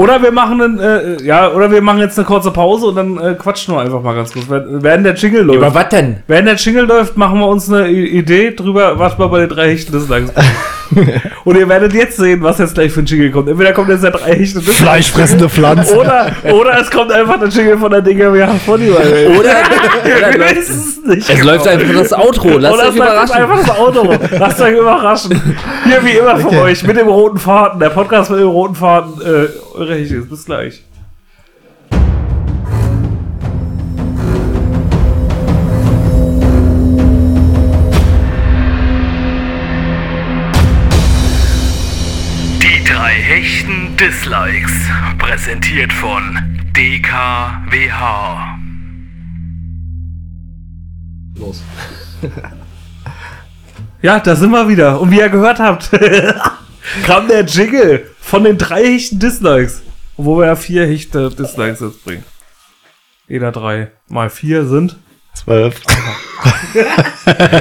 Oder 0.00 0.22
wir 0.22 0.32
machen 0.32 0.62
einen, 0.62 0.78
äh, 0.78 1.22
ja, 1.22 1.52
oder 1.52 1.70
wir 1.70 1.82
machen 1.82 1.98
jetzt 1.98 2.18
eine 2.18 2.26
kurze 2.26 2.50
Pause 2.50 2.86
und 2.86 2.96
dann 2.96 3.18
äh, 3.18 3.34
quatschen 3.34 3.74
wir 3.74 3.82
einfach 3.82 4.00
mal 4.00 4.14
ganz 4.14 4.32
kurz. 4.32 4.46
Während 4.48 5.04
der 5.04 5.12
Jingle 5.12 5.42
läuft. 5.42 5.58
Über 5.58 5.74
was 5.74 5.90
denn? 5.90 6.16
Während 6.26 6.48
der 6.48 6.54
Jingle 6.54 6.86
läuft, 6.86 7.18
machen 7.18 7.38
wir 7.38 7.46
uns 7.46 7.70
eine 7.70 7.86
Idee 7.90 8.52
drüber, 8.52 8.98
was 8.98 9.18
wir 9.18 9.28
bei 9.28 9.40
den 9.40 9.50
drei 9.50 9.68
Hechten 9.68 9.92
des 9.92 10.08
Tages 10.08 10.32
Und 11.44 11.56
ihr 11.56 11.68
werdet 11.68 11.92
jetzt 11.94 12.16
sehen, 12.16 12.42
was 12.42 12.58
jetzt 12.58 12.74
gleich 12.74 12.92
für 12.92 13.00
ein 13.00 13.06
Jingle 13.06 13.30
kommt. 13.30 13.48
Entweder 13.48 13.72
kommt 13.72 13.88
jetzt 13.90 14.02
der 14.02 14.10
Dislikes 14.12 14.76
Fleischfressende 14.76 15.48
Pflanzen. 15.48 15.96
oder, 15.96 16.32
oder 16.52 16.80
es 16.80 16.90
kommt 16.90 17.12
einfach 17.12 17.38
der 17.38 17.48
Jingle 17.48 17.78
von 17.78 17.90
der 17.90 18.02
Dinger 18.02 18.32
wie 18.34 18.40
Funny. 18.64 18.90
Oder, 18.90 19.00
Oder, 19.38 19.50
wir 20.38 20.58
es 20.58 21.00
nicht. 21.04 21.30
es 21.30 21.42
läuft 21.42 21.66
einfach 21.68 21.94
das 21.94 22.12
Outro. 22.12 22.58
Lasst 22.58 22.74
Oder 22.74 22.82
euch 22.84 22.88
es 22.90 22.96
läuft 22.96 23.10
überraschen. 23.10 23.36
einfach 23.36 23.60
das 23.66 23.78
Auto. 23.78 24.14
Lasst 24.38 24.60
euch 24.60 24.72
überraschen. 24.78 25.54
Hier 25.84 26.04
wie 26.04 26.10
immer 26.18 26.36
von 26.38 26.56
euch 26.56 26.82
mit 26.84 26.96
dem 26.96 27.08
roten 27.08 27.38
Faden. 27.38 27.80
Der 27.80 27.90
Podcast 27.90 28.30
mit 28.30 28.40
dem 28.40 28.48
roten 28.48 28.74
Faden. 28.74 29.12
Äh, 29.22 29.78
eure 29.78 29.94
Hechte. 29.94 30.16
Bis 30.22 30.44
gleich. 30.44 30.82
Drei 42.90 43.12
Hechten 43.12 43.96
Dislikes. 43.96 44.72
Präsentiert 45.18 45.92
von 45.92 46.38
DKWH. 46.76 48.58
Los. 51.36 51.62
Ja, 54.02 54.18
da 54.18 54.34
sind 54.34 54.50
wir 54.50 54.66
wieder. 54.66 54.98
Und 54.98 55.10
wie 55.10 55.18
ihr 55.18 55.28
gehört 55.28 55.58
habt, 55.58 55.90
kam 57.04 57.28
der 57.28 57.44
Jingle 57.44 58.06
von 58.18 58.44
den 58.44 58.56
drei 58.56 58.82
Hechten 58.82 59.18
Dislikes. 59.18 59.82
Wo 60.16 60.38
wir 60.38 60.46
ja 60.46 60.56
vier 60.56 60.86
Hechte 60.86 61.28
Dislikes 61.28 61.80
jetzt 61.80 62.02
bringen. 62.02 62.24
Jeder 63.28 63.52
drei 63.52 63.90
mal 64.08 64.30
vier 64.30 64.64
sind. 64.64 64.96
Zwölf. 65.44 65.74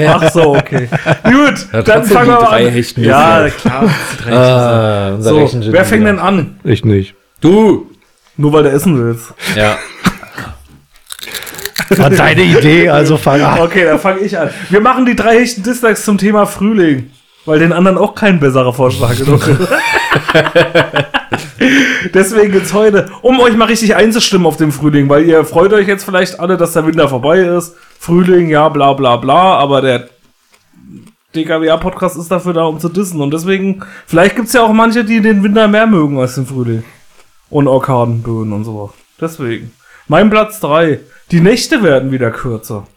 Ach 0.08 0.32
so, 0.32 0.56
okay. 0.56 0.88
Gut, 1.24 1.68
Ja, 1.74 1.82
dann 1.82 2.04
fangen 2.04 2.30
wir 2.30 2.38
drei 2.38 2.68
an. 2.68 2.72
Hechten 2.74 3.04
ja, 3.04 3.48
klar. 3.50 3.90
drei 4.24 4.32
Ah, 4.34 5.18
so, 5.20 5.50
wer 5.72 5.86
fängt 5.86 6.06
denn 6.06 6.20
an? 6.20 6.60
Ich 6.64 6.84
nicht. 6.84 7.16
Du! 7.42 7.90
Nur 8.38 8.54
weil 8.54 8.64
du 8.64 8.72
essen 8.72 8.98
willst. 9.04 9.34
Ja. 9.56 9.78
War 11.90 12.10
deine 12.10 12.44
Idee, 12.44 12.90
also 12.90 13.18
fang 13.18 13.42
an. 13.42 13.60
Okay, 13.60 13.84
dann 13.84 14.00
fange 14.00 14.20
ich 14.22 14.38
an. 14.38 14.50
Wir 14.70 14.80
machen 14.80 15.06
die 15.06 15.16
drei 15.16 15.40
Hechten 15.40 15.64
Dislikes 15.64 16.06
zum 16.06 16.18
Thema 16.18 16.46
Frühling. 16.46 17.12
Weil 17.46 17.60
den 17.60 17.74
anderen 17.74 17.98
auch 17.98 18.14
kein 18.16 18.40
besserer 18.40 18.74
Vorschlag 18.74 19.18
genug 19.18 19.48
ist. 19.48 19.68
Deswegen 22.14 22.52
geht's 22.52 22.74
heute, 22.74 23.10
um 23.22 23.40
euch 23.40 23.56
mal 23.56 23.66
richtig 23.66 23.96
einzustimmen 23.96 24.48
auf 24.48 24.58
den 24.58 24.72
Frühling, 24.72 25.10
weil 25.10 25.26
ihr 25.26 25.44
freut 25.46 25.74
euch 25.74 25.88
jetzt 25.88 26.04
vielleicht 26.04 26.40
alle, 26.40 26.58
dass 26.58 26.74
der 26.74 26.86
Winter 26.86 27.08
vorbei 27.08 27.40
ist. 27.40 27.76
Frühling, 28.00 28.50
ja, 28.50 28.70
bla 28.70 28.94
bla 28.94 29.18
bla, 29.18 29.58
aber 29.58 29.82
der 29.82 30.10
DKWA-Podcast 31.36 32.18
ist 32.18 32.32
dafür 32.32 32.54
da, 32.54 32.64
um 32.64 32.80
zu 32.80 32.90
dissen. 32.90 33.22
Und 33.22 33.32
deswegen, 33.32 33.84
vielleicht 34.08 34.36
gibt's 34.36 34.54
ja 34.54 34.64
auch 34.64 34.74
manche, 34.74 35.04
die 35.04 35.22
den 35.22 35.44
Winter 35.44 35.68
mehr 35.68 35.88
mögen 35.88 36.20
als 36.20 36.36
den 36.36 36.46
Frühling. 36.46 36.84
Und 37.50 37.68
Orkanböen 37.68 38.54
und 38.54 38.64
so. 38.64 38.94
Deswegen. 39.20 39.72
Mein 40.08 40.30
Platz 40.30 40.60
drei. 40.60 41.00
Die 41.32 41.42
Nächte 41.42 41.84
werden 41.84 42.12
wieder 42.12 42.32
kürzer. 42.32 42.88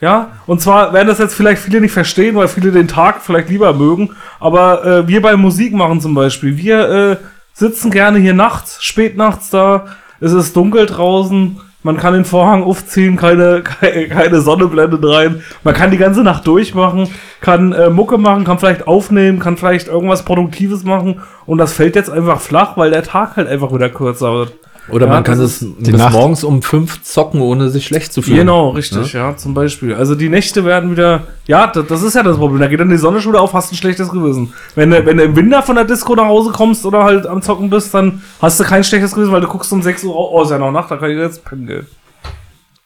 Ja, 0.00 0.32
und 0.46 0.62
zwar 0.62 0.94
werden 0.94 1.08
das 1.08 1.18
jetzt 1.18 1.34
vielleicht 1.34 1.60
viele 1.60 1.80
nicht 1.80 1.92
verstehen, 1.92 2.34
weil 2.34 2.48
viele 2.48 2.72
den 2.72 2.88
Tag 2.88 3.20
vielleicht 3.20 3.50
lieber 3.50 3.74
mögen. 3.74 4.10
Aber 4.38 4.84
äh, 4.84 5.08
wir 5.08 5.20
bei 5.20 5.36
Musik 5.36 5.74
machen 5.74 6.00
zum 6.00 6.14
Beispiel, 6.14 6.56
wir 6.56 6.88
äh, 6.88 7.16
sitzen 7.52 7.90
gerne 7.90 8.18
hier 8.18 8.32
nachts, 8.32 8.82
spät 8.82 9.16
nachts 9.16 9.50
da. 9.50 9.86
Es 10.18 10.32
ist 10.32 10.56
dunkel 10.56 10.86
draußen. 10.86 11.60
Man 11.82 11.96
kann 11.96 12.12
den 12.12 12.26
Vorhang 12.26 12.62
aufziehen, 12.62 13.16
keine, 13.16 13.62
keine, 14.10 14.40
Sonne 14.40 14.66
blendet 14.66 15.04
rein. 15.04 15.42
Man 15.64 15.74
kann 15.74 15.90
die 15.90 15.96
ganze 15.98 16.22
Nacht 16.22 16.46
durchmachen, 16.46 17.08
kann 17.40 17.72
äh, 17.72 17.90
Mucke 17.90 18.18
machen, 18.18 18.44
kann 18.44 18.58
vielleicht 18.58 18.86
aufnehmen, 18.86 19.38
kann 19.38 19.56
vielleicht 19.56 19.88
irgendwas 19.88 20.24
Produktives 20.24 20.84
machen. 20.84 21.20
Und 21.46 21.58
das 21.58 21.72
fällt 21.72 21.96
jetzt 21.96 22.10
einfach 22.10 22.40
flach, 22.40 22.76
weil 22.76 22.90
der 22.90 23.02
Tag 23.02 23.36
halt 23.36 23.48
einfach 23.48 23.72
wieder 23.72 23.88
kürzer 23.88 24.32
wird. 24.32 24.52
Oder 24.92 25.06
Ja, 25.06 25.12
man 25.12 25.24
kann 25.24 25.38
das 25.38 25.62
es 25.62 25.72
bis 25.78 25.96
Nacht. 25.96 26.12
morgens 26.12 26.44
um 26.44 26.62
fünf 26.62 27.02
zocken, 27.02 27.40
ohne 27.40 27.70
sich 27.70 27.86
schlecht 27.86 28.12
zu 28.12 28.22
fühlen. 28.22 28.38
Genau, 28.38 28.70
richtig, 28.70 29.12
ja? 29.12 29.36
zum 29.36 29.54
Beispiel. 29.54 29.94
Also 29.94 30.14
die 30.14 30.28
Nächte 30.28 30.64
werden 30.64 30.90
wieder, 30.90 31.24
ja, 31.46 31.66
das, 31.66 31.86
das 31.86 32.02
ist 32.02 32.14
ja 32.14 32.22
das 32.22 32.36
Problem. 32.36 32.60
Da 32.60 32.68
geht 32.68 32.80
dann 32.80 32.90
die 32.90 32.96
Sonne 32.96 33.20
schon 33.20 33.32
wieder 33.32 33.42
auf, 33.42 33.52
hast 33.52 33.72
ein 33.72 33.76
schlechtes 33.76 34.10
Gewissen. 34.10 34.52
Wenn 34.74 34.90
du, 34.90 35.04
wenn 35.06 35.16
du 35.16 35.24
im 35.24 35.36
Winter 35.36 35.62
von 35.62 35.74
der 35.76 35.84
Disco 35.84 36.14
nach 36.14 36.26
Hause 36.26 36.50
kommst 36.50 36.84
oder 36.86 37.04
halt 37.04 37.26
am 37.26 37.42
Zocken 37.42 37.70
bist, 37.70 37.92
dann 37.94 38.22
hast 38.40 38.58
du 38.60 38.64
kein 38.64 38.84
schlechtes 38.84 39.14
Gewissen, 39.14 39.32
weil 39.32 39.40
du 39.40 39.48
guckst 39.48 39.72
um 39.72 39.82
6 39.82 40.04
Uhr, 40.04 40.14
oh, 40.14 40.42
ist 40.42 40.50
ja 40.50 40.58
noch 40.58 40.72
Nacht, 40.72 40.90
da 40.90 40.96
kann 40.96 41.10
ich 41.10 41.18
jetzt 41.18 41.44
pennen 41.44 41.66
gehen. 41.66 41.86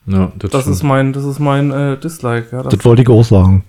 Ja, 0.06 0.30
das, 0.38 0.50
Das 0.50 0.66
ist 0.66 0.82
mein, 0.82 1.12
das 1.14 1.24
ist 1.24 1.38
mein 1.38 1.70
äh, 1.70 1.96
Dislike, 1.96 2.48
ja, 2.52 2.62
das 2.62 2.74
Das 2.76 2.84
wollte 2.84 3.02
ich 3.02 3.08
auch 3.08 3.24
sagen. 3.24 3.64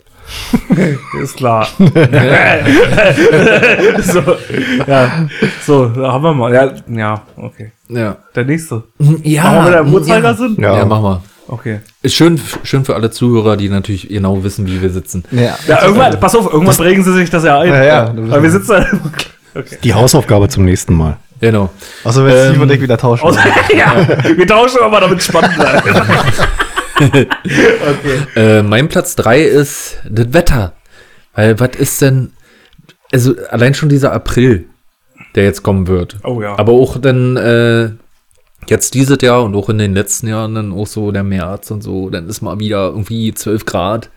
Ist 1.21 1.35
klar. 1.37 1.67
so, 1.77 1.89
ja, 4.87 5.27
so, 5.65 5.85
da 5.87 6.11
haben 6.11 6.23
wir 6.23 6.33
mal. 6.33 6.53
Ja, 6.53 6.71
ja, 6.87 7.21
okay. 7.37 7.71
ja. 7.89 8.17
Der 8.35 8.45
nächste. 8.45 8.83
Ja, 9.23 9.43
Machen 9.43 9.57
wir 9.57 9.67
wieder 9.67 9.79
im 9.81 9.93
Uhrzeigersinn? 9.93 10.57
Ja. 10.59 10.73
Ja. 10.73 10.77
ja, 10.79 10.85
mach 10.85 11.01
mal. 11.01 11.21
Okay. 11.47 11.79
Ist 12.01 12.15
schön, 12.15 12.41
schön 12.63 12.85
für 12.85 12.95
alle 12.95 13.11
Zuhörer, 13.11 13.55
die 13.55 13.69
natürlich 13.69 14.09
genau 14.09 14.43
wissen, 14.43 14.65
wie 14.65 14.81
wir 14.81 14.89
sitzen. 14.89 15.23
Ja. 15.31 15.55
Ja, 15.67 15.83
irgendwann, 15.83 16.19
pass 16.19 16.35
auf, 16.35 16.51
irgendwann 16.51 16.75
prägen 16.75 17.03
sie 17.03 17.13
sich 17.13 17.29
das 17.29 17.43
ja 17.43 17.59
ein. 17.59 17.69
Ja, 17.69 17.83
ja. 17.83 18.11
Weil 18.15 18.41
wir 18.41 18.49
sitzen 18.49 18.71
da. 18.71 18.87
Okay. 19.57 19.77
Die 19.83 19.93
Hausaufgabe 19.93 20.49
zum 20.49 20.65
nächsten 20.65 20.95
Mal. 20.95 21.17
Genau. 21.39 21.69
Außer 22.03 22.25
wenn 22.25 22.35
Ähm, 22.35 22.49
Steve 22.49 22.63
und 22.63 22.71
ich 22.71 22.81
wieder 22.81 22.97
tauschen. 22.97 23.25
Aus, 23.25 23.35
ja, 23.77 24.07
wir 24.35 24.47
tauschen 24.47 24.79
aber 24.81 25.01
damit 25.01 25.21
spannend 25.21 25.55
bleiben. 25.55 25.89
Okay. 26.99 27.27
Äh, 28.35 28.63
mein 28.63 28.89
Platz 28.89 29.15
drei 29.15 29.41
ist 29.41 29.97
das 30.09 30.33
Wetter. 30.33 30.73
Weil, 31.33 31.59
was 31.59 31.75
ist 31.77 32.01
denn, 32.01 32.33
also 33.11 33.35
allein 33.49 33.73
schon 33.73 33.89
dieser 33.89 34.13
April, 34.13 34.65
der 35.35 35.43
jetzt 35.43 35.63
kommen 35.63 35.87
wird. 35.87 36.17
Oh 36.23 36.41
ja. 36.41 36.57
Aber 36.57 36.71
auch 36.73 36.97
dann, 36.97 37.37
äh, 37.37 37.89
jetzt 38.67 38.93
dieses 38.93 39.21
Jahr 39.21 39.43
und 39.43 39.55
auch 39.55 39.69
in 39.69 39.77
den 39.77 39.93
letzten 39.93 40.27
Jahren 40.27 40.55
dann 40.55 40.73
auch 40.73 40.87
so 40.87 41.11
der 41.11 41.23
März 41.23 41.71
und 41.71 41.81
so, 41.81 42.09
dann 42.09 42.27
ist 42.27 42.41
mal 42.41 42.59
wieder 42.59 42.87
irgendwie 42.87 43.33
12 43.33 43.65
Grad. 43.65 44.09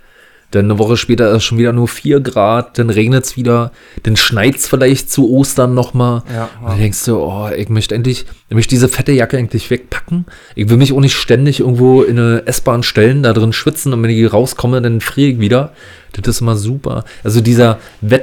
Dann 0.51 0.65
eine 0.65 0.79
Woche 0.79 0.97
später 0.97 1.31
ist 1.33 1.45
schon 1.45 1.59
wieder 1.59 1.75
nur 1.75 1.89
4 1.89 2.21
Grad, 2.21 2.79
dann 2.79 2.89
regnet 2.89 3.25
es 3.25 3.37
wieder, 3.37 3.71
dann 4.05 4.17
schneit 4.17 4.57
es 4.57 4.67
vielleicht 4.67 5.11
zu 5.11 5.31
Ostern 5.31 5.75
nochmal. 5.75 6.23
Ja, 6.35 6.49
Und 6.63 6.71
dann 6.71 6.79
denkst 6.79 7.05
du, 7.05 7.17
oh, 7.19 7.49
ich 7.55 7.69
möchte 7.69 7.95
endlich, 7.95 8.25
ich 8.49 8.55
möchte 8.55 8.71
diese 8.71 8.89
fette 8.89 9.13
Jacke 9.13 9.37
endlich 9.37 9.69
wegpacken. 9.71 10.25
Ich 10.55 10.71
will 10.71 10.79
mich 10.79 10.95
auch 10.95 11.01
nicht 11.01 11.15
ständig 11.17 11.61
irgendwo 11.61 12.01
in 12.03 12.19
eine 12.19 12.47
S-Bahn 12.47 12.83
stellen, 12.83 13.23
da 13.23 13.35
drin 13.35 13.53
schwitzen 13.53 13.93
und 13.93 14.03
wenn 14.03 14.09
ich 14.11 14.33
rauskomme, 14.33 14.81
dann 14.81 15.03
friere 15.03 15.33
ich 15.33 15.39
wieder. 15.41 15.73
Das 16.15 16.27
ist 16.37 16.41
immer 16.41 16.57
super. 16.57 17.05
Also 17.23 17.43
dieser 17.43 17.79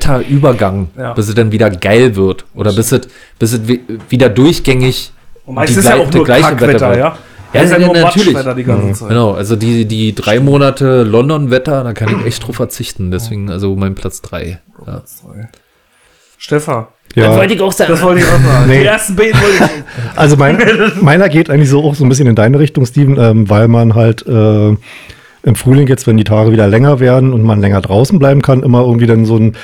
Wetterübergang, 0.10 0.90
Ja. 0.98 1.14
bis 1.14 1.28
es 1.30 1.36
dann 1.36 1.52
wieder 1.52 1.70
geil 1.70 2.16
wird 2.16 2.46
oder 2.56 2.74
bis 2.74 2.92
es, 2.92 3.02
bis 3.40 3.54
es 3.54 3.68
wi- 3.68 3.82
wieder 4.10 4.30
durchgängig 4.30 5.12
Und 5.46 5.56
meistens 5.56 5.76
die 5.84 5.90
ist 5.90 5.96
ja 5.96 6.02
auch 6.04 6.12
nur 6.12 6.26
gleiche 6.26 6.44
Kackwetter, 6.50 6.90
Wetter. 6.92 6.98
ja? 6.98 7.18
Ja, 7.56 7.62
ist 7.62 7.72
ja 7.72 7.78
ja, 7.80 7.86
nur 7.86 7.96
natürlich. 7.96 8.38
Die 8.56 8.64
ganze 8.64 8.94
Zeit. 8.94 9.10
Genau, 9.10 9.32
also 9.32 9.56
die, 9.56 9.86
die 9.86 10.14
drei 10.14 10.40
Monate 10.40 11.04
London-Wetter, 11.04 11.84
da 11.84 11.94
kann 11.94 12.20
ich 12.20 12.26
echt 12.26 12.46
drauf 12.46 12.56
verzichten. 12.56 13.12
Deswegen 13.12 13.50
also 13.50 13.76
mein 13.76 13.96
Platz 13.96 14.22
drei. 14.22 14.60
Ja. 14.86 15.02
Stefan, 16.38 16.88
Ja, 17.16 17.44
ich 17.44 17.62
auch 17.62 17.72
sagen. 17.72 17.92
das 17.92 18.02
wollte 18.02 18.22
ich 18.22 18.28
auch 18.28 18.40
sagen. 18.40 18.68
Nee. 18.68 18.82
Die 18.82 18.86
ersten 18.86 19.16
Beten 19.16 19.40
wollte 19.40 19.56
ich 19.56 20.16
also 20.16 20.36
mein, 20.38 20.60
meiner 21.02 21.30
geht 21.30 21.50
eigentlich 21.50 21.70
so 21.70 21.84
auch 21.84 21.96
so 21.96 22.04
ein 22.06 22.10
bisschen 22.10 22.28
in 22.28 22.36
deine 22.36 22.60
Richtung, 22.60 22.86
Steven, 22.86 23.18
ähm, 23.18 23.50
weil 23.50 23.68
man 23.68 23.96
halt 23.96 24.26
äh, 24.28 24.70
im 25.46 25.56
Frühling 25.56 25.88
jetzt, 25.88 26.08
wenn 26.08 26.18
die 26.18 26.24
Tage 26.24 26.52
wieder 26.52 26.68
länger 26.68 27.00
werden 27.00 27.32
und 27.32 27.44
man 27.44 27.62
länger 27.62 27.82
draußen 27.82 28.20
bleiben 28.20 28.42
kann, 28.42 28.64
immer 28.64 28.82
irgendwie 28.82 29.08
dann 29.08 29.26
so 29.26 29.38
ein 29.38 29.56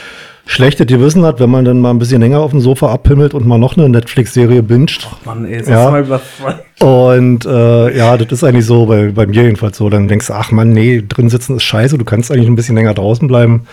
schlechtes 0.46 0.88
Gewissen 0.88 1.24
hat, 1.24 1.40
wenn 1.40 1.50
man 1.50 1.64
dann 1.66 1.80
mal 1.80 1.92
ein 1.92 2.00
bisschen 2.00 2.22
länger 2.22 2.40
auf 2.40 2.52
dem 2.52 2.60
Sofa 2.62 2.92
abhimmelt 2.92 3.34
und 3.34 3.46
mal 3.46 3.58
noch 3.58 3.78
eine 3.78 3.88
Netflix-Serie 3.90 4.64
binget. 4.64 5.08
Mann, 5.24 5.46
ey, 5.46 5.64
Ja. 5.70 6.04
zwei. 6.04 6.86
Und 6.86 7.46
äh, 7.46 7.98
ja, 7.98 8.18
das 8.18 8.32
ist 8.32 8.44
eigentlich 8.44 8.66
so, 8.66 8.86
bei, 8.88 9.12
bei 9.12 9.28
mir 9.28 9.44
jedenfalls 9.44 9.78
so. 9.78 9.90
Dann 9.90 10.08
denkst 10.08 10.28
du, 10.28 10.34
ach 10.34 10.52
Mann, 10.52 10.72
nee, 10.72 11.04
drin 11.08 11.30
sitzen 11.30 11.58
ist 11.58 11.64
scheiße, 11.64 11.98
du 11.98 12.06
kannst 12.06 12.32
eigentlich 12.32 12.48
ein 12.48 12.56
bisschen 12.56 12.76
länger 12.76 12.94
draußen 12.94 13.28
bleiben. 13.28 13.68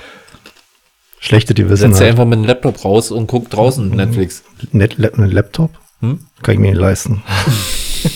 Schlechte 1.20 1.52
Gewissen. 1.54 1.92
Setz 1.92 2.00
Halt. 2.00 2.10
einfach 2.12 2.26
mit 2.26 2.38
dem 2.38 2.44
Laptop 2.44 2.84
raus 2.84 3.10
und 3.10 3.26
guck 3.26 3.50
draußen 3.50 3.88
Netflix. 3.90 4.44
Net, 4.72 4.98
Lap- 4.98 5.18
einen 5.18 5.30
Laptop? 5.32 5.70
Hm? 6.00 6.20
Kann 6.42 6.54
ich 6.54 6.60
mir 6.60 6.70
nicht 6.70 6.80
leisten. 6.80 7.22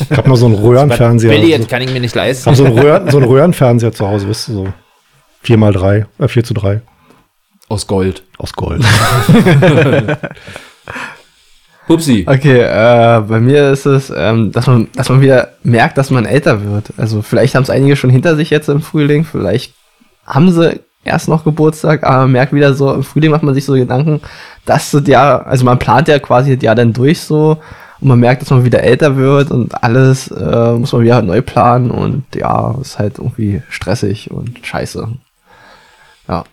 ich 0.09 0.17
habe 0.17 0.29
noch 0.29 0.37
so 0.37 0.47
einen 0.47 0.55
Röhrenfernseher. 0.63 1.31
Billy, 1.31 1.59
kann 1.65 1.83
ich 1.83 1.93
mir 1.93 1.99
nicht 2.01 2.15
leisten. 2.15 2.47
haben 2.47 2.55
so 2.55 2.65
einen, 2.65 2.79
Röhren, 2.79 3.11
so 3.11 3.17
einen 3.19 3.27
Röhrenfernseher 3.27 3.91
zu 3.93 4.07
Hause, 4.07 4.29
wisst 4.29 4.47
du 4.49 4.53
so. 4.53 4.69
4 5.43 5.57
mal 5.57 5.73
3, 5.73 6.07
äh, 6.21 6.29
4 6.29 6.45
zu 6.45 6.55
3 6.55 6.81
Aus 7.73 7.87
Gold. 7.87 8.23
aus 8.37 8.53
Gold. 8.53 8.85
Hupsi. 11.89 12.27
Okay, 12.29 12.61
äh, 12.61 13.23
bei 13.23 13.41
mir 13.41 13.71
ist 13.71 13.87
es, 13.87 14.13
ähm, 14.15 14.53
dass 14.53 14.67
man, 14.67 14.89
dass 14.95 15.09
man 15.09 15.23
wieder 15.23 15.53
merkt, 15.63 15.97
dass 15.97 16.11
man 16.11 16.27
älter 16.27 16.67
wird. 16.67 16.93
Also 16.99 17.23
vielleicht 17.23 17.55
haben 17.55 17.63
es 17.63 17.71
einige 17.71 17.97
schon 17.97 18.11
hinter 18.11 18.37
sich 18.37 18.51
jetzt 18.51 18.69
im 18.69 18.83
Frühling, 18.83 19.25
vielleicht 19.25 19.73
haben 20.27 20.53
sie 20.53 20.81
erst 21.03 21.29
noch 21.29 21.45
Geburtstag, 21.45 22.05
aber 22.05 22.19
man 22.19 22.33
merkt 22.33 22.53
wieder 22.53 22.75
so, 22.75 22.93
im 22.93 23.03
Frühling 23.03 23.31
macht 23.31 23.43
man 23.43 23.55
sich 23.55 23.65
so 23.65 23.73
Gedanken, 23.73 24.21
dass 24.67 24.91
das 24.91 25.07
Jahr, 25.07 25.47
also 25.47 25.65
man 25.65 25.79
plant 25.79 26.09
ja 26.09 26.19
quasi 26.19 26.55
das 26.55 26.63
Jahr 26.63 26.75
dann 26.75 26.93
durch 26.93 27.21
so 27.21 27.57
und 28.03 28.09
man 28.09 28.21
merkt, 28.21 28.43
dass 28.43 28.51
man 28.51 28.67
wieder 28.67 28.83
älter 28.83 29.17
wird 29.17 29.51
und 29.51 29.83
alles 29.83 30.31
äh, 30.31 30.73
muss 30.73 30.93
man 30.93 31.01
wieder 31.01 31.23
neu 31.23 31.41
planen 31.41 31.91
und 31.91 32.25
ja, 32.35 32.77
ist 32.83 32.99
halt 32.99 33.17
irgendwie 33.17 33.63
stressig 33.71 34.31
und 34.31 34.59
scheiße. 34.63 35.09
Ja. 36.29 36.45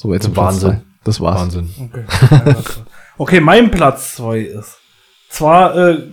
So, 0.00 0.12
jetzt 0.12 0.22
zum 0.26 0.32
Platz 0.32 0.46
Wahnsinn. 0.46 0.70
zwei. 0.70 0.80
Das 1.02 1.20
war's. 1.20 1.40
Wahnsinn. 1.40 1.70
Okay. 1.80 2.04
okay, 3.18 3.40
mein 3.40 3.68
Platz 3.68 4.14
zwei 4.14 4.38
ist. 4.38 4.76
Zwar 5.28 5.76
äh, 5.76 6.04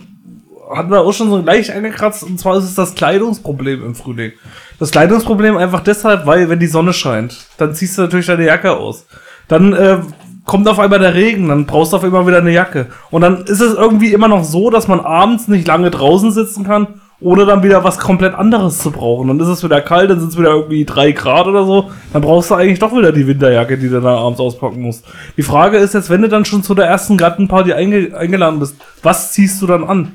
hatten 0.74 0.90
wir 0.90 1.02
auch 1.02 1.12
schon 1.12 1.30
so 1.30 1.36
leicht 1.38 1.70
angekratzt, 1.70 2.24
und 2.24 2.40
zwar 2.40 2.56
ist 2.56 2.64
es 2.64 2.74
das 2.74 2.96
Kleidungsproblem 2.96 3.84
im 3.84 3.94
Frühling. 3.94 4.32
Das 4.80 4.90
Kleidungsproblem 4.90 5.56
einfach 5.56 5.84
deshalb, 5.84 6.26
weil 6.26 6.48
wenn 6.48 6.58
die 6.58 6.66
Sonne 6.66 6.92
scheint, 6.92 7.46
dann 7.58 7.76
ziehst 7.76 7.96
du 7.96 8.02
natürlich 8.02 8.26
deine 8.26 8.44
Jacke 8.44 8.76
aus. 8.76 9.06
Dann 9.46 9.72
äh, 9.72 10.00
kommt 10.44 10.66
auf 10.66 10.80
einmal 10.80 10.98
der 10.98 11.14
Regen, 11.14 11.46
dann 11.46 11.66
brauchst 11.66 11.92
du 11.92 11.98
auf 11.98 12.02
einmal 12.02 12.26
wieder 12.26 12.38
eine 12.38 12.50
Jacke. 12.50 12.88
Und 13.12 13.20
dann 13.20 13.44
ist 13.44 13.60
es 13.60 13.74
irgendwie 13.74 14.12
immer 14.12 14.26
noch 14.26 14.42
so, 14.42 14.68
dass 14.68 14.88
man 14.88 14.98
abends 14.98 15.46
nicht 15.46 15.68
lange 15.68 15.92
draußen 15.92 16.32
sitzen 16.32 16.64
kann, 16.64 17.02
ohne 17.20 17.46
dann 17.46 17.62
wieder 17.62 17.82
was 17.82 17.98
komplett 17.98 18.34
anderes 18.34 18.78
zu 18.78 18.90
brauchen. 18.90 19.28
Dann 19.28 19.40
ist 19.40 19.48
es 19.48 19.64
wieder 19.64 19.80
kalt, 19.80 20.10
dann 20.10 20.20
sind 20.20 20.32
es 20.32 20.38
wieder 20.38 20.50
irgendwie 20.50 20.84
drei 20.84 21.12
Grad 21.12 21.46
oder 21.46 21.64
so. 21.64 21.90
Dann 22.12 22.22
brauchst 22.22 22.50
du 22.50 22.54
eigentlich 22.54 22.78
doch 22.78 22.94
wieder 22.94 23.12
die 23.12 23.26
Winterjacke, 23.26 23.78
die 23.78 23.88
du 23.88 24.00
dann 24.00 24.18
abends 24.18 24.40
auspacken 24.40 24.82
musst. 24.82 25.04
Die 25.36 25.42
Frage 25.42 25.78
ist 25.78 25.94
jetzt, 25.94 26.10
wenn 26.10 26.22
du 26.22 26.28
dann 26.28 26.44
schon 26.44 26.62
zu 26.62 26.74
der 26.74 26.86
ersten 26.86 27.16
Gartenparty 27.16 27.72
einge 27.72 28.16
eingeladen 28.16 28.58
bist, 28.58 28.76
was 29.02 29.32
ziehst 29.32 29.62
du 29.62 29.66
dann 29.66 29.84
an? 29.84 30.12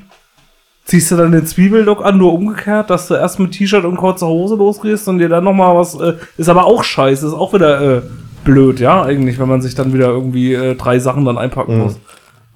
Ziehst 0.86 1.12
du 1.12 1.16
dann 1.16 1.32
den 1.32 1.45
Zwiebellook 1.45 2.04
an, 2.04 2.18
nur 2.18 2.34
umgekehrt, 2.34 2.89
dass 2.89 3.08
du 3.08 3.14
erst 3.14 3.39
mit 3.39 3.52
T-Shirt 3.52 3.86
und 3.86 3.97
kurzer 3.97 4.28
Hose 4.28 4.56
losgehst 4.56 5.08
und 5.08 5.20
dir 5.20 5.30
dann 5.30 5.43
nochmal 5.43 5.76
was, 5.76 5.99
äh, 5.99 6.16
ist 6.38 6.49
aber 6.49 6.66
auch 6.66 6.84
scheiße, 6.84 7.28
ist 7.28 7.34
auch 7.34 7.54
wieder 7.54 7.97
äh, 7.97 8.02
blöd, 8.43 8.80
ja, 8.80 9.04
eigentlich, 9.04 9.39
wenn 9.39 9.47
man 9.47 9.62
sich 9.62 9.76
dann 9.76 9.93
wieder 9.93 10.08
irgendwie 10.08 10.54
äh, 10.54 10.76
drei 10.76 10.99
Sachen 10.99 11.24
dann 11.26 11.38
einpacken 11.38 11.80
muss. 11.80 11.99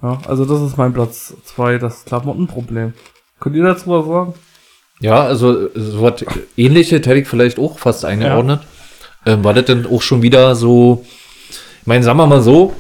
Ja, 0.02 0.18
also 0.28 0.46
das 0.46 0.62
ist 0.62 0.78
mein 0.78 0.94
Platz 0.94 1.36
zwei, 1.46 1.78
das 1.78 2.06
Klamottenproblem. 2.06 2.94
Könnt 3.40 3.56
ihr 3.56 3.64
dazu 3.64 3.90
was 3.90 4.06
sagen? 4.06 4.34
Ja, 5.02 5.24
also 5.24 5.70
so 5.74 6.02
was 6.02 6.24
ähnliche 6.56 6.96
hätte 6.96 7.14
ich 7.16 7.28
vielleicht 7.28 7.60
auch 7.60 7.80
fast 7.80 8.06
eingeordnet. 8.06 8.62
Ähm, 9.26 9.44
war 9.44 9.54
das 9.54 9.66
denn 9.66 9.86
auch 9.86 10.02
schon 10.02 10.22
wieder 10.22 10.56
so, 10.56 11.06
ich 11.82 11.88
meine, 11.88 12.04
sagen 12.04 12.18
wir 12.18 12.28
mal 12.28 12.42
so, 12.42 12.74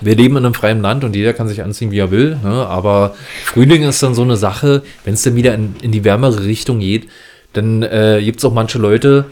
wir 0.00 0.16
leben 0.16 0.36
in 0.36 0.44
einem 0.44 0.54
freien 0.54 0.82
Land 0.82 1.04
und 1.04 1.16
jeder 1.16 1.32
kann 1.32 1.48
sich 1.48 1.62
anziehen, 1.62 1.90
wie 1.90 1.98
er 1.98 2.10
will, 2.10 2.38
ne? 2.42 2.66
aber 2.66 3.14
Frühling 3.44 3.82
ist 3.82 4.02
dann 4.02 4.14
so 4.14 4.22
eine 4.22 4.36
Sache, 4.36 4.82
wenn 5.04 5.14
es 5.14 5.22
dann 5.22 5.36
wieder 5.36 5.54
in, 5.54 5.74
in 5.82 5.92
die 5.92 6.04
wärmere 6.04 6.44
Richtung 6.44 6.80
geht, 6.80 7.08
dann 7.52 7.82
äh, 7.82 8.20
gibt 8.22 8.38
es 8.38 8.44
auch 8.44 8.52
manche 8.52 8.78
Leute, 8.78 9.26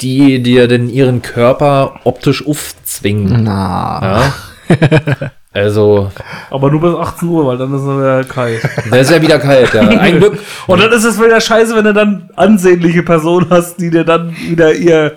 die 0.00 0.42
dir 0.42 0.68
dann 0.68 0.88
ihren 0.88 1.22
Körper 1.22 2.00
optisch 2.04 2.46
aufzwingen. 2.46 3.44
Na. 3.44 4.32
Ja? 4.68 5.30
Also, 5.52 6.12
Aber 6.50 6.70
nur 6.70 6.80
bis 6.80 6.94
18 6.94 7.28
Uhr, 7.28 7.44
weil 7.46 7.58
dann 7.58 7.74
ist 7.74 7.80
es 7.82 7.86
wieder 7.88 8.22
kalt. 8.24 8.60
da 8.90 8.96
ist 8.96 9.10
ja 9.10 9.20
wieder 9.20 9.38
kalt, 9.40 9.74
ja. 9.74 9.80
Ein 9.80 10.18
Glück. 10.18 10.38
Und 10.68 10.80
dann 10.80 10.92
ist 10.92 11.04
es 11.04 11.20
wieder 11.20 11.40
scheiße, 11.40 11.74
wenn 11.74 11.84
du 11.84 11.92
dann 11.92 12.30
ansehnliche 12.36 13.02
Personen 13.02 13.46
hast, 13.50 13.78
die 13.80 13.90
dir 13.90 14.04
dann 14.04 14.30
wieder 14.48 14.72
ihr, 14.72 15.14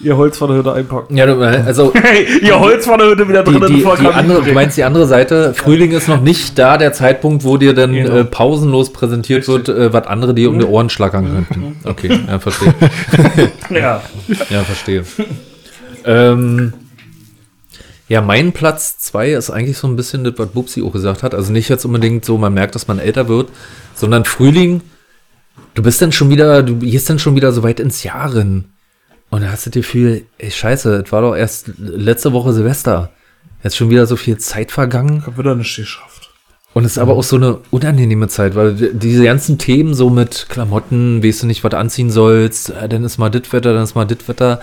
ihr 0.00 0.16
Holz 0.16 0.38
von 0.38 0.48
der 0.48 0.58
Hütte 0.58 0.72
einpacken. 0.72 1.16
Ja, 1.16 1.26
du- 1.26 1.38
also 1.40 1.92
Hey, 2.02 2.26
ihr 2.42 2.58
Holz 2.58 2.84
von 2.84 2.98
der 2.98 3.06
Hütte 3.10 3.28
wieder 3.28 3.44
die, 3.44 3.52
drinnen 3.52 3.68
die, 3.68 3.74
die 3.76 3.82
Kamin 3.84 4.06
andere, 4.08 4.42
du 4.42 4.52
meinst 4.52 4.76
die 4.76 4.82
andere 4.82 5.06
Seite, 5.06 5.54
Frühling 5.54 5.92
ist 5.92 6.08
noch 6.08 6.20
nicht 6.20 6.58
da, 6.58 6.76
der 6.76 6.92
Zeitpunkt, 6.92 7.44
wo 7.44 7.56
dir 7.56 7.74
dann 7.74 7.92
Genau. 7.92 8.12
äh, 8.16 8.24
pausenlos 8.24 8.92
präsentiert 8.92 9.46
wird, 9.46 9.68
äh, 9.68 9.92
was 9.92 10.08
andere 10.08 10.34
dir 10.34 10.50
um 10.50 10.58
die 10.58 10.64
Ohren 10.64 10.90
schlackern 10.90 11.30
könnten. 11.46 11.76
Okay, 11.84 12.18
ja, 12.26 12.40
verstehe. 12.40 12.74
Ja. 13.70 14.02
Ja, 14.50 14.64
verstehe. 14.64 15.04
ähm, 16.04 16.72
ja, 18.08 18.20
mein 18.20 18.52
Platz 18.52 18.98
zwei 18.98 19.30
ist 19.32 19.50
eigentlich 19.50 19.78
so 19.78 19.86
ein 19.88 19.96
bisschen 19.96 20.24
das, 20.24 20.34
was 20.36 20.48
Bubsi 20.48 20.82
auch 20.82 20.92
gesagt 20.92 21.22
hat. 21.22 21.34
Also 21.34 21.52
nicht 21.52 21.68
jetzt 21.68 21.84
unbedingt 21.84 22.24
so, 22.24 22.36
man 22.38 22.52
merkt, 22.54 22.74
dass 22.74 22.86
man 22.86 22.98
älter 22.98 23.28
wird, 23.28 23.48
sondern 23.94 24.24
Frühling, 24.24 24.82
du 25.74 25.82
bist 25.82 26.02
dann 26.02 26.12
schon 26.12 26.30
wieder, 26.30 26.62
du 26.62 26.76
gehst 26.76 27.08
dann 27.08 27.18
schon 27.18 27.34
wieder 27.36 27.52
so 27.52 27.62
weit 27.62 27.80
ins 27.80 28.02
Jahr 28.02 28.34
rein. 28.36 28.66
Und 29.30 29.42
da 29.42 29.50
hast 29.50 29.66
du 29.66 29.70
das 29.70 29.74
Gefühl, 29.76 30.26
ey, 30.38 30.50
scheiße, 30.50 31.02
es 31.04 31.12
war 31.12 31.22
doch 31.22 31.34
erst 31.34 31.72
letzte 31.78 32.32
Woche 32.32 32.52
Silvester. 32.52 33.10
Jetzt 33.62 33.76
schon 33.76 33.90
wieder 33.90 34.06
so 34.06 34.16
viel 34.16 34.36
Zeit 34.38 34.70
vergangen. 34.70 35.18
Ich 35.20 35.26
hab 35.26 35.38
wieder 35.38 35.54
nicht 35.54 35.74
geschafft. 35.74 36.30
Und 36.74 36.84
es 36.84 36.92
ist 36.92 36.98
aber 36.98 37.14
auch 37.14 37.22
so 37.24 37.36
eine 37.36 37.58
unangenehme 37.70 38.28
Zeit, 38.28 38.54
weil 38.56 38.74
die- 38.74 38.90
diese 38.94 39.24
ganzen 39.24 39.58
Themen 39.58 39.94
so 39.94 40.10
mit 40.10 40.46
Klamotten, 40.48 41.22
weißt 41.24 41.44
du 41.44 41.46
nicht, 41.46 41.64
was 41.64 41.72
anziehen 41.72 42.10
sollst, 42.10 42.70
äh, 42.70 42.88
dann 42.88 43.04
ist 43.04 43.16
mal 43.16 43.30
dit 43.30 43.52
Wetter, 43.52 43.72
dann 43.72 43.84
ist 43.84 43.94
mal 43.94 44.04
dit 44.04 44.28
Wetter. 44.28 44.60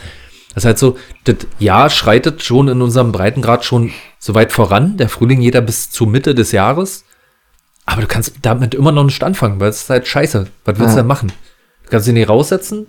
Das 0.53 0.63
ist 0.63 0.65
halt 0.65 0.79
so, 0.79 0.97
das 1.23 1.37
Jahr 1.59 1.89
schreitet 1.89 2.43
schon 2.43 2.67
in 2.67 2.81
unserem 2.81 3.11
Breitengrad 3.11 3.63
schon 3.63 3.91
so 4.19 4.35
weit 4.35 4.51
voran. 4.51 4.97
Der 4.97 5.07
Frühling 5.09 5.39
geht 5.41 5.55
ja 5.55 5.61
bis 5.61 5.89
zur 5.89 6.07
Mitte 6.07 6.35
des 6.35 6.51
Jahres. 6.51 7.05
Aber 7.85 8.01
du 8.01 8.07
kannst 8.07 8.33
damit 8.41 8.75
immer 8.75 8.91
noch 8.91 9.03
nicht 9.05 9.23
anfangen, 9.23 9.59
weil 9.59 9.69
es 9.69 9.83
ist 9.83 9.89
halt 9.89 10.07
scheiße. 10.07 10.47
Was 10.65 10.77
willst 10.79 10.91
du 10.93 10.97
Ja. 10.97 11.01
denn 11.01 11.07
machen? 11.07 11.31
Du 11.85 11.89
kannst 11.89 12.05
dich 12.07 12.13
nicht 12.13 12.29
raussetzen. 12.29 12.85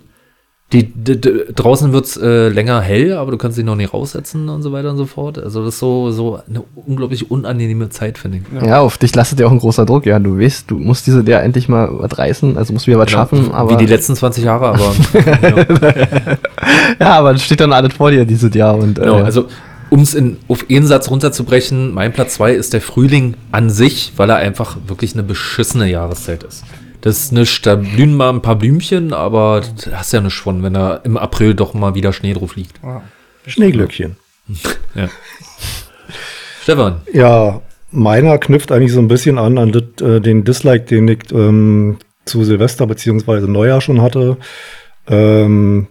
Die, 0.73 0.91
die, 0.91 1.21
die, 1.21 1.45
draußen 1.55 1.93
wird's 1.93 2.17
äh, 2.17 2.49
länger 2.49 2.81
hell, 2.81 3.13
aber 3.13 3.31
du 3.31 3.37
kannst 3.37 3.57
dich 3.57 3.65
noch 3.65 3.75
nicht 3.75 3.93
raussetzen 3.93 4.49
und 4.49 4.63
so 4.63 4.71
weiter 4.71 4.89
und 4.89 4.97
so 4.97 5.05
fort. 5.05 5.37
Also 5.37 5.63
das 5.63 5.75
ist 5.75 5.79
so, 5.79 6.11
so 6.11 6.39
eine 6.49 6.63
unglaublich 6.75 7.29
unangenehme 7.29 7.89
Zeit, 7.89 8.17
finde 8.17 8.39
ich. 8.39 8.67
Ja. 8.67 8.81
auf 8.81 8.97
dich 8.97 9.15
lastet 9.15 9.39
ja 9.39 9.45
auch 9.45 9.51
ein 9.51 9.59
großer 9.59 9.85
Druck. 9.85 10.05
Ja, 10.05 10.19
du 10.19 10.39
weißt, 10.39 10.69
du 10.71 10.79
musst 10.79 11.05
diese 11.05 11.23
der 11.23 11.43
endlich 11.43 11.69
mal 11.69 11.89
was 11.91 12.17
reißen, 12.17 12.57
also 12.57 12.73
musst 12.73 12.87
wieder 12.87 12.97
was 12.97 13.11
schaffen. 13.11 13.51
Aber, 13.51 13.71
Wie 13.71 13.77
die 13.77 13.85
letzten 13.85 14.15
20 14.15 14.43
Jahre, 14.43 14.69
aber. 14.69 14.93
ja. 15.13 16.37
ja, 16.99 17.19
aber 17.19 17.31
es 17.31 17.43
steht 17.43 17.59
dann 17.59 17.71
alles 17.71 17.93
vor 17.93 18.11
dir 18.11 18.25
dieses 18.25 18.53
Jahr. 18.53 18.75
Und, 18.75 18.97
äh, 18.97 19.03
Genau, 19.03 19.17
also 19.23 19.45
um 19.89 20.01
es 20.01 20.17
auf 20.47 20.65
einen 20.71 20.87
Satz 20.87 21.11
runterzubrechen, 21.11 21.93
mein 21.93 22.13
Platz 22.13 22.33
2 22.35 22.53
ist 22.53 22.73
der 22.73 22.81
Frühling 22.81 23.35
an 23.51 23.69
sich, 23.69 24.13
weil 24.17 24.31
er 24.31 24.37
einfach 24.37 24.77
wirklich 24.87 25.13
eine 25.13 25.21
beschissene 25.21 25.87
Jahreszeit 25.87 26.41
ist. 26.41 26.63
Das 27.03 27.17
ist 27.19 27.31
nicht, 27.33 27.65
da 27.65 27.75
blühen 27.75 28.15
mal 28.15 28.29
ein 28.29 28.41
paar 28.41 28.55
Blümchen, 28.55 29.11
aber 29.11 29.59
das 29.75 29.91
hast 29.93 30.13
ja 30.13 30.21
nicht 30.21 30.35
von, 30.37 30.63
wenn 30.63 30.73
da 30.73 30.95
im 31.03 31.17
April 31.17 31.53
doch 31.53 31.73
mal 31.73 31.95
wieder 31.95 32.13
Schnee 32.13 32.33
drauf 32.33 32.55
liegt. 32.55 32.79
Schneeglöckchen. 33.45 34.15
Ja. 34.95 35.09
Stefan, 36.61 37.01
Ja, 37.11 37.61
meiner 37.91 38.37
knüpft 38.37 38.71
eigentlich 38.71 38.93
so 38.93 38.99
ein 38.99 39.07
bisschen 39.07 39.37
an 39.37 39.57
an 39.57 39.71
dit, 39.71 40.01
äh, 40.01 40.21
den 40.21 40.43
Dislike, 40.43 40.85
den 40.85 41.07
ich 41.07 41.31
ähm, 41.33 41.97
zu 42.25 42.43
Silvester 42.43 42.87
beziehungsweise 42.87 43.49
Neujahr 43.51 43.81
schon 43.81 44.01
hatte. 44.01 44.37
Ähm, 45.07 45.87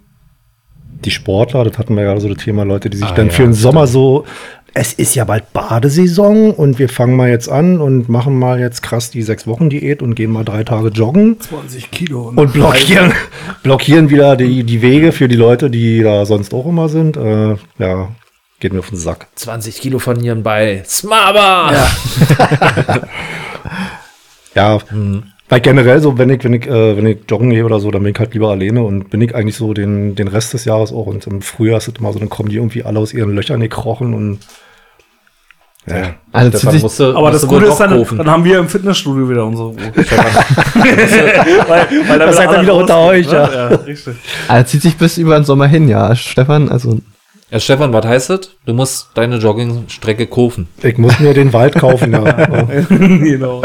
die 1.05 1.11
Sportler, 1.11 1.65
das 1.65 1.79
hatten 1.79 1.97
wir 1.97 2.05
ja 2.05 2.19
so 2.21 2.29
das 2.29 2.43
Thema, 2.43 2.63
Leute, 2.65 2.89
die 2.89 2.97
sich 2.97 3.07
Ah, 3.07 3.15
dann 3.15 3.27
ja, 3.27 3.33
für 3.33 3.43
den. 3.43 3.53
Sommer 3.55 3.87
so, 3.87 4.25
es 4.75 4.93
ist 4.93 5.15
ja 5.15 5.25
bald 5.25 5.53
Badesaison 5.53 6.51
und 6.53 6.79
wir 6.79 6.89
fangen 6.89 7.17
mal 7.17 7.29
jetzt 7.29 7.49
an 7.49 7.81
und 7.81 8.09
machen 8.09 8.39
mal 8.39 8.59
jetzt 8.59 8.83
krass 8.83 9.11
die 9.11 9.23
sechs 9.23 9.47
Wochen 9.47 9.69
Diät 9.69 10.03
und 10.03 10.15
gehen 10.15 10.31
mal 10.31 10.45
drei 10.45 10.65
Tage 10.65 10.89
joggen 10.89 11.39
20 11.41 11.91
Kilo. 11.91 12.33
und 12.35 12.53
blockieren, 12.53 13.13
blockieren 13.63 14.11
wieder 14.11 14.37
die, 14.37 14.65
die 14.65 14.83
Wege 14.83 15.13
für 15.13 15.29
die 15.29 15.37
Leute, 15.37 15.71
die 15.71 16.03
da 16.03 16.25
sonst 16.25 16.55
auch 16.55 16.67
immer 16.67 16.89
sind. 16.89 17.17
Äh, 17.17 17.57
ja, 17.79 18.09
geht 18.61 18.73
mir 18.73 18.79
auf 18.79 18.89
den 18.89 18.99
Sack. 18.99 19.29
20 19.35 19.81
Kilo 19.81 19.99
von 19.99 20.23
ihren 20.23 20.43
bei 20.43 20.83
Smaba! 20.87 21.73
Ja, 24.55 24.81
weil 25.49 25.61
generell 25.61 26.01
so, 26.01 26.17
wenn 26.17 26.31
ich, 26.31 26.45
wenn 26.45 26.55
ich, 26.55 26.67
äh, 26.67 26.97
wenn 26.97 27.07
ich 27.07 27.19
joggen 27.29 27.51
gehe 27.51 27.65
oder 27.65 27.79
so, 27.79 27.91
dann 27.91 28.03
bin 28.03 28.13
ich 28.13 28.19
halt 28.19 28.33
lieber 28.33 28.51
alleine 28.51 28.83
und 28.83 29.11
bin 29.11 29.21
ich 29.21 29.35
eigentlich 29.35 29.57
so 29.57 29.75
den, 29.75 30.15
den 30.15 30.29
Rest 30.29 30.55
des 30.55 30.65
Jahres 30.65 30.93
auch. 30.93 31.07
Und 31.07 31.27
im 31.27 31.43
Frühjahr 31.43 31.79
ist 31.79 31.89
es 31.89 31.95
immer 31.99 32.13
so, 32.13 32.19
dann 32.19 32.29
kommen 32.29 32.49
die 32.49 32.57
irgendwie 32.57 32.85
alle 32.85 32.99
aus 32.99 33.13
ihren 33.13 33.35
Löchern 33.35 33.61
gekrochen 33.61 34.15
und 34.15 34.39
ja. 35.87 36.15
also 36.31 36.51
zieht 36.51 36.61
Stefan 36.61 36.73
sich, 36.73 36.83
musste, 36.83 37.15
Aber 37.17 37.31
das 37.31 37.43
musste 37.43 37.59
Gute 37.59 37.73
ist 37.73 37.79
dann, 37.79 38.19
dann 38.19 38.31
haben 38.31 38.45
wir 38.45 38.59
im 38.59 38.69
Fitnessstudio 38.69 39.29
wieder 39.29 39.45
unsere 39.45 39.69
Ruhe. 39.69 39.77
weil, 41.69 41.87
weil 42.09 42.19
Das 42.19 42.37
seid 42.37 42.53
ihr 42.53 42.63
wieder 42.63 42.75
unter 42.75 42.99
euch, 42.99 43.27
ja. 43.27 43.53
ja. 43.53 43.71
ja 43.71 43.77
richtig. 43.77 44.15
also 44.47 44.69
zieht 44.69 44.83
sich 44.83 44.97
bis 44.97 45.19
über 45.19 45.35
den 45.35 45.45
Sommer 45.45 45.67
hin, 45.67 45.89
ja, 45.89 46.15
Stefan. 46.15 46.69
Also 46.69 47.01
Ja, 47.53 47.61
Stefan, 47.61 47.93
was 47.93 48.07
heißt 48.07 48.31
das? 48.31 48.41
Du 48.65 48.73
musst 48.73 49.09
deine 49.13 49.37
Joggingstrecke 49.37 50.27
kaufen. 50.27 50.69
Ich 50.83 50.97
muss 50.97 51.21
mir 51.21 51.35
den 51.35 51.53
Wald 51.53 51.75
kaufen, 51.75 52.11
ja. 52.13 52.21
genau. 52.89 53.61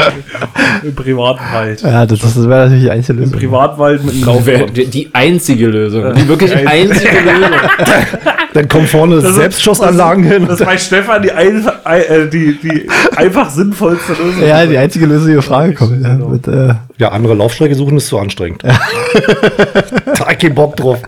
Im 0.84 0.94
Privatwald. 0.94 1.80
ja, 1.80 2.04
das, 2.04 2.20
das 2.20 2.36
wäre 2.36 2.64
natürlich 2.64 2.82
die 2.84 2.90
einzige 2.90 3.14
Im 3.14 3.24
Lösung. 3.24 3.38
Privatwald 3.38 4.04
mit 4.04 4.14
einem 4.14 4.24
Laufband. 4.24 4.76
Die, 4.76 4.86
die 4.88 5.08
einzige 5.14 5.68
Lösung. 5.68 6.12
Die 6.12 6.28
wirklich 6.28 6.50
Die 6.52 6.66
einzige 6.66 7.18
Lösung. 7.24 7.50
Dann 8.52 8.68
kommen 8.68 8.86
vorne 8.86 9.16
Das 9.16 9.24
ist- 9.30 9.36
Selbstschussanlagen 9.36 10.22
hin. 10.24 10.46
Das 10.46 10.60
ist 10.60 10.66
bei 10.66 10.76
Stefan 10.76 11.22
die, 11.22 11.32
einfach, 11.32 11.76
äh, 11.86 12.26
die, 12.28 12.58
die 12.62 12.86
einfach 13.16 13.48
sinnvollste 13.48 14.12
Lösung. 14.12 14.46
Ja, 14.46 14.66
die 14.66 14.76
einzige 14.76 15.06
Lösung, 15.06 15.28
die 15.28 15.32
in 15.34 15.40
Frage 15.42 15.72
kommt. 15.72 16.02
Ja, 16.02 16.12
Genau. 16.12 16.28
mit, 16.28 16.46
äh, 16.46 16.74
Ja, 16.98 17.08
andere 17.12 17.32
Laufstrecke 17.32 17.74
suchen 17.74 17.96
ist 17.96 18.08
zu 18.08 18.18
anstrengend. 18.18 18.62
da 18.64 18.78
hab 20.18 20.30
ich 20.32 20.38
keinen 20.38 20.54
Bock 20.54 20.76
drauf. 20.76 20.98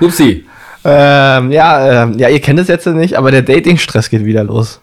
Upsi. 0.00 0.46
Ähm, 0.84 1.50
ja, 1.50 2.04
ähm, 2.04 2.18
ja, 2.18 2.28
ihr 2.28 2.40
kennt 2.40 2.60
es 2.60 2.68
jetzt 2.68 2.86
nicht, 2.86 3.16
aber 3.16 3.30
der 3.30 3.42
Dating-Stress 3.42 4.10
geht 4.10 4.24
wieder 4.24 4.44
los. 4.44 4.80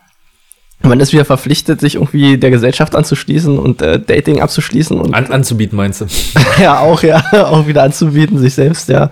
Man 0.84 0.99
ist 0.99 1.14
wieder 1.14 1.26
verpflichtet, 1.26 1.80
sich 1.80 1.95
irgendwie 1.95 2.38
der 2.38 2.49
Gesellschaft 2.49 2.95
anzuschließen 2.95 3.60
und 3.60 3.84
äh, 3.84 3.99
Dating 3.99 4.41
abzuschließen 4.41 4.99
und 4.99 5.14
An, 5.14 5.28
anzubieten, 5.28 5.78
meinst 5.78 6.02
du? 6.02 6.06
ja 6.62 6.80
auch 6.80 7.04
ja 7.04 7.24
auch 7.45 7.68
wieder 7.68 7.84
anzubieten, 7.84 8.39
sich 8.39 8.56
selbst 8.56 8.89
ja. 8.89 9.12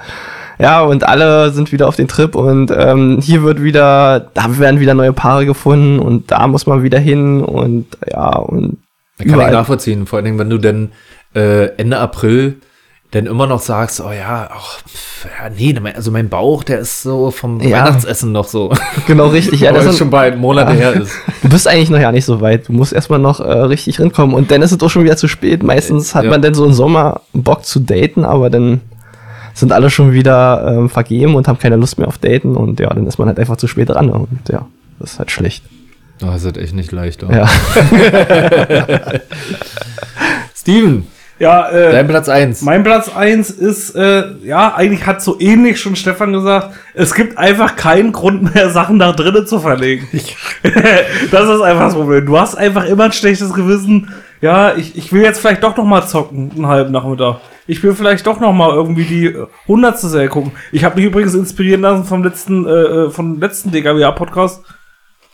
Ja, 0.62 0.82
und 0.82 1.08
alle 1.08 1.52
sind 1.52 1.72
wieder 1.72 1.88
auf 1.88 1.96
den 1.96 2.10
Trip 2.10 2.36
und 2.36 2.70
ähm, 2.76 3.20
hier 3.22 3.44
wird 3.44 3.64
wieder, 3.64 4.30
da 4.34 4.60
werden 4.60 4.82
wieder 4.82 4.94
neue 4.94 5.14
Paare 5.14 5.46
gefunden 5.46 6.00
und 6.00 6.32
da 6.32 6.48
muss 6.48 6.66
man 6.66 6.84
wieder 6.84 7.00
hin 7.00 7.42
und 7.42 7.86
ja 8.12 8.32
und 8.32 8.78
Kann 9.20 9.40
ich 9.40 9.52
nachvollziehen. 9.52 10.06
Vor 10.06 10.18
allen 10.18 10.26
Dingen, 10.26 10.40
wenn 10.40 10.50
du 10.50 10.58
dann 10.58 10.92
äh, 11.34 11.68
Ende 11.78 12.00
April 12.00 12.58
dann 13.12 13.26
immer 13.26 13.48
noch 13.48 13.60
sagst, 13.60 14.02
oh 14.02 14.12
ja, 14.12 14.50
ach, 14.54 14.80
pf, 14.88 15.26
ja, 15.26 15.50
nee, 15.50 15.76
also 15.96 16.12
mein 16.12 16.30
Bauch, 16.30 16.64
der 16.64 16.78
ist 16.80 17.02
so 17.02 17.32
vom 17.32 17.60
Ja. 17.60 17.86
Weihnachtsessen 17.86 18.32
noch 18.32 18.48
so. 18.48 18.72
Genau 19.08 19.28
richtig. 19.28 19.62
Ja, 19.62 19.72
das 19.74 19.80
es 19.86 19.90
sind, 19.92 19.98
schon 19.98 20.10
bald 20.12 20.38
Monate 20.38 20.74
her 20.74 20.94
ist. 20.94 21.14
du 21.42 21.50
bist 21.50 21.68
eigentlich 21.68 21.90
noch 21.90 22.00
ja 22.00 22.12
nicht 22.12 22.26
so 22.26 22.40
weit. 22.40 22.68
Du 22.68 22.74
musst 22.74 22.94
erstmal 22.94 23.18
noch 23.18 23.40
äh, 23.40 23.52
richtig 23.52 24.00
rinkommen. 24.00 24.36
Und 24.36 24.52
dann 24.52 24.62
ist 24.62 24.72
es 24.72 24.80
auch 24.82 24.90
schon 24.90 25.04
wieder 25.06 25.18
zu 25.18 25.28
spät. 25.28 25.64
Meistens 25.64 26.14
hat 26.14 26.26
Ja. 26.26 26.30
man 26.30 26.44
dann 26.44 26.54
so 26.54 26.66
im 26.66 26.74
Sommer 26.74 27.22
Bock 27.34 27.66
zu 27.66 27.80
daten, 27.80 28.26
aber 28.26 28.52
dann 28.52 28.82
sind 29.56 29.72
alle 29.72 29.90
schon 29.90 30.14
wieder 30.14 30.76
ähm, 30.78 30.90
vergeben 30.90 31.34
und 31.34 31.48
haben 31.48 31.58
keine 31.58 31.78
Lust 31.78 31.98
mehr 31.98 32.08
auf 32.08 32.20
Daten. 32.20 32.56
Und 32.56 32.80
ja, 32.80 32.90
dann 32.94 33.08
ist 33.08 33.18
man 33.18 33.28
halt 33.28 33.40
einfach 33.40 33.58
zu 33.58 33.66
spät 33.66 33.90
dran. 33.90 34.12
Und 34.12 34.28
ja, 34.50 34.68
das 35.00 35.14
ist 35.14 35.20
halt 35.20 35.32
schlecht. 35.32 35.64
Oh, 36.22 36.28
das 36.28 36.44
ist 36.44 36.58
echt 36.58 36.76
nicht 36.76 36.92
leicht. 36.92 37.24
Oh. 37.24 37.32
Ja. 37.32 37.48
Steven, 40.56 41.08
Ja, 41.40 41.70
äh, 41.70 41.94
dein 41.94 42.08
Platz 42.08 42.28
1. 42.28 42.62
Mein 42.64 42.84
Platz 42.84 43.10
eins 43.16 43.50
ist, 43.50 43.96
äh, 43.96 44.26
ja, 44.44 44.76
eigentlich 44.76 45.06
hat 45.06 45.22
so 45.22 45.40
ähnlich 45.40 45.80
schon 45.80 45.96
Stefan 45.96 46.34
gesagt, 46.34 46.72
es 46.94 47.14
gibt 47.14 47.38
einfach 47.38 47.78
keinen 47.78 48.12
Grund 48.12 48.54
mehr, 48.54 48.70
Sachen 48.70 48.98
nach 48.98 49.16
drinnen 49.16 49.48
zu 49.48 49.60
verlegen. 49.60 50.08
das 51.32 51.50
ist 51.50 51.62
einfach 51.62 51.86
das 51.86 51.96
Problem. 51.96 52.26
Du 52.26 52.38
hast 52.38 52.56
einfach 52.56 52.86
immer 52.86 53.06
ein 53.06 53.14
schlechtes 53.14 53.54
Gewissen. 53.54 54.10
Ja, 54.42 54.76
ich, 54.76 54.98
ich 54.98 55.14
will 55.14 55.22
jetzt 55.22 55.40
vielleicht 55.40 55.64
doch 55.64 55.76
noch 55.78 55.86
mal 55.86 56.06
zocken, 56.06 56.52
einen 56.56 56.68
halben 56.68 56.92
Nachmittag. 56.92 57.38
Ich 57.68 57.82
will 57.84 57.94
vielleicht 57.94 58.26
doch 58.26 58.40
noch 58.40 58.52
mal 58.52 58.72
irgendwie 58.72 59.04
die 59.04 59.26
äh, 59.28 59.48
hundertste 59.68 60.10
Serie 60.10 60.28
gucken. 60.28 60.52
Ich 60.72 60.84
habe 60.84 60.96
mich 60.96 61.06
übrigens 61.06 61.36
inspirieren 61.36 61.82
lassen 61.82 62.04
vom 62.04 62.24
letzten, 62.24 62.66
äh, 62.66 62.70
äh, 62.70 63.10
vom 63.12 63.40
letzten 63.40 63.72
DKWA-Podcast. 63.72 64.64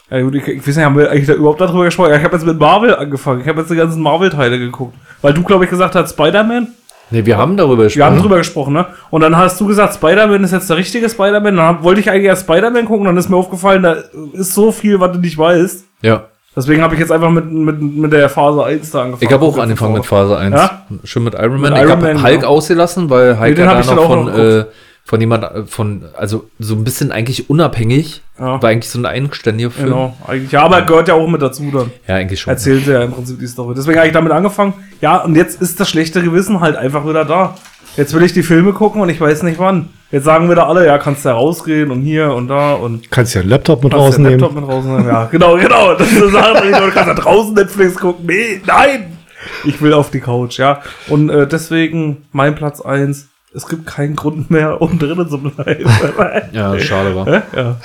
Ja, 0.10 0.22
gut, 0.22 0.36
ich, 0.36 0.48
ich 0.48 0.68
weiß 0.68 0.76
nicht, 0.76 0.86
haben 0.86 0.98
wir 0.98 1.10
eigentlich 1.10 1.26
da 1.26 1.34
überhaupt 1.34 1.62
darüber 1.62 1.86
gesprochen? 1.86 2.14
Ich 2.14 2.24
habe 2.24 2.36
jetzt 2.36 2.46
mit 2.46 2.60
Marvel 2.60 2.96
angefangen. 2.96 3.42
Ich 3.42 3.48
habe 3.48 3.62
jetzt 3.62 3.72
die 3.72 3.76
ganzen 3.76 4.02
Marvel-Teile 4.02 4.60
geguckt. 4.60 4.96
Weil 5.22 5.34
du, 5.34 5.42
glaube 5.44 5.64
ich, 5.64 5.70
gesagt 5.70 5.96
hast, 5.96 6.12
Spider-Man. 6.12 6.68
Nee, 7.12 7.26
wir 7.26 7.38
haben 7.38 7.56
darüber 7.58 7.84
Wir 7.84 7.84
haben 7.84 7.90
gesprochen. 7.90 8.22
drüber 8.22 8.38
gesprochen, 8.38 8.74
ne? 8.74 8.86
Und 9.10 9.22
dann 9.22 9.36
hast 9.38 9.60
du 9.60 9.68
gesagt, 9.68 9.96
Spider-Man 9.96 10.44
ist 10.44 10.52
jetzt 10.52 10.70
der 10.70 10.78
richtige 10.78 11.10
Spider-Man. 11.10 11.56
Dann 11.56 11.84
wollte 11.84 12.02
ich 12.02 12.10
eigentlich 12.10 12.26
erst 12.26 12.44
Spider-Man 12.44 12.86
gucken, 12.86 13.06
dann 13.06 13.18
ist 13.18 13.30
mir 13.30 13.36
aufgefallen, 13.36 13.84
da 13.84 13.96
ist 14.34 14.54
so 14.54 14.72
viel, 14.72 15.00
was 15.00 15.12
du 15.12 15.20
nicht 15.20 15.38
weißt. 15.38 15.86
Ja. 16.02 16.26
Deswegen 16.56 16.82
habe 16.82 16.94
ich 16.94 17.02
jetzt 17.02 17.12
einfach 17.12 17.30
mit, 17.30 17.52
mit, 17.52 17.82
mit 17.82 18.14
der 18.14 18.30
Phase 18.30 18.64
1 18.64 18.92
da 18.92 19.02
angefangen. 19.04 19.28
Ich 19.28 19.34
habe 19.34 19.46
auch 19.46 19.58
angefangen 19.58 19.94
mit 19.94 20.06
Phase 20.06 20.38
1. 20.38 20.56
Ja? 20.56 20.86
Schön 21.04 21.24
mit 21.26 21.34
Iron 21.34 21.60
Man. 21.60 21.74
Mit 21.74 21.84
ich 21.84 21.90
habe 21.90 22.24
Hulk 22.24 22.42
ja. 22.44 22.48
ausgelassen, 22.48 23.10
weil 23.10 23.40
Hulk 23.40 23.56
den 23.56 23.66
ja 23.66 23.82
da 23.82 23.94
noch 23.94 24.04
auch 24.04 24.08
von, 24.08 24.28
äh, 24.30 24.66
von 25.06 25.22
jemand, 25.22 25.44
äh, 25.44 25.66
von, 25.68 26.06
also 26.18 26.50
so 26.60 26.76
ein 26.76 26.84
bisschen 26.84 27.12
eigentlich 27.12 27.50
unabhängig. 27.50 28.24
Ja. 28.40 28.62
War 28.62 28.70
eigentlich 28.70 28.90
so 28.90 29.00
ein 29.00 29.06
eigenständiger 29.06 29.72
Film. 29.72 29.90
Genau, 29.90 30.18
eigentlich. 30.28 30.52
Ja, 30.52 30.64
aber 30.64 30.82
gehört 30.82 31.08
ja 31.08 31.14
auch 31.14 31.28
mit 31.28 31.42
dazu 31.42 31.70
dann. 31.72 31.92
Ja, 32.08 32.16
eigentlich 32.16 32.42
schon. 32.42 32.52
Erzählt 32.52 32.88
ja 32.88 33.04
im 33.04 33.12
Prinzip 33.12 33.40
die 33.40 33.48
Story. 33.48 33.76
Deswegen 33.78 33.98
habe 33.98 34.08
ich 34.08 34.14
damit 34.14 34.32
angefangen. 34.32 34.74
Ja, 35.02 35.18
und 35.18 35.36
jetzt 35.36 35.62
ist 35.62 35.80
das 35.80 35.90
schlechte 35.90 36.22
Gewissen 36.22 36.60
halt 36.60 36.76
einfach 36.76 37.08
wieder 37.08 37.24
da. 37.24 37.56
Jetzt 37.98 38.14
will 38.14 38.24
ich 38.24 38.34
die 38.34 38.44
Filme 38.44 38.74
gucken 38.74 39.02
und 39.02 39.08
ich 39.10 39.22
weiß 39.22 39.44
nicht 39.44 39.58
wann. 39.58 39.90
Jetzt 40.12 40.26
sagen 40.26 40.50
wieder 40.50 40.68
alle, 40.68 40.86
ja, 40.86 40.98
kannst 40.98 41.24
du 41.24 41.30
ja 41.30 41.36
rausgehen 41.36 41.92
und 41.92 42.02
hier 42.02 42.34
und 42.34 42.48
da 42.48 42.74
und 42.74 43.10
Kannst 43.10 43.36
ja 43.36 43.42
einen 43.42 43.50
Laptop 43.50 43.84
mit 43.84 43.94
rausnehmen. 43.94 44.40
Laptop 44.40 44.56
mit 44.56 44.68
rausnehmen. 44.68 45.08
Ja, 45.08 45.26
genau, 45.26 45.56
genau. 45.56 45.94
Das 45.94 46.12
ist 46.12 46.22
eine 46.22 46.32
Sache, 46.32 46.72
du 46.72 46.92
kannst 46.92 47.10
da 47.10 47.14
draußen 47.14 47.54
Netflix 47.54 47.96
gucken. 47.96 48.26
Nee, 48.26 48.62
nein! 48.66 49.18
Ich 49.64 49.82
will 49.82 49.94
auf 49.94 50.10
die 50.10 50.20
Couch, 50.20 50.58
ja. 50.58 50.82
Und 51.08 51.30
äh, 51.30 51.48
deswegen 51.48 52.26
mein 52.32 52.56
Platz 52.56 52.82
eins. 52.82 53.30
Es 53.56 53.68
gibt 53.68 53.86
keinen 53.86 54.18
Grund 54.18 54.52
mehr, 54.52 54.82
um 54.82 55.00
drinnen 55.00 55.30
zu 55.30 55.38
bleiben. 55.38 55.90
Ja, 56.52 56.78
schade 56.78 57.16
war. 57.16 57.26
Hä? 57.26 57.42
ja. 57.56 57.78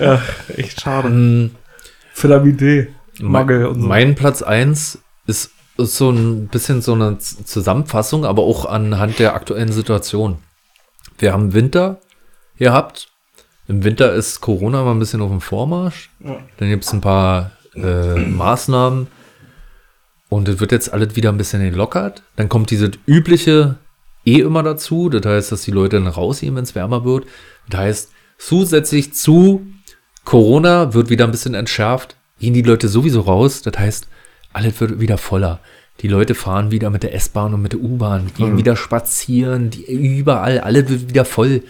ja, 0.00 0.22
echt 0.56 0.80
schade. 0.80 1.50
Vitamin 2.14 2.56
D. 2.56 2.88
Mangel 3.20 3.66
und 3.66 3.82
so. 3.82 3.86
Mein 3.86 4.14
Platz 4.14 4.42
1 4.42 4.98
ist, 5.26 5.50
ist 5.76 5.96
so 5.96 6.10
ein 6.10 6.48
bisschen 6.48 6.80
so 6.80 6.94
eine 6.94 7.18
Zusammenfassung, 7.18 8.24
aber 8.24 8.42
auch 8.42 8.64
anhand 8.64 9.18
der 9.18 9.34
aktuellen 9.34 9.70
Situation. 9.70 10.38
Wir 11.18 11.34
haben 11.34 11.52
Winter 11.52 12.00
gehabt. 12.58 13.08
Im 13.68 13.84
Winter 13.84 14.14
ist 14.14 14.40
Corona 14.40 14.82
mal 14.82 14.92
ein 14.92 14.98
bisschen 14.98 15.20
auf 15.20 15.30
dem 15.30 15.42
Vormarsch. 15.42 16.10
Dann 16.20 16.68
gibt 16.68 16.84
es 16.84 16.92
ein 16.92 17.02
paar 17.02 17.50
äh, 17.74 18.14
Maßnahmen. 18.14 19.08
Und 20.28 20.48
es 20.48 20.58
wird 20.58 20.72
jetzt 20.72 20.92
alles 20.92 21.16
wieder 21.16 21.30
ein 21.30 21.38
bisschen 21.38 21.62
gelockert. 21.70 22.22
Dann 22.36 22.48
kommt 22.48 22.70
diese 22.70 22.90
übliche 23.06 23.76
eh 24.26 24.40
immer 24.40 24.62
dazu. 24.62 25.08
Das 25.08 25.24
heißt, 25.24 25.52
dass 25.52 25.62
die 25.62 25.70
Leute 25.70 25.96
dann 25.96 26.08
rausgehen, 26.08 26.54
wenn 26.56 26.64
es 26.64 26.74
wärmer 26.74 27.04
wird. 27.04 27.26
Das 27.68 27.80
heißt, 27.80 28.12
zusätzlich 28.38 29.14
zu 29.14 29.66
Corona 30.24 30.92
wird 30.92 31.08
wieder 31.08 31.24
ein 31.24 31.30
bisschen 31.30 31.54
entschärft, 31.54 32.16
gehen 32.38 32.54
die 32.54 32.62
Leute 32.62 32.88
sowieso 32.88 33.20
raus. 33.20 33.62
Das 33.62 33.78
heißt, 33.78 34.08
alles 34.52 34.80
wird 34.80 35.00
wieder 35.00 35.18
voller. 35.18 35.60
Die 36.00 36.08
Leute 36.08 36.34
fahren 36.34 36.70
wieder 36.70 36.90
mit 36.90 37.02
der 37.02 37.14
S-Bahn 37.14 37.54
und 37.54 37.62
mit 37.62 37.72
der 37.72 37.80
U-Bahn, 37.80 38.30
gehen 38.36 38.58
wieder 38.58 38.76
spazieren, 38.76 39.70
die, 39.70 39.84
überall, 39.86 40.60
alles 40.60 40.90
wird 40.90 41.08
wieder 41.08 41.24
voll. 41.24 41.62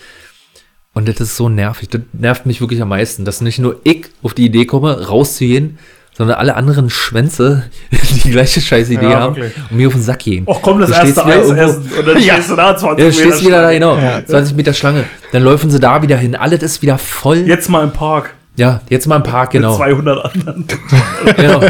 Und 0.94 1.06
das 1.06 1.20
ist 1.20 1.36
so 1.36 1.48
nervig. 1.48 1.90
Das 1.90 2.00
nervt 2.12 2.46
mich 2.46 2.60
wirklich 2.60 2.82
am 2.82 2.88
meisten, 2.88 3.24
dass 3.24 3.40
nicht 3.40 3.58
nur 3.58 3.80
ich 3.84 4.06
auf 4.22 4.34
die 4.34 4.46
Idee 4.46 4.64
komme, 4.64 5.06
rauszugehen, 5.06 5.78
sondern 6.16 6.38
alle 6.38 6.56
anderen 6.56 6.88
Schwänze 6.88 7.64
die 8.24 8.30
gleiche 8.30 8.60
scheiß 8.60 8.88
Idee 8.90 9.04
Ja, 9.10 9.20
haben 9.20 9.36
und 9.70 9.76
mir 9.76 9.88
auf 9.88 9.92
den 9.94 10.02
Sack 10.02 10.20
gehen. 10.20 10.44
Och 10.46 10.62
komm, 10.62 10.80
das 10.80 10.90
Du 10.90 10.96
erste 10.96 11.24
Eis 11.26 11.50
essen. 11.50 11.90
Und 11.98 12.06
dann 12.08 12.20
stehst 12.20 12.50
du 12.50 12.56
da 12.56 12.76
20 12.76 13.04
Ja, 13.04 13.12
stehst 13.12 13.40
wieder 13.44 13.62
da, 13.62 13.70
Schlange. 13.72 13.74
genau. 13.74 13.98
20 14.26 14.56
Meter 14.56 14.72
Schlange. 14.72 15.04
Dann 15.32 15.42
laufen 15.42 15.70
sie 15.70 15.78
da 15.80 16.00
wieder 16.02 16.16
hin. 16.16 16.34
Alles 16.34 16.62
ist 16.62 16.82
wieder 16.82 16.96
voll. 16.98 17.38
Jetzt 17.38 17.68
mal 17.68 17.84
im 17.84 17.92
Park. 17.92 18.30
Ja, 18.56 18.80
jetzt 18.88 19.06
mal 19.06 19.16
im 19.16 19.22
Park, 19.22 19.52
Mit 19.52 19.60
genau. 19.62 19.76
200 19.76 20.24
anderen. 20.34 20.64
genau. 21.36 21.60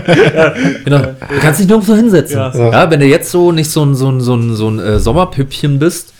genau. 0.84 0.98
Du 0.98 1.40
kannst 1.40 1.58
dich 1.58 1.66
nirgendwo 1.66 1.94
hinsetzen. 1.94 2.36
Ja. 2.38 2.54
Ja, 2.70 2.90
wenn 2.90 3.00
du 3.00 3.06
jetzt 3.06 3.32
so 3.32 3.50
nicht 3.50 3.70
so 3.72 3.84
ein, 3.84 3.96
so 3.96 4.08
ein, 4.10 4.20
so 4.20 4.36
ein, 4.36 4.54
so 4.54 4.68
ein 4.68 4.78
äh, 4.78 5.00
Sommerpüppchen 5.00 5.80
bist 5.80 6.12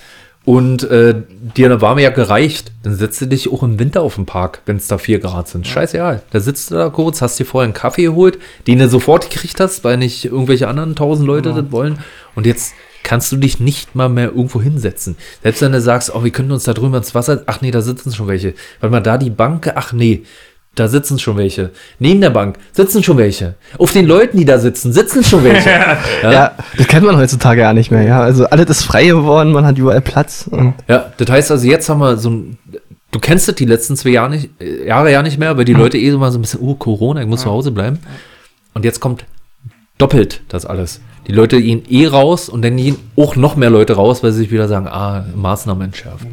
und 0.47 0.85
äh, 0.85 1.23
dir 1.57 1.67
eine 1.67 1.81
warme 1.81 2.03
Jacke 2.03 2.29
reicht, 2.29 2.71
dann 2.85 2.95
setzt 2.95 3.21
du 3.21 3.27
dich 3.27 3.53
auch 3.53 3.65
im 3.65 3.81
Winter 3.81 4.03
auf 4.03 4.15
den 4.15 4.27
Park, 4.27 4.63
wenn 4.65 4.77
es 4.77 4.87
da 4.87 4.97
4 4.97 5.19
Grad 5.19 5.49
sind. 5.49 5.67
Scheißegal. 5.67 6.23
Da 6.31 6.39
sitzt 6.39 6.71
du 6.71 6.77
da 6.77 6.89
kurz, 6.89 7.21
hast 7.21 7.39
dir 7.41 7.45
vorher 7.45 7.65
einen 7.65 7.75
Kaffee 7.75 8.05
geholt, 8.05 8.39
den 8.69 8.79
du 8.79 8.89
sofort 8.89 9.29
gekriegt 9.29 9.59
hast, 9.59 9.83
weil 9.83 9.97
nicht 9.97 10.25
irgendwelche 10.25 10.69
anderen 10.69 10.95
tausend 10.95 11.27
Leute 11.27 11.53
das 11.53 11.73
wollen. 11.73 11.99
Und 12.37 12.47
jetzt 12.47 12.75
kannst 13.03 13.33
du 13.33 13.37
dich 13.37 13.59
nicht 13.59 13.97
mal 13.97 14.09
mehr 14.09 14.29
irgendwo 14.29 14.63
hinsetzen. 14.63 15.17
Selbst 15.43 15.63
wenn 15.63 15.73
du 15.73 15.81
sagst, 15.81 16.15
oh, 16.15 16.23
wir 16.23 16.31
können 16.31 16.53
uns 16.53 16.63
da 16.63 16.75
drüben 16.75 16.95
ins 16.95 17.15
Wasser, 17.15 17.43
ach 17.47 17.61
nee, 17.61 17.73
da 17.73 17.81
sitzen 17.83 18.15
schon 18.15 18.29
welche. 18.29 18.55
Weil 18.81 18.91
man 18.91 19.03
da 19.03 19.19
die 19.19 19.31
Bank, 19.31 19.73
ach 19.75 19.93
nee, 19.93 20.23
da 20.77 20.89
sitzen 20.89 21.19
schon 21.19 21.37
welche. 21.37 21.71
Neben 21.99 22.21
der 22.21 22.31
Bank 22.31 22.59
sitzen 22.73 23.03
schon 23.03 23.17
welche. 23.17 23.55
Auf 23.79 23.93
den 23.93 24.07
Leuten, 24.07 24.37
die 24.37 24.45
da 24.45 24.59
sitzen, 24.59 24.93
sitzen 24.93 25.25
schon 25.25 25.43
welche. 25.43 25.71
Ja. 26.23 26.53
das 26.77 26.87
kennt 26.87 27.05
man 27.07 27.17
heutzutage 27.17 27.63
ja 27.63 27.73
nicht 27.73 27.91
mehr, 27.91 28.03
ja. 28.03 28.21
Also 28.21 28.47
alles 28.47 28.67
ist 28.71 28.83
frei 28.85 29.07
geworden, 29.07 29.53
man 29.53 29.65
hat 29.65 29.79
überall 29.79 30.01
Platz. 30.01 30.49
Und 30.51 30.75
Ja, 30.89 31.13
das 31.17 31.31
heißt 31.31 31.51
also, 31.51 31.67
jetzt 31.67 31.89
haben 31.89 32.01
wir 32.01 32.17
so 32.17 32.31
ein. 32.31 32.59
Du 33.13 33.21
kennst 33.21 33.49
das 33.49 33.55
die 33.55 33.65
letzten 33.65 33.97
zwei 33.97 34.11
Jahre, 34.11 34.31
nicht, 34.31 34.51
äh, 34.61 34.87
Jahre 34.89 35.11
ja 35.11 35.23
nicht 35.23 35.39
mehr, 35.39 35.57
weil 35.57 35.65
die 35.65 35.73
Leute 35.73 35.97
eh 35.97 36.11
so 36.11 36.19
mal 36.19 36.31
so 36.31 36.39
ein 36.39 36.43
bisschen, 36.43 36.61
oh, 36.61 36.75
Corona, 36.75 37.23
ich 37.23 37.27
muss 37.27 37.43
zu 37.43 37.51
Hause 37.51 37.71
bleiben. 37.71 37.99
Und 38.75 38.85
jetzt 38.85 39.01
kommt 39.01 39.25
doppelt 39.99 40.43
das 40.49 40.67
alles. 40.67 41.01
Die 41.27 41.33
Leute 41.33 41.61
gehen 41.61 41.83
eh 41.89 42.07
raus 42.07 42.49
und 42.49 42.63
dann 42.63 42.77
gehen 42.77 42.97
auch 43.17 43.35
noch 43.37 43.57
mehr 43.57 43.71
Leute 43.71 43.95
raus, 43.95 44.23
weil 44.23 44.33
sie 44.33 44.41
sich 44.41 44.51
wieder 44.51 44.69
sagen, 44.69 44.87
ah, 44.87 45.25
Maßnahmen 45.35 45.87
entschärft. 45.87 46.27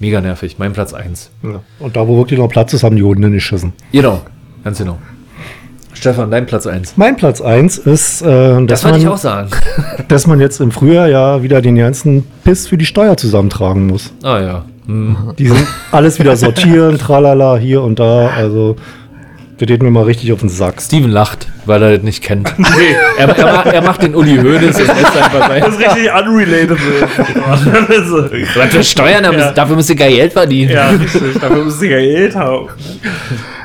Mega 0.00 0.20
nervig, 0.20 0.56
mein 0.58 0.72
Platz 0.72 0.92
1. 0.92 1.30
Ja. 1.42 1.60
Und 1.78 1.96
da, 1.96 2.06
wo 2.06 2.16
wirklich 2.18 2.38
noch 2.38 2.48
Platz 2.48 2.72
ist, 2.72 2.82
haben 2.82 2.96
die 2.96 3.02
Hunde 3.02 3.28
nicht 3.28 3.44
geschissen. 3.44 3.72
Genau, 3.92 4.20
ganz 4.64 4.78
genau. 4.78 4.98
Stefan, 5.94 6.30
dein 6.30 6.44
Platz 6.44 6.66
1. 6.66 6.96
Mein 6.96 7.16
Platz 7.16 7.40
1 7.40 7.78
ist, 7.78 8.22
äh, 8.22 8.26
dass, 8.26 8.66
Das 8.66 8.84
wollte 8.84 8.98
ich 8.98 9.04
man, 9.04 9.14
auch 9.14 9.18
sagen. 9.18 9.48
dass 10.08 10.26
man 10.26 10.40
jetzt 10.40 10.60
im 10.60 10.70
Frühjahr 10.72 11.08
ja 11.08 11.42
wieder 11.42 11.62
den 11.62 11.76
ganzen 11.76 12.26
Piss 12.42 12.66
für 12.66 12.76
die 12.76 12.84
Steuer 12.84 13.16
zusammentragen 13.16 13.86
muss. 13.86 14.12
Ah 14.22 14.40
ja. 14.40 14.64
Hm. 14.86 15.32
Die 15.38 15.46
sind 15.46 15.66
alles 15.92 16.18
wieder 16.18 16.36
sortieren, 16.36 16.98
tralala, 16.98 17.56
hier 17.56 17.82
und 17.82 17.98
da. 17.98 18.28
Also, 18.36 18.76
der 19.60 19.66
geht 19.68 19.82
mir 19.82 19.90
mal 19.90 20.02
richtig 20.04 20.32
auf 20.32 20.40
den 20.40 20.48
Sack. 20.48 20.80
Steven 20.82 21.10
lacht, 21.10 21.46
weil 21.64 21.82
er 21.82 21.92
das 21.94 22.02
nicht 22.02 22.22
kennt. 22.22 22.52
er, 23.18 23.28
er, 23.28 23.52
macht, 23.52 23.66
er 23.66 23.82
macht 23.82 24.02
den 24.02 24.14
Uli 24.14 24.36
Hoeneß 24.36 24.80
und 24.80 24.86
lässt 24.88 25.16
einfach 25.16 25.48
sein. 25.48 25.62
Das 25.62 25.74
ist 25.74 25.80
richtig 25.80 26.10
unrelatable. 26.12 26.78
Also, 27.48 28.24
Was 28.60 28.68
für 28.70 28.84
Steuern, 28.84 29.24
Ja. 29.24 29.52
dafür 29.52 29.76
müsst 29.76 29.90
ihr 29.90 29.96
geil 29.96 30.12
Geld 30.16 30.32
verdienen. 30.32 30.72
ja, 30.72 30.88
richtig. 30.90 31.34
Dafür 31.40 31.64
müssen 31.64 31.78
sie 31.78 31.88
ja 31.90 31.98
Geld 31.98 32.34
haben. 32.34 32.66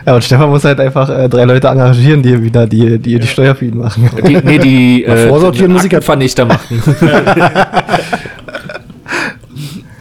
Ja, 0.05 0.15
und 0.15 0.23
Stefan 0.23 0.49
muss 0.49 0.63
halt 0.63 0.80
einfach 0.80 1.09
äh, 1.09 1.27
drei 1.27 1.43
Leute 1.45 1.68
engagieren, 1.68 2.22
die 2.23 2.41
wieder 2.41 2.65
die, 2.68 2.97
die, 2.99 3.19
die 3.19 3.27
Steuer 3.27 3.53
für 3.55 3.65
ihn 3.65 3.77
machen. 3.77 4.09
Die, 4.27 4.38
nee, 4.38 4.57
die 4.57 5.05
äh, 5.05 5.27
vorsortieren 5.27 5.72
muss 5.73 5.84
ich 5.85 5.91
ja- 5.91 6.01
Vernichter 6.01 6.45
machen. 6.45 6.81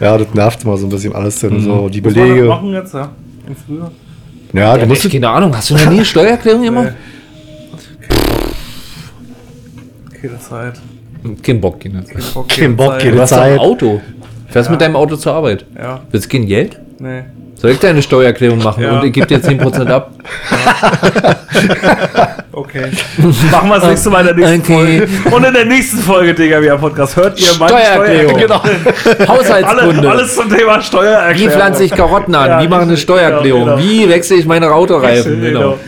Ja, 0.00 0.16
das 0.16 0.32
nervt 0.32 0.64
mal 0.64 0.76
so 0.76 0.86
ein 0.86 0.90
bisschen 0.90 1.12
alles 1.12 1.40
denn 1.40 1.60
so. 1.60 1.88
Die 1.88 2.00
Muss 2.00 2.14
man 2.14 2.22
das 2.22 2.28
Belege. 2.28 2.46
machen 2.48 2.72
jetzt, 2.72 2.94
ja? 2.94 3.10
Im 3.48 3.56
Frühjahr? 3.56 3.90
Ja, 4.52 4.74
du 4.74 4.80
Ja, 4.80 4.86
musst. 4.86 5.04
ich, 5.04 5.12
keine 5.12 5.28
Ahnung, 5.28 5.54
hast 5.56 5.70
du 5.70 5.74
noch 5.74 5.86
nie 5.86 5.96
eine 5.96 6.04
Steuererklärung 6.04 6.62
gemacht? 6.62 6.92
Keine 10.20 10.38
Zeit. 10.40 10.74
Kein 11.42 11.60
Bock, 11.60 11.80
keine 11.80 12.04
Zeit. 12.04 12.34
Bock, 12.34 12.48
Kein 12.48 12.76
Bock, 12.76 12.92
Zeit. 12.92 13.00
keine 13.02 13.12
Du 13.16 13.20
hast 13.22 13.32
ein 13.32 13.38
Zeit. 13.38 13.58
Auto. 13.60 14.00
Fährst 14.48 14.70
mit 14.70 14.80
deinem 14.80 14.96
Auto 14.96 15.16
zur 15.16 15.34
Arbeit. 15.34 15.66
Ja, 15.76 16.00
Willst 16.10 16.32
du 16.32 16.36
kein 16.38 16.46
Geld? 16.46 16.78
nee. 16.98 17.22
Soll 17.56 17.72
ich 17.72 17.80
deine 17.80 18.00
Steuererklärung 18.02 18.58
machen 18.62 18.84
Ja. 18.84 19.00
und 19.00 19.04
ich 19.06 19.12
gebe 19.12 19.26
dir 19.26 19.40
10% 19.42 19.88
ab? 19.90 20.12
Okay. 22.58 22.90
Machen 23.52 23.68
wir 23.68 23.74
das 23.76 23.88
nächste 23.88 24.10
Mal 24.10 24.26
in 24.26 24.36
der 24.36 24.48
nächsten 24.50 24.72
Okay. 24.72 25.06
Folge. 25.06 25.36
Und 25.36 25.44
in 25.46 25.54
der 25.54 25.64
nächsten 25.64 25.98
Folge, 25.98 26.34
Digga, 26.34 26.60
wir 26.60 26.74
Podcast. 26.76 27.16
Hört 27.16 27.40
ihr 27.40 27.46
meine 27.58 27.70
Steuererklärung. 27.78 28.36
Genau. 28.40 28.62
Haushaltskunde. 29.28 29.98
Alle, 29.98 30.10
alles 30.10 30.34
zum 30.34 30.48
Thema 30.54 30.80
Steuererklärung. 30.82 31.50
Wie 31.50 31.54
pflanze 31.54 31.84
ich 31.84 31.92
Karotten 31.92 32.34
an? 32.34 32.48
Ja, 32.50 32.62
Wie 32.62 32.68
mache 32.68 32.80
ich 32.80 32.82
eine 32.82 32.92
richtig, 32.92 33.02
Steuererklärung? 33.04 33.64
genau, 33.64 33.76
genau. 33.76 33.88
Wie 33.88 34.08
wechsle 34.08 34.36
ich 34.36 34.46
meine 34.46 34.72
Autoreifen? 34.72 35.40
Genau. 35.40 35.78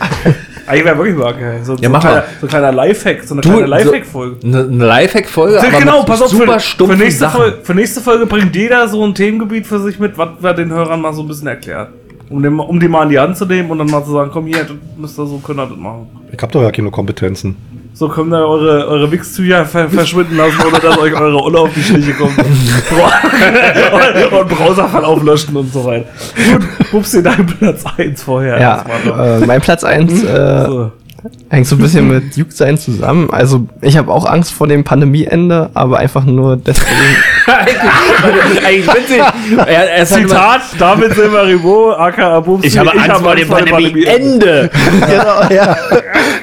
Eigentlich 0.67 0.85
wäre 0.85 0.97
wirklich 0.97 1.15
mal 1.17 1.33
geil. 1.33 1.59
So, 1.63 1.75
so, 1.75 1.81
Ja, 1.83 1.89
mach 1.89 1.99
ein 2.05 2.11
kleiner, 2.11 2.23
so 2.39 2.45
ein 2.45 2.49
kleiner 2.49 2.71
Lifehack, 2.71 3.23
so 3.25 3.33
eine 3.33 3.41
Du, 3.41 3.49
kleine 3.49 3.65
so- 3.65 3.91
Lifehack-Folge. 3.91 4.35
Eine, 4.45 4.59
eine 4.61 4.85
Lifehack-Folge, 4.85 5.59
aber 5.59 5.79
genau, 5.79 6.03
pass 6.03 6.21
auf, 6.21 6.29
super 6.29 6.59
für, 6.59 6.85
für, 6.87 6.95
nächste 6.95 7.19
Sachen. 7.19 7.41
Folge, 7.41 7.57
für 7.63 7.73
nächste 7.75 7.99
Folge 8.01 8.25
bringt 8.25 8.55
jeder 8.55 8.87
so 8.87 9.03
ein 9.03 9.13
Themengebiet 9.13 9.67
für 9.67 9.79
sich 9.79 9.99
mit, 9.99 10.17
was 10.17 10.29
wir 10.39 10.53
den 10.53 10.71
Hörern 10.71 11.01
mal 11.01 11.13
so 11.13 11.23
ein 11.23 11.27
bisschen 11.27 11.47
erklären. 11.47 11.87
Um, 12.31 12.41
den, 12.41 12.59
um 12.59 12.79
die 12.79 12.87
mal 12.87 13.03
in 13.03 13.09
die 13.09 13.19
Hand 13.19 13.37
zu 13.37 13.45
nehmen 13.45 13.69
und 13.69 13.77
dann 13.79 13.87
mal 13.87 14.03
zu 14.03 14.11
sagen, 14.11 14.29
komm 14.31 14.47
hier, 14.47 14.63
das 14.63 14.71
müsst 14.97 15.19
ihr 15.19 15.25
so, 15.25 15.37
könnt 15.39 15.59
ihr 15.59 15.67
das 15.67 15.77
machen. 15.77 16.07
Ich 16.31 16.41
hab 16.41 16.51
doch 16.51 16.61
ja 16.61 16.71
keine 16.71 16.89
Kompetenzen. 16.89 17.57
So 17.93 18.07
könnt 18.07 18.31
ihr 18.31 18.37
eure, 18.37 18.87
eure 18.87 19.11
Wichstücher 19.11 19.65
ver 19.65 19.89
verschwinden 19.89 20.37
lassen, 20.37 20.55
ohne 20.65 20.79
dass 20.79 20.97
euch 20.97 21.13
eure 21.13 21.43
Ulle 21.43 21.59
auf 21.59 21.73
die 21.75 21.83
Schliche 21.83 22.13
kommt. 22.13 22.37
und, 24.31 24.39
und 24.39 24.49
Browserverlauf 24.49 25.21
löschen 25.23 25.57
und 25.57 25.73
so 25.73 25.83
weiter. 25.83 26.05
Gut, 26.51 26.89
Pupsi, 26.89 27.21
dein 27.21 27.45
Platz 27.45 27.83
1 27.97 28.23
vorher. 28.23 28.59
Ja, 28.59 28.85
äh, 29.37 29.45
mein 29.45 29.59
Platz 29.59 29.83
1 29.83 30.23
äh, 30.23 30.65
so. 30.65 30.91
Hängt 31.49 31.67
so 31.67 31.75
ein 31.75 31.79
bisschen 31.79 32.07
mit 32.07 32.35
Jugendsein 32.35 32.77
zusammen. 32.77 33.29
Also 33.31 33.67
ich 33.81 33.97
habe 33.97 34.11
auch 34.11 34.25
Angst 34.25 34.53
vor 34.53 34.67
dem 34.67 34.83
Pandemieende, 34.83 35.69
aber 35.73 35.99
einfach 35.99 36.23
nur 36.25 36.57
deswegen. 36.57 36.87
eigentlich, 38.65 38.87
witzig. 38.87 39.21
Er, 39.57 39.67
er 39.67 39.99
halt 39.99 40.11
immer- 40.11 40.27
Zitat, 40.29 40.61
David 40.79 41.13
Silverimo, 41.15 41.91
aka 41.91 42.41
Pupsi. 42.41 42.67
Ich 42.67 42.77
habe 42.77 42.91
Angst 42.93 43.21
vor 43.21 43.35
dem 43.35 43.47
Pandemie-Ende. 43.47 44.69
genau, 44.99 45.41
ja. 45.53 45.75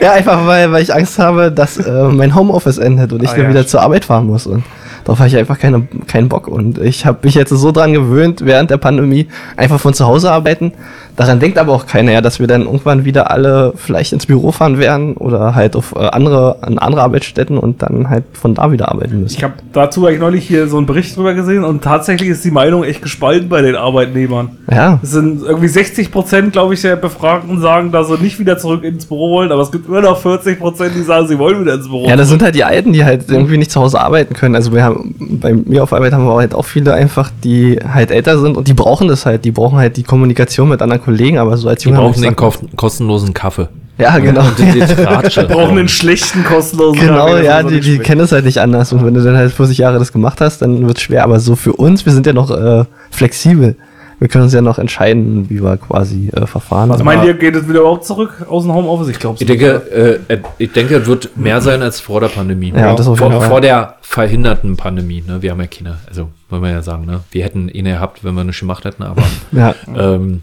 ja, 0.01 0.13
einfach 0.13 0.47
weil, 0.47 0.71
weil 0.73 0.83
ich 0.83 0.95
Angst 0.95 1.19
habe, 1.19 1.51
dass 1.51 1.79
äh, 1.79 1.91
mein 2.05 2.35
Homeoffice 2.35 2.79
endet 2.79 3.13
und 3.13 3.23
ich 3.23 3.31
Ah, 3.31 3.35
dann 3.35 3.45
ja, 3.45 3.51
wieder 3.51 3.67
zur 3.67 3.83
Arbeit 3.83 4.05
fahren 4.05 4.27
muss. 4.27 4.47
Und 4.47 4.65
darauf 5.05 5.19
habe 5.19 5.29
ich 5.29 5.37
einfach 5.37 5.59
keine, 5.59 5.87
keinen 6.07 6.29
Bock. 6.29 6.49
Und 6.49 6.79
ich 6.79 7.05
habe 7.07 7.19
mich 7.23 7.35
jetzt 7.35 7.51
so 7.51 7.73
dran 7.73 7.93
gewöhnt, 7.93 8.45
während 8.45 8.71
der 8.71 8.77
Pandemie 8.79 9.29
einfach 9.57 9.81
von 9.81 9.95
zu 9.95 10.07
Hause 10.07 10.31
arbeiten. 10.31 10.73
Daran 11.19 11.41
denkt 11.41 11.59
aber 11.59 11.73
auch 11.73 11.85
keiner, 11.85 12.13
ja, 12.13 12.21
dass 12.21 12.39
wir 12.39 12.47
dann 12.47 12.63
irgendwann 12.63 13.05
wieder 13.05 13.33
alle 13.33 13.73
vielleicht 13.75 14.13
ins 14.13 14.27
Büro 14.27 14.53
fahren 14.53 14.79
werden 14.79 15.15
oder 15.17 15.57
halt 15.57 15.75
auf 15.75 15.93
äh, 15.97 15.99
andere, 15.99 16.59
an 16.61 16.79
andere 16.79 17.03
Arbeitsstätten 17.03 17.59
und 17.59 17.83
dann 17.83 18.09
halt 18.09 18.23
von 18.35 18.55
da 18.55 18.71
wieder 18.71 18.89
arbeiten 18.89 19.23
müssen. 19.23 19.37
Ich 19.37 19.43
habe 19.43 19.55
dazu 19.73 20.07
eigentlich 20.07 20.21
neulich 20.21 20.47
hier 20.47 20.69
so 20.69 20.77
einen 20.77 20.87
Bericht 20.87 21.17
drüber 21.17 21.35
gesehen 21.35 21.65
und 21.65 21.83
tatsächlich 21.83 22.29
ist 22.29 22.45
die 22.45 22.53
Meinung 22.53 22.85
echt 22.85 23.03
gespalten 23.03 23.49
bei 23.49 23.63
den 23.63 23.75
Arbeitnehmern. 23.75 24.51
Ja, 24.71 25.01
Es 25.03 25.11
sind 25.11 25.43
irgendwie 25.43 25.67
60 25.67 26.13
Prozent, 26.13 26.53
glaube 26.53 26.75
ich, 26.75 26.83
der 26.83 26.95
Befragten 26.95 27.61
sagen, 27.61 27.91
dass 27.91 28.07
sie 28.07 28.19
nicht 28.19 28.39
wieder 28.39 28.57
zurück 28.57 28.85
ins 28.85 29.05
Büro 29.05 29.33
wollen, 29.33 29.51
aber 29.51 29.63
es 29.63 29.73
gibt 29.73 29.89
immer 29.89 30.01
noch 30.01 30.23
40 30.23 30.61
Prozent, 30.61 30.93
die 30.95 31.03
sagen, 31.03 31.27
sie 31.27 31.37
wollen 31.37 31.61
wieder 31.63 31.75
ins 31.75 31.89
Büro. 31.89 32.07
Ja, 32.07 32.15
das 32.15 32.29
sind 32.29 32.43
halt 32.43 32.55
die 32.55 32.63
Alten, 32.63 32.93
die 32.93 33.05
halt 33.05 33.29
irgendwie 33.29 33.59
nicht 33.59 33.73
zu 33.73 33.81
Hause 33.81 34.01
arbeiten 34.01 34.35
können. 34.35 34.55
Also 34.55 34.73
wir 34.73 34.85
haben, 34.85 35.17
bei 35.19 35.53
mir 35.53 35.83
auf 35.83 35.93
Arbeit 35.93 36.13
haben 36.13 36.27
wir 36.27 36.37
halt 36.37 36.55
auch 36.55 36.65
viele 36.65 36.95
einfach, 36.95 37.33
die 37.43 37.81
halt 37.93 38.13
älter 38.13 38.39
sind 38.39 38.57
und 38.57 38.69
die 38.69 38.75
brauchen 38.75 39.09
das 39.09 39.27
halt. 39.27 39.45
Die 39.45 39.51
brauchen 39.51 39.79
halt 39.79 39.97
die 39.97 40.05
Kommunikation 40.05 40.69
mit 40.69 40.81
anderen 40.81 41.03
Kollegen, 41.03 41.08
aber 41.39 41.57
so 41.57 41.69
als 41.69 41.83
Die 41.83 41.89
junger 41.89 42.01
brauchen 42.03 42.21
Mensch 42.21 42.37
den 42.37 42.39
sagt 42.39 42.63
man- 42.63 42.71
kof- 42.71 42.77
kostenlosen 42.77 43.35
Kaffee. 43.35 43.69
Ja, 43.99 44.17
genau. 44.19 44.43
Und 44.43 44.59
die 44.59 45.43
brauchen 45.45 45.79
einen 45.79 45.89
schlechten, 45.89 46.45
kostenlosen 46.45 47.01
Genau, 47.01 47.27
Kaffee, 47.27 47.45
ja, 47.45 47.63
so 47.63 47.69
die, 47.71 47.81
die 47.81 47.99
kennen 47.99 48.21
es 48.21 48.31
halt 48.33 48.45
nicht 48.45 48.59
anders. 48.59 48.93
Und 48.93 49.05
wenn 49.05 49.15
du 49.15 49.23
dann 49.23 49.37
halt 49.37 49.53
40 49.53 49.79
Jahre 49.79 49.99
das 49.99 50.13
gemacht 50.13 50.41
hast, 50.41 50.63
dann 50.63 50.87
wird 50.87 50.99
es 50.99 51.03
schwer. 51.03 51.25
Aber 51.25 51.41
so 51.41 51.57
für 51.57 51.73
uns, 51.73 52.07
wir 52.07 52.13
sind 52.13 52.25
ja 52.27 52.33
noch 52.33 52.51
äh, 52.51 52.85
flexibel. 53.11 53.77
Wir 54.21 54.27
können 54.27 54.45
uns 54.45 54.53
ja 54.53 54.61
noch 54.63 54.81
entscheiden, 54.81 55.49
wie 55.49 55.63
wir 55.63 55.77
quasi 55.77 56.29
äh, 56.35 56.45
verfahren. 56.47 56.89
Was 56.91 57.03
meint 57.05 57.25
ihr, 57.25 57.35
geht 57.35 57.55
es 57.55 57.69
wieder 57.69 57.81
überhaupt 57.81 58.05
zurück 58.05 58.45
aus 58.49 58.65
dem 58.65 58.75
Homeoffice? 58.75 59.09
Ich 59.11 59.19
glaube 59.21 59.37
Ich 59.39 59.47
denke, 59.47 60.19
äh, 60.29 60.39
ich 60.59 60.73
denke, 60.73 60.97
es 60.97 61.07
wird 61.07 61.37
mehr 61.37 61.61
sein 61.61 61.83
als 61.83 62.01
vor 62.01 62.21
der 62.21 62.27
Pandemie. 62.29 62.73
Ja, 62.77 62.95
das 62.97 63.07
auf 63.07 63.21
jeden 63.21 63.31
vor, 63.33 63.41
Fall. 63.41 63.49
vor 63.51 63.61
der 63.61 63.95
verhinderten 64.01 64.77
Pandemie. 64.77 65.23
Ne? 65.25 65.41
Wir 65.41 65.53
haben 65.53 65.61
ja 65.61 65.69
keine, 65.69 65.99
also 66.09 66.31
wollen 66.51 66.63
wir 66.63 66.71
ja 66.71 66.83
sagen, 66.83 67.05
ne? 67.07 67.21
wir 67.31 67.45
hätten 67.45 67.69
ihn 67.69 67.85
gehabt, 67.85 68.25
wenn 68.25 68.35
wir 68.35 68.43
nicht 68.43 68.59
gemacht 68.59 68.85
hätten, 68.85 69.05
aber 69.05 69.23
ja, 69.53 69.75
ähm, 69.97 70.43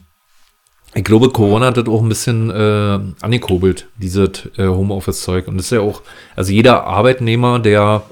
ich 0.95 1.03
glaube, 1.03 1.29
Corona 1.29 1.67
hat 1.67 1.77
das 1.77 1.87
auch 1.87 2.01
ein 2.01 2.09
bisschen 2.09 2.49
äh, 2.49 2.99
angekurbelt, 3.21 3.87
dieses 3.97 4.45
äh, 4.57 4.65
Homeoffice-Zeug. 4.65 5.47
Und 5.47 5.57
das 5.57 5.65
ist 5.65 5.71
ja 5.71 5.81
auch, 5.81 6.01
also 6.37 6.53
jeder 6.53 6.85
Arbeitnehmer, 6.85 7.59
der, 7.59 8.03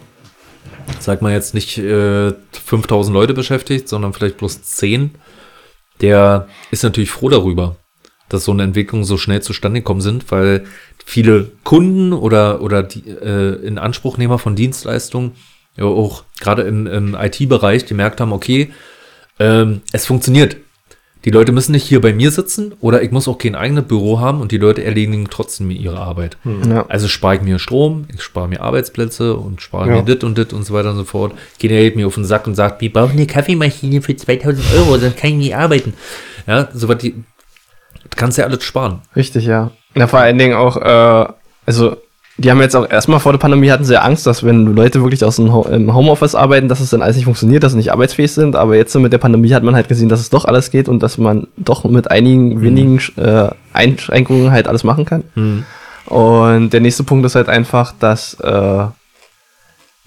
sag 1.00 1.22
mal 1.22 1.32
jetzt 1.32 1.54
nicht 1.54 1.78
äh, 1.78 2.34
5000 2.52 3.14
Leute 3.14 3.34
beschäftigt, 3.34 3.88
sondern 3.88 4.12
vielleicht 4.12 4.38
bloß 4.38 4.64
10, 4.64 5.12
der 6.02 6.50
ist 6.72 6.84
natürlich 6.84 7.10
froh 7.10 7.30
darüber, 7.30 7.78
dass 8.28 8.44
so 8.44 8.52
eine 8.52 8.64
Entwicklung 8.64 9.06
so 9.06 9.18
schnell 9.18 9.42
zustande 9.42 9.80
gekommen 9.80 10.02
sind, 10.02 10.30
weil 10.30 10.66
viele 11.06 11.52
Kunden 11.64 12.12
oder, 12.12 12.62
oder 12.62 12.84
die 12.84 13.08
äh, 13.08 13.66
in 13.66 13.78
Anspruchnehmer 13.78 14.40
von 14.40 14.58
Dienstleistungen, 14.58 15.32
ja 15.78 15.86
auch 15.86 16.26
gerade 16.42 16.64
im, 16.64 16.86
im 16.88 17.16
IT-Bereich, 17.16 17.86
gemerkt 17.86 18.20
haben, 18.20 18.34
okay, 18.34 18.74
ähm, 19.40 19.82
es 19.94 20.06
funktioniert. 20.06 20.58
Die 21.26 21.30
Leute 21.30 21.52
müssen 21.54 21.72
nicht 21.72 21.86
hier 21.86 22.02
bei 22.02 22.12
mir 22.14 22.32
sitzen 22.32 22.74
oder 22.82 23.02
ich 23.02 23.12
muss 23.12 23.28
auch 23.30 23.38
kein 23.38 23.56
eigenes 23.56 23.86
Büro 23.86 24.20
haben 24.20 24.42
und 24.42 24.52
die 24.52 24.58
Leute 24.58 24.84
erledigen 24.84 25.28
trotzdem 25.30 25.72
ihre 25.72 25.98
Arbeit. 26.00 26.38
ja. 26.68 26.86
Also 26.90 27.08
spare 27.08 27.36
ich 27.36 27.42
mir 27.42 27.60
Strom, 27.60 28.06
ich 28.14 28.22
spare 28.22 28.48
mir 28.50 28.62
Arbeitsplätze 28.62 29.36
und 29.36 29.62
spare 29.62 29.88
Ja. 29.90 29.96
mir 29.96 30.04
dit 30.04 30.24
und 30.24 30.38
dit 30.38 30.52
und 30.52 30.64
so 30.66 30.74
weiter 30.74 30.92
und 30.92 30.98
so 30.98 31.06
fort. 31.06 31.34
Jeder 31.62 31.76
hält 31.76 31.96
mir 31.96 32.08
auf 32.08 32.16
den 32.16 32.26
Sack 32.26 32.46
und 32.48 32.56
sagt, 32.56 32.82
wir 32.82 32.92
brauchen 32.92 33.14
eine 33.14 33.26
Kaffeemaschine 33.28 34.02
für 34.02 34.16
2000 34.16 34.66
Euro, 34.76 34.98
sonst 34.98 35.18
kann 35.18 35.30
ich 35.32 35.36
nicht 35.38 35.56
arbeiten. 35.56 35.94
Ja, 36.46 36.68
so 36.74 36.88
was 36.90 36.98
die, 36.98 37.16
kannst 38.16 38.38
du 38.38 38.42
ja 38.42 38.48
alles 38.48 38.64
sparen. 38.64 39.02
Richtig, 39.16 39.46
ja. 39.46 39.72
Ja, 39.96 40.08
vor 40.08 40.20
allen 40.20 40.38
Dingen 40.38 40.56
auch, 40.56 40.76
äh, 40.78 41.34
also 41.66 41.98
die 42.38 42.50
haben 42.50 42.62
jetzt 42.62 42.76
auch 42.76 42.90
erstmal 42.90 43.20
vor 43.20 43.32
der 43.32 43.40
Pandemie 43.40 43.70
hatten 43.70 43.86
sie 43.86 43.94
ja 43.94 44.02
Angst, 44.02 44.26
dass 44.26 44.44
wenn 44.44 44.76
Leute 44.76 45.02
wirklich 45.02 45.24
aus 45.24 45.36
dem 45.36 45.54
Homeoffice 45.54 46.34
arbeiten, 46.34 46.68
dass 46.68 46.80
es 46.80 46.90
dann 46.90 47.04
alles 47.04 47.16
nicht 47.16 47.26
funktioniert, 47.26 47.64
dass 47.64 47.74
sie 47.74 47.78
nicht 47.78 47.92
arbeitsfähig 47.92 48.32
sind. 48.32 48.56
Aber 48.56 48.76
jetzt 48.76 48.96
mit 48.96 49.14
der 49.14 49.20
Pandemie 49.20 49.54
hat 49.54 49.64
man 49.64 49.76
halt 49.76 49.88
gesehen, 49.88 50.10
dass 50.10 50.20
es 50.20 50.32
doch 50.32 50.46
alles 50.46 50.72
geht 50.72 50.90
und 50.90 51.04
dass 51.04 51.20
man 51.20 51.48
doch 51.58 51.84
mit 51.84 52.10
einigen 52.10 52.62
wenigen 52.62 53.00
äh, 53.18 53.50
Einschränkungen 53.72 54.52
halt 54.52 54.68
alles 54.68 54.84
machen 54.84 55.06
kann. 55.06 55.24
Und 56.06 56.74
der 56.74 56.82
nächste 56.82 57.04
Punkt 57.04 57.26
ist 57.26 57.36
halt 57.36 57.50
einfach, 57.50 57.94
dass 58.00 58.34
äh, 58.40 58.86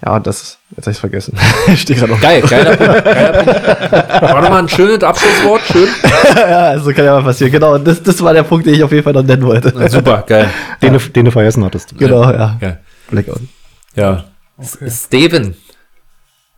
ja, 0.05 0.19
das 0.19 0.59
jetzt 0.75 0.85
hab 0.85 0.91
ich's 0.91 0.99
vergessen. 0.99 1.37
ich 1.67 1.81
stehe 1.81 1.97
gerade 1.99 2.11
noch. 2.13 2.21
Geil, 2.21 2.41
geiler 2.41 2.75
Punkt. 2.75 3.03
Geiler 3.03 3.43
Punkt. 3.43 4.21
War 4.21 4.41
doch 4.41 4.49
mal 4.49 4.59
ein 4.59 4.69
schönes 4.69 5.01
Abschlusswort, 5.03 5.61
schön. 5.71 5.87
ja, 6.35 6.67
also 6.69 6.91
kann 6.93 7.05
ja 7.05 7.13
mal 7.15 7.23
passieren. 7.23 7.51
Genau, 7.51 7.77
das, 7.79 8.03
das 8.03 8.21
war 8.21 8.33
der 8.33 8.43
Punkt, 8.43 8.65
den 8.67 8.75
ich 8.75 8.83
auf 8.83 8.91
jeden 8.91 9.03
Fall 9.03 9.13
noch 9.13 9.23
nennen 9.23 9.43
wollte. 9.45 9.89
Super, 9.89 10.23
geil. 10.27 10.49
Den, 10.81 10.93
du- 10.93 10.99
den 10.99 11.25
du 11.25 11.31
vergessen 11.31 11.63
hattest. 11.65 11.97
genau, 11.97 12.23
ja. 12.31 12.57
Geil. 12.59 12.79
Blackout. 13.09 13.41
Ja. 13.95 14.25
Steven. 14.87 15.55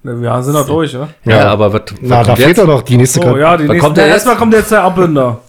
Wir 0.03 0.43
sind 0.43 0.53
noch 0.53 0.65
durch, 0.65 0.93
ja? 0.93 1.09
Ja, 1.25 1.37
Ja. 1.39 1.47
aber 1.51 1.71
was, 1.73 1.81
was 1.91 1.97
Na, 2.01 2.23
da 2.23 2.35
fehlt 2.35 2.57
doch 2.57 2.67
noch 2.67 2.81
die 2.83 2.95
nächste 2.97 3.19
Karte. 3.19 3.39
ja, 3.39 3.57
die 3.57 3.63
nächste, 3.63 3.79
kommt 3.79 3.97
der 3.97 4.05
jetzt? 4.05 4.13
erstmal 4.15 4.35
kommt 4.37 4.53
jetzt 4.53 4.71
der 4.71 4.83
Abbinder. 4.83 5.41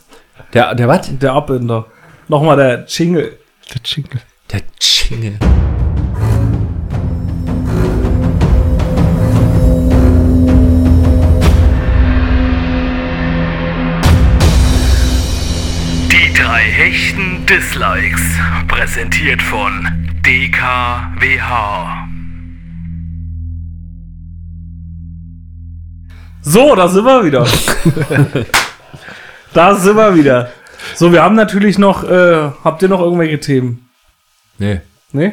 Der, 0.53 0.75
der 0.75 0.89
was? 0.89 1.09
Der 1.19 1.33
Abbinder. 1.33 1.87
Nochmal 2.29 2.57
der 2.57 2.85
Jingle. 2.89 3.39
Der 3.73 3.81
Jingle. 3.85 4.21
Der 4.53 4.61
Jingle. 4.81 5.39
Hechten 16.71 17.45
Dislikes. 17.47 18.23
Präsentiert 18.69 19.43
von 19.43 19.89
DKWH. 20.25 22.07
So, 26.43 26.77
da 26.77 26.87
sind 26.87 27.05
wir 27.05 27.25
wieder. 27.25 27.45
da 29.53 29.75
sind 29.75 29.97
wir 29.97 30.15
wieder. 30.15 30.53
So, 30.95 31.13
wir 31.13 31.23
haben 31.25 31.35
natürlich 31.35 31.77
noch, 31.77 32.05
äh, 32.05 32.51
habt 32.63 32.83
ihr 32.83 32.89
noch 32.89 33.01
irgendwelche 33.01 33.41
Themen? 33.41 33.91
Nee. 34.59 34.81
Nee? 35.13 35.33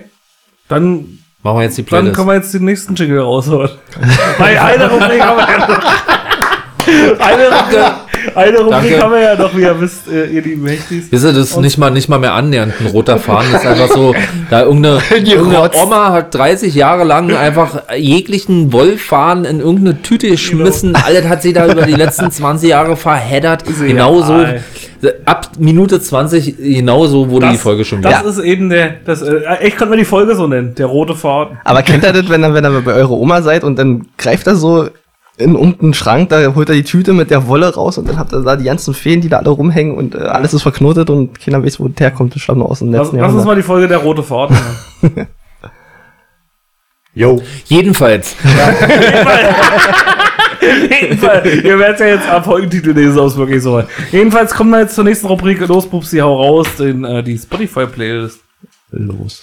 Dann, 0.68 1.20
Machen 1.44 1.60
wir 1.60 1.64
jetzt 1.64 1.78
die 1.78 1.84
dann 1.84 1.88
Playlist. 1.90 2.16
können 2.16 2.28
wir 2.28 2.34
jetzt 2.36 2.54
den 2.56 2.66
nächsten 2.66 2.96
Jingle 2.96 3.20
rausholen. 3.22 3.70
Weil 4.40 4.58
eine 4.58 4.90
Rubrik 4.90 5.22
haben 5.22 5.38
wir 5.38 5.50
ja 5.50 5.68
noch. 5.68 7.20
Eine 7.20 7.46
Rubrik, 7.48 8.07
eine 8.36 8.58
Rubrik 8.60 8.72
Danke. 8.72 9.02
haben 9.04 9.12
wir 9.14 9.22
ja 9.22 9.36
noch, 9.36 9.56
wie 9.56 9.62
ihr 9.62 9.80
wisst, 9.82 10.08
äh, 10.08 10.26
ihr 10.28 10.42
lieben 10.42 10.66
Hechtis. 10.68 11.06
Wisst 11.12 11.24
ihr, 11.26 11.34
das 11.34 11.52
ist 11.52 11.58
nicht 11.58 11.78
mal, 11.78 11.90
nicht 11.92 12.10
mal 12.10 12.20
mehr 12.20 12.34
annähernd 12.34 12.74
ein 12.80 12.88
roter 12.88 13.18
Faden. 13.18 13.52
Das 13.52 13.64
ist 13.64 13.68
einfach 13.68 13.90
so, 13.90 14.16
da 14.50 14.64
irgendeine, 14.64 15.00
irgendeine 15.12 15.72
Oma 15.84 16.12
hat 16.12 16.34
30 16.34 16.74
Jahre 16.76 17.04
lang 17.04 17.34
einfach 17.36 17.84
jeglichen 17.96 18.72
Wollfaden 18.74 19.46
in 19.46 19.60
irgendeine 19.60 20.02
Tüte 20.02 20.30
geschmissen. 20.30 20.96
Alles 20.96 21.26
hat 21.28 21.42
sie 21.42 21.54
da 21.54 21.72
über 21.72 21.84
die 21.84 21.94
letzten 21.94 22.32
20 22.32 22.70
Jahre 22.70 22.96
verheddert. 22.98 23.64
Genauso, 23.66 24.34
egal. 24.34 24.62
ab 25.26 25.52
Minute 25.60 26.02
20, 26.02 26.58
genauso 26.58 27.30
wurde 27.30 27.50
die 27.52 27.58
Folge 27.58 27.86
schon 27.86 28.02
Das 28.02 28.20
wieder. 28.20 28.30
ist 28.30 28.40
eben 28.40 28.70
der, 28.70 28.96
das, 29.06 29.22
äh, 29.22 29.40
ich 29.62 29.76
könnte 29.76 29.92
mal 29.92 29.98
die 29.98 30.06
Folge 30.06 30.36
so 30.36 30.48
nennen, 30.48 30.76
der 30.76 30.86
rote 30.88 31.16
Faden. 31.16 31.58
Aber 31.64 31.82
kennt 31.82 32.04
ihr 32.04 32.14
das, 32.14 32.30
wenn 32.30 32.44
ihr, 32.44 32.54
wenn 32.54 32.64
ihr 32.66 32.82
bei 32.82 32.94
eurer 32.94 33.12
Oma 33.12 33.42
seid 33.42 33.64
und 33.64 33.78
dann 33.78 34.08
greift 34.18 34.48
er 34.48 34.56
so 34.56 34.88
in 35.38 35.54
irgendeinen 35.54 35.94
Schrank, 35.94 36.30
da 36.30 36.56
holt 36.56 36.68
er 36.70 36.76
die 36.76 36.84
Tüte 36.84 37.14
mit 37.14 37.30
der 37.30 37.48
Wolle 37.48 37.74
raus 37.74 37.98
und 37.98 38.10
dann 38.10 38.18
habt 38.18 38.34
ihr 38.34 38.42
da 38.42 38.56
die 38.56 38.66
ganzen 38.66 38.94
Feen, 38.94 39.22
die 39.22 39.30
da 39.30 39.38
alle 39.38 39.50
rumhängen 39.50 39.96
und 39.96 40.16
äh, 40.16 40.20
alles 40.20 40.54
ist 40.54 40.64
verknotet 40.64 41.10
und 41.10 41.40
keiner 41.40 41.64
weiß, 41.64 41.80
wo 41.80 41.88
der 41.88 42.08
herkommt. 42.08 42.34
Das 42.36 42.42
stammt 42.42 42.60
nur 42.60 42.70
aus 42.70 42.80
dem 42.80 42.92
letzten 42.92 43.18
lass 43.20 43.34
uns 43.34 43.46
mal 43.46 43.56
die 43.56 43.62
Folge 43.62 43.88
der 43.88 44.00
rote 44.00 44.28
hören. 44.28 44.58
Yo. 47.14 47.42
Jedenfalls. 47.66 48.36
Jedenfalls, 51.02 51.64
ihr 51.64 51.80
werdet 51.80 52.00
ja 52.00 52.08
jetzt 52.08 52.30
am 52.30 52.44
Folgentitel 52.44 52.92
lesen, 52.92 53.20
aus 53.20 53.38
wirklich 53.38 53.64
so 53.64 53.74
weit. 53.74 53.88
Jedenfalls 54.12 54.54
kommen 54.54 54.70
wir 54.72 54.82
jetzt 54.82 54.96
zur 54.96 55.04
nächsten 55.04 55.28
Rubrik. 55.28 55.60
Los, 55.68 55.88
Pupsi, 55.88 56.18
hau 56.20 56.36
raus, 56.36 56.68
den, 56.78 57.04
äh, 57.04 57.24
die 57.24 57.38
Spotify-Playlist. 57.38 58.40
Los. 58.92 59.42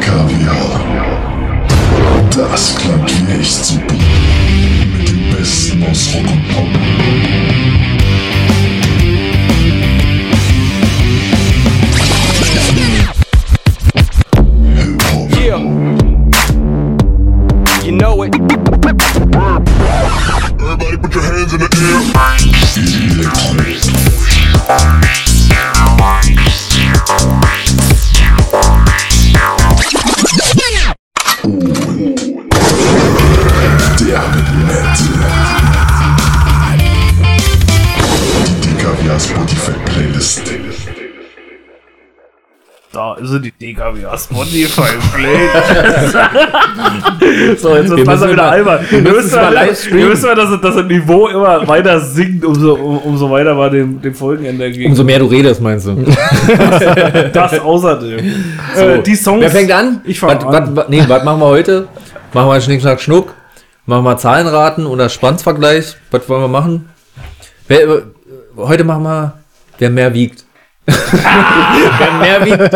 Kaviar. 0.00 1.07
Das 2.30 2.76
wie 3.06 3.40
echt 3.40 3.64
super. 3.64 3.94
Mit 4.96 5.08
dem 5.08 5.30
Besten 5.30 5.82
aus 5.84 6.14
Rock 6.14 6.30
und 6.30 6.48
Pop. 6.48 6.68
You 17.84 17.92
know 17.92 18.22
it. 18.22 18.34
Everybody 20.60 20.96
put 20.98 21.14
your 21.14 21.22
hands 21.22 21.52
in 21.54 21.60
the 21.60 21.68
air. 24.68 25.27
Da 42.98 43.14
ist 43.14 43.28
sie, 43.28 43.40
die 43.40 43.52
DKW 43.52 44.04
Spotify-Playlist. 44.16 46.18
so, 47.62 47.76
jetzt 47.76 47.90
wird 47.90 48.00
Wir 48.00 48.06
müssen 48.12 48.32
wieder 48.32 48.50
albern. 48.50 48.84
wir 48.90 49.00
müssen 49.00 49.36
mal 49.36 49.76
streamen. 49.76 50.08
müsst 50.08 50.24
mal, 50.24 50.34
dass, 50.34 50.60
dass 50.60 50.74
das 50.74 50.84
Niveau 50.84 51.28
immer 51.28 51.68
weiter 51.68 52.00
sinkt, 52.00 52.44
umso, 52.44 52.74
um, 52.74 52.98
umso 52.98 53.30
weiter 53.30 53.56
war 53.56 53.70
dem, 53.70 54.02
dem 54.02 54.16
Folgenende 54.16 54.64
entgegen. 54.64 54.90
Umso 54.90 55.04
mehr 55.04 55.20
du 55.20 55.26
redest, 55.26 55.60
meinst 55.60 55.86
du. 55.86 55.94
das 57.32 57.60
außerdem. 57.60 58.18
Äh, 58.76 58.98
die 59.06 59.14
Songs. 59.14 59.42
Wer 59.42 59.50
fängt 59.50 59.70
an? 59.70 60.00
Ich 60.04 60.18
fang 60.18 60.30
wat, 60.30 60.44
an. 60.44 60.74
Wat, 60.74 60.90
nee, 60.90 61.04
was 61.06 61.22
machen 61.22 61.38
wir 61.38 61.46
heute? 61.46 61.86
Machen 62.32 62.48
wir 62.48 62.60
Schnick, 62.60 62.80
Schnack, 62.80 63.00
Schnuck? 63.00 63.32
Machen 63.86 64.02
wir 64.02 64.16
Zahlenraten 64.16 64.86
oder 64.86 65.08
Spannsvergleich? 65.08 65.94
Was 66.10 66.28
wollen 66.28 66.42
wir 66.42 66.48
machen? 66.48 66.88
Wer, 67.68 68.06
heute 68.56 68.82
machen 68.82 69.04
wir, 69.04 69.34
wer 69.78 69.88
mehr 69.88 70.12
wiegt. 70.14 70.47
Wer 70.88 72.12
mehr 72.12 72.44
wiegt. 72.44 72.72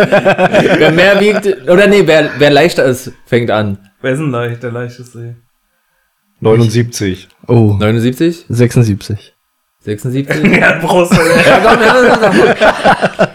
Wer 0.79 0.93
mehr 0.93 1.21
wiegt. 1.21 1.69
Oder 1.69 1.87
nee, 1.87 2.03
wer, 2.07 2.31
wer 2.39 2.51
leichter 2.51 2.85
ist, 2.85 3.13
fängt 3.27 3.51
an. 3.51 3.79
Wer 4.01 4.13
ist 4.13 4.19
denn 4.19 4.31
leicht, 4.31 4.63
der 4.63 4.73
leichteste? 4.73 5.37
79. 6.41 7.29
Oh, 7.47 7.77
79? 7.79 8.47
76. 8.49 9.32
76? 9.85 10.29
Ja, 10.61 10.79
brauchst 10.81 11.13
du 11.13 11.17
ja, 11.17 11.61
komm, 11.65 11.81
ja, 11.81 12.03
ja, 12.03 12.05
ja. 12.05 12.33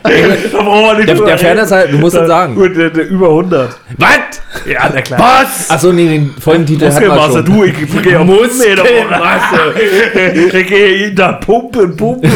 Da 0.51 0.61
brauchen 0.63 0.85
wir 0.85 0.93
nicht 0.95 1.09
Der, 1.09 1.15
der 1.25 1.37
Fairness 1.37 1.71
halt, 1.71 1.91
du 1.91 1.97
musst 1.97 2.15
es 2.15 2.27
sagen. 2.27 2.55
Gut, 2.55 2.75
der, 2.77 2.89
der 2.89 3.07
über 3.09 3.27
100. 3.27 3.77
Was? 3.97 4.07
Ja, 4.65 4.89
na 4.93 5.01
klar. 5.01 5.19
Was? 5.19 5.69
Achso, 5.69 5.91
nee, 5.91 6.07
den 6.07 6.33
Folgentitel 6.39 6.89
hat 6.91 7.05
man 7.07 7.31
schon. 7.31 7.45
du, 7.45 7.63
ich 7.65 8.01
gehe 8.03 8.19
auf 8.19 8.25
Muskelmasse. 8.25 9.57
Ich 10.57 10.67
gehe 10.67 11.13
Tag 11.13 11.41
pumpen, 11.41 11.95
pumpen. 11.95 12.31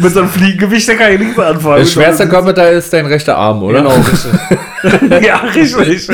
Mit 0.00 0.12
so 0.12 0.20
einem 0.20 0.28
Fliegengewicht, 0.30 0.88
da 0.88 0.94
kann 0.94 1.12
ich 1.12 1.20
nichts 1.20 1.38
anfangen. 1.38 1.76
Der 1.78 1.84
schwerste 1.84 2.26
Körperteil 2.28 2.76
ist 2.76 2.92
dein 2.92 3.06
rechter 3.06 3.36
Arm, 3.36 3.62
oder? 3.62 3.78
Genau, 3.82 3.94
richtig. 3.94 5.22
ja, 5.26 5.36
richtig. 5.36 6.08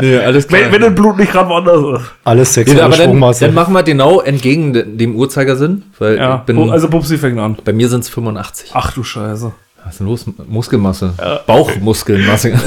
Nee, 0.00 0.16
alles 0.18 0.48
klar. 0.48 0.62
Wenn, 0.62 0.72
wenn 0.72 0.80
das 0.80 0.94
Blut 0.94 1.18
nicht 1.18 1.30
gerade 1.32 1.48
woanders 1.48 2.00
ist. 2.00 2.10
Alles 2.24 2.48
Ja, 2.48 2.52
sexuelle 2.62 2.84
aber 2.84 2.96
dann, 2.96 3.04
Sprungmasse. 3.06 3.44
dann 3.44 3.54
machen 3.54 3.74
wir 3.74 3.82
genau 3.82 4.20
entgegen 4.20 4.72
de- 4.72 4.84
dem 4.84 5.14
Uhrzeigersinn, 5.14 5.65
weil 5.98 6.16
Ja, 6.18 6.36
ich 6.36 6.42
bin, 6.42 6.70
also 6.70 6.88
Pupsi 6.88 7.18
fängt 7.18 7.38
an. 7.38 7.56
bei 7.64 7.72
mir 7.72 7.88
sind 7.88 8.00
es 8.00 8.08
85. 8.08 8.70
Ach 8.74 8.92
du 8.92 9.02
Scheiße. 9.02 9.52
Was 9.84 9.92
ist 9.94 10.00
denn 10.00 10.06
los? 10.08 10.24
Muskelmasse. 10.48 11.14
Bauchmuskelmasse. 11.46 12.52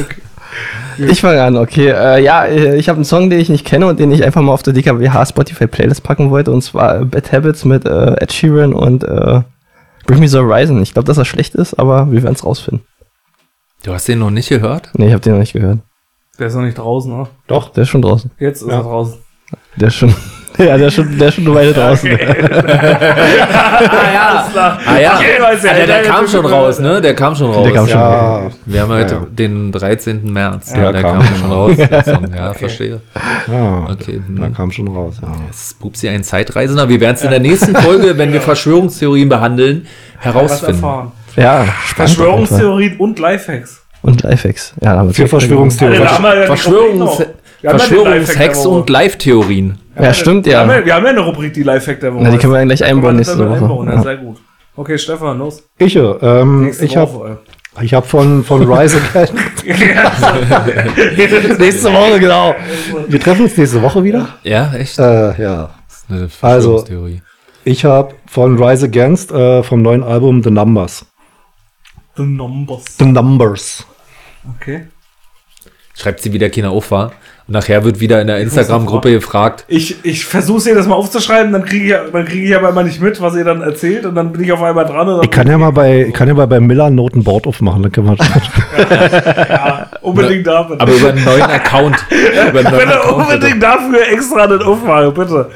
Ich 0.97 1.21
fange 1.21 1.41
an, 1.41 1.55
okay. 1.55 1.89
Äh, 1.91 2.21
ja, 2.23 2.43
äh, 2.43 2.75
ich 2.75 2.89
habe 2.89 2.97
einen 2.97 3.05
Song, 3.05 3.29
den 3.29 3.39
ich 3.39 3.47
nicht 3.47 3.65
kenne 3.65 3.87
und 3.87 3.99
den 4.01 4.11
ich 4.11 4.23
einfach 4.25 4.41
mal 4.41 4.51
auf 4.51 4.63
der 4.63 4.73
DKWH 4.73 5.27
Spotify 5.27 5.65
Playlist 5.67 6.03
packen 6.03 6.29
wollte. 6.29 6.51
Und 6.51 6.61
zwar 6.61 6.99
äh, 7.01 7.05
Bad 7.05 7.31
Habits 7.31 7.63
mit 7.63 7.85
äh, 7.85 8.15
Ed 8.19 8.33
Sheeran 8.33 8.73
und 8.73 9.03
äh, 9.05 9.41
Bring 10.07 10.19
Me 10.19 10.27
the 10.27 10.39
Horizon. 10.39 10.81
Ich 10.81 10.91
glaube, 10.93 11.05
dass 11.05 11.17
er 11.17 11.23
schlecht 11.23 11.55
ist, 11.55 11.75
aber 11.75 12.11
wir 12.11 12.21
werden 12.23 12.33
es 12.33 12.43
rausfinden. 12.43 12.85
Du 13.83 13.93
hast 13.93 14.07
den 14.09 14.19
noch 14.19 14.31
nicht 14.31 14.49
gehört? 14.49 14.89
Nee, 14.93 15.07
ich 15.07 15.13
habe 15.13 15.21
den 15.21 15.33
noch 15.33 15.39
nicht 15.39 15.53
gehört. 15.53 15.79
Der 16.37 16.47
ist 16.47 16.55
noch 16.55 16.63
nicht 16.63 16.77
draußen, 16.77 17.15
ne? 17.15 17.27
Doch. 17.47 17.69
Der 17.71 17.83
ist 17.83 17.89
schon 17.89 18.01
draußen. 18.01 18.31
Jetzt 18.39 18.61
ist 18.63 18.67
Ja. 18.67 18.77
er 18.77 18.83
draußen. 18.83 19.19
Der 19.77 19.87
ist 19.87 19.95
schon, 19.95 20.13
ja, 20.67 20.77
der 20.77 20.87
ist 20.87 20.93
schon, 20.95 21.17
der 21.17 21.27
ist 21.29 21.35
schon 21.35 21.45
eine 21.47 21.55
Weile 21.55 21.73
draußen. 21.73 22.09
Ah 22.11 22.13
ja. 24.13 24.45
Ah 24.85 24.99
ja. 24.99 25.15
Okay, 25.15 25.41
weiß 25.41 25.63
ja, 25.63 25.71
Ah, 25.71 25.73
der, 25.75 25.87
der 25.87 26.01
der- 26.03 26.11
kam 26.11 26.27
schon 26.27 26.45
raus, 26.45 26.79
ne? 26.79 27.01
Der 27.01 27.15
kam 27.15 27.35
schon 27.35 27.51
raus. 27.51 27.63
Der 27.63 27.73
kam 27.73 27.87
schon 27.87 27.99
Ja. 27.99 28.41
Wir 28.65 28.81
haben 28.81 28.91
heute 28.91 29.15
Ja, 29.15 29.21
den 29.29 29.71
13. 29.71 30.31
März. 30.31 30.73
Ja, 30.75 30.83
Ja, 30.83 30.91
der 30.91 31.01
kam. 31.01 31.19
kam, 31.19 31.35
schon 31.37 31.51
raus. 31.51 31.75
der 31.77 32.03
Song. 32.03 32.27
Ja, 32.35 32.53
verstehe. 32.53 33.01
Ja, 33.47 33.87
Okay. 33.91 34.21
da 34.37 34.45
hm. 34.45 34.53
kam 34.53 34.71
schon 34.71 34.87
raus. 34.87 35.15
Ja. 35.21 35.29
Das 35.47 35.57
ist 35.67 35.79
Pupsi 35.79 36.09
ein 36.09 36.23
Zeitreisender. 36.23 36.87
Wir 36.89 36.99
werden 36.99 37.15
es 37.15 37.23
in 37.23 37.29
der 37.31 37.39
nächsten 37.39 37.75
Folge, 37.75 38.17
wenn 38.17 38.33
wir 38.33 38.41
Verschwörungstheorien 38.41 39.29
behandeln, 39.29 39.87
Was 40.17 40.25
herausfinden. 40.25 40.75
erfahren. 40.83 41.11
Ja. 41.35 41.65
Verschwörungstheorien 41.95 42.97
und 42.97 43.19
Lifehacks. 43.19 43.83
Und 44.01 44.23
Lifehacks. 44.23 44.73
Ja, 44.81 45.03
wir 45.05 45.13
Für 45.13 45.27
Verschwörungstheorien. 45.27 46.01
da 46.03 46.11
haben 46.11 46.23
wir 46.23 46.35
ja 46.35 46.41
die 46.41 46.47
Verschwörungs 46.47 47.23
Ja 47.61 47.71
Verschwörungshacks 47.71 48.65
und 48.65 48.89
Live-Theorien. 48.89 49.77
Ja, 49.99 50.13
stimmt, 50.13 50.45
Wir 50.45 50.59
haben, 50.59 50.69
ja. 50.69 50.79
ja, 50.79 50.85
wir 50.85 50.95
haben 50.95 51.03
ja 51.05 51.09
eine 51.11 51.19
Rubrik, 51.21 51.53
die 51.53 51.63
Lifehack 51.63 51.99
der 51.99 52.13
Woche. 52.13 52.23
Na, 52.23 52.31
die 52.31 52.37
können 52.37 52.53
wir 52.53 52.65
gleich 52.65 52.83
einbauen 52.83 53.17
nächste 53.17 53.37
Woche. 53.37 53.55
einbauen, 53.57 53.87
Ja, 53.89 53.95
Ja. 53.95 54.01
sehr 54.01 54.17
gut. 54.17 54.37
Okay, 54.77 54.97
Stefan, 54.97 55.39
los. 55.39 55.61
Ich, 55.77 55.95
ähm, 55.97 56.61
Nächste 56.63 56.85
ich 56.85 56.95
habe 56.95 57.13
Woche. 57.13 57.37
ich 57.81 57.93
hab 57.93 58.07
von, 58.07 58.45
von 58.45 58.63
Rise 58.71 58.97
Again. 59.13 59.35
Nächste 61.59 61.91
Woche, 61.93 62.19
genau. 62.19 62.55
Wir 63.07 63.19
treffen 63.19 63.43
uns 63.43 63.57
nächste 63.57 63.81
Woche 63.81 64.03
wieder. 64.03 64.27
Ja, 64.43 64.73
echt? 64.73 64.97
Äh, 64.99 65.41
ja. 65.41 65.69
Eine 66.09 66.29
Also-. 66.41 66.85
Ich 67.65 67.83
habe 67.85 68.15
von 68.25 68.61
Rise 68.61 68.85
Against 68.85 69.31
äh, 69.31 69.63
vom 69.63 69.81
neuen 69.81 70.03
Album 70.03 70.41
The 70.43 70.49
Numbers. 70.51 71.05
The 72.15 72.23
Numbers. 72.23 72.85
The 72.97 73.05
Numbers. 73.05 73.85
Okay. 74.59 74.87
Schreibt 75.99 76.21
sie 76.21 76.31
wieder 76.31 76.47
Kinder 76.49 76.71
auf, 76.71 76.91
war. 76.91 77.11
Und 77.47 77.53
nachher 77.53 77.83
wird 77.83 77.99
wieder 77.99 78.21
in 78.21 78.27
der 78.27 78.37
Instagram-Gruppe 78.37 79.11
gefragt. 79.11 79.65
Ich, 79.67 80.05
ich 80.05 80.23
versuche 80.23 80.69
jedes 80.69 80.87
Mal 80.87 80.95
aufzuschreiben, 80.95 81.51
dann 81.51 81.65
kriege 81.65 81.87
ich, 81.87 82.11
dann 82.13 82.23
kriege 82.25 82.45
ich 82.47 82.55
aber 82.55 82.69
immer 82.69 82.83
nicht 82.83 83.01
mit, 83.01 83.19
was 83.19 83.35
ihr 83.35 83.43
dann 83.43 83.61
erzählt 83.61 84.05
und 84.05 84.15
dann 84.15 84.31
bin 84.31 84.43
ich 84.43 84.51
auf 84.53 84.61
einmal 84.61 84.85
dran. 84.85 85.09
Und 85.09 85.15
dann 85.17 85.23
Ich 85.25 85.31
kann 85.31 85.47
ja 85.47 85.57
mal 85.57 85.71
bei, 85.71 86.05
ich 86.05 86.13
kann 86.13 86.29
ja 86.29 86.35
mal 86.35 86.47
bei 86.47 86.61
Miller 86.61 86.85
ein 86.85 86.95
Notenboard 86.95 87.47
aufmachen, 87.47 87.83
dann 87.83 87.91
können 87.91 88.07
wir. 88.07 88.15
ja, 89.49 89.89
unbedingt 90.01 90.47
damit. 90.47 90.79
Aber 90.79 90.93
über 90.93 91.09
einen 91.09 91.25
neuen 91.25 91.41
Account. 91.41 91.97
über 92.49 92.59
einen 92.59 92.71
neuen 92.71 92.77
Bitte 92.79 92.99
Account 93.01 93.17
bitte. 93.17 93.33
unbedingt 93.33 93.63
dafür 93.63 94.07
extra 94.09 94.47
den 94.47 94.61
aufmachen, 94.61 95.13
bitte. 95.13 95.49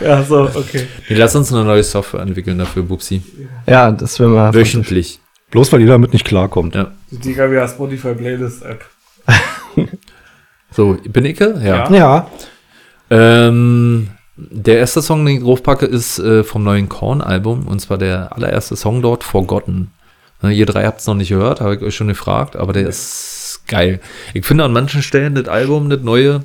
ja, 0.00 0.22
so, 0.22 0.42
okay. 0.54 0.86
Nee, 1.08 1.16
lass 1.16 1.34
uns 1.34 1.52
eine 1.52 1.64
neue 1.64 1.82
Software 1.82 2.20
entwickeln 2.20 2.58
dafür, 2.58 2.84
Bubsi. 2.84 3.20
Ja, 3.66 3.90
das 3.90 4.20
werden 4.20 4.34
wir. 4.34 4.54
Wöchentlich. 4.54 5.18
Bloß 5.50 5.72
weil 5.72 5.80
ihr 5.80 5.88
damit 5.88 6.12
nicht 6.12 6.24
klarkommt. 6.24 6.76
Ja. 6.76 6.92
Die 7.10 7.18
DKWA 7.18 7.66
Spotify 7.66 8.14
Playlist 8.14 8.64
App. 8.64 8.84
So, 10.72 10.96
bin 11.02 11.24
ich? 11.24 11.38
Ja. 11.40 11.58
Ja. 11.58 11.90
Ja. 11.90 12.30
Ähm, 13.10 14.08
der 14.36 14.78
erste 14.78 15.02
Song, 15.02 15.26
den 15.26 15.36
ich 15.36 15.42
draufpacke, 15.42 15.84
ist 15.84 16.18
äh, 16.18 16.44
vom 16.44 16.62
neuen 16.62 16.88
Korn-Album. 16.88 17.66
Und 17.66 17.80
zwar 17.80 17.98
der 17.98 18.34
allererste 18.36 18.76
Song 18.76 19.02
dort, 19.02 19.24
Forgotten. 19.24 19.90
Ne, 20.42 20.52
ihr 20.52 20.66
drei 20.66 20.84
habt 20.84 21.00
es 21.00 21.06
noch 21.06 21.14
nicht 21.14 21.28
gehört, 21.28 21.60
habe 21.60 21.74
ich 21.74 21.82
euch 21.82 21.94
schon 21.94 22.08
gefragt, 22.08 22.56
aber 22.56 22.72
der 22.72 22.88
ist 22.88 23.62
geil. 23.66 24.00
Ich 24.32 24.46
finde 24.46 24.64
an 24.64 24.72
manchen 24.72 25.02
Stellen 25.02 25.34
das 25.34 25.48
Album, 25.48 25.90
das 25.90 26.00
neue, 26.00 26.44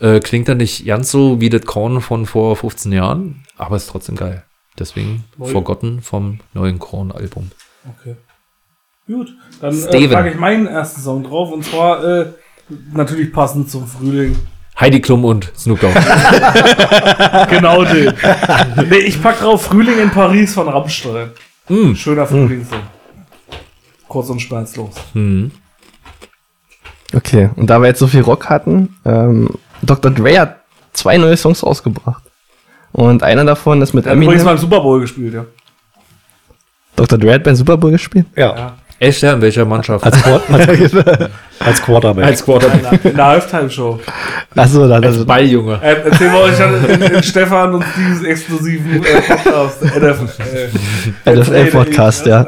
äh, 0.00 0.18
klingt 0.18 0.48
dann 0.48 0.56
nicht 0.56 0.84
ganz 0.86 1.10
so 1.10 1.40
wie 1.40 1.48
das 1.48 1.62
Korn 1.62 2.00
von 2.00 2.26
vor 2.26 2.56
15 2.56 2.90
Jahren, 2.90 3.44
aber 3.56 3.76
ist 3.76 3.90
trotzdem 3.90 4.16
geil. 4.16 4.42
Deswegen 4.76 5.24
Neu. 5.36 5.46
Forgotten 5.46 6.02
vom 6.02 6.40
neuen 6.52 6.80
Korn-Album. 6.80 7.50
Okay. 8.00 8.16
Gut, 9.06 9.32
dann 9.60 9.72
äh, 9.72 9.88
Steven. 9.88 10.10
packe 10.10 10.30
ich 10.30 10.36
meinen 10.36 10.66
ersten 10.66 11.00
Song 11.00 11.22
drauf 11.22 11.52
und 11.52 11.64
zwar 11.64 12.04
äh, 12.04 12.32
natürlich 12.92 13.32
passend 13.32 13.70
zum 13.70 13.86
Frühling. 13.86 14.36
Heidi 14.78 15.00
Klum 15.00 15.24
und 15.24 15.50
Snoop 15.56 15.80
Dogg. 15.80 15.94
Genau 17.50 17.84
den. 17.84 18.12
nee, 18.88 18.96
ich 18.98 19.20
pack 19.20 19.40
drauf 19.40 19.62
Frühling 19.62 19.98
in 19.98 20.10
Paris 20.10 20.54
von 20.54 20.68
Rammstein. 20.68 21.30
Mm. 21.68 21.94
Schöner 21.94 22.26
Frühlingssong. 22.26 22.82
Kurz 24.06 24.28
und 24.30 24.40
schmerzlos. 24.40 24.94
Hm. 25.12 25.50
Okay, 27.14 27.50
und 27.56 27.68
da 27.68 27.78
wir 27.80 27.88
jetzt 27.88 27.98
so 27.98 28.06
viel 28.06 28.20
Rock 28.20 28.48
hatten, 28.48 28.96
ähm, 29.04 29.48
Dr. 29.82 30.10
Dre 30.10 30.38
hat 30.38 30.60
zwei 30.92 31.16
neue 31.16 31.36
Songs 31.36 31.62
rausgebracht. 31.62 32.22
Und 32.92 33.22
einer 33.22 33.44
davon 33.44 33.82
ist 33.82 33.94
mit 33.94 34.04
Der 34.04 34.12
hat 34.12 34.16
übrigens 34.22 34.44
mal 34.44 34.50
Eminem. 34.52 34.64
im 34.64 34.70
Super 34.70 34.80
Bowl 34.82 35.00
gespielt, 35.00 35.34
ja. 35.34 35.44
Dr. 36.96 37.18
Dre 37.18 37.34
hat 37.34 37.44
beim 37.44 37.56
Super 37.56 37.76
Bowl 37.76 37.90
gespielt. 37.90 38.26
Ja, 38.36 38.76
Echt, 39.00 39.22
ja, 39.22 39.32
in 39.34 39.40
welcher 39.40 39.64
Mannschaft? 39.64 40.04
als, 40.04 40.20
Quar 40.22 40.40
als, 40.52 40.66
als 41.60 41.82
Quarterback. 41.82 42.24
Als 42.24 42.44
Quarterback. 42.44 43.04
In 43.04 43.14
der- 43.16 43.26
Halftime-Show. 43.26 44.00
Achso, 44.56 44.88
dann 44.88 45.04
Als 45.04 45.14
also, 45.14 45.24
Balljunge. 45.24 45.78
Ähm, 45.84 45.96
erzählen 46.04 46.32
wir 46.32 46.40
euch 46.40 46.58
dann 46.58 46.84
in, 46.84 47.02
in 47.14 47.22
Stefan 47.22 47.74
und 47.74 47.84
Steves 47.84 48.24
exklusiven 48.24 49.04
äh, 49.04 49.20
Podcast. 49.22 49.82
Äh, 51.24 51.36
NFL-Podcast, 51.36 52.26
ja. 52.26 52.42
Äh, 52.42 52.46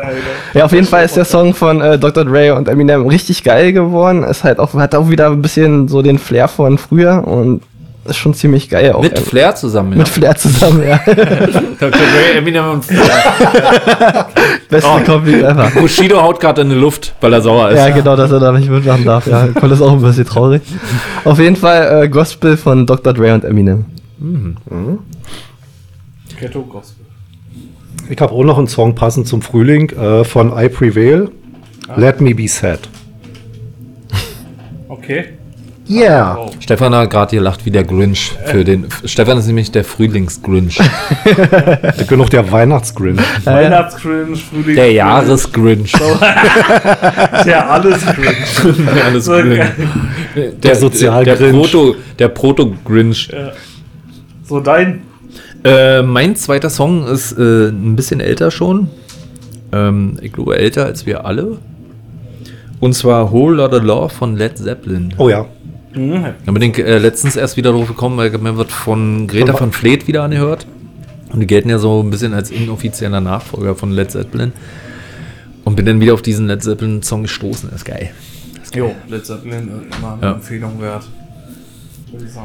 Ja, 0.54 0.64
auf 0.64 0.72
jeden 0.72 0.86
Fall 0.86 1.04
ist 1.04 1.16
der 1.16 1.24
Song 1.24 1.54
von 1.54 1.80
äh, 1.80 1.98
Dr. 1.98 2.24
Dre 2.24 2.54
und 2.54 2.68
Eminem 2.68 3.06
richtig 3.06 3.44
geil 3.44 3.72
geworden. 3.72 4.24
Ist 4.24 4.42
halt 4.44 4.58
auch, 4.58 4.74
hat 4.74 4.94
auch 4.94 5.08
wieder 5.08 5.26
ein 5.30 5.42
bisschen 5.42 5.88
so 5.88 6.02
den 6.02 6.18
Flair 6.18 6.48
von 6.48 6.78
früher 6.78 7.26
und 7.26 7.62
ist 8.10 8.16
schon 8.18 8.34
ziemlich 8.34 8.68
geil 8.68 8.92
auch. 8.92 9.02
Mit 9.02 9.18
Flair 9.18 9.54
zusammen. 9.54 9.96
mit 9.96 10.08
Flair 10.08 10.34
zusammen, 10.36 10.82
ja. 10.86 10.98
Dr. 11.06 11.90
Dre, 11.90 12.36
Eminem 12.36 12.70
und 12.72 12.84
Flair. 12.84 14.26
Beste 14.68 14.88
Kombi 15.06 15.40
ever. 15.40 15.70
Bushido 15.70 16.20
haut 16.22 16.40
gerade 16.40 16.62
in 16.62 16.70
die 16.70 16.76
Luft, 16.76 17.14
weil 17.20 17.32
er 17.32 17.40
sauer 17.40 17.70
ist. 17.70 17.78
Ja, 17.78 17.90
genau, 17.90 18.16
dass 18.16 18.30
er 18.30 18.40
da 18.40 18.52
nicht 18.52 18.68
mitmachen 18.68 19.04
darf. 19.04 19.26
Ja, 19.26 19.48
Cool 19.60 19.70
ist 19.72 19.80
auch 19.80 19.92
ein 19.92 20.00
bisschen 20.02 20.26
traurig. 20.26 20.62
Auf 21.24 21.38
jeden 21.38 21.56
Fall 21.56 22.04
äh, 22.04 22.08
Gospel 22.08 22.56
von 22.56 22.86
Dr. 22.86 23.12
Dre 23.12 23.34
und 23.34 23.44
Eminem. 23.44 23.84
Ghetto 26.38 26.62
Gospel. 26.62 27.06
Ich 28.08 28.20
habe 28.20 28.32
auch 28.32 28.44
noch 28.44 28.58
einen 28.58 28.66
Song 28.68 28.94
passend 28.94 29.26
zum 29.26 29.40
Frühling 29.40 29.90
äh, 29.90 30.24
von 30.24 30.52
I 30.56 30.68
Prevail. 30.68 31.30
Let 31.96 32.20
Me 32.20 32.34
Be 32.34 32.48
Sad. 32.48 32.80
Okay. 34.88 35.39
Yeah. 35.90 36.38
Stefan 36.60 36.94
hat 36.94 37.10
gerade 37.10 37.36
gelacht 37.36 37.66
wie 37.66 37.70
der 37.72 37.82
Grinch. 37.82 38.32
Für 38.46 38.64
den, 38.64 38.86
Stefan 39.04 39.38
ist 39.38 39.46
nämlich 39.48 39.72
der 39.72 39.82
Frühlings-Grinch. 39.82 40.78
Ich 41.98 42.06
bin 42.06 42.18
noch 42.18 42.28
der 42.28 42.50
Weihnachtsgrinch. 42.52 43.20
Weihnachtscringe, 43.44 44.36
Frühling. 44.36 44.76
Der 44.76 44.92
Jahres-Grinch. 44.92 45.92
Der 47.44 47.70
alles. 47.70 48.04
Der 48.04 49.04
alles 49.04 49.24
So 49.24 49.32
Grinch. 49.32 49.58
geil. 49.58 49.72
Der, 50.36 50.52
Der 50.52 50.76
Sozial-Grinch. 50.76 51.38
Der 51.38 51.50
Proto, 51.50 51.94
der 52.18 52.28
Proto-Grinch. 52.28 53.28
So 54.44 54.60
dein. 54.60 55.02
Äh, 55.64 56.02
mein 56.02 56.36
zweiter 56.36 56.70
Song 56.70 57.06
ist 57.08 57.32
äh, 57.32 57.68
ein 57.68 57.96
bisschen 57.96 58.20
älter 58.20 58.50
schon. 58.52 58.88
Ähm, 59.72 60.18
ich 60.22 60.32
glaube 60.32 60.56
älter 60.56 60.86
als 60.86 61.04
wir 61.04 61.24
alle. 61.26 61.58
Und 62.78 62.94
zwar 62.94 63.30
Whole 63.30 63.56
Lotta 63.56 63.76
Love 63.78 64.08
von 64.10 64.36
Led 64.36 64.56
Zeppelin. 64.56 65.12
Oh 65.18 65.28
ja. 65.28 65.46
Mhm. 65.94 66.24
Da 66.46 66.52
bin 66.52 66.62
ich 66.62 66.78
äh, 66.78 66.98
letztens 66.98 67.36
erst 67.36 67.56
wieder 67.56 67.72
drauf 67.72 67.88
gekommen, 67.88 68.16
weil 68.16 68.30
mir 68.38 68.56
wird 68.56 68.70
von 68.70 69.26
Greta 69.26 69.54
Von 69.54 69.72
Fleet 69.72 70.06
wieder 70.06 70.22
angehört. 70.22 70.66
Und 71.32 71.40
die 71.40 71.46
gelten 71.46 71.70
ja 71.70 71.78
so 71.78 72.02
ein 72.02 72.10
bisschen 72.10 72.34
als 72.34 72.50
inoffizieller 72.50 73.20
Nachfolger 73.20 73.74
von 73.74 73.90
Led 73.92 74.10
Zeppelin. 74.10 74.52
Und 75.64 75.76
bin 75.76 75.86
dann 75.86 76.00
wieder 76.00 76.14
auf 76.14 76.22
diesen 76.22 76.46
Led 76.46 76.62
Zeppelin-Song 76.62 77.22
gestoßen. 77.22 77.70
Das 77.70 77.80
ist 77.80 77.84
geil. 77.84 78.10
Jo, 78.74 78.94
Led 79.08 79.26
Zeppelin 79.26 79.68
äh, 79.68 79.96
immer 79.96 80.12
eine 80.14 80.22
Ja. 80.22 80.32
Empfehlung 80.32 80.80
wert. 80.80 81.04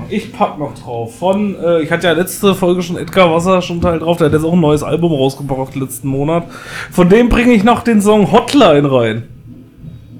Ich 0.10 0.32
pack 0.32 0.60
noch 0.60 0.76
drauf. 0.76 1.18
Von, 1.18 1.56
äh, 1.60 1.82
ich 1.82 1.92
hatte 1.92 2.06
ja 2.06 2.14
letzte 2.14 2.54
Folge 2.54 2.84
schon 2.84 2.98
Edgar 2.98 3.34
Wasser 3.34 3.64
schon 3.64 3.82
Teil 3.82 3.98
drauf, 3.98 4.18
der 4.18 4.28
hat 4.28 4.34
jetzt 4.34 4.44
auch 4.44 4.54
ein 4.54 4.60
neues 4.60 4.84
Album 4.84 5.12
rausgebracht 5.12 5.76
letzten 5.76 6.08
Monat. 6.08 6.44
Von 6.92 7.10
dem 7.10 7.30
bringe 7.30 7.54
ich 7.54 7.64
noch 7.64 7.82
den 7.84 8.00
Song 8.02 8.32
Hotline 8.32 8.92
rein. 8.92 9.24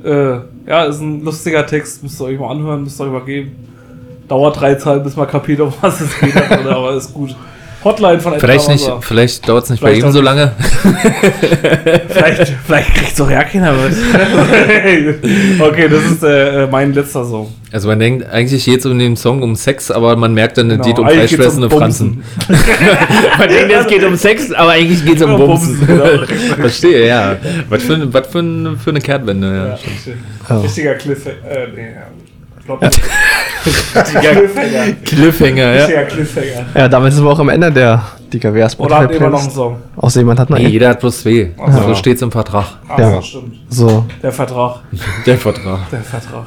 Äh, 0.04 0.38
ja, 0.66 0.86
ist 0.86 1.00
ein 1.00 1.24
lustiger 1.24 1.66
Text, 1.66 2.04
müsst 2.04 2.20
ihr 2.22 2.26
euch 2.26 2.40
mal 2.40 2.52
anhören, 2.52 2.84
müsst 2.84 3.00
ihr 3.00 3.06
euch 3.06 3.12
mal 3.12 3.24
geben. 3.24 3.56
Dauert 4.28 4.60
drei 4.60 4.76
Zeit, 4.76 5.04
bis 5.04 5.16
man 5.16 5.28
kapiert, 5.28 5.60
um 5.60 5.72
was 5.82 6.02
es 6.02 6.20
geht, 6.20 6.36
aber 6.52 6.96
ist 6.96 7.14
gut. 7.14 7.36
Hotline 7.86 8.20
von 8.20 8.40
Vielleicht 8.40 8.68
nicht, 8.68 8.92
vielleicht 9.02 9.48
dauert 9.48 9.66
es 9.66 9.70
nicht 9.70 9.80
bei 9.80 9.90
Vielleicht 9.90 10.02
ihm 10.02 10.10
auch 10.10 10.14
so 10.14 10.22
lange. 10.22 10.52
Vielleicht, 12.10 12.54
vielleicht 12.66 12.96
kriegt's 12.96 13.16
doch 13.16 13.30
ja 13.30 13.44
keiner 13.44 13.74
mit. 13.74 13.94
okay, 15.62 15.88
das 15.88 16.04
ist 16.06 16.24
äh, 16.24 16.68
mein 16.68 16.94
letzter 16.94 17.24
Song. 17.24 17.54
Also 17.72 17.88
man 17.88 18.00
denkt, 18.00 18.28
eigentlich 18.28 18.66
geht 18.66 18.80
es 18.80 18.86
um 18.88 18.98
den 18.98 19.16
Song 19.16 19.44
um 19.44 19.56
Sex, 19.56 19.92
aber 19.92 20.16
man 20.16 20.34
merkt 20.34 20.58
dann, 20.58 20.72
es 20.72 20.78
Genau, 20.78 20.88
geht 20.88 20.98
um 20.98 21.06
geht's 21.06 21.14
um 21.14 21.20
fleischfressende 21.20 21.70
Franzen. 21.70 22.24
Man 23.38 23.50
denkt, 23.50 23.72
es 23.72 23.88
geht 23.88 24.04
um 24.04 24.16
Sex, 24.16 24.52
aber 24.52 24.72
eigentlich 24.72 25.06
geht 25.06 25.18
es 25.18 25.22
um 25.22 25.34
Um 25.34 25.38
Bumsen. 25.38 25.86
Genau. 25.86 26.26
Verstehe, 26.58 27.06
ja. 27.08 27.36
Was 27.70 27.84
für, 27.84 28.14
was 28.14 28.28
für, 28.28 28.78
für 28.78 28.90
eine 28.90 29.02
Kehrtwende. 29.02 29.48
Ja. 29.48 29.66
Ja, 29.68 29.74
richtig. 29.74 30.16
Richtiger 30.50 30.96
Cliffhanger. 30.96 31.36
Äh, 31.48 31.68
nee, 31.76 31.94
ja. 31.94 32.08
Cliffhanger. 34.04 34.94
Cliffhanger, 35.04 35.76
ja. 35.90 36.04
Cliffhanger. 36.04 36.66
Ja, 36.76 36.88
damit 36.88 37.14
sind 37.14 37.24
wir 37.24 37.32
auch 37.32 37.40
am 37.40 37.50
Ende 37.50 37.72
der 37.72 38.02
DKW 38.32 38.66
Oder 38.78 39.04
ihr 39.04 39.12
immer 39.18 39.30
noch 39.30 39.42
einen 39.42 39.50
Song? 39.52 39.78
Außer 39.96 40.20
jemand 40.20 40.40
hat 40.40 40.50
noch 40.50 40.58
Nee, 40.58 40.66
einen. 40.66 40.74
jeder 40.74 40.90
hat 40.90 41.00
plus 41.00 41.22
zwei. 41.22 41.52
Ach 41.58 41.72
so. 41.72 41.84
So 41.90 41.96
steht's 41.96 42.22
im 42.22 42.32
Vertrag. 42.32 42.66
Ach, 42.88 43.00
Ja. 43.00 43.22
stimmt. 43.22 43.56
So, 43.70 44.06
Der 44.22 44.32
Vertrag. 44.32 44.80
Der 45.26 45.38
Vertrag. 45.38 45.80
Der 45.92 46.02
Vertrag. 46.02 46.46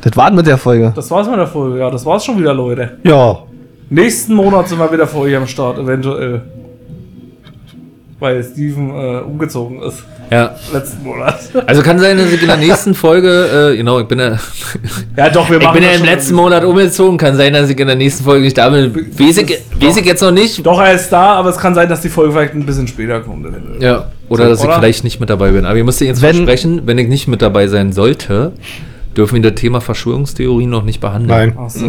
das 0.00 0.16
war's 0.16 0.32
mit 0.32 0.46
der 0.46 0.58
Folge. 0.58 0.92
Das 0.94 1.10
war's 1.10 1.28
mit 1.28 1.38
der 1.38 1.46
Folge. 1.46 1.78
Ja, 1.78 1.90
das 1.90 2.04
war's 2.04 2.24
schon 2.24 2.38
wieder, 2.38 2.54
Leute. 2.54 2.98
Ja. 3.04 3.38
Nächsten 3.88 4.34
Monat 4.34 4.68
sind 4.68 4.78
wir 4.78 4.90
wieder 4.92 5.06
für 5.06 5.18
euch 5.18 5.36
am 5.36 5.46
Start, 5.46 5.78
eventuell. 5.78 6.42
Weil 8.18 8.42
Steven 8.42 8.90
äh, 8.90 9.18
umgezogen 9.20 9.82
ist. 9.82 10.02
Ja. 10.30 10.54
Letzten 10.72 11.04
Monat. 11.04 11.38
Also 11.66 11.82
kann 11.82 11.98
sein, 11.98 12.16
dass 12.16 12.32
ich 12.32 12.40
in 12.40 12.48
der 12.48 12.56
nächsten 12.56 12.94
Folge, 12.94 13.72
äh, 13.72 13.76
genau, 13.76 14.00
ich 14.00 14.06
bin 14.08 14.18
ja, 14.18 14.38
ja, 15.16 15.28
doch, 15.28 15.48
wir 15.50 15.56
ich 15.58 15.62
machen 15.64 15.74
bin 15.74 15.82
ja 15.84 15.90
im 15.96 16.04
letzten. 16.04 16.34
Monat 16.34 16.64
umgezogen. 16.64 17.18
Kann 17.18 17.36
sein, 17.36 17.52
dass 17.52 17.68
ich 17.68 17.78
in 17.78 17.86
der 17.86 17.96
nächsten 17.96 18.24
Folge 18.24 18.44
nicht 18.44 18.56
da 18.56 18.70
bin. 18.70 18.94
Weiß 19.18 19.36
ich, 19.38 19.58
weiß 19.80 19.96
ich 19.98 20.06
jetzt 20.06 20.22
noch 20.22 20.30
nicht. 20.32 20.64
Doch, 20.64 20.80
er 20.80 20.94
ist 20.94 21.10
da, 21.10 21.34
aber 21.34 21.50
es 21.50 21.58
kann 21.58 21.74
sein, 21.74 21.88
dass 21.88 22.00
die 22.00 22.08
Folge 22.08 22.32
vielleicht 22.32 22.54
ein 22.54 22.64
bisschen 22.64 22.88
später 22.88 23.20
kommt. 23.20 23.46
Ja. 23.80 24.06
Oder 24.28 24.44
So, 24.44 24.50
dass 24.50 24.60
ich 24.60 24.66
oder? 24.66 24.78
vielleicht 24.80 25.04
nicht 25.04 25.20
mit 25.20 25.28
dabei 25.30 25.50
bin. 25.50 25.64
Aber 25.66 25.76
ihr 25.76 25.84
müsst 25.84 26.00
jetzt 26.00 26.22
Wenn- 26.22 26.36
versprechen, 26.36 26.82
wenn 26.86 26.96
ich 26.98 27.08
nicht 27.08 27.28
mit 27.28 27.42
dabei 27.42 27.68
sein 27.68 27.92
sollte, 27.92 28.52
dürfen 29.16 29.42
wir 29.42 29.50
das 29.50 29.60
Thema 29.60 29.80
Verschwörungstheorien 29.80 30.68
noch 30.70 30.82
nicht 30.84 31.00
behandeln. 31.00 31.52
Nein. 31.56 31.68
So. 31.70 31.86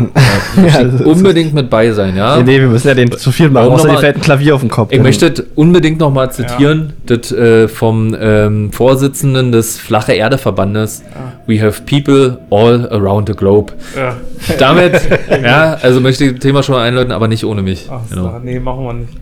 Ja, 0.61 0.83
das 0.83 0.93
ist- 1.01 1.05
Unbedingt 1.05 1.53
mit 1.53 1.69
bei 1.69 1.91
sein, 1.91 2.15
ja. 2.15 2.37
Nee, 2.37 2.43
nee, 2.43 2.59
wir 2.61 2.67
müssen 2.67 2.87
ja 2.87 2.93
den 2.93 3.11
zu 3.11 3.31
viel 3.31 3.49
machen. 3.49 3.67
Außerdem 3.67 3.87
nochmal- 3.87 4.01
fällt 4.01 4.15
ein 4.17 4.21
Klavier 4.21 4.55
auf 4.55 4.61
den 4.61 4.69
Kopf. 4.69 4.91
Ich 4.91 5.01
möchte 5.01 5.29
das 5.31 5.45
unbedingt 5.55 5.99
noch 5.99 6.11
mal 6.11 6.31
zitieren, 6.31 6.93
das 7.05 7.31
äh, 7.31 7.67
vom 7.67 8.15
ähm, 8.19 8.71
Vorsitzenden 8.71 9.51
des 9.51 9.77
Flache 9.79 10.13
Erde 10.13 10.37
Verbandes. 10.37 11.03
We 11.47 11.61
have 11.61 11.81
people 11.83 12.37
all 12.51 12.87
around 12.91 13.27
the 13.29 13.35
globe. 13.35 13.73
Ja. 13.95 14.15
Damit, 14.59 14.93
ja, 15.43 15.73
also 15.81 15.99
möchte 16.01 16.25
ich 16.25 16.31
das 16.33 16.39
Thema 16.41 16.63
schon 16.63 16.75
mal 16.75 16.83
einläuten, 16.83 17.11
aber 17.11 17.27
nicht 17.27 17.43
ohne 17.45 17.61
mich. 17.61 17.87
Ach 17.91 18.01
so, 18.09 18.15
Genau. 18.15 18.39
nee, 18.43 18.59
machen 18.59 18.83
wir 18.83 18.93
nicht. 18.93 19.13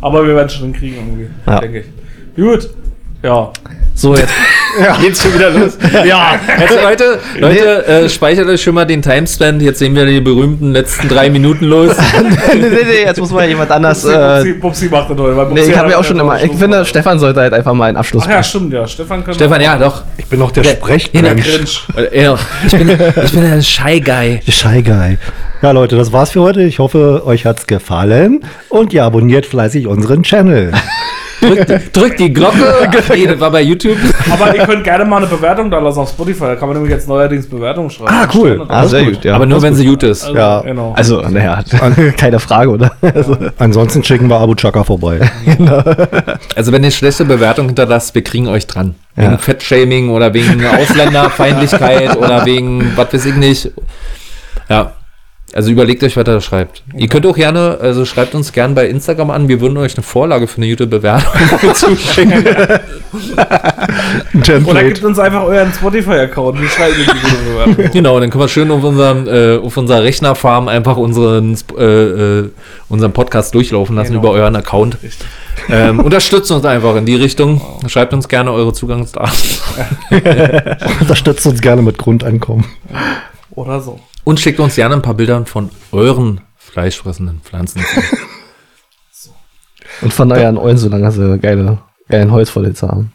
Aber 0.00 0.26
wir 0.26 0.34
werden 0.34 0.48
schon 0.48 0.64
hinkriegen 0.64 0.96
irgendwie, 0.98 1.26
Ja. 1.46 1.60
denke 1.60 1.78
ich. 1.80 1.86
Gut. 2.42 2.68
Ja. 3.22 3.50
So, 3.94 4.16
jetzt. 4.16 4.32
Geht's 5.00 5.22
schon 5.22 5.34
wieder 5.34 5.50
los? 5.50 5.76
ja, 6.04 6.38
jetzt 6.58 6.82
Leute, 6.82 7.18
Leute, 7.38 7.86
äh, 7.86 8.08
speichert 8.08 8.48
euch 8.48 8.62
schon 8.62 8.74
mal 8.74 8.84
den 8.84 9.02
Timestamp. 9.02 9.60
Jetzt 9.60 9.78
sehen 9.78 9.94
wir 9.94 10.06
die 10.06 10.20
berühmten 10.20 10.72
letzten 10.72 11.08
drei 11.08 11.30
Minuten 11.30 11.66
los. 11.66 11.94
nee, 12.54 12.58
nee, 12.58 12.68
nee, 12.68 13.02
jetzt 13.04 13.18
muss 13.20 13.30
mal 13.30 13.46
jemand 13.48 13.70
anders. 13.70 14.02
Bubsi, 14.02 14.14
Äh, 14.14 14.18
Bubsi, 14.18 14.52
Bubsi 14.54 14.88
macht 14.88 15.10
das 15.10 15.18
weil 15.18 15.46
nee, 15.52 15.60
ich 15.62 15.76
habe 15.76 15.90
ja 15.90 15.98
auch 15.98 16.04
schon 16.04 16.18
immer. 16.18 16.42
Ich 16.42 16.52
finde. 16.52 16.84
Stefan 16.84 17.18
sollte 17.18 17.40
halt 17.40 17.52
einfach 17.52 17.74
mal 17.74 17.86
einen 17.86 17.96
Abschluss 17.96 18.24
Ach 18.26 18.30
ja, 18.30 18.42
stimmt, 18.42 18.72
ja. 18.72 18.86
Stefan 18.86 19.24
kann 19.24 19.34
Stefan, 19.34 19.60
ja, 19.60 19.76
doch. 19.78 20.02
Ich 20.16 20.26
bin 20.26 20.38
noch 20.38 20.50
der 20.50 20.64
Ja, 20.64 20.70
Sprechmensch. 20.72 21.86
Äh, 21.96 22.22
Ja, 22.22 22.38
ich 22.66 22.72
bin, 22.72 22.88
ich 22.90 23.32
bin 23.32 23.44
ein 23.44 23.62
Shy 23.62 24.00
Guy. 24.00 24.40
Der 24.46 24.52
Shy 24.52 24.82
Guy. 24.82 25.18
Ja, 25.60 25.70
Leute, 25.70 25.96
das 25.96 26.12
war's 26.12 26.30
für 26.32 26.40
heute. 26.40 26.62
Ich 26.62 26.78
hoffe, 26.78 27.22
euch 27.24 27.46
hat's 27.46 27.66
gefallen. 27.66 28.40
Und 28.68 28.92
ihr 28.92 29.04
abonniert 29.04 29.46
fleißig 29.46 29.86
unseren 29.86 30.22
Channel. 30.22 30.72
Drückt, 31.42 31.96
drückt 31.96 32.20
die 32.20 32.32
Glocke. 32.32 32.56
Ach, 32.88 33.08
nee, 33.14 33.26
das 33.26 33.40
war 33.40 33.50
bei 33.50 33.62
YouTube. 33.62 33.96
Aber 34.30 34.54
ihr 34.56 34.64
könnt 34.64 34.84
gerne 34.84 35.04
mal 35.04 35.18
eine 35.18 35.26
Bewertung 35.26 35.70
da 35.70 35.78
lassen 35.78 35.98
auf 36.00 36.08
Spotify. 36.10 36.44
Da 36.44 36.56
kann 36.56 36.68
man 36.68 36.76
nämlich 36.76 36.92
jetzt 36.92 37.08
neuerdings 37.08 37.48
Bewertungen 37.48 37.90
schreiben. 37.90 38.10
Ah, 38.14 38.28
cool. 38.34 38.64
Ah, 38.68 38.86
sehr 38.86 39.04
gut, 39.04 39.24
ja. 39.24 39.34
aber 39.34 39.46
nur, 39.46 39.60
wenn 39.62 39.74
sie 39.74 39.84
gut 39.86 40.02
ist. 40.04 40.24
Also, 40.24 40.36
Ja. 40.36 40.60
Genau. 40.60 40.92
Also, 40.96 41.20
naja, 41.22 41.62
keine 42.16 42.38
Frage, 42.38 42.70
oder? 42.70 42.92
Also, 43.02 43.36
Ansonsten 43.58 44.04
schicken 44.04 44.28
wir 44.28 44.38
Abu 44.38 44.54
Chaka 44.54 44.84
vorbei. 44.84 45.20
Also 46.56 46.72
wenn 46.72 46.84
ihr 46.84 46.90
schlechte 46.90 47.24
Bewertung 47.24 47.66
hinterlasst, 47.66 48.14
wir 48.14 48.22
kriegen 48.22 48.46
euch 48.48 48.66
dran. 48.66 48.94
Ja. 49.16 49.24
Wegen 49.24 49.38
Fettshaming 49.38 50.10
oder 50.10 50.32
wegen 50.34 50.64
Ausländerfeindlichkeit 50.64 52.16
oder 52.16 52.44
wegen 52.46 52.92
was 52.96 53.12
weiß 53.12 53.26
ich 53.26 53.34
nicht. 53.36 53.70
Ja. 54.68 54.92
Also 55.54 55.70
überlegt 55.70 56.02
euch, 56.02 56.16
was 56.16 56.22
ihr 56.22 56.24
da 56.24 56.40
schreibt. 56.40 56.82
Ihr 56.96 57.08
könnt 57.08 57.26
auch 57.26 57.36
gerne, 57.36 57.78
also 57.80 58.04
schreibt 58.06 58.34
uns 58.34 58.52
gerne 58.52 58.74
bei 58.74 58.88
Instagram 58.88 59.30
an, 59.30 59.48
wir 59.48 59.60
würden 59.60 59.76
euch 59.76 59.94
eine 59.96 60.02
Vorlage 60.02 60.46
für 60.46 60.58
eine 60.58 60.70
gute 60.70 60.86
Bewertung 60.86 61.30
zuschicken. 61.74 62.44
Oder 64.66 64.84
gebt 64.84 65.04
uns 65.04 65.18
einfach 65.18 65.44
euren 65.44 65.72
Spotify-Account. 65.72 66.60
Wir 66.60 66.68
schreiben 66.68 66.94
die 66.98 67.04
gute 67.04 67.34
Bewertung. 67.44 67.90
genau, 67.92 68.18
dann 68.20 68.30
können 68.30 68.44
wir 68.44 68.48
schön 68.48 68.70
auf, 68.70 68.82
unserem, 68.82 69.26
äh, 69.28 69.56
auf 69.58 69.76
unserer 69.76 70.02
Rechnerfarm 70.02 70.68
einfach 70.68 70.96
unseren, 70.96 71.56
äh, 71.78 71.84
äh, 71.84 72.50
unseren 72.88 73.12
Podcast 73.12 73.54
durchlaufen 73.54 73.96
lassen 73.96 74.12
Genau. 74.12 74.20
über 74.22 74.30
euren 74.30 74.56
Account. 74.56 74.96
Ähm, 75.68 76.00
unterstützt 76.00 76.50
uns 76.50 76.64
einfach 76.64 76.96
in 76.96 77.04
die 77.06 77.14
Richtung. 77.16 77.60
Schreibt 77.86 78.14
uns 78.14 78.26
gerne 78.28 78.52
eure 78.52 78.72
Zugangsdaten. 78.72 79.32
Unterstützt 81.00 81.46
uns 81.46 81.60
gerne 81.60 81.82
mit 81.82 81.98
Grundeinkommen. 81.98 82.64
Oder 83.54 83.80
so. 83.80 84.00
Und 84.24 84.40
schickt 84.40 84.60
uns 84.60 84.76
gerne 84.76 84.94
ein 84.94 85.02
paar 85.02 85.14
Bilder 85.14 85.44
von 85.46 85.70
euren 85.92 86.40
fleischfressenden 86.56 87.40
Pflanzen. 87.42 87.82
Und 90.00 90.12
verneuern 90.12 90.56
Eulen, 90.58 90.78
solange 90.78 91.10
sie 91.12 91.38
geile, 91.38 91.78
geilen 92.08 92.32
Holzvorlitzer 92.32 92.88
haben. 92.88 93.12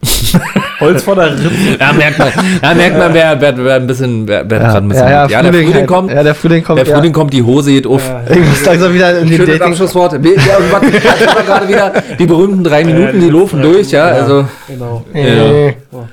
Holz 0.80 1.02
vor 1.02 1.16
der 1.16 1.32
Rippe. 1.32 1.50
Da 1.78 1.92
merkt 1.92 2.18
man, 2.18 2.30
da 2.62 2.74
merkt 2.74 2.96
man, 2.98 3.12
wer, 3.14 3.40
wer, 3.40 3.56
wer 3.58 3.74
ein 3.76 3.86
bisschen, 3.86 4.28
wer, 4.28 4.48
wer 4.48 4.60
dran 4.60 4.84
ein 4.84 4.88
bisschen 4.88 5.08
ja, 5.08 5.22
hat. 5.22 5.30
ja, 5.30 5.42
ja, 5.42 5.42
der 5.42 5.52
Frühling 5.52 5.74
halt. 5.74 5.86
kommt, 5.88 6.10
Ja, 6.12 6.22
der 6.22 6.34
Frühling 6.36 6.62
kommt. 6.64 6.78
der 6.78 6.86
Frühling 6.86 7.12
kommt, 7.12 7.32
die 7.32 7.42
Hose 7.42 7.72
geht 7.72 7.86
auf. 7.86 8.06
ja. 8.06 8.22
Ich 8.30 8.38
muss 8.38 8.64
langsam 8.64 8.94
wieder 8.94 9.18
in 9.18 9.26
die 9.28 9.36
Schönes 9.36 9.58
Dating. 9.58 9.72
Abschlusswort. 9.72 10.22
Wir- 10.22 10.36
Ja, 10.36 10.56
und 10.58 10.72
was, 10.72 11.44
gerade 11.46 11.68
wieder? 11.68 11.92
Die 12.18 12.26
berühmten 12.26 12.62
drei 12.62 12.84
Minuten, 12.84 13.20
die 13.20 13.28
laufen 13.28 13.60
durch, 13.60 13.90
ja, 13.90 14.04
also. 14.06 14.46
Genau. 14.68 15.04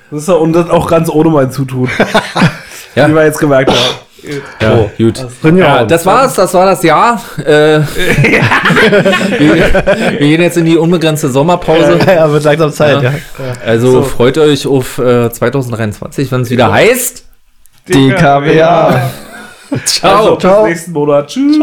Das 0.09 0.21
ist 0.21 0.27
ja, 0.27 0.33
und 0.35 0.53
das 0.53 0.69
auch 0.69 0.87
ganz 0.87 1.09
ohne 1.09 1.29
mein 1.29 1.51
Zutun. 1.51 1.87
Ja. 2.95 3.07
Wie 3.07 3.13
wir 3.13 3.25
jetzt 3.25 3.39
gemerkt 3.39 3.69
haben. 3.69 4.05
Ja, 4.61 4.89
gut. 4.97 5.25
Drin 5.41 5.57
ja. 5.57 5.77
Ja, 5.77 5.85
das 5.85 6.05
war's, 6.05 6.33
das 6.33 6.53
war 6.53 6.65
das 6.65 6.81
Jahr. 6.81 7.21
Äh, 7.37 7.43
wir, 7.43 7.83
wir 9.39 10.19
gehen 10.19 10.41
jetzt 10.41 10.57
in 10.57 10.65
die 10.65 10.77
unbegrenzte 10.77 11.29
Sommerpause. 11.29 11.99
ja, 12.07 12.31
wird 12.31 12.43
langsam 12.43 12.71
Zeit, 12.71 13.03
ja. 13.03 13.13
Also 13.63 14.01
freut 14.01 14.37
euch 14.37 14.65
auf 14.65 14.97
äh, 14.97 15.29
2023, 15.29 16.31
wenn 16.31 16.41
es 16.41 16.49
wieder 16.49 16.71
heißt. 16.71 17.25
DKWA. 17.87 19.11
Also, 20.01 20.35
bis 20.35 20.63
nächsten 20.63 20.91
Monat. 20.91 21.27
Tschüss. 21.27 21.57